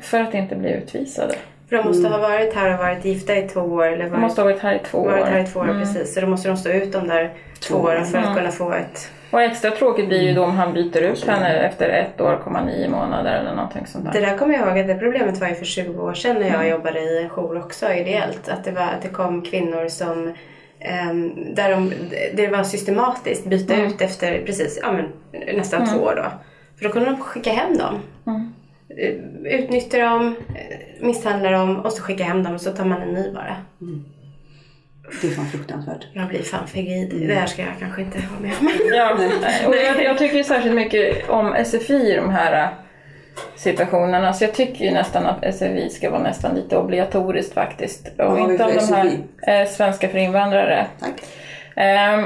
för 0.00 0.20
att 0.20 0.34
inte 0.34 0.56
bli 0.56 0.72
utvisade. 0.72 1.34
För 1.68 1.76
de 1.76 1.86
måste 1.86 2.08
ha 2.08 2.18
varit 2.18 2.54
här 2.54 2.72
och 2.72 2.78
varit 2.78 3.04
gifta 3.04 3.36
i 3.36 3.48
två 3.48 3.60
år. 3.60 3.86
Eller 3.86 4.04
De 4.04 4.10
varit, 4.10 4.20
måste 4.20 4.40
ha 4.40 4.44
varit 4.44 4.60
här 4.60 4.74
i 4.74 4.78
två 4.78 4.98
varit 5.04 5.24
här 5.24 5.38
i 5.38 5.42
år. 5.42 5.46
två 5.46 5.60
år 5.60 5.66
precis. 5.80 6.14
Så 6.14 6.20
då 6.20 6.26
måste 6.26 6.48
de 6.48 6.56
stå 6.56 6.70
ut 6.70 6.92
de 6.92 7.08
där 7.08 7.32
två 7.60 7.76
åren 7.76 8.04
för 8.04 8.18
att 8.18 8.36
kunna 8.36 8.50
få 8.50 8.72
ett... 8.72 9.10
Och 9.30 9.42
extra 9.42 9.70
tråkigt 9.70 10.08
blir 10.08 10.22
ju 10.22 10.34
då 10.34 10.44
om 10.44 10.50
han 10.50 10.72
byter 10.72 11.02
ut 11.02 11.26
henne 11.26 11.54
efter 11.54 11.88
ett 11.88 12.20
år, 12.20 12.40
komma 12.44 12.64
nio 12.64 12.88
månader 12.88 13.38
eller 13.40 13.54
någonting 13.54 13.86
sånt 13.86 14.12
Det 14.12 14.20
där. 14.20 14.26
där 14.30 14.38
kommer 14.38 14.54
jag 14.54 14.68
ihåg 14.68 14.78
att 14.78 14.86
det 14.86 14.94
problemet 14.94 15.40
var 15.40 15.48
ju 15.48 15.54
för 15.54 15.64
20 15.64 16.02
år 16.02 16.14
sedan 16.14 16.36
när 16.40 16.48
jag 16.52 16.68
jobbade 16.68 17.00
i 17.00 17.22
en 17.22 17.28
jour 17.28 17.58
också 17.58 17.92
ideellt. 17.92 18.48
Att 18.48 18.64
det, 18.64 18.70
var, 18.70 18.82
att 18.82 19.02
det 19.02 19.08
kom 19.08 19.42
kvinnor 19.42 19.88
som 19.88 20.34
ehm, 20.80 21.54
där 21.54 21.70
de, 21.70 21.92
det 22.34 22.48
var 22.48 22.62
systematiskt 22.62 23.46
byta 23.46 23.74
ut 23.82 24.00
efter 24.00 24.42
precis, 24.46 24.78
ja, 24.82 24.92
men, 24.92 25.12
nästan 25.56 25.88
två 25.88 25.98
år 25.98 26.14
då. 26.16 26.30
För 26.78 26.84
då 26.84 26.90
kunde 26.90 27.10
de 27.10 27.20
skicka 27.20 27.52
hem 27.52 27.78
dem. 27.78 28.00
Eh, 28.98 29.14
Utnyttja 29.60 29.98
dem, 29.98 30.36
eh, 30.54 31.06
misshandla 31.06 31.50
dem 31.50 31.76
och 31.80 31.92
så 31.92 32.02
skicka 32.02 32.24
hem 32.24 32.42
dem 32.42 32.54
och 32.54 32.60
så 32.60 32.70
tar 32.72 32.84
man 32.84 33.02
en 33.02 33.14
ny 33.14 33.32
bara. 33.32 33.56
Det 35.22 35.26
är 35.26 35.30
fan 35.30 35.46
fruktansvärt. 35.46 36.06
Jag 36.12 36.28
blir 36.28 36.42
fan 36.42 36.66
förgrid. 36.66 37.28
Det 37.28 37.34
här 37.34 37.46
ska 37.46 37.62
jag 37.62 37.72
kanske 37.80 38.02
inte 38.02 38.18
vara 38.18 38.40
med 38.40 38.52
om. 38.60 38.70
Ja, 38.94 39.12
och 39.68 39.76
jag, 39.76 40.04
jag 40.04 40.18
tycker 40.18 40.42
särskilt 40.42 40.74
mycket 40.74 41.28
om 41.30 41.56
SFI 41.64 42.12
i 42.12 42.16
de 42.16 42.30
här 42.30 42.62
äh, 42.64 42.68
situationerna. 43.56 44.32
Så 44.32 44.44
jag 44.44 44.54
tycker 44.54 44.84
ju 44.84 44.90
nästan 44.90 45.26
att 45.26 45.54
SFI 45.54 45.90
ska 45.90 46.10
vara 46.10 46.22
nästan 46.22 46.54
lite 46.54 46.76
obligatoriskt 46.76 47.54
faktiskt. 47.54 48.08
Och 48.18 48.38
inte 48.38 48.64
om 48.64 48.72
de 48.76 48.94
här 48.94 49.62
eh, 49.62 49.68
svenska 49.68 50.08
för 50.08 50.18
invandrare. 50.18 50.86
Tack. 51.00 51.22
Ehm, 51.76 52.24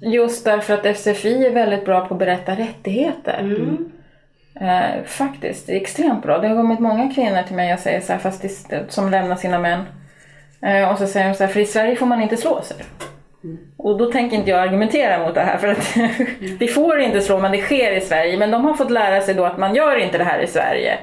just 0.00 0.44
därför 0.44 0.74
att 0.74 0.96
SFI 0.96 1.46
är 1.46 1.50
väldigt 1.50 1.84
bra 1.84 2.06
på 2.06 2.14
att 2.14 2.20
berätta 2.20 2.52
rättigheter. 2.52 3.42
Eh, 4.60 5.04
faktiskt, 5.04 5.66
det 5.66 5.72
är 5.72 5.80
extremt 5.80 6.22
bra. 6.22 6.38
Det 6.38 6.48
har 6.48 6.56
kommit 6.56 6.80
många 6.80 7.14
kvinnor 7.14 7.42
till 7.42 7.56
mig 7.56 7.74
och 7.74 7.80
säger 7.80 8.00
så 8.00 8.12
här, 8.12 8.20
fast 8.20 8.42
det, 8.68 8.92
som 8.92 9.10
lämnar 9.10 9.36
sina 9.36 9.58
män. 9.58 9.84
Eh, 10.62 10.92
och 10.92 10.98
så 10.98 11.06
säger 11.06 11.28
de 11.28 11.34
så 11.34 11.44
här, 11.44 11.52
för 11.52 11.60
i 11.60 11.66
Sverige 11.66 11.96
får 11.96 12.06
man 12.06 12.22
inte 12.22 12.36
slå 12.36 12.62
sig. 12.62 12.76
Och 13.76 13.98
då 13.98 14.12
tänker 14.12 14.36
inte 14.36 14.50
jag 14.50 14.60
argumentera 14.60 15.26
mot 15.26 15.34
det 15.34 15.40
här 15.40 15.58
för 15.58 15.68
att 15.68 15.96
vi 16.60 16.68
får 16.68 17.00
inte 17.00 17.20
slå 17.20 17.38
men 17.38 17.52
det 17.52 17.60
sker 17.60 17.92
i 17.92 18.00
Sverige. 18.00 18.36
Men 18.36 18.50
de 18.50 18.64
har 18.64 18.74
fått 18.74 18.90
lära 18.90 19.20
sig 19.20 19.34
då 19.34 19.44
att 19.44 19.58
man 19.58 19.74
gör 19.74 19.96
inte 19.96 20.18
det 20.18 20.24
här 20.24 20.38
i 20.38 20.46
Sverige. 20.46 20.98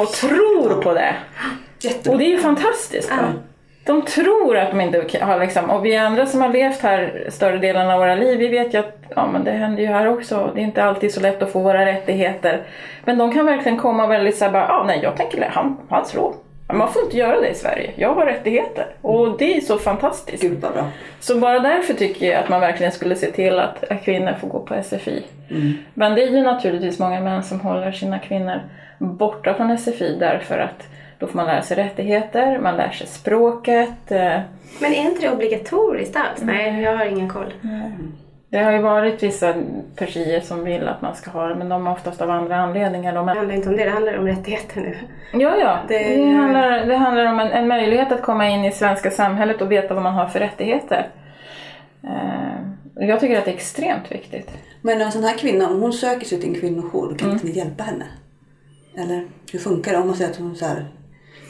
Och 0.00 0.12
tror 0.12 0.82
på 0.82 0.94
det. 0.94 1.14
Jättebra. 1.80 2.12
Och 2.12 2.18
det 2.18 2.24
är 2.24 2.30
ju 2.30 2.38
fantastiskt. 2.38 3.10
va? 3.10 3.32
De 3.86 4.02
tror 4.02 4.56
att 4.56 4.70
de 4.70 4.80
inte 4.80 5.24
har 5.24 5.40
liksom, 5.40 5.70
och 5.70 5.84
vi 5.84 5.96
andra 5.96 6.26
som 6.26 6.40
har 6.40 6.48
levt 6.48 6.80
här 6.80 7.26
större 7.28 7.58
delen 7.58 7.90
av 7.90 7.98
våra 7.98 8.14
liv, 8.14 8.38
vi 8.38 8.48
vet 8.48 8.74
ju 8.74 8.78
att 8.78 8.98
ja, 9.16 9.26
men 9.32 9.44
det 9.44 9.50
händer 9.50 9.82
ju 9.82 9.88
här 9.88 10.08
också. 10.08 10.50
Det 10.54 10.60
är 10.60 10.64
inte 10.64 10.84
alltid 10.84 11.14
så 11.14 11.20
lätt 11.20 11.42
att 11.42 11.52
få 11.52 11.60
våra 11.60 11.86
rättigheter. 11.86 12.62
Men 13.04 13.18
de 13.18 13.32
kan 13.32 13.46
verkligen 13.46 13.78
komma 13.78 14.06
väldigt 14.06 14.36
såhär 14.36 14.52
bara, 14.52 14.68
ah, 14.68 14.84
nej 14.86 15.00
jag 15.02 15.16
tänker, 15.16 15.48
han, 15.50 15.76
han 15.88 16.06
slår. 16.06 16.34
Man 16.72 16.92
får 16.92 17.02
inte 17.02 17.16
göra 17.16 17.40
det 17.40 17.48
i 17.48 17.54
Sverige. 17.54 17.90
Jag 17.96 18.14
har 18.14 18.26
rättigheter. 18.26 18.86
Och 19.00 19.38
det 19.38 19.56
är 19.56 19.60
så 19.60 19.78
fantastiskt. 19.78 20.42
Gud 20.42 20.60
bra. 20.60 20.70
Så 21.20 21.38
bara 21.38 21.60
därför 21.60 21.94
tycker 21.94 22.26
jag 22.26 22.42
att 22.42 22.48
man 22.48 22.60
verkligen 22.60 22.92
skulle 22.92 23.16
se 23.16 23.30
till 23.30 23.58
att 23.58 23.84
kvinnor 24.04 24.34
får 24.40 24.48
gå 24.48 24.60
på 24.60 24.82
SFI. 24.82 25.22
Men 25.94 26.14
det 26.14 26.22
är 26.22 26.28
ju 26.28 26.42
naturligtvis 26.42 26.98
många 26.98 27.20
män 27.20 27.42
som 27.42 27.60
håller 27.60 27.92
sina 27.92 28.18
kvinnor 28.18 28.60
borta 28.98 29.54
från 29.54 29.78
SFI 29.78 30.16
därför 30.20 30.58
att 30.58 30.88
då 31.24 31.30
får 31.30 31.36
man 31.36 31.46
lära 31.46 31.62
sig 31.62 31.76
rättigheter, 31.76 32.58
man 32.58 32.76
lär 32.76 32.90
sig 32.90 33.06
språket. 33.06 34.10
eh, 34.10 34.40
Men 34.80 34.92
är 34.94 35.02
inte 35.10 35.20
det 35.22 35.30
obligatoriskt 35.32 36.16
alls? 36.16 36.42
Nej, 36.42 36.82
jag 36.82 36.96
har 36.96 37.04
ingen 37.04 37.28
koll. 37.28 37.52
Det 38.48 38.58
har 38.58 38.72
ju 38.72 38.78
varit 38.78 39.22
vissa 39.22 39.54
partier 39.96 40.40
som 40.40 40.64
vill 40.64 40.88
att 40.88 41.02
man 41.02 41.14
ska 41.14 41.30
ha 41.30 41.46
det 41.46 41.54
men 41.54 41.68
de 41.68 41.86
har 41.86 41.92
oftast 41.92 42.20
av 42.22 42.30
andra 42.30 42.56
anledningar. 42.56 43.14
De 43.14 43.26
Det 43.26 43.32
är... 43.32 43.36
handlar 43.36 43.54
inte 43.54 43.68
om 43.68 43.76
det, 43.76 43.84
det 43.84 43.90
handlar 43.90 44.18
om 44.18 44.26
rättigheter 44.26 44.80
nu. 44.80 44.96
Ja, 45.32 45.56
ja. 45.60 45.78
Det, 45.88 45.98
Det- 46.16 46.32
handlar, 46.32 46.86
det 46.86 46.96
handlar 46.96 47.24
om 47.26 47.40
en, 47.40 47.48
en 47.52 47.68
möjlighet 47.68 48.12
att 48.12 48.22
komma 48.22 48.48
in 48.48 48.64
i 48.64 48.72
svenska 48.72 49.10
samhället 49.10 49.62
och 49.62 49.72
veta 49.72 49.94
vad 49.94 50.02
man 50.02 50.14
har 50.14 50.26
för 50.26 50.38
rättigheter. 50.38 51.06
Eh, 52.02 53.06
jag 53.08 53.20
tycker 53.20 53.38
att 53.38 53.44
det 53.44 53.50
är 53.50 53.54
extremt 53.54 54.12
viktigt. 54.12 54.50
Men 54.82 55.00
en 55.00 55.12
sån 55.12 55.24
här 55.24 55.38
kvinna, 55.38 55.68
om 55.70 55.80
hon 55.82 55.92
söker 55.92 56.26
sig 56.26 56.40
till 56.40 56.48
en 56.54 56.60
kvinnojour, 56.60 57.14
kan 57.18 57.30
inte 57.30 57.46
ni 57.46 57.52
hjälpa 57.52 57.82
henne? 57.82 58.04
Eller 58.98 59.24
hur 59.52 59.58
funkar 59.58 59.92
det 59.92 59.98
om 59.98 60.06
man 60.06 60.16
säger 60.16 60.30
att 60.30 60.36
hon 60.36 60.56
så 60.56 60.66
här, 60.66 60.84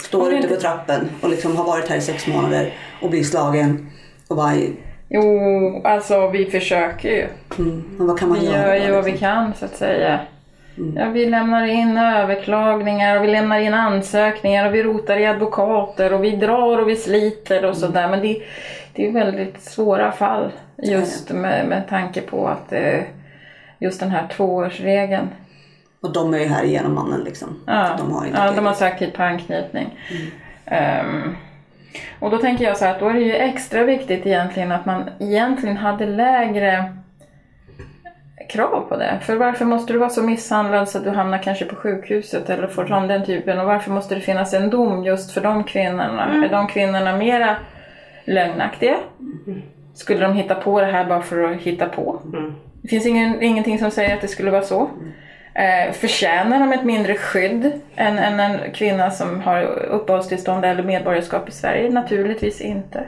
står 0.05 0.32
ute 0.32 0.48
på 0.48 0.57
trappen 0.57 1.11
och 1.20 1.28
liksom 1.30 1.57
har 1.57 1.64
varit 1.64 1.88
här 1.88 1.96
i 1.96 2.00
sex 2.00 2.26
månader 2.26 2.72
och 3.02 3.11
blir 3.11 3.22
slagen 3.24 3.90
och 4.28 4.36
bara, 4.36 4.52
Jo, 5.09 5.80
alltså 5.84 6.28
vi 6.28 6.44
försöker 6.46 7.09
ju. 7.11 7.26
mm, 7.59 7.84
men 7.98 8.07
vad 8.07 8.18
kan 8.18 8.28
man 8.28 8.38
Vi 8.40 8.46
göra? 8.46 8.76
gör 8.78 8.86
ju 8.86 8.92
vad 8.92 9.05
vi 9.05 9.11
liksom? 9.11 9.28
kan 9.28 9.55
så 9.55 9.64
att 9.64 9.76
säga. 9.76 10.20
Ja, 10.96 11.09
vi 11.09 11.26
lämnar 11.26 11.66
in 11.66 11.96
överklagningar 11.98 13.16
och 13.18 13.24
vi 13.24 13.28
lämnar 13.28 13.59
in 13.59 13.74
ansökningar 13.74 14.66
och 14.66 14.74
vi 14.74 14.82
rotar 14.82 15.16
i 15.16 15.26
advokater 15.26 16.12
och 16.12 16.24
vi 16.24 16.30
drar 16.36 16.78
och 16.78 16.88
vi 16.88 16.96
sliter 16.96 17.64
och 17.64 17.76
sådär. 17.76 18.09
Men 18.09 18.20
det, 18.20 18.42
det 18.92 19.07
är 19.09 19.12
väldigt 19.12 19.62
svåra 19.62 20.12
fall 20.12 20.50
just 20.82 21.30
med, 21.30 21.66
med 21.66 21.88
tanke 21.88 22.20
på 22.20 22.48
att 22.48 22.72
eh, 22.72 23.00
just 23.78 24.00
den 24.00 24.11
här 24.11 24.28
tvåårsregeln. 24.36 25.28
Och 26.05 26.12
de 26.12 26.34
är 26.34 26.38
ju 26.38 26.46
här 26.46 26.64
genom 26.64 26.94
mannen 26.94 27.20
liksom. 27.24 27.48
Ja, 27.66 27.94
De 27.98 28.12
har 28.12 28.26
ja, 28.34 28.52
de 28.57 28.66
har 28.66 28.98
hit 29.00 29.14
på 29.14 29.22
anknytning. 29.22 29.98
Ehm, 30.66 31.36
och 32.18 32.30
då 32.30 32.38
tänker 32.38 32.64
jag 32.64 32.76
så 32.76 32.84
här 32.84 32.94
att 32.94 33.00
då 33.00 33.09
är 33.09 33.14
det 33.14 33.20
ju 33.20 33.34
extra 33.34 33.84
viktigt 33.84 34.26
egentligen 34.26 34.72
att 34.72 34.86
man 34.86 35.05
egentligen 35.18 35.76
hade 35.76 36.07
lägre 36.07 36.92
krav 38.48 38.86
på 38.88 38.96
det. 38.96 39.18
För 39.22 39.36
varför 39.36 39.64
måste 39.64 39.92
du 39.92 39.98
vara 39.98 40.11
så 40.11 40.22
misshandlad 40.22 40.88
så 40.88 40.98
att 40.98 41.05
du 41.05 41.11
hamnar 41.11 41.38
kanske 41.38 41.64
på 41.64 41.76
sjukhuset 41.76 42.50
eller 42.50 42.66
får 42.66 42.84
från 42.84 43.09
den 43.09 43.24
typen 43.26 43.61
och 43.61 43.66
varför 43.66 43.90
måste 43.90 44.14
det 44.14 44.20
finnas 44.20 44.55
en 44.55 44.70
dom 44.70 45.05
just 45.05 45.30
för 45.30 45.40
de 45.40 45.64
kvinnorna? 45.64 46.44
Är 46.44 46.48
de 46.48 46.66
kvinnorna 46.66 47.16
mera 47.16 47.57
lögnaktiga? 48.24 48.96
Skulle 49.94 50.20
de 50.20 50.34
hitta 50.34 50.55
på 50.55 50.80
det 50.80 50.86
här 50.86 51.05
bara 51.05 51.22
för 51.22 51.52
att 51.52 51.61
hitta 51.61 51.86
på? 51.88 52.20
Det 52.82 52.88
finns 52.88 53.07
ingen, 53.07 53.42
ingenting 53.42 53.78
som 53.78 53.90
säger 53.90 54.14
att 54.14 54.20
det 54.20 54.28
skulle 54.28 54.50
vara 54.50 54.62
så. 54.62 54.90
Eh, 55.55 55.92
förtjänar 55.92 56.61
de 56.61 56.72
ett 56.72 56.84
mindre 56.84 57.14
skydd 57.14 57.72
än, 57.96 58.18
än 58.18 58.40
en 58.40 58.72
kvinna 58.72 59.11
som 59.11 59.40
har 59.40 59.62
uppehållstillstånd 59.64 60.64
eller 60.64 60.82
medborgarskap 60.82 61.48
i 61.48 61.52
Sverige? 61.52 61.90
Naturligtvis 61.90 62.61
inte. 62.61 63.05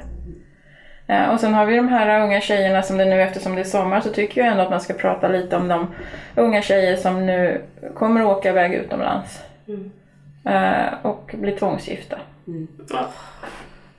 Eh, 1.07 1.31
och 1.31 1.41
sen 1.41 1.55
har 1.55 1.67
vi 1.67 1.77
de 1.77 1.89
här 1.89 2.21
unga 2.21 2.41
tjejerna 2.41 2.83
som 2.83 2.99
det 2.99 3.05
nu 3.05 3.23
eftersom 3.23 3.55
det 3.55 3.61
är 3.61 3.65
sommar 3.65 4.01
så 4.01 4.11
tycker 4.11 4.41
jag 4.41 4.51
ändå 4.51 4.63
att 4.63 4.71
man 4.71 4.81
ska 4.81 4.95
prata 4.95 5.29
lite 5.29 5.57
om 5.57 5.69
de 5.69 5.95
unga 6.35 6.63
tjejer 6.63 6.97
som 6.97 7.27
nu 7.27 7.63
kommer 7.95 8.21
att 8.21 8.27
åka 8.39 8.49
iväg 8.49 8.75
utomlands. 8.75 9.43
Eh, 10.45 10.95
och 11.03 11.35
bli 11.39 11.53
tvångsgifta. 11.53 12.19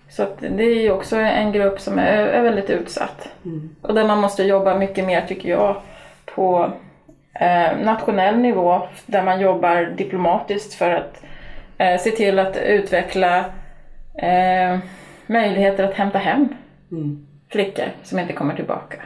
Så 0.09 0.23
att 0.23 0.37
det 0.39 0.63
är 0.63 0.81
ju 0.81 0.91
också 0.91 1.15
en 1.15 1.51
grupp 1.51 1.79
som 1.79 1.99
är, 1.99 2.17
är 2.17 2.41
väldigt 2.41 2.69
utsatt. 2.69 3.29
Och 3.81 3.93
där 3.93 4.07
man 4.07 4.19
måste 4.19 4.43
jobba 4.43 4.77
mycket 4.77 5.05
mer 5.05 5.21
tycker 5.27 5.49
jag 5.49 5.81
på 6.25 6.71
eh, 7.39 7.77
nationell 7.77 8.38
nivå 8.38 8.81
där 9.05 9.23
man 9.23 9.41
jobbar 9.41 9.93
diplomatiskt 9.97 10.73
för 10.73 10.91
att 10.91 11.21
eh, 11.77 11.99
se 11.99 12.11
till 12.11 12.39
att 12.39 12.57
utveckla 12.57 13.38
eh, 14.21 14.79
möjligheter 15.27 15.83
att 15.83 15.93
hämta 15.93 16.17
hem 16.17 16.47
flickor 17.51 17.85
som 18.03 18.19
inte 18.19 18.33
kommer 18.33 18.55
tillbaka. 18.55 18.97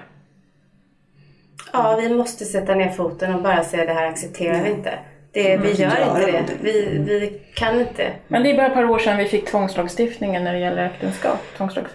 Ja, 1.73 1.99
vi 2.01 2.09
måste 2.09 2.45
sätta 2.45 2.75
ner 2.75 2.89
foten 2.89 3.36
och 3.36 3.41
bara 3.41 3.63
säga 3.63 3.86
det 3.86 3.93
här 3.93 4.07
accepterar 4.07 4.63
vi 4.63 4.69
inte. 4.69 4.99
Det, 5.34 5.57
vi 5.57 5.71
gör 5.73 6.01
inte 6.01 6.32
det. 6.32 6.43
Vi, 6.61 6.97
vi 7.07 7.41
kan 7.55 7.79
inte. 7.79 8.11
Men 8.27 8.43
det 8.43 8.51
är 8.51 8.57
bara 8.57 8.67
ett 8.67 8.73
par 8.73 8.89
år 8.89 8.99
sedan 8.99 9.17
vi 9.17 9.25
fick 9.25 9.45
tvångslagstiftningen 9.45 10.43
när 10.43 10.53
det 10.53 10.59
gäller 10.59 10.86
äktenskap, 10.86 11.39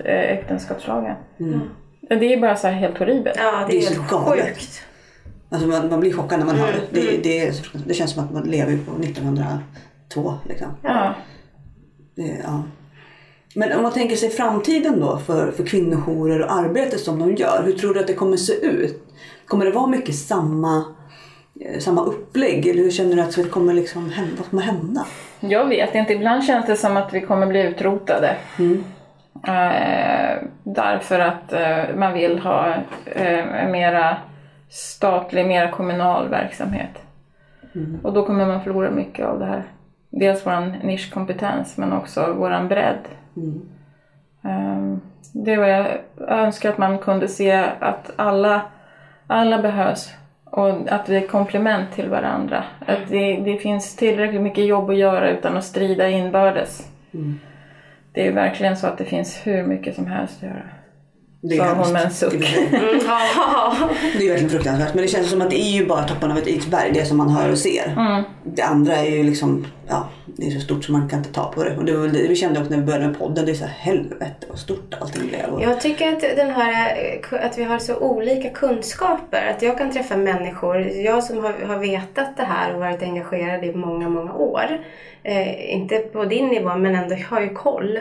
äh, 0.05 0.15
äktenskapslagen. 0.15 1.15
Det 2.01 2.33
är 2.33 2.41
bara 2.41 2.57
så 2.57 2.67
här 2.69 2.75
helt 2.75 2.99
horribelt. 2.99 3.37
Ja, 3.39 3.67
det 3.67 3.73
Det 3.73 3.79
är, 3.79 3.91
är 3.91 3.95
så 3.95 4.19
helt 4.19 4.45
sjukt. 4.47 4.83
Alltså 5.51 5.69
man, 5.69 5.89
man 5.89 6.01
blir 6.01 6.13
chockad 6.13 6.39
när 6.39 6.47
man 6.47 6.57
hör 6.57 6.69
Mm, 6.69 6.81
det. 6.91 7.01
Det, 7.01 7.17
det, 7.23 7.47
är, 7.47 7.53
så- 7.53 7.79
det 7.87 7.95
känns 7.95 8.11
som 8.13 8.25
att 8.25 8.33
man 8.33 8.43
lever 8.43 8.79
på 8.87 9.03
1902 9.03 10.35
liksom. 10.49 10.69
Ja. 10.83 11.15
Det, 12.17 12.41
ja. 12.45 12.63
Men 13.55 13.73
om 13.77 13.83
man 13.83 13.93
tänker 13.93 14.17
sig 14.17 14.31
framtiden 14.31 15.01
då 15.01 15.19
för, 15.19 15.51
för 15.51 15.67
kvinnojourer 15.67 16.43
och 16.43 16.53
arbetet 16.53 17.01
som 17.01 17.19
de 17.19 17.35
gör. 17.35 17.63
Hur 17.65 17.73
tror 17.73 17.95
du 17.95 18.01
att 18.01 18.07
det 18.07 18.15
kommer 18.15 18.37
se 18.37 18.53
ut? 18.53 19.03
Kommer 19.47 19.65
det 19.65 19.71
vara 19.71 19.87
mycket 19.87 20.15
samma, 20.15 20.85
eh, 21.61 21.79
samma 21.81 22.05
upplägg? 22.05 22.67
Eller 22.67 22.83
hur 22.83 22.91
känner 22.91 23.17
du 23.17 23.23
att 23.23 23.37
det 23.37 23.45
kommer 23.45 23.75
liksom 23.75 24.11
hända, 24.11 24.33
vad 24.39 24.51
kommer 24.51 24.63
hända? 24.63 25.07
Jag 25.41 25.69
vet 25.69 25.95
inte, 25.95 26.13
ibland 26.13 26.45
känns 26.45 26.67
det 26.67 26.77
som 26.77 26.97
att 26.97 27.13
vi 27.15 27.21
kommer 27.21 27.47
bli 27.47 27.63
utrotade. 27.63 28.37
Eh, 29.47 30.43
därför 30.65 31.21
att 31.21 31.53
eh, 31.53 31.97
man 31.97 32.13
vill 32.13 32.39
ha 32.39 32.75
eh, 33.05 33.69
mera 33.71 34.17
statlig, 34.69 35.47
mera 35.47 35.71
kommunal 35.71 36.29
verksamhet. 36.29 37.03
Och 38.03 38.13
då 38.13 38.27
kommer 38.27 38.47
man 38.47 38.63
förlora 38.63 38.91
mycket 38.91 39.27
av 39.27 39.39
det 39.39 39.45
här. 39.45 39.63
Dels 40.11 40.47
våran 40.47 40.71
nischkompetens 40.71 41.77
men 41.77 41.93
också 41.93 42.33
våran 42.33 42.69
bredd. 42.69 43.09
Eh, 44.45 44.97
det 45.33 45.57
var 45.57 45.67
jag 45.67 45.87
önskar 46.19 46.71
att 46.71 46.79
man 46.79 46.99
kunde 46.99 47.29
se 47.29 47.53
att 47.81 48.11
alla, 48.17 48.63
alla 49.27 49.63
behövs 49.63 50.15
och 50.45 50.93
att 50.93 51.09
vi 51.09 51.17
är 51.17 51.27
komplement 51.27 51.93
till 51.93 52.09
varandra. 52.09 52.65
Att 52.87 53.09
det, 53.09 53.37
det 53.37 53.57
finns 53.57 53.97
tillräckligt 53.97 54.41
mycket 54.41 54.67
jobb 54.67 54.91
att 54.91 54.97
göra 54.97 55.31
utan 55.31 55.57
att 55.57 55.65
strida 55.65 56.09
inbördes. 56.09 56.89
Det 58.13 58.27
är 58.27 58.33
verkligen 58.33 58.77
så 58.77 58.87
att 58.87 58.99
det 58.99 59.05
finns 59.05 59.47
hur 59.47 59.63
mycket 59.63 59.95
som 59.95 60.07
helst 60.07 60.37
att 60.37 60.49
göra. 60.49 60.63
Det 61.49 61.57
är 61.57 61.75
hon 61.75 61.93
med 61.93 62.03
en 62.05 62.11
suck. 62.11 62.33
Det 62.33 62.47
är- 62.47 62.67
Mm. 62.69 63.89
Det 64.19 64.25
är 64.25 64.29
verkligen 64.29 64.51
fruktansvärt. 64.51 64.95
Men 64.95 65.03
det 65.03 65.09
känns 65.09 65.31
som 65.31 65.43
att 65.43 65.51
det 65.51 65.61
är 65.61 65.71
ju 65.71 65.87
bara 65.87 66.03
toppen 66.03 66.31
av 66.33 66.39
ett 66.39 66.47
isberg, 66.47 66.91
det 66.95 67.05
som 67.05 67.17
man 67.17 67.29
hör 67.29 67.51
och 67.53 67.59
ser. 67.59 67.95
Mm. 67.97 68.23
Det 68.45 68.63
andra 68.63 68.97
är 68.97 69.11
ju 69.11 69.23
liksom, 69.23 69.67
ja, 69.89 70.09
det 70.27 70.47
är 70.47 70.51
så 70.51 70.61
stort 70.61 70.85
så 70.85 70.93
man 70.93 71.09
kan 71.09 71.19
inte 71.19 71.33
ta 71.33 71.53
på 71.53 71.65
det. 71.65 71.77
Och 71.77 71.85
det 71.85 71.93
var 71.93 72.03
väl 72.03 72.13
det 72.13 72.29
vi 72.29 72.37
kände 72.37 72.61
också 72.61 72.71
när 72.71 72.79
vi 72.79 72.85
började 72.85 73.07
med 73.07 73.19
podden. 73.19 73.45
Det 73.47 73.53
är 73.53 73.55
så 73.55 73.65
här, 73.65 73.73
helvete 73.93 74.47
vad 74.49 74.59
stort 74.59 74.95
allting 75.01 75.29
blev. 75.29 75.61
Jag 75.63 75.81
tycker 75.81 76.13
att, 76.13 76.21
den 76.21 76.51
här, 76.51 76.97
att 77.43 77.59
vi 77.59 77.65
har 77.65 77.79
så 77.79 77.97
olika 77.97 78.49
kunskaper. 78.51 79.47
Att 79.57 79.63
jag 79.63 79.79
kan 79.79 79.93
träffa 79.93 80.17
människor, 80.17 80.81
jag 80.87 81.25
som 81.25 81.45
har, 81.45 81.53
har 81.67 81.79
vetat 81.79 82.37
det 82.37 82.43
här 82.45 82.75
och 82.75 82.81
varit 82.81 83.03
engagerad 83.03 83.65
i 83.65 83.73
många, 83.75 84.09
många 84.09 84.33
år. 84.35 84.79
Eh, 85.23 85.75
inte 85.75 85.97
på 85.99 86.25
din 86.25 86.47
nivå 86.49 86.77
men 86.77 86.95
ändå 86.95 87.17
har 87.31 87.41
ju 87.41 87.49
koll. 87.49 88.01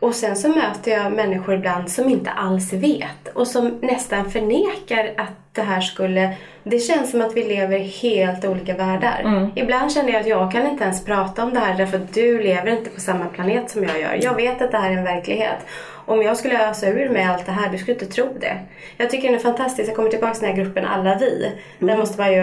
Och 0.00 0.14
sen 0.14 0.36
så 0.36 0.48
möter 0.48 0.90
jag 0.90 1.12
människor 1.12 1.54
ibland 1.54 1.90
som 1.90 2.08
inte 2.08 2.30
alls 2.30 2.72
vet 2.72 3.28
och 3.34 3.46
som 3.46 3.78
nästan 3.82 4.30
förnekar 4.30 5.14
att 5.16 5.32
det 5.52 5.62
här 5.62 5.80
skulle... 5.80 6.36
Det 6.62 6.78
känns 6.78 7.10
som 7.10 7.22
att 7.22 7.36
vi 7.36 7.44
lever 7.44 7.78
helt 7.78 8.44
olika 8.44 8.74
världar. 8.74 9.50
Ibland 9.54 9.92
känner 9.92 10.12
jag 10.12 10.20
att 10.20 10.26
jag 10.26 10.52
kan 10.52 10.66
inte 10.66 10.84
ens 10.84 11.04
prata 11.04 11.44
om 11.44 11.54
det 11.54 11.60
här 11.60 11.78
därför 11.78 11.96
att 11.96 12.14
du 12.14 12.42
lever 12.42 12.70
inte 12.70 12.90
på 12.90 13.00
samma 13.00 13.26
planet 13.26 13.70
som 13.70 13.84
jag 13.84 14.00
gör. 14.00 14.18
Jag 14.22 14.34
vet 14.34 14.62
att 14.62 14.70
det 14.70 14.78
här 14.78 14.90
är 14.90 14.96
en 14.96 15.04
verklighet. 15.04 15.58
Om 16.06 16.22
jag 16.22 16.36
skulle 16.36 16.70
ösa 16.70 16.88
ur 16.88 17.08
mig 17.08 17.24
allt 17.24 17.46
det 17.46 17.52
här, 17.52 17.68
du 17.68 17.78
skulle 17.78 17.94
inte 17.94 18.06
tro 18.06 18.36
det. 18.40 18.58
Jag 18.96 19.10
tycker 19.10 19.28
den 19.28 19.36
är 19.36 19.42
fantastisk. 19.42 19.88
Jag 19.88 19.96
kommer 19.96 20.10
tillbaka 20.10 20.34
till 20.34 20.42
den 20.42 20.56
här 20.56 20.64
gruppen 20.64 20.84
Alla 20.84 21.18
vi. 21.18 21.52
Där 21.78 21.96
måste 21.96 22.20
man 22.20 22.32
ju, 22.32 22.42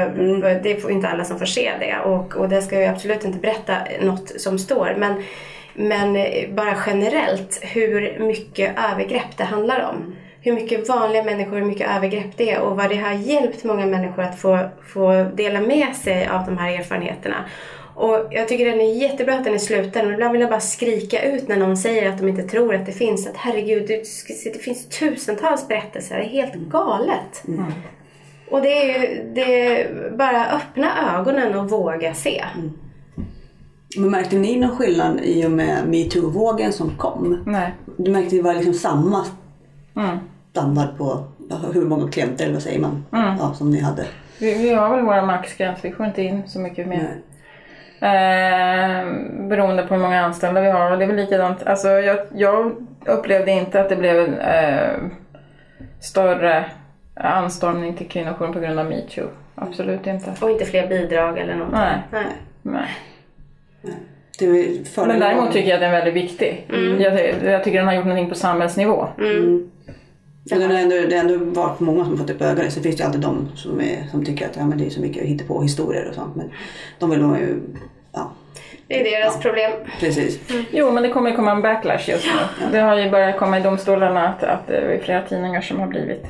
Det 0.64 0.72
är 0.72 0.92
inte 0.92 1.08
alla 1.08 1.26
som 1.26 1.40
får 1.40 1.46
se 1.46 1.72
det 1.80 1.98
och, 2.06 2.36
och 2.36 2.50
det 2.50 2.62
ska 2.62 2.80
jag 2.80 2.90
absolut 2.90 3.26
inte 3.26 3.40
berätta 3.40 3.74
något 4.02 4.42
som 4.42 4.60
står. 4.60 4.96
Men 4.98 5.24
men 5.74 6.16
eh, 6.16 6.50
bara 6.50 6.78
generellt 6.88 7.60
hur 7.62 8.20
mycket 8.20 8.76
övergrepp 8.92 9.38
det 9.38 9.44
handlar 9.44 9.90
om. 9.90 10.16
Hur 10.44 10.54
mycket 10.54 10.90
vanliga 10.90 11.24
människor, 11.24 11.58
hur 11.58 11.66
mycket 11.66 11.90
övergrepp 11.96 12.38
det 12.38 12.52
är 12.52 12.60
och 12.60 12.78
vad 12.78 12.90
det 12.90 12.96
har 12.96 13.14
hjälpt 13.14 13.64
många 13.64 13.86
människor 13.86 14.24
att 14.24 14.40
få, 14.40 14.70
få 14.94 15.32
dela 15.36 15.62
med 15.62 15.96
sig 15.96 16.28
av 16.28 16.46
de 16.46 16.58
här 16.58 16.80
erfarenheterna. 16.80 17.46
Och 17.96 18.28
jag 18.32 18.48
tycker 18.48 18.66
den 18.66 18.82
är 18.82 18.94
jättebra 18.94 19.36
att 19.36 19.44
den 19.44 19.54
är 19.54 19.58
sluten 19.58 20.08
och 20.08 20.14
ibland 20.14 20.32
vill 20.32 20.42
jag 20.42 20.50
bara 20.50 20.60
skrika 20.60 21.24
ut 21.24 21.48
när 21.48 21.58
någon 21.58 21.78
säger 21.78 22.10
att 22.10 22.18
de 22.18 22.28
inte 22.28 22.44
tror 22.44 22.76
att 22.76 22.86
det 22.86 22.92
finns. 22.92 23.28
Att 23.28 23.38
herregud, 23.38 23.88
det, 23.88 24.04
det 24.54 24.60
finns 24.60 24.90
tusentals 24.90 25.68
berättelser. 25.68 26.18
Det 26.18 26.24
är 26.24 26.30
helt 26.30 26.54
galet. 26.54 27.48
Mm. 27.48 27.66
Och 28.50 28.62
det 28.62 28.82
är 28.82 29.00
ju 29.00 29.24
det 29.34 29.66
är 29.66 30.10
bara 30.12 30.46
öppna 30.46 31.18
ögonen 31.18 31.56
och 31.56 31.70
våga 31.70 32.14
se. 32.14 32.44
Mm. 32.56 32.72
Men 33.98 34.12
märkte 34.12 34.36
ni 34.36 34.60
någon 34.60 34.78
skillnad 34.78 35.20
i 35.24 35.46
och 35.48 35.52
med 35.52 35.88
metoo-vågen 35.88 36.72
som 36.74 36.98
kom? 36.98 37.44
Nej. 37.46 37.74
Du 37.98 38.12
märkte 38.12 38.26
att 38.28 38.32
det 38.32 38.42
var 38.42 38.54
liksom 38.54 38.74
samma 38.74 39.26
Mm. 39.96 40.18
standard 40.52 40.98
på 40.98 41.24
hur 41.74 41.86
många 41.86 42.12
klienter, 42.12 42.44
eller 42.44 42.54
vad 42.54 42.64
säger 42.64 42.80
man, 42.80 43.06
Mm. 43.14 43.36
ja, 43.40 43.54
som 43.54 43.72
ni 43.72 43.80
hade? 43.82 44.06
Vi, 44.40 44.54
vi 44.54 44.74
har 44.74 44.96
väl 44.96 45.06
våra 45.06 45.26
maxgräns, 45.26 45.80
vi 45.82 45.92
får 45.92 46.06
inte 46.06 46.22
in 46.22 46.44
så 46.48 46.60
mycket 46.60 46.88
mer. 46.88 46.98
Nej. 46.98 47.22
Eh, 48.04 49.06
beroende 49.48 49.84
på 49.84 49.94
hur 49.94 50.02
många 50.02 50.22
anställda 50.26 50.62
vi 50.62 50.70
har. 50.70 50.92
Och 50.92 50.98
det 50.98 51.04
är 51.04 51.08
väl 51.08 51.16
likadant. 51.16 51.64
Alltså, 51.64 51.88
jag, 51.90 52.18
jag 52.36 52.72
upplevde 53.06 53.52
inte 53.52 53.82
att 53.82 53.90
det 53.90 53.96
blev 53.96 54.20
en 54.20 54.40
eh, 54.40 55.12
större 56.00 56.66
anstormning 57.16 57.94
till 57.98 58.08
kvinnojouren 58.10 58.54
på 58.54 58.60
grund 58.60 58.80
av 58.80 58.86
metoo. 58.86 59.28
Absolut 59.56 60.08
inte. 60.08 60.34
Och 60.42 60.50
inte 60.52 60.66
fler 60.66 60.88
bidrag 60.88 61.38
eller 61.38 61.54
någonting. 61.56 61.80
Nej. 61.80 62.02
Nej. 62.12 62.26
Nej. 62.62 62.90
Fördelen 64.40 65.08
Men 65.08 65.20
däremot 65.20 65.52
tycker 65.54 65.70
jag 65.70 65.76
att 65.76 65.82
den 65.82 65.90
är 65.94 66.04
väldigt 66.06 66.24
viktig. 66.24 66.66
Jag, 67.00 67.18
ty- 67.18 67.48
jag 67.50 67.64
tycker 67.64 67.78
den 67.78 67.88
har 67.88 67.94
gjort 67.94 68.06
någonting 68.06 68.30
på 68.30 68.36
samhällsnivå. 68.36 69.08
Mm. 69.18 69.72
Men 70.52 70.60
det 70.60 70.66
har 70.66 70.74
ändå, 70.74 70.96
det 71.10 71.16
har 71.18 71.26
ändå 71.26 71.62
varit 71.62 71.80
många 71.80 72.06
som 72.06 72.18
fått 72.18 72.30
upp 72.30 72.42
ögonen. 72.42 72.72
Så 72.72 72.82
finns 72.82 72.96
det 72.98 73.06
alltid 73.06 73.22
de 73.22 73.50
som, 73.56 73.82
är, 73.82 74.08
som 74.12 74.26
tycker 74.26 74.46
att 74.46 74.56
ja, 74.56 74.66
men 74.66 74.78
det 74.78 74.86
är 74.86 74.90
så 74.90 75.02
mycket 75.02 75.48
på 75.48 75.62
historier 75.62 76.08
och 76.10 76.16
sånt. 76.16 76.36
Men 76.36 76.52
de 77.00 77.10
vill 77.10 77.20
man 77.22 77.40
ju... 77.40 77.60
Ja, 78.14 78.32
Det 78.88 79.00
är 79.16 79.20
deras 79.22 79.40
problem. 79.42 79.72
precis. 80.00 80.40
Jo, 80.72 80.92
men 80.92 81.04
det 81.04 81.10
kommer 81.10 81.30
ju 81.30 81.36
komma 81.36 81.52
en 81.52 81.62
backlash 81.62 82.10
just 82.10 82.26
nu. 82.26 82.68
Det 82.72 82.80
har 82.80 82.98
ju 82.98 83.10
börjat 83.10 83.38
komma 83.38 83.60
i 83.60 83.62
domstolarna 83.62 84.28
att, 84.28 84.44
att 84.44 84.68
det 84.68 84.78
är 84.78 85.00
flera 85.00 85.22
tidningar 85.22 85.62
som 85.62 85.80
har 85.80 85.88
blivit 85.88 86.24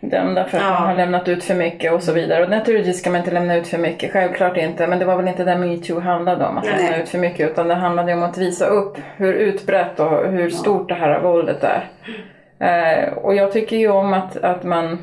dömda 0.00 0.44
för 0.44 0.58
att 0.58 0.64
Ja. 0.64 0.70
man 0.70 0.88
har 0.88 0.94
lämnat 0.94 1.28
ut 1.28 1.44
för 1.44 1.54
mycket 1.54 1.92
och 1.92 2.02
så 2.02 2.12
vidare. 2.12 2.44
Och 2.44 2.50
naturligtvis 2.50 2.98
ska 2.98 3.10
man 3.10 3.18
inte 3.18 3.30
lämna 3.30 3.56
ut 3.56 3.66
för 3.66 3.78
mycket, 3.78 4.12
självklart 4.12 4.56
inte. 4.56 4.86
Men 4.86 4.98
det 4.98 5.04
var 5.04 5.16
väl 5.16 5.28
inte 5.28 5.44
det 5.44 5.56
metoo 5.58 6.00
handlade 6.00 6.46
om, 6.46 6.58
att 6.58 6.64
Nej. 6.64 6.82
lämna 6.82 7.02
ut 7.02 7.08
för 7.08 7.18
mycket. 7.18 7.50
Utan 7.50 7.68
det 7.68 7.74
handlade 7.74 8.14
om 8.14 8.22
att 8.22 8.38
visa 8.38 8.66
upp 8.66 8.98
hur 9.16 9.32
utbrett 9.34 10.00
och 10.00 10.28
hur 10.28 10.50
stort 10.50 10.88
det 10.88 10.94
här 10.94 11.20
våldet 11.20 11.64
är. 11.64 11.88
Eh, 12.58 13.12
och 13.12 13.34
jag 13.34 13.52
tycker 13.52 13.76
ju 13.76 13.88
om 13.88 14.12
att, 14.12 14.36
att 14.36 14.64
man 14.64 14.98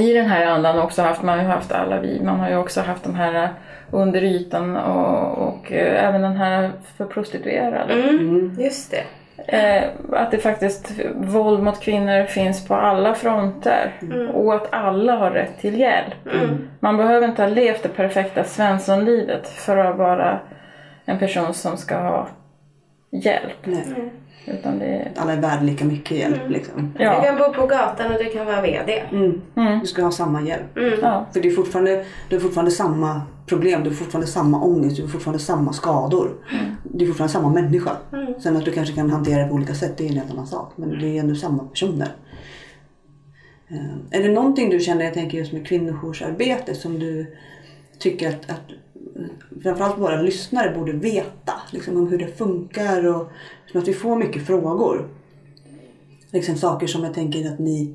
i 0.00 0.12
den 0.14 0.26
här 0.26 0.46
andan 0.46 0.78
också 0.78 1.02
haft, 1.02 1.22
man 1.22 1.38
har 1.38 1.44
ju 1.44 1.50
haft 1.50 1.72
alla 1.72 2.00
vi, 2.00 2.20
man 2.24 2.40
har 2.40 2.50
ju 2.50 2.56
också 2.56 2.80
haft 2.80 3.04
de 3.04 3.14
här 3.14 3.48
under 3.90 4.22
ytan 4.24 4.76
och, 4.76 5.38
och 5.48 5.72
eh, 5.72 6.08
även 6.08 6.22
den 6.22 6.36
här 6.36 6.70
för 6.96 7.04
prostituerade. 7.04 7.92
Mm. 7.92 8.56
Just 8.58 8.90
det. 8.90 9.02
Eh, 9.46 9.82
att 10.12 10.30
det 10.30 10.38
faktiskt, 10.38 10.92
våld 11.14 11.62
mot 11.62 11.80
kvinnor 11.80 12.24
finns 12.24 12.68
på 12.68 12.74
alla 12.74 13.14
fronter 13.14 13.92
och 14.34 14.54
att 14.54 14.72
alla 14.72 15.16
har 15.16 15.30
rätt 15.30 15.58
till 15.60 15.80
hjälp. 15.80 16.14
Man 16.80 16.96
behöver 16.96 17.28
inte 17.28 17.42
ha 17.42 17.48
levt 17.48 17.82
det 17.82 17.88
perfekta 17.88 18.44
svenssonlivet 18.44 19.48
för 19.48 19.76
att 19.76 19.96
vara 19.96 20.38
en 21.04 21.18
person 21.18 21.54
som 21.54 21.76
ska 21.76 21.96
ha 21.98 22.28
hjälp. 23.10 23.58
Nej. 23.64 24.12
Utan 24.46 24.78
det, 24.78 25.08
Alla 25.16 25.32
är 25.32 25.40
värda 25.40 25.62
lika 25.62 25.84
mycket 25.84 26.16
hjälp 26.16 26.48
liksom. 26.48 26.92
Du 26.98 27.04
ja. 27.04 27.22
kan 27.22 27.38
bo 27.38 27.52
på 27.52 27.66
gatan 27.66 28.12
och 28.12 28.18
du 28.18 28.30
kan 28.30 28.46
vara 28.46 28.60
VD. 28.62 29.02
Mm. 29.10 29.40
Mm. 29.56 29.80
Du 29.80 29.86
ska 29.86 30.02
ha 30.02 30.10
samma 30.10 30.42
hjälp. 30.42 30.78
Ja. 31.02 31.26
För 31.32 31.40
det 31.40 31.48
är 31.48 31.52
fortfarande, 31.52 32.04
du 32.28 32.36
har 32.36 32.40
fortfarande 32.40 32.70
samma 32.70 33.22
problem, 33.46 33.82
du 33.82 33.90
har 33.90 33.94
fortfarande 33.96 34.26
samma 34.26 34.62
ångest, 34.62 34.96
du 34.96 35.02
har 35.02 35.08
fortfarande 35.08 35.42
samma 35.42 35.72
skador. 35.72 36.30
Du 36.82 37.04
är 37.04 37.08
fortfarande 37.08 37.32
samma 37.32 37.48
människa. 37.48 37.96
Sen 38.42 38.56
att 38.56 38.64
du 38.64 38.72
kanske 38.72 38.94
kan 38.94 39.10
hantera 39.10 39.42
det 39.42 39.48
på 39.48 39.54
olika 39.54 39.74
sätt, 39.74 39.96
det 39.96 40.04
är 40.04 40.08
en 40.08 40.16
helt 40.16 40.30
annan 40.30 40.46
sak. 40.46 40.72
Men 40.76 40.98
det 40.98 41.06
är 41.06 41.20
ändå 41.20 41.34
samma 41.34 41.64
personer. 41.64 42.08
Eh, 43.68 44.18
Är 44.18 44.22
det 44.22 44.32
någonting 44.32 44.70
du 44.70 44.80
känner, 44.80 45.04
jag 45.04 45.14
tänker 45.14 45.38
just 45.38 45.52
med 45.52 45.66
kvinnojoursarbete, 45.66 46.74
som 46.74 46.98
du 46.98 47.36
tycker 47.98 48.28
att, 48.28 48.50
att 48.50 48.60
framförallt 49.62 49.98
våra 49.98 50.22
lyssnare 50.22 50.74
borde 50.78 50.92
veta? 50.92 51.52
Liksom 51.70 51.96
om 51.96 52.08
hur 52.08 52.18
det 52.18 52.38
funkar 52.38 53.06
och 53.06 53.30
som 53.70 53.80
att 53.80 53.88
vi 53.88 53.92
får 53.92 54.16
mycket 54.16 54.46
frågor. 54.46 55.08
Liksom 56.30 56.56
saker 56.56 56.86
som 56.86 57.04
jag 57.04 57.14
tänker 57.14 57.48
att 57.48 57.58
ni 57.58 57.94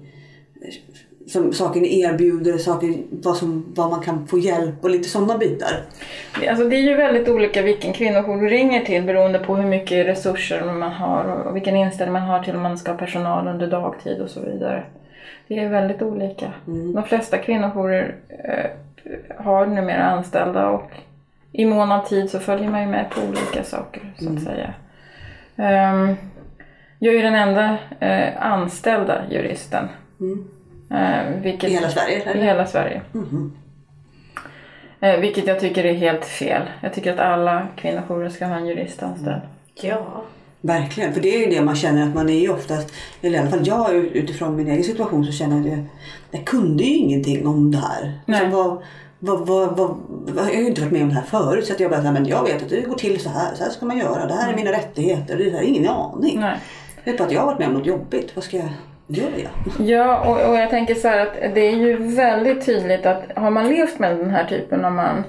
som 1.27 1.53
saker 1.53 1.81
ni 1.81 2.01
erbjuder, 2.01 2.57
saker, 2.57 2.93
vad, 3.09 3.37
som, 3.37 3.65
vad 3.75 3.89
man 3.89 4.01
kan 4.01 4.27
få 4.27 4.39
hjälp 4.39 4.83
och 4.83 4.89
lite 4.89 5.09
sådana 5.09 5.37
bitar. 5.37 5.81
Alltså 6.49 6.69
det 6.69 6.75
är 6.75 6.81
ju 6.81 6.95
väldigt 6.95 7.29
olika 7.29 7.61
vilken 7.61 7.93
kvinnojour 7.93 8.41
du 8.41 8.47
ringer 8.47 8.85
till 8.85 9.03
beroende 9.03 9.39
på 9.39 9.55
hur 9.55 9.69
mycket 9.69 10.07
resurser 10.07 10.73
man 10.73 10.91
har 10.91 11.23
och 11.23 11.55
vilken 11.55 11.75
inställning 11.75 12.13
man 12.13 12.21
har 12.21 12.43
till 12.43 12.55
om 12.55 12.61
man 12.61 12.77
ska 12.77 12.91
ha 12.91 12.97
personal 12.97 13.47
under 13.47 13.67
dagtid 13.67 14.21
och 14.21 14.29
så 14.29 14.39
vidare. 14.39 14.83
Det 15.47 15.59
är 15.59 15.69
väldigt 15.69 16.01
olika. 16.01 16.53
De 16.65 17.03
flesta 17.03 17.37
kvinnojourer 17.37 18.15
eh, 18.29 18.71
har 19.37 19.65
numera 19.65 20.03
anställda 20.03 20.67
och 20.69 20.91
i 21.51 21.65
mån 21.65 21.91
av 21.91 22.05
tid 22.05 22.29
så 22.29 22.39
följer 22.39 22.69
man 22.69 22.81
ju 22.81 22.87
med 22.87 23.09
på 23.09 23.21
olika 23.21 23.63
saker 23.63 24.13
så 24.19 24.29
att 24.33 24.43
säga. 24.43 24.73
Ehm, 25.57 26.15
jag 26.99 27.13
är 27.13 27.17
ju 27.17 27.23
den 27.23 27.35
enda 27.35 27.77
eh, 27.99 28.45
anställda 28.45 29.21
juristen. 29.31 29.87
Eh, 30.91 31.41
vilket, 31.41 31.69
I 31.69 31.73
hela 31.73 31.89
Sverige, 31.89 32.17
I 32.17 32.21
eller? 32.21 32.43
hela 32.43 32.65
Sverige. 32.65 33.01
Eh, 34.99 35.19
vilket 35.19 35.47
jag 35.47 35.59
tycker 35.59 35.85
är 35.85 35.93
helt 35.93 36.25
fel. 36.25 36.61
Jag 36.81 36.93
tycker 36.93 37.13
att 37.13 37.19
alla 37.19 37.67
kvinnojourer 37.75 38.29
ska 38.29 38.45
ha 38.45 38.55
en 38.55 38.67
jurist 38.67 39.03
anställd. 39.03 39.41
Ja. 39.81 40.23
Verkligen, 40.61 41.13
för 41.13 41.21
det 41.21 41.35
är 41.35 41.39
ju 41.39 41.55
det 41.55 41.61
man 41.61 41.75
känner 41.75 42.03
att 42.03 42.15
man 42.15 42.29
är 42.29 42.39
ju 42.39 42.49
oftast, 42.49 42.93
eller 43.21 43.37
i 43.37 43.41
alla 43.41 43.49
fall 43.49 43.67
jag 43.67 43.93
utifrån 43.93 44.55
min 44.55 44.67
egen 44.67 44.83
situation 44.83 45.25
så 45.25 45.31
känner 45.31 45.55
jag 45.55 45.65
att 45.65 45.71
jag, 45.71 45.85
jag 46.31 46.45
kunde 46.45 46.83
ju 46.83 46.95
ingenting 46.95 47.47
om 47.47 47.71
det 47.71 47.77
här. 47.77 48.19
Nej. 48.25 48.39
Så 48.39 48.45
vad, 48.45 48.83
vad, 49.25 49.47
vad, 49.47 49.77
vad, 49.77 49.97
jag 50.37 50.43
har 50.43 50.51
ju 50.51 50.67
inte 50.67 50.81
varit 50.81 50.93
med 50.93 51.01
om 51.01 51.09
det 51.09 51.15
här 51.15 51.21
förut 51.21 51.65
så 51.65 51.73
att 51.73 51.79
jag 51.79 51.91
bara 51.91 52.11
men 52.11 52.25
jag 52.25 52.43
vet 52.43 52.63
att 52.63 52.69
det 52.69 52.81
går 52.81 52.95
till 52.95 53.19
så 53.19 53.29
här, 53.29 53.55
så 53.55 53.63
här 53.63 53.71
ska 53.71 53.85
man 53.85 53.97
göra, 53.97 54.25
det 54.25 54.33
här 54.33 54.51
är 54.51 54.55
mina 54.55 54.71
rättigheter, 54.71 55.37
det 55.37 55.49
här 55.49 55.59
är 55.59 55.63
ingen 55.63 55.87
aning. 55.91 56.39
Nej. 56.39 56.57
Jag 57.03 57.11
vet 57.11 57.17
bara 57.19 57.25
att 57.25 57.31
jag 57.31 57.39
har 57.39 57.47
varit 57.47 57.59
med 57.59 57.67
om 57.67 57.73
något 57.73 57.85
jobbigt, 57.85 58.31
vad 58.35 58.43
ska 58.43 58.57
jag 58.57 58.69
göra? 59.07 59.49
Ja, 59.79 60.19
och, 60.19 60.49
och 60.49 60.55
jag 60.55 60.69
tänker 60.69 60.95
så 60.95 61.07
här 61.07 61.27
att 61.27 61.55
det 61.55 61.61
är 61.61 61.75
ju 61.75 61.97
väldigt 62.15 62.65
tydligt 62.65 63.05
att 63.05 63.23
har 63.35 63.51
man 63.51 63.67
levt 63.69 63.99
med 63.99 64.17
den 64.17 64.31
här 64.31 64.45
typen 64.45 64.85
av 64.85 64.91
man 64.91 65.23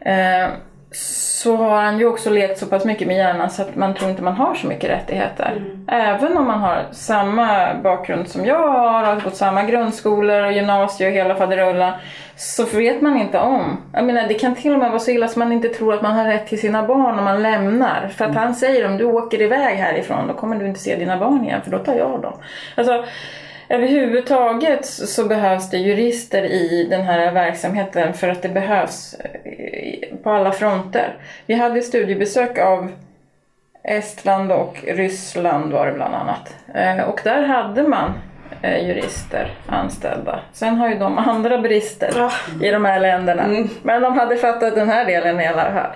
eh, 0.00 0.48
så 0.90 1.56
har 1.56 1.82
han 1.82 1.98
ju 1.98 2.06
också 2.06 2.30
lekt 2.30 2.58
så 2.58 2.66
pass 2.66 2.84
mycket 2.84 3.06
med 3.08 3.16
hjärnan 3.16 3.50
så 3.50 3.62
att 3.62 3.76
man 3.76 3.94
tror 3.94 4.10
inte 4.10 4.22
man 4.22 4.34
har 4.34 4.54
så 4.54 4.66
mycket 4.66 4.90
rättigheter. 4.90 5.64
Även 5.88 6.36
om 6.36 6.46
man 6.46 6.60
har 6.60 6.86
samma 6.92 7.74
bakgrund 7.74 8.28
som 8.28 8.44
jag 8.44 8.68
har, 8.72 9.04
har 9.04 9.20
gått 9.20 9.36
samma 9.36 9.62
grundskolor 9.62 10.42
och 10.42 10.52
gymnasium 10.52 11.10
och 11.10 11.16
hela 11.16 11.34
faderullan 11.34 11.92
så 12.38 12.64
vet 12.64 13.02
man 13.02 13.16
inte 13.16 13.38
om. 13.38 13.76
Jag 13.92 14.04
menar 14.04 14.28
det 14.28 14.34
kan 14.34 14.54
till 14.54 14.72
och 14.72 14.78
med 14.78 14.90
vara 14.90 14.98
så 14.98 15.10
illa 15.10 15.26
att 15.26 15.36
man 15.36 15.52
inte 15.52 15.68
tror 15.68 15.94
att 15.94 16.02
man 16.02 16.16
har 16.16 16.24
rätt 16.24 16.46
till 16.46 16.60
sina 16.60 16.86
barn 16.86 17.18
om 17.18 17.24
man 17.24 17.42
lämnar. 17.42 18.08
För 18.08 18.24
att 18.24 18.34
han 18.34 18.54
säger 18.54 18.86
om 18.86 18.96
du 18.96 19.04
åker 19.04 19.42
iväg 19.42 19.76
härifrån 19.76 20.26
då 20.26 20.34
kommer 20.34 20.56
du 20.56 20.66
inte 20.66 20.80
se 20.80 20.96
dina 20.96 21.16
barn 21.18 21.44
igen 21.44 21.60
för 21.64 21.70
då 21.70 21.78
tar 21.78 21.94
jag 21.94 22.22
dem. 22.22 22.32
Alltså, 22.74 23.04
Överhuvudtaget 23.70 24.86
så 24.86 25.24
behövs 25.24 25.70
det 25.70 25.78
jurister 25.78 26.42
i 26.42 26.86
den 26.90 27.00
här 27.00 27.32
verksamheten 27.32 28.14
för 28.14 28.28
att 28.28 28.42
det 28.42 28.48
behövs 28.48 29.14
eh, 29.14 30.16
på 30.22 30.30
alla 30.30 30.52
fronter. 30.52 31.16
Vi 31.46 31.54
hade 31.54 31.82
studiebesök 31.82 32.58
av 32.58 32.92
Estland 33.82 34.52
och 34.52 34.84
Ryssland 34.86 35.72
var 35.72 35.86
det 35.86 35.92
bland 35.92 36.14
annat. 36.14 36.56
Eh, 36.74 37.00
och 37.00 37.20
där 37.24 37.42
hade 37.42 37.82
man 37.82 38.12
jurister 38.62 39.52
anställda. 39.66 40.40
Sen 40.52 40.76
har 40.78 40.88
ju 40.88 40.94
de 40.98 41.18
andra 41.18 41.58
brister 41.58 42.10
Ja. 42.16 42.30
i 42.62 42.70
de 42.70 42.84
här 42.84 43.00
länderna. 43.00 43.66
Men 43.82 44.02
de 44.02 44.18
hade 44.18 44.36
fattat 44.36 44.74
den 44.74 44.88
här 44.88 45.04
delen 45.04 45.40
i 45.40 45.46
alla 45.46 45.64
fall. 45.72 45.90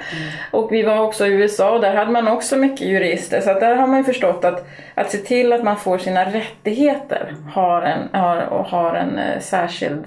Och 0.51 0.73
vi 0.73 0.83
var 0.83 1.01
också 1.01 1.27
i 1.27 1.33
USA 1.33 1.71
och 1.71 1.81
där 1.81 1.95
hade 1.95 2.11
man 2.11 2.29
också 2.29 2.57
mycket 2.57 2.87
jurister. 2.87 3.41
Så 3.41 3.55
där 3.55 3.75
har 3.77 3.87
man 3.87 3.99
ju 3.99 4.05
förstått 4.05 4.45
att, 4.45 4.67
att 4.95 5.11
se 5.11 5.19
till 5.19 5.53
att 5.53 5.63
man 5.63 5.77
får 5.77 5.99
sina 5.99 6.25
rättigheter 6.25 7.35
har 7.53 7.83
en, 7.83 8.09
har, 8.21 8.37
och 8.37 8.65
har 8.65 8.95
en 8.95 9.19
eh, 9.19 9.41
särskild 9.41 10.05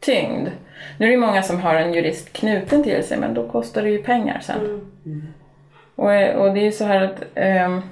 tyngd. 0.00 0.48
Nu 0.98 1.06
är 1.06 1.10
det 1.10 1.16
många 1.16 1.42
som 1.42 1.60
har 1.60 1.74
en 1.74 1.94
jurist 1.94 2.32
knuten 2.32 2.82
till 2.82 3.04
sig 3.04 3.18
men 3.18 3.34
då 3.34 3.48
kostar 3.48 3.82
det 3.82 3.90
ju 3.90 4.02
pengar 4.02 4.38
sen. 4.42 4.80
Och, 5.96 6.14
eh, 6.14 6.36
och 6.36 6.54
det 6.54 6.60
är 6.60 6.64
ju 6.64 6.72
så 6.72 6.84
här 6.84 7.00
att 7.02 7.22
ehm, 7.34 7.82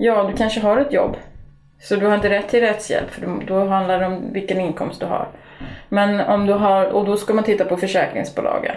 Ja, 0.00 0.22
du 0.30 0.36
kanske 0.36 0.60
har 0.60 0.76
ett 0.78 0.92
jobb. 0.92 1.16
Så 1.80 1.96
du 1.96 2.06
har 2.06 2.14
inte 2.14 2.30
rätt 2.30 2.48
till 2.48 2.60
rättshjälp 2.60 3.10
för 3.10 3.26
då- 3.46 3.64
handlar 3.64 4.00
det 4.00 4.06
om 4.06 4.32
vilken 4.32 4.60
inkomst 4.60 5.00
du 5.00 5.06
har. 5.06 5.28
Men 5.88 6.20
om 6.20 6.46
du 6.46 6.52
har, 6.52 6.84
och 6.86 7.04
då 7.06 7.16
ska 7.16 7.34
man 7.34 7.44
titta 7.44 7.64
på 7.64 7.76
försäkringsbolagen. 7.76 8.76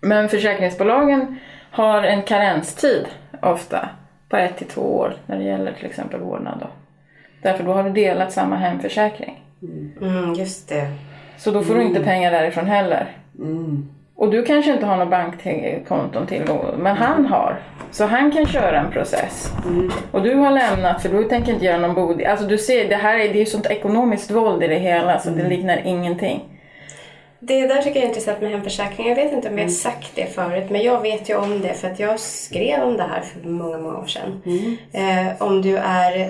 Men 0.00 0.28
försäkringsbolagen 0.28 1.38
har 1.70 2.02
en 2.02 2.22
karenstid 2.22 3.06
ofta 3.42 3.88
på 4.28 4.36
ett 4.36 4.56
till 4.56 4.66
två 4.66 4.80
år 4.98 5.14
när 5.26 5.38
det 5.38 5.44
gäller 5.44 5.72
till 5.72 5.86
exempel 5.86 6.20
vårdnad. 6.20 6.58
Då. 6.60 6.66
Därför 7.42 7.64
då 7.64 7.72
har 7.72 7.82
du 7.82 7.90
delat 7.90 8.32
samma 8.32 8.56
hemförsäkring. 8.56 9.42
Mm, 10.02 10.34
just 10.34 10.68
det. 10.68 10.86
Så 11.38 11.50
då 11.50 11.62
får 11.62 11.74
du 11.74 11.82
inte 11.82 12.00
pengar 12.04 12.30
därifrån 12.30 12.66
heller. 12.66 13.06
Mm. 13.38 13.88
Och 14.18 14.30
du 14.30 14.42
kanske 14.42 14.72
inte 14.72 14.86
har 14.86 14.96
något 14.96 15.10
bankkonton 15.10 16.26
till 16.26 16.42
men 16.78 16.96
han 16.96 17.26
har. 17.26 17.60
Så 17.90 18.04
han 18.04 18.32
kan 18.32 18.46
köra 18.46 18.80
en 18.80 18.92
process. 18.92 19.52
Och 20.10 20.22
du 20.22 20.34
har 20.34 20.50
lämnat 20.50 21.02
för 21.02 21.08
du 21.08 21.24
tänker 21.24 21.52
inte 21.52 21.64
göra 21.64 21.78
någon 21.78 21.94
bod. 21.94 22.22
Alltså 22.22 22.46
du 22.46 22.58
ser, 22.58 22.88
det 22.88 22.96
här 22.96 23.18
är, 23.18 23.32
det 23.32 23.40
är 23.40 23.44
sånt 23.44 23.66
ekonomiskt 23.66 24.30
våld 24.30 24.62
i 24.62 24.68
det 24.68 24.78
hela 24.78 25.18
så 25.18 25.30
det 25.30 25.48
liknar 25.48 25.82
ingenting. 25.84 26.40
Det 27.40 27.66
där 27.66 27.82
tycker 27.82 27.96
jag 27.96 28.04
är 28.04 28.08
intressant 28.08 28.40
med 28.40 28.50
hemförsäkring. 28.50 29.08
Jag 29.08 29.16
vet 29.16 29.32
inte 29.32 29.48
om 29.48 29.58
jag 29.58 29.64
har 29.64 29.70
sagt 29.70 30.10
det 30.14 30.26
förut, 30.26 30.70
men 30.70 30.82
jag 30.82 31.02
vet 31.02 31.30
ju 31.30 31.36
om 31.36 31.60
det 31.60 31.74
för 31.74 31.88
att 31.90 31.98
jag 31.98 32.20
skrev 32.20 32.82
om 32.82 32.96
det 32.96 33.02
här 33.02 33.20
för 33.20 33.48
många, 33.48 33.78
många 33.78 33.98
år 33.98 34.06
sedan. 34.06 34.42
Eh, 34.92 35.42
om 35.42 35.62
du 35.62 35.76
är 35.76 36.20
eh, 36.20 36.28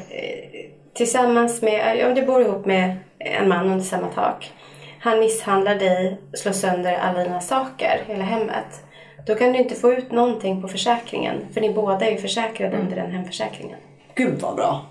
tillsammans 0.95 1.63
med, 1.63 2.07
om 2.07 2.15
du 2.15 2.27
bor 2.27 2.43
ihop 2.43 2.67
med 2.67 2.97
en 3.19 3.49
man 3.49 3.71
under 3.71 3.85
samma 3.85 4.07
tak. 4.07 4.53
Han 5.01 5.19
misshandlar 5.21 5.75
dig, 5.75 6.21
slår 6.35 6.53
sönder 6.53 6.95
alla 6.95 7.25
dina 7.25 7.41
saker, 7.41 8.01
hela 8.07 8.25
hemmet. 8.25 8.85
Då 9.27 9.35
kan 9.35 9.53
du 9.53 9.59
inte 9.59 9.75
få 9.75 9.93
ut 9.93 10.13
någonting 10.13 10.63
på 10.63 10.69
försäkringen, 10.69 11.37
för 11.55 11.61
ni 11.61 11.73
båda 11.73 12.07
är 12.07 12.11
ju 12.11 12.19
försäkrade 12.19 12.77
under 12.77 12.97
den 12.97 13.11
hemförsäkringen. 13.11 13.79
Gud 14.15 14.41
vad 14.41 14.57
bra. 14.57 14.87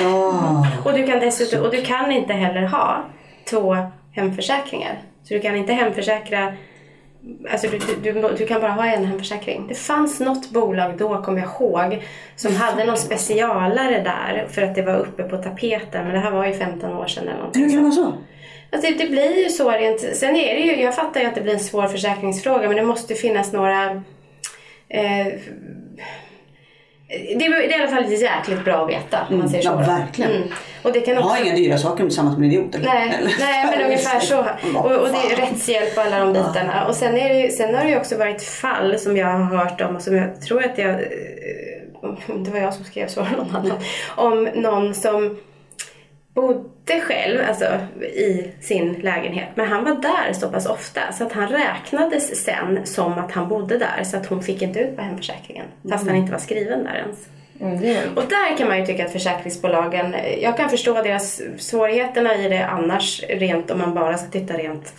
Ah. 0.00 0.66
Och 0.84 0.92
du 0.92 1.06
kan 1.06 1.20
dessutom, 1.20 1.62
och 1.62 1.70
du 1.70 1.82
kan 1.82 2.12
inte 2.12 2.32
heller 2.32 2.62
ha 2.62 3.04
två 3.50 3.76
hemförsäkringar. 4.12 5.02
Så 5.22 5.34
du 5.34 5.40
kan 5.40 5.56
inte 5.56 5.72
hemförsäkra 5.72 6.52
Alltså 7.52 7.66
du, 7.68 7.78
du, 8.02 8.12
du, 8.12 8.34
du 8.38 8.46
kan 8.46 8.60
bara 8.60 8.72
ha 8.72 8.86
en 8.86 9.04
hemförsäkring. 9.04 9.66
Det 9.68 9.74
fanns 9.74 10.20
något 10.20 10.50
bolag 10.50 10.98
då, 10.98 11.22
kommer 11.22 11.40
jag 11.40 11.48
ihåg, 11.48 12.02
som 12.36 12.56
hade 12.56 12.84
någon 12.84 12.96
specialare 12.96 14.02
där 14.02 14.46
för 14.50 14.62
att 14.62 14.74
det 14.74 14.82
var 14.82 14.96
uppe 14.96 15.22
på 15.22 15.36
tapeten. 15.36 16.04
Men 16.04 16.14
det 16.14 16.20
här 16.20 16.30
var 16.30 16.46
ju 16.46 16.52
15 16.52 16.92
år 16.92 17.06
sedan 17.06 17.22
eller 17.22 17.36
någonting. 17.36 17.62
Hur 17.62 17.70
kan 17.70 17.78
det 17.78 17.82
vara 17.82 17.92
så? 17.92 18.12
Alltså, 18.72 18.92
det 18.98 19.06
blir 19.10 19.44
ju 19.44 19.50
så 19.50 19.70
rent... 19.70 20.00
Sen 20.00 20.36
är 20.36 20.54
det 20.54 20.60
ju, 20.60 20.82
jag 20.82 20.94
fattar 20.94 21.20
ju 21.20 21.26
att 21.26 21.34
det 21.34 21.40
blir 21.40 21.52
en 21.54 21.60
svår 21.60 21.86
försäkringsfråga 21.88 22.68
men 22.68 22.76
det 22.76 22.82
måste 22.82 23.14
finnas 23.14 23.52
några... 23.52 24.02
Eh, 24.88 25.26
det 27.08 27.44
är 27.44 27.70
i 27.70 27.74
alla 27.74 27.88
fall 27.88 28.12
jäkligt 28.12 28.64
bra 28.64 28.74
att 28.84 28.88
veta 28.90 29.18
om 29.30 29.38
man 29.38 29.48
säger 29.48 29.62
så. 29.62 29.68
ja, 29.68 29.76
verkligen. 29.76 30.30
Mm. 30.30 30.48
Och 30.82 30.92
det 30.92 31.00
kan 31.00 31.18
också... 31.18 31.28
Ha 31.28 31.38
inga 31.44 31.54
dyra 31.56 31.78
saker 31.78 32.04
tillsammans 32.04 32.38
med 32.38 32.46
en 32.46 32.52
idiot. 32.52 32.74
Eller? 32.74 32.84
Nej, 32.94 33.14
eller? 33.18 33.32
nej 33.40 33.66
men 33.70 33.82
ungefär 33.86 34.20
så. 34.20 34.38
Och, 34.78 34.92
och 34.92 35.08
det 35.08 35.32
är 35.32 35.36
rättshjälp 35.36 35.96
och 35.96 36.02
alla 36.02 36.18
de 36.18 36.32
bitarna. 36.32 36.86
Och 36.88 36.94
sen, 36.94 37.16
är 37.18 37.34
det, 37.34 37.50
sen 37.50 37.74
har 37.74 37.84
det 37.84 37.90
ju 37.90 37.96
också 37.96 38.16
varit 38.18 38.42
fall 38.42 38.98
som 38.98 39.16
jag 39.16 39.26
har 39.26 39.56
hört 39.58 39.80
om 39.80 39.96
och 39.96 40.02
som 40.02 40.16
jag 40.16 40.40
tror 40.40 40.64
att 40.64 40.78
jag... 40.78 40.90
eh, 40.90 40.98
Det 42.36 42.50
var 42.50 42.58
jag 42.58 42.74
som 42.74 42.84
skrev 42.84 43.08
så 43.08 43.20
någon 43.20 43.56
annan. 43.56 43.78
Om 44.16 44.44
någon 44.54 44.94
som 44.94 45.36
bodde 46.36 47.00
själv 47.00 47.40
alltså, 47.48 47.64
i 48.02 48.50
sin 48.60 48.92
lägenhet. 48.92 49.48
Men 49.54 49.68
han 49.68 49.84
var 49.84 49.94
där 49.94 50.32
så 50.32 50.48
pass 50.48 50.66
ofta 50.66 51.12
så 51.12 51.24
att 51.24 51.32
han 51.32 51.48
räknades 51.48 52.44
sen 52.44 52.80
som 52.84 53.12
att 53.12 53.32
han 53.32 53.48
bodde 53.48 53.78
där. 53.78 54.04
Så 54.04 54.16
att 54.16 54.26
hon 54.26 54.42
fick 54.42 54.62
inte 54.62 54.80
ut 54.80 54.96
på 54.96 55.02
hemförsäkringen. 55.02 55.66
Fast 55.90 56.06
han 56.06 56.16
inte 56.16 56.32
var 56.32 56.38
skriven 56.38 56.84
där 56.84 56.94
ens. 56.94 57.28
Mm, 57.60 58.16
Och 58.16 58.22
där 58.28 58.56
kan 58.56 58.68
man 58.68 58.78
ju 58.80 58.86
tycka 58.86 59.04
att 59.04 59.12
försäkringsbolagen, 59.12 60.14
jag 60.40 60.56
kan 60.56 60.70
förstå 60.70 61.02
deras 61.02 61.42
svårigheterna 61.58 62.36
i 62.36 62.48
det 62.48 62.66
annars 62.66 63.22
rent 63.28 63.70
om 63.70 63.78
man 63.78 63.94
bara 63.94 64.18
ska 64.18 64.30
titta 64.30 64.54
rent 64.54 64.94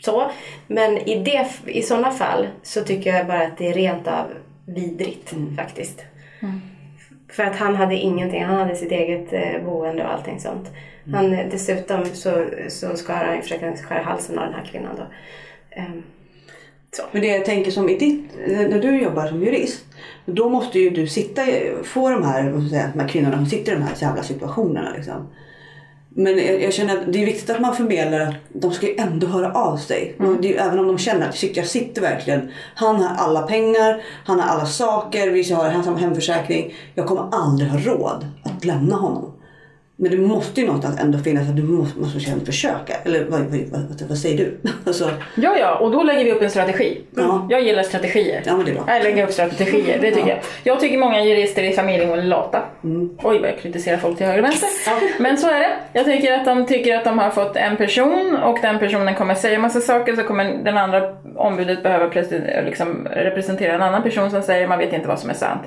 så. 0.00 0.30
Men 0.66 0.98
i, 0.98 1.22
det, 1.24 1.46
i 1.66 1.82
sådana 1.82 2.10
fall 2.10 2.48
så 2.62 2.84
tycker 2.84 3.14
jag 3.14 3.26
bara 3.26 3.42
att 3.42 3.58
det 3.58 3.68
är 3.68 3.74
rent 3.74 4.08
av 4.08 4.24
vidrigt 4.66 5.34
faktiskt. 5.56 6.02
För 7.28 7.42
att 7.42 7.56
han 7.56 7.74
hade 7.74 7.94
ingenting, 7.94 8.44
han 8.44 8.56
hade 8.56 8.76
sitt 8.76 8.92
eget 8.92 9.32
eh, 9.32 9.64
boende 9.64 10.04
och 10.04 10.12
allting 10.12 10.40
sånt. 10.40 10.68
Han, 11.12 11.32
eh, 11.32 11.46
dessutom 11.50 12.04
så, 12.04 12.44
så 12.68 12.96
ska 12.96 13.12
han 13.12 13.36
ju 13.36 13.42
försöka 13.42 13.76
skära 13.76 14.02
halsen 14.02 14.38
av 14.38 14.44
den 14.44 14.54
här 14.54 14.64
kvinnan 14.64 14.96
då. 14.96 15.06
Så. 16.96 17.02
Men 17.12 17.22
det 17.22 17.28
jag 17.28 17.44
tänker 17.44 17.70
som 17.70 17.88
i 17.88 17.98
ditt, 17.98 18.30
när 18.46 18.80
du 18.80 19.02
jobbar 19.02 19.26
som 19.26 19.42
jurist. 19.42 19.84
Då 20.24 20.48
måste 20.48 20.78
ju 20.78 20.90
du 20.90 21.06
sitta, 21.06 21.42
få 21.84 22.10
de 22.10 22.24
här, 22.24 22.68
säga, 22.68 22.90
de 22.94 23.00
här 23.00 23.08
kvinnorna 23.08 23.36
som 23.36 23.46
sitter 23.46 23.72
i 23.72 23.74
de 23.74 23.82
här 23.82 23.94
jävla 23.98 24.22
situationerna. 24.22 24.92
Liksom. 24.96 25.28
Men 26.18 26.38
jag, 26.38 26.62
jag 26.62 26.72
känner 26.72 26.96
att 26.96 27.12
det 27.12 27.22
är 27.22 27.26
viktigt 27.26 27.50
att 27.50 27.60
man 27.60 27.76
förmedlar 27.76 28.20
att 28.20 28.34
de 28.52 28.72
ska 28.72 28.86
ju 28.86 28.96
ändå 28.98 29.26
höra 29.26 29.52
av 29.52 29.76
sig. 29.76 30.16
Är, 30.20 30.42
ju- 30.44 30.54
även 30.56 30.78
om 30.78 30.86
de 30.86 30.98
känner 30.98 31.28
att 31.28 31.36
shit, 31.36 31.56
jag 31.56 31.66
sitter 31.66 32.02
verkligen. 32.02 32.50
Han 32.74 32.96
har 33.02 33.16
alla 33.16 33.42
pengar, 33.42 34.02
han 34.24 34.40
har 34.40 34.48
alla 34.48 34.66
saker, 34.66 35.30
vi 35.30 35.52
har 35.52 35.70
han 35.70 35.84
har 35.84 35.96
hemförsäkring. 35.96 36.74
Jag 36.94 37.06
kommer 37.06 37.28
aldrig 37.32 37.70
ha 37.70 37.78
råd 37.78 38.26
att 38.42 38.64
lämna 38.64 38.96
honom. 38.96 39.32
Men 39.98 40.10
det 40.10 40.16
måste 40.16 40.60
ju 40.60 40.66
någonstans 40.66 41.00
ändå 41.00 41.18
finnas 41.18 41.48
att 41.48 41.56
du 41.56 41.62
måste, 41.62 42.00
måste 42.00 42.20
känna 42.20 42.44
försöka. 42.44 42.94
Eller 43.04 43.24
vad, 43.24 43.40
vad, 43.40 44.02
vad, 44.08 44.18
säger 44.18 44.38
du? 44.38 44.70
Alltså, 44.86 45.10
Ja, 45.34 45.56
ja, 45.58 45.78
och 45.78 45.90
då 45.90 46.02
lägger 46.02 46.24
vi 46.24 46.32
upp 46.32 46.42
en 46.42 46.50
strategi. 46.50 47.00
Ja. 47.16 47.46
Jag 47.50 47.62
gillar 47.62 47.82
strategier. 47.82 48.42
ja 48.46 48.56
men 48.56 48.66
det 48.66 48.70
är 48.70 48.74
bra. 48.74 48.84
Jag 48.88 49.02
lägger 49.02 49.24
upp 49.24 49.32
strategier, 49.32 49.98
det 50.00 50.10
tycker 50.10 50.28
jag. 50.28 50.38
Jag 50.64 50.80
tycker 50.80 50.98
många 50.98 51.24
jurister 51.24 51.62
i 51.62 51.72
familjen 51.72 52.10
är 52.10 52.22
lata. 52.22 52.62
Mm. 52.84 53.10
Oj, 53.22 53.38
vad 53.38 53.48
jag 53.48 53.58
kritiserar 53.58 53.96
folk 53.96 54.16
till 54.16 54.26
höger 54.26 54.38
och 54.38 54.44
vänster. 54.44 54.68
Men 55.22 55.38
så 55.38 55.48
är 55.50 55.60
det. 55.60 55.76
Jag 55.92 56.04
tycker 56.04 56.32
att 56.32 56.44
de 56.44 56.66
tycker 56.66 56.96
att 56.96 57.04
de 57.04 57.18
har 57.18 57.30
fått 57.30 57.56
en 57.56 57.76
person 57.76 58.36
och 58.36 58.58
den 58.62 58.78
personen 58.78 59.14
kommer 59.14 59.34
säga 59.34 59.58
massa 59.58 59.80
saker 59.80 60.16
så 60.16 60.22
kommer 60.22 60.44
den 60.64 60.78
andra 60.78 61.16
ombudet 61.36 61.82
behöva 61.82 62.12
liksom 62.64 63.08
representera 63.10 63.74
en 63.74 63.82
annan 63.82 64.02
person 64.02 64.30
som 64.30 64.42
säger 64.42 64.68
man 64.68 64.78
vet 64.78 64.92
inte 64.92 65.08
vad 65.08 65.18
som 65.18 65.30
är 65.30 65.34
sant. 65.34 65.62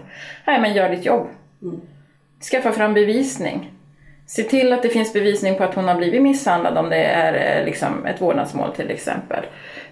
Nej, 0.47 0.61
men 0.61 0.73
gör 0.73 0.89
ditt 0.89 1.05
jobb. 1.05 1.27
Mm. 1.61 1.81
Skaffa 2.51 2.71
fram 2.71 2.93
bevisning. 2.93 3.71
Se 4.29 4.43
till 4.43 4.73
att 4.73 4.83
det 4.83 4.89
finns 4.89 5.13
bevisning 5.13 5.55
på 5.55 5.63
att 5.63 5.75
hon 5.75 5.87
har 5.87 5.95
blivit 5.95 6.21
misshandlad 6.21 6.77
om 6.77 6.89
det 6.89 7.03
är 7.03 7.59
eh, 7.59 7.65
liksom 7.65 8.05
ett 8.05 8.21
vårdnadsmål 8.21 8.75
till 8.75 8.91
exempel. 8.91 9.45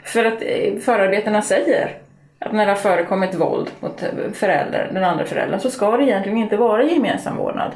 För 0.03 0.25
att 0.25 0.41
eh, 0.41 0.75
förarbetena 0.79 1.41
säger 1.41 1.97
att 2.39 2.53
när 2.53 2.65
det 2.65 2.71
har 2.71 2.77
förekommit 2.77 3.35
våld 3.35 3.69
mot 3.79 4.03
eh, 4.03 4.09
förälder, 4.33 4.89
den 4.93 5.03
andra 5.03 5.25
föräldern 5.25 5.59
så 5.59 5.69
ska 5.69 5.97
det 5.97 6.03
egentligen 6.03 6.37
inte 6.37 6.57
vara 6.57 6.83
gemensam 6.83 7.37
vårdnad. 7.37 7.71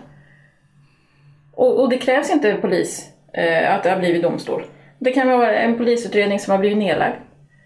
Och, 1.53 1.79
och 1.79 1.89
det 1.89 1.97
krävs 1.97 2.31
inte 2.31 2.53
polis, 2.53 3.09
eh, 3.33 3.75
att 3.75 3.83
det 3.83 3.89
har 3.89 3.99
blivit 3.99 4.23
domstol. 4.23 4.63
Det 4.99 5.11
kan 5.11 5.29
vara 5.29 5.53
en 5.53 5.77
polisutredning 5.77 6.39
som 6.39 6.51
har 6.51 6.57
blivit 6.57 6.77
nedlagd. 6.77 7.15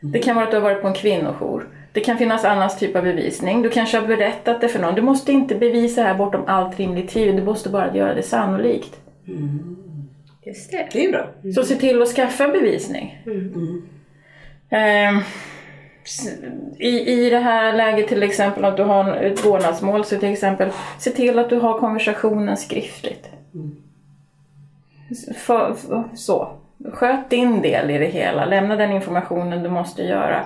Det 0.01 0.19
kan 0.19 0.35
vara 0.35 0.45
att 0.45 0.51
du 0.51 0.57
har 0.57 0.63
varit 0.63 0.81
på 0.81 0.87
en 0.87 0.93
kvinnojour. 0.93 1.67
Det 1.95 2.01
kan 2.01 2.17
finnas 2.17 2.45
annan 2.45 2.69
typ 2.79 2.95
av 2.95 3.03
bevisning. 3.03 3.61
Du 3.61 3.69
kanske 3.69 3.97
har 3.99 4.07
berättat 4.07 4.61
det 4.61 4.67
för 4.67 4.79
någon. 4.79 4.95
Du 4.95 5.01
måste 5.01 5.31
inte 5.31 5.55
bevisa 5.55 6.01
det 6.01 6.07
här 6.07 6.15
bortom 6.15 6.43
allt 6.47 6.79
rimligt 6.79 7.09
tvivel. 7.09 7.35
Du 7.35 7.43
måste 7.43 7.69
bara 7.69 7.95
göra 7.95 8.13
det 8.13 8.23
sannolikt. 8.23 8.99
Just 10.45 10.71
det. 10.71 10.87
Det 10.93 11.05
är 11.05 11.11
bra. 11.11 11.27
Så 11.55 11.63
se 11.63 11.75
till 11.75 12.01
att 12.01 12.07
skaffa 12.07 12.47
bevisning. 12.47 13.21
Ehm, 14.69 15.19
s- 16.03 16.29
i, 16.79 16.87
I 17.11 17.29
det 17.29 17.39
här 17.39 17.73
läget 17.73 18.07
till 18.07 18.23
exempel 18.23 18.65
att 18.65 18.77
du 18.77 18.83
har 18.83 19.13
ett 19.13 19.45
vårdnadsmål 19.45 20.05
så 20.05 20.17
till 20.17 20.31
exempel 20.31 20.69
se 20.99 21.11
till 21.11 21.39
att 21.39 21.49
du 21.49 21.55
har 21.59 21.79
konversationen 21.79 22.57
skriftligt. 22.57 23.29
S- 25.11 25.25
För, 25.37 25.73
för, 25.73 26.03
så. 26.15 26.51
Sköt 26.93 27.29
din 27.29 27.61
del 27.61 27.89
i 27.91 27.97
det 27.97 28.05
hela. 28.05 28.45
Lämna 28.45 28.75
den 28.75 28.91
informationen 28.91 29.63
du 29.63 29.69
måste 29.69 30.03
göra. 30.03 30.45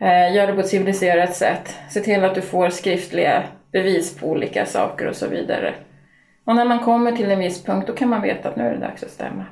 Eh, 0.00 0.34
gör 0.34 0.46
det 0.46 0.52
på 0.52 0.60
ett 0.60 0.68
civiliserat 0.68 1.34
sätt. 1.34 1.76
Se 1.88 2.00
till 2.00 2.24
att 2.24 2.34
du 2.34 2.40
får 2.40 2.70
skriftliga 2.70 3.42
bevis 3.72 4.16
på 4.18 4.26
olika 4.26 4.66
saker 4.66 5.08
och 5.08 5.16
så 5.16 5.28
vidare. 5.28 5.74
Och 6.44 6.54
när 6.54 6.64
man 6.64 6.78
kommer 6.78 7.12
till 7.12 7.30
en 7.30 7.38
viss 7.38 7.64
punkt 7.64 7.86
då 7.86 7.92
kan 7.92 8.08
man 8.08 8.22
veta 8.22 8.48
att 8.48 8.56
nu 8.56 8.66
är 8.66 8.70
det 8.70 8.80
dags 8.80 9.02
att 9.02 9.10
stämma. 9.10 9.44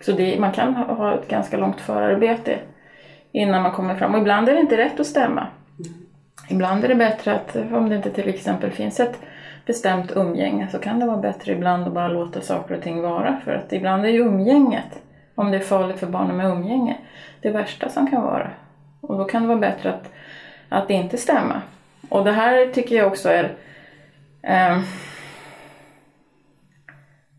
Så 0.00 0.12
det, 0.12 0.40
man 0.40 0.52
kan 0.52 0.74
ha, 0.74 1.14
ett 1.14 1.28
ganska 1.28 1.56
långt 1.56 1.80
förarbete 1.80 2.58
innan 3.32 3.62
man 3.62 3.72
kommer 3.72 3.94
fram. 3.94 4.14
Och 4.14 4.20
ibland 4.20 4.48
är 4.48 4.54
det 4.54 4.60
inte 4.60 4.76
rätt 4.76 5.00
att 5.00 5.06
stämma. 5.06 5.46
Ibland 6.48 6.84
är 6.84 6.88
det 6.88 6.94
bättre 6.94 7.34
att, 7.34 7.56
om 7.56 7.88
det 7.88 7.96
inte 7.96 8.10
till 8.10 8.28
exempel 8.28 8.70
finns 8.70 9.00
ett 9.00 9.20
bestämt 9.66 10.12
umgänge, 10.16 10.68
så 10.68 10.78
kan 10.78 11.00
det 11.00 11.06
vara 11.06 11.16
bättre 11.16 11.52
ibland 11.52 11.86
att 11.86 11.92
bara 11.92 12.08
låta 12.08 12.40
saker 12.40 12.76
och 12.76 12.82
ting 12.82 13.02
vara. 13.02 13.40
För 13.44 13.52
att 13.52 13.72
ibland 13.72 14.04
är 14.04 14.10
ju 14.10 14.18
umgänget, 14.18 15.02
om 15.34 15.50
det 15.50 15.56
är 15.56 15.60
farligt 15.60 15.98
för 15.98 16.06
barnen 16.06 16.36
med 16.36 16.46
umgänge, 16.46 16.96
det 17.42 17.50
värsta 17.50 17.88
som 17.88 18.10
kan 18.10 18.22
vara. 18.22 18.50
Och 19.06 19.18
då 19.18 19.24
kan 19.24 19.42
det 19.42 19.48
vara 19.48 19.58
bättre 19.58 19.90
att, 19.90 20.12
att 20.68 20.90
inte 20.90 21.16
stämma. 21.16 21.62
Och 22.08 22.24
det 22.24 22.32
här 22.32 22.66
tycker 22.72 22.96
jag 22.96 23.06
också 23.06 23.28
är 23.28 23.54
ehm, 24.42 24.82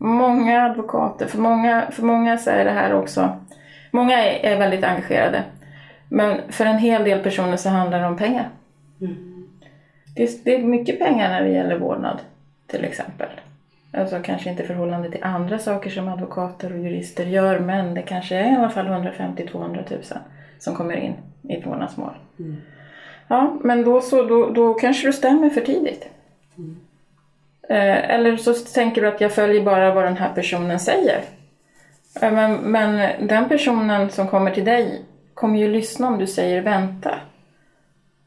Många 0.00 0.64
advokater, 0.64 1.26
för 1.26 1.38
många, 1.38 1.86
för 1.90 2.02
många 2.02 2.38
så 2.38 2.50
är 2.50 2.64
det 2.64 2.70
här 2.70 2.94
också, 2.94 3.36
många 3.90 4.24
är, 4.24 4.52
är 4.52 4.58
väldigt 4.58 4.84
engagerade. 4.84 5.42
Men 6.08 6.52
för 6.52 6.66
en 6.66 6.78
hel 6.78 7.04
del 7.04 7.22
personer 7.22 7.56
så 7.56 7.68
handlar 7.68 8.00
det 8.00 8.06
om 8.06 8.16
pengar. 8.16 8.48
Det, 10.16 10.22
är, 10.22 10.30
det 10.44 10.54
är 10.54 10.62
mycket 10.62 10.98
pengar 10.98 11.28
när 11.28 11.42
det 11.42 11.50
gäller 11.50 11.78
vårdnad 11.78 12.18
till 12.66 12.84
exempel. 12.84 13.28
Alltså 13.92 14.20
kanske 14.22 14.50
inte 14.50 14.62
i 14.62 14.66
förhållande 14.66 15.10
till 15.10 15.24
andra 15.24 15.58
saker 15.58 15.90
som 15.90 16.08
advokater 16.08 16.72
och 16.72 16.78
jurister 16.78 17.26
gör 17.26 17.58
men 17.58 17.94
det 17.94 18.02
kanske 18.02 18.36
är 18.36 18.52
i 18.52 18.56
alla 18.56 18.70
fall 18.70 18.86
150-200 18.86 19.90
000 19.90 20.02
som 20.58 20.74
kommer 20.74 20.96
in 20.96 21.14
i 21.42 21.56
ett 21.56 21.66
vårdnadsmål. 21.66 22.12
Ja, 23.28 23.56
men 23.60 23.84
då, 23.84 24.00
så, 24.00 24.22
då, 24.22 24.50
då 24.50 24.74
kanske 24.74 25.06
du 25.08 25.12
stämmer 25.12 25.50
för 25.50 25.60
tidigt. 25.60 26.08
Eh, 27.68 28.10
eller 28.10 28.36
så 28.36 28.54
tänker 28.54 29.02
du 29.02 29.08
att 29.08 29.20
jag 29.20 29.32
följer 29.32 29.62
bara 29.64 29.94
vad 29.94 30.04
den 30.04 30.16
här 30.16 30.34
personen 30.34 30.80
säger. 30.80 31.22
Eh, 32.20 32.32
men, 32.32 32.54
men 32.54 33.26
den 33.26 33.48
personen 33.48 34.10
som 34.10 34.28
kommer 34.28 34.50
till 34.50 34.64
dig 34.64 35.02
kommer 35.34 35.58
ju 35.58 35.68
lyssna 35.68 36.08
om 36.08 36.18
du 36.18 36.26
säger 36.26 36.62
vänta. 36.62 37.14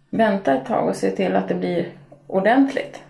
Vänta 0.10 0.54
ett 0.54 0.66
tag 0.66 0.90
och 0.90 0.96
se 0.96 1.12
till 1.12 1.36
att 1.36 1.48
det 1.48 1.56
blir 1.56 1.90
ordentligt. 2.28 3.04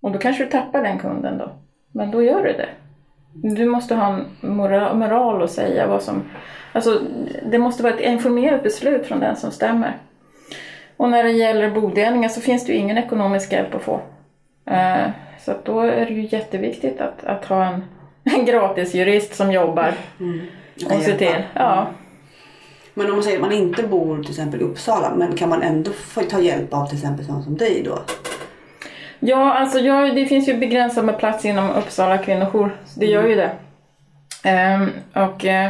Och 0.00 0.12
då 0.12 0.18
kanske 0.18 0.44
du 0.44 0.50
tappar 0.50 0.82
den 0.82 0.98
kunden 0.98 1.38
då. 1.38 1.50
Men 1.92 2.10
då 2.10 2.22
gör 2.22 2.44
du 2.44 2.52
det. 2.52 2.68
Du 3.32 3.66
måste 3.66 3.94
ha 3.94 4.14
en 4.14 4.24
moral, 4.40 4.96
moral 4.96 5.42
att 5.42 5.50
säga 5.50 5.86
vad 5.86 6.02
som... 6.02 6.22
Alltså, 6.72 7.00
det 7.50 7.58
måste 7.58 7.82
vara 7.82 7.94
ett 7.94 8.00
informerat 8.00 8.62
beslut 8.62 9.06
från 9.06 9.20
den 9.20 9.36
som 9.36 9.50
stämmer. 9.50 9.98
Och 10.96 11.08
när 11.08 11.24
det 11.24 11.30
gäller 11.30 11.70
bodelningar 11.70 12.28
så 12.28 12.40
finns 12.40 12.66
det 12.66 12.72
ju 12.72 12.78
ingen 12.78 12.98
ekonomisk 12.98 13.52
hjälp 13.52 13.74
att 13.74 13.82
få. 13.82 14.00
Eh, 14.66 15.10
så 15.44 15.50
att 15.50 15.64
då 15.64 15.80
är 15.80 16.06
det 16.06 16.12
ju 16.12 16.28
jätteviktigt 16.36 17.00
att, 17.00 17.24
att 17.24 17.44
ha 17.44 17.64
en, 17.64 17.84
en 18.36 18.44
gratis 18.44 18.94
jurist 18.94 19.34
som 19.34 19.52
jobbar 19.52 19.94
och 20.84 21.02
ser 21.02 21.16
till. 21.18 21.42
Ja. 21.54 21.86
Men 22.94 23.06
om 23.06 23.12
man 23.12 23.22
säger 23.22 23.36
att 23.36 23.42
man 23.42 23.52
inte 23.52 23.82
bor 23.82 24.22
till 24.22 24.30
exempel 24.30 24.60
i 24.60 24.64
Uppsala 24.64 25.14
men 25.16 25.36
kan 25.36 25.48
man 25.48 25.62
ändå 25.62 25.90
få 25.90 26.20
ta 26.20 26.40
hjälp 26.40 26.74
av 26.74 26.86
till 26.86 26.96
exempel 26.96 27.26
sån 27.26 27.42
som 27.42 27.56
dig 27.56 27.82
då? 27.84 27.98
Ja, 29.24 29.52
alltså 29.54 29.78
jag, 29.78 30.14
det 30.14 30.26
finns 30.26 30.48
ju 30.48 30.56
begränsat 30.56 31.04
med 31.04 31.18
plats 31.18 31.44
inom 31.44 31.70
Uppsala 31.70 32.18
kvinnojour. 32.18 32.76
Det 32.96 33.06
gör 33.06 33.26
ju 33.26 33.34
det. 33.34 33.50
Ehm, 34.44 34.90
och, 35.12 35.44
eh, 35.44 35.66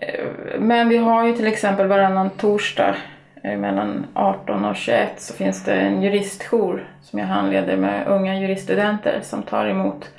eh, 0.00 0.24
men 0.58 0.88
vi 0.88 0.96
har 0.96 1.26
ju 1.26 1.32
till 1.32 1.46
exempel 1.46 1.86
varannan 1.86 2.30
torsdag 2.30 2.94
eh, 3.42 3.58
mellan 3.58 4.06
18 4.14 4.64
och 4.64 4.76
21 4.76 5.20
så 5.20 5.34
finns 5.34 5.64
det 5.64 5.74
en 5.74 6.02
juristjour 6.02 6.88
som 7.02 7.18
jag 7.18 7.26
handleder 7.26 7.76
med 7.76 8.06
unga 8.06 8.40
juriststudenter 8.40 9.20
som 9.22 9.42
tar 9.42 9.66
emot 9.66 10.10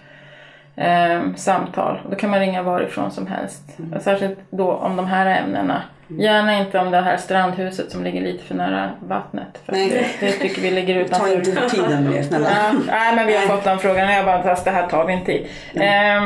ehm, 0.75 1.35
samtal. 1.35 1.99
Då 2.09 2.15
kan 2.15 2.29
man 2.29 2.39
ringa 2.39 2.63
varifrån 2.63 3.11
som 3.11 3.27
helst. 3.27 3.77
Och 3.95 4.01
Särskilt 4.01 4.39
då 4.49 4.71
om 4.71 4.95
de 4.95 5.05
här 5.05 5.43
ämnena. 5.43 5.81
Gärna 6.07 6.57
inte 6.59 6.79
om 6.79 6.91
det 6.91 7.01
här 7.01 7.17
strandhuset 7.17 7.91
som 7.91 8.03
ligger 8.03 8.21
lite 8.21 8.43
för 8.43 8.55
nära 8.55 8.91
vattnet. 8.99 9.59
För 9.65 9.71
Nej. 9.71 9.89
det, 10.19 10.25
det 10.25 10.31
tycker 10.31 10.61
vi 10.61 10.71
ligger 10.71 10.95
Ta 11.03 11.29
utanför. 11.29 11.35
inte 11.35 11.69
tiden 11.69 12.03
med 12.03 12.13
det 12.13 12.23
snälla. 12.29 12.47
Ja, 12.49 12.73
nej 12.87 13.15
men 13.15 13.27
vi 13.27 13.35
har 13.37 13.41
fått 13.41 13.63
den 13.63 13.79
frågan 13.79 14.07
och 14.07 14.13
jag 14.13 14.25
bara 14.25 14.43
fast 14.43 14.65
det 14.65 14.71
här 14.71 14.87
tar 14.87 15.05
vi 15.05 15.13
inte 15.13 15.31
i. 15.31 15.47
Ehm, 15.75 16.23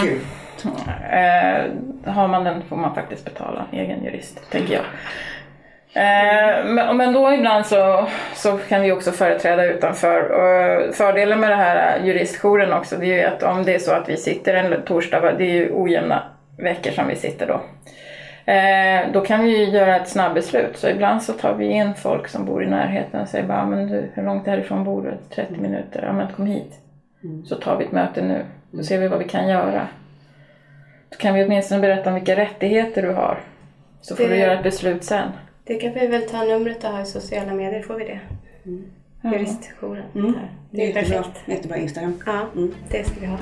eh, 1.12 2.14
har 2.14 2.28
man 2.28 2.44
den 2.44 2.62
får 2.70 2.76
man 2.76 2.95
faktiskt 2.95 3.26
betala 3.26 3.66
egen 3.72 4.04
jurist, 4.04 4.52
tänker 4.52 4.74
jag. 4.74 4.84
Eh, 5.94 6.66
men, 6.66 6.98
men 6.98 7.14
då 7.14 7.34
ibland 7.34 7.66
så, 7.66 8.08
så 8.36 8.58
kan 8.58 8.82
vi 8.82 8.91
också 8.91 9.12
företräda 9.12 9.66
utanför. 9.66 10.22
Och 10.22 10.95
fördelen 10.95 11.40
med 11.40 11.49
det 11.49 11.56
här 11.56 11.99
juristjouren 12.04 12.74
också 12.74 12.95
det 12.98 13.06
är 13.06 13.18
ju 13.18 13.24
att 13.24 13.44
om 13.44 13.64
det 13.66 13.76
är 13.76 13.80
så 13.80 13.91
att 13.91 14.10
vi 14.10 14.18
sitter 14.18 14.54
en 14.54 14.82
torsdag, 14.86 15.32
det 15.38 15.44
är 15.44 15.54
ju 15.54 15.72
ojämna 15.74 16.24
veckor 16.58 16.91
som 16.91 17.08
vi 17.08 17.16
sitter 17.16 17.48
då. 17.48 17.62
Eh, 18.48 19.11
då 19.14 19.22
kan 19.22 19.44
vi 19.44 19.57
ju 19.57 19.64
göra 19.72 19.95
ett 19.95 20.07
snabbbeslut. 20.10 20.78
Så 20.78 20.90
ibland 20.90 21.24
så 21.24 21.34
tar 21.34 21.53
vi 21.53 21.65
in 21.65 21.94
folk 21.95 22.28
som 22.28 22.45
bor 22.45 22.64
i 22.64 22.68
närheten 22.68 23.22
och 23.22 23.28
säger 23.28 23.48
bara, 23.48 23.65
men 23.65 23.88
du, 23.88 24.10
hur 24.14 24.24
långt 24.24 24.48
härifrån 24.48 24.84
bor 24.84 25.02
du? 25.02 25.36
30 25.36 25.53
minuter? 25.61 26.03
Ja 26.06 26.14
men 26.14 26.28
kom 26.34 26.45
hit. 26.45 26.74
Så 27.45 27.56
tar 27.56 27.78
vi 27.78 27.86
ett 27.86 27.91
möte 27.91 28.22
nu. 28.22 28.45
Så 28.78 28.84
ser 28.84 28.99
vi 28.99 29.07
vad 29.07 29.19
vi 29.19 29.26
kan 29.30 29.48
göra. 29.48 29.88
Så 31.11 31.18
kan 31.18 31.34
vi 31.34 31.45
åtminstone 31.45 31.82
berätta 31.82 32.10
om 32.10 32.15
vilka 32.15 32.36
rättigheter 32.36 33.02
du 33.02 33.14
har. 33.14 33.40
Så 34.02 34.15
får 34.15 34.24
Det- 34.24 34.30
du 34.30 34.36
göra 34.38 34.53
ett 34.53 34.64
beslut 34.64 35.03
sen. 35.03 35.30
Det 35.64 35.76
kan 35.76 35.94
vi 35.94 36.07
väl 36.07 36.22
ta 36.30 36.44
numret 36.44 36.84
och 36.84 36.90
ha 36.90 37.02
i 37.02 37.06
sociala 37.06 37.53
medier, 37.53 37.82
får 37.82 37.94
vi 37.95 38.06
det? 38.06 38.19
Juristjouren. 39.24 40.03
Mm. 40.15 40.32
Där. 40.32 40.52
Det 40.72 40.82
är 40.84 40.88
Jättebra, 40.88 41.18
perfekt. 41.24 41.48
jättebra 41.48 41.78
Instagram. 41.78 42.19
Ja, 42.26 42.40
Mm. 42.56 42.74
det 42.90 43.03
ska 43.07 43.19
vi 43.19 43.26
ha. 43.26 43.38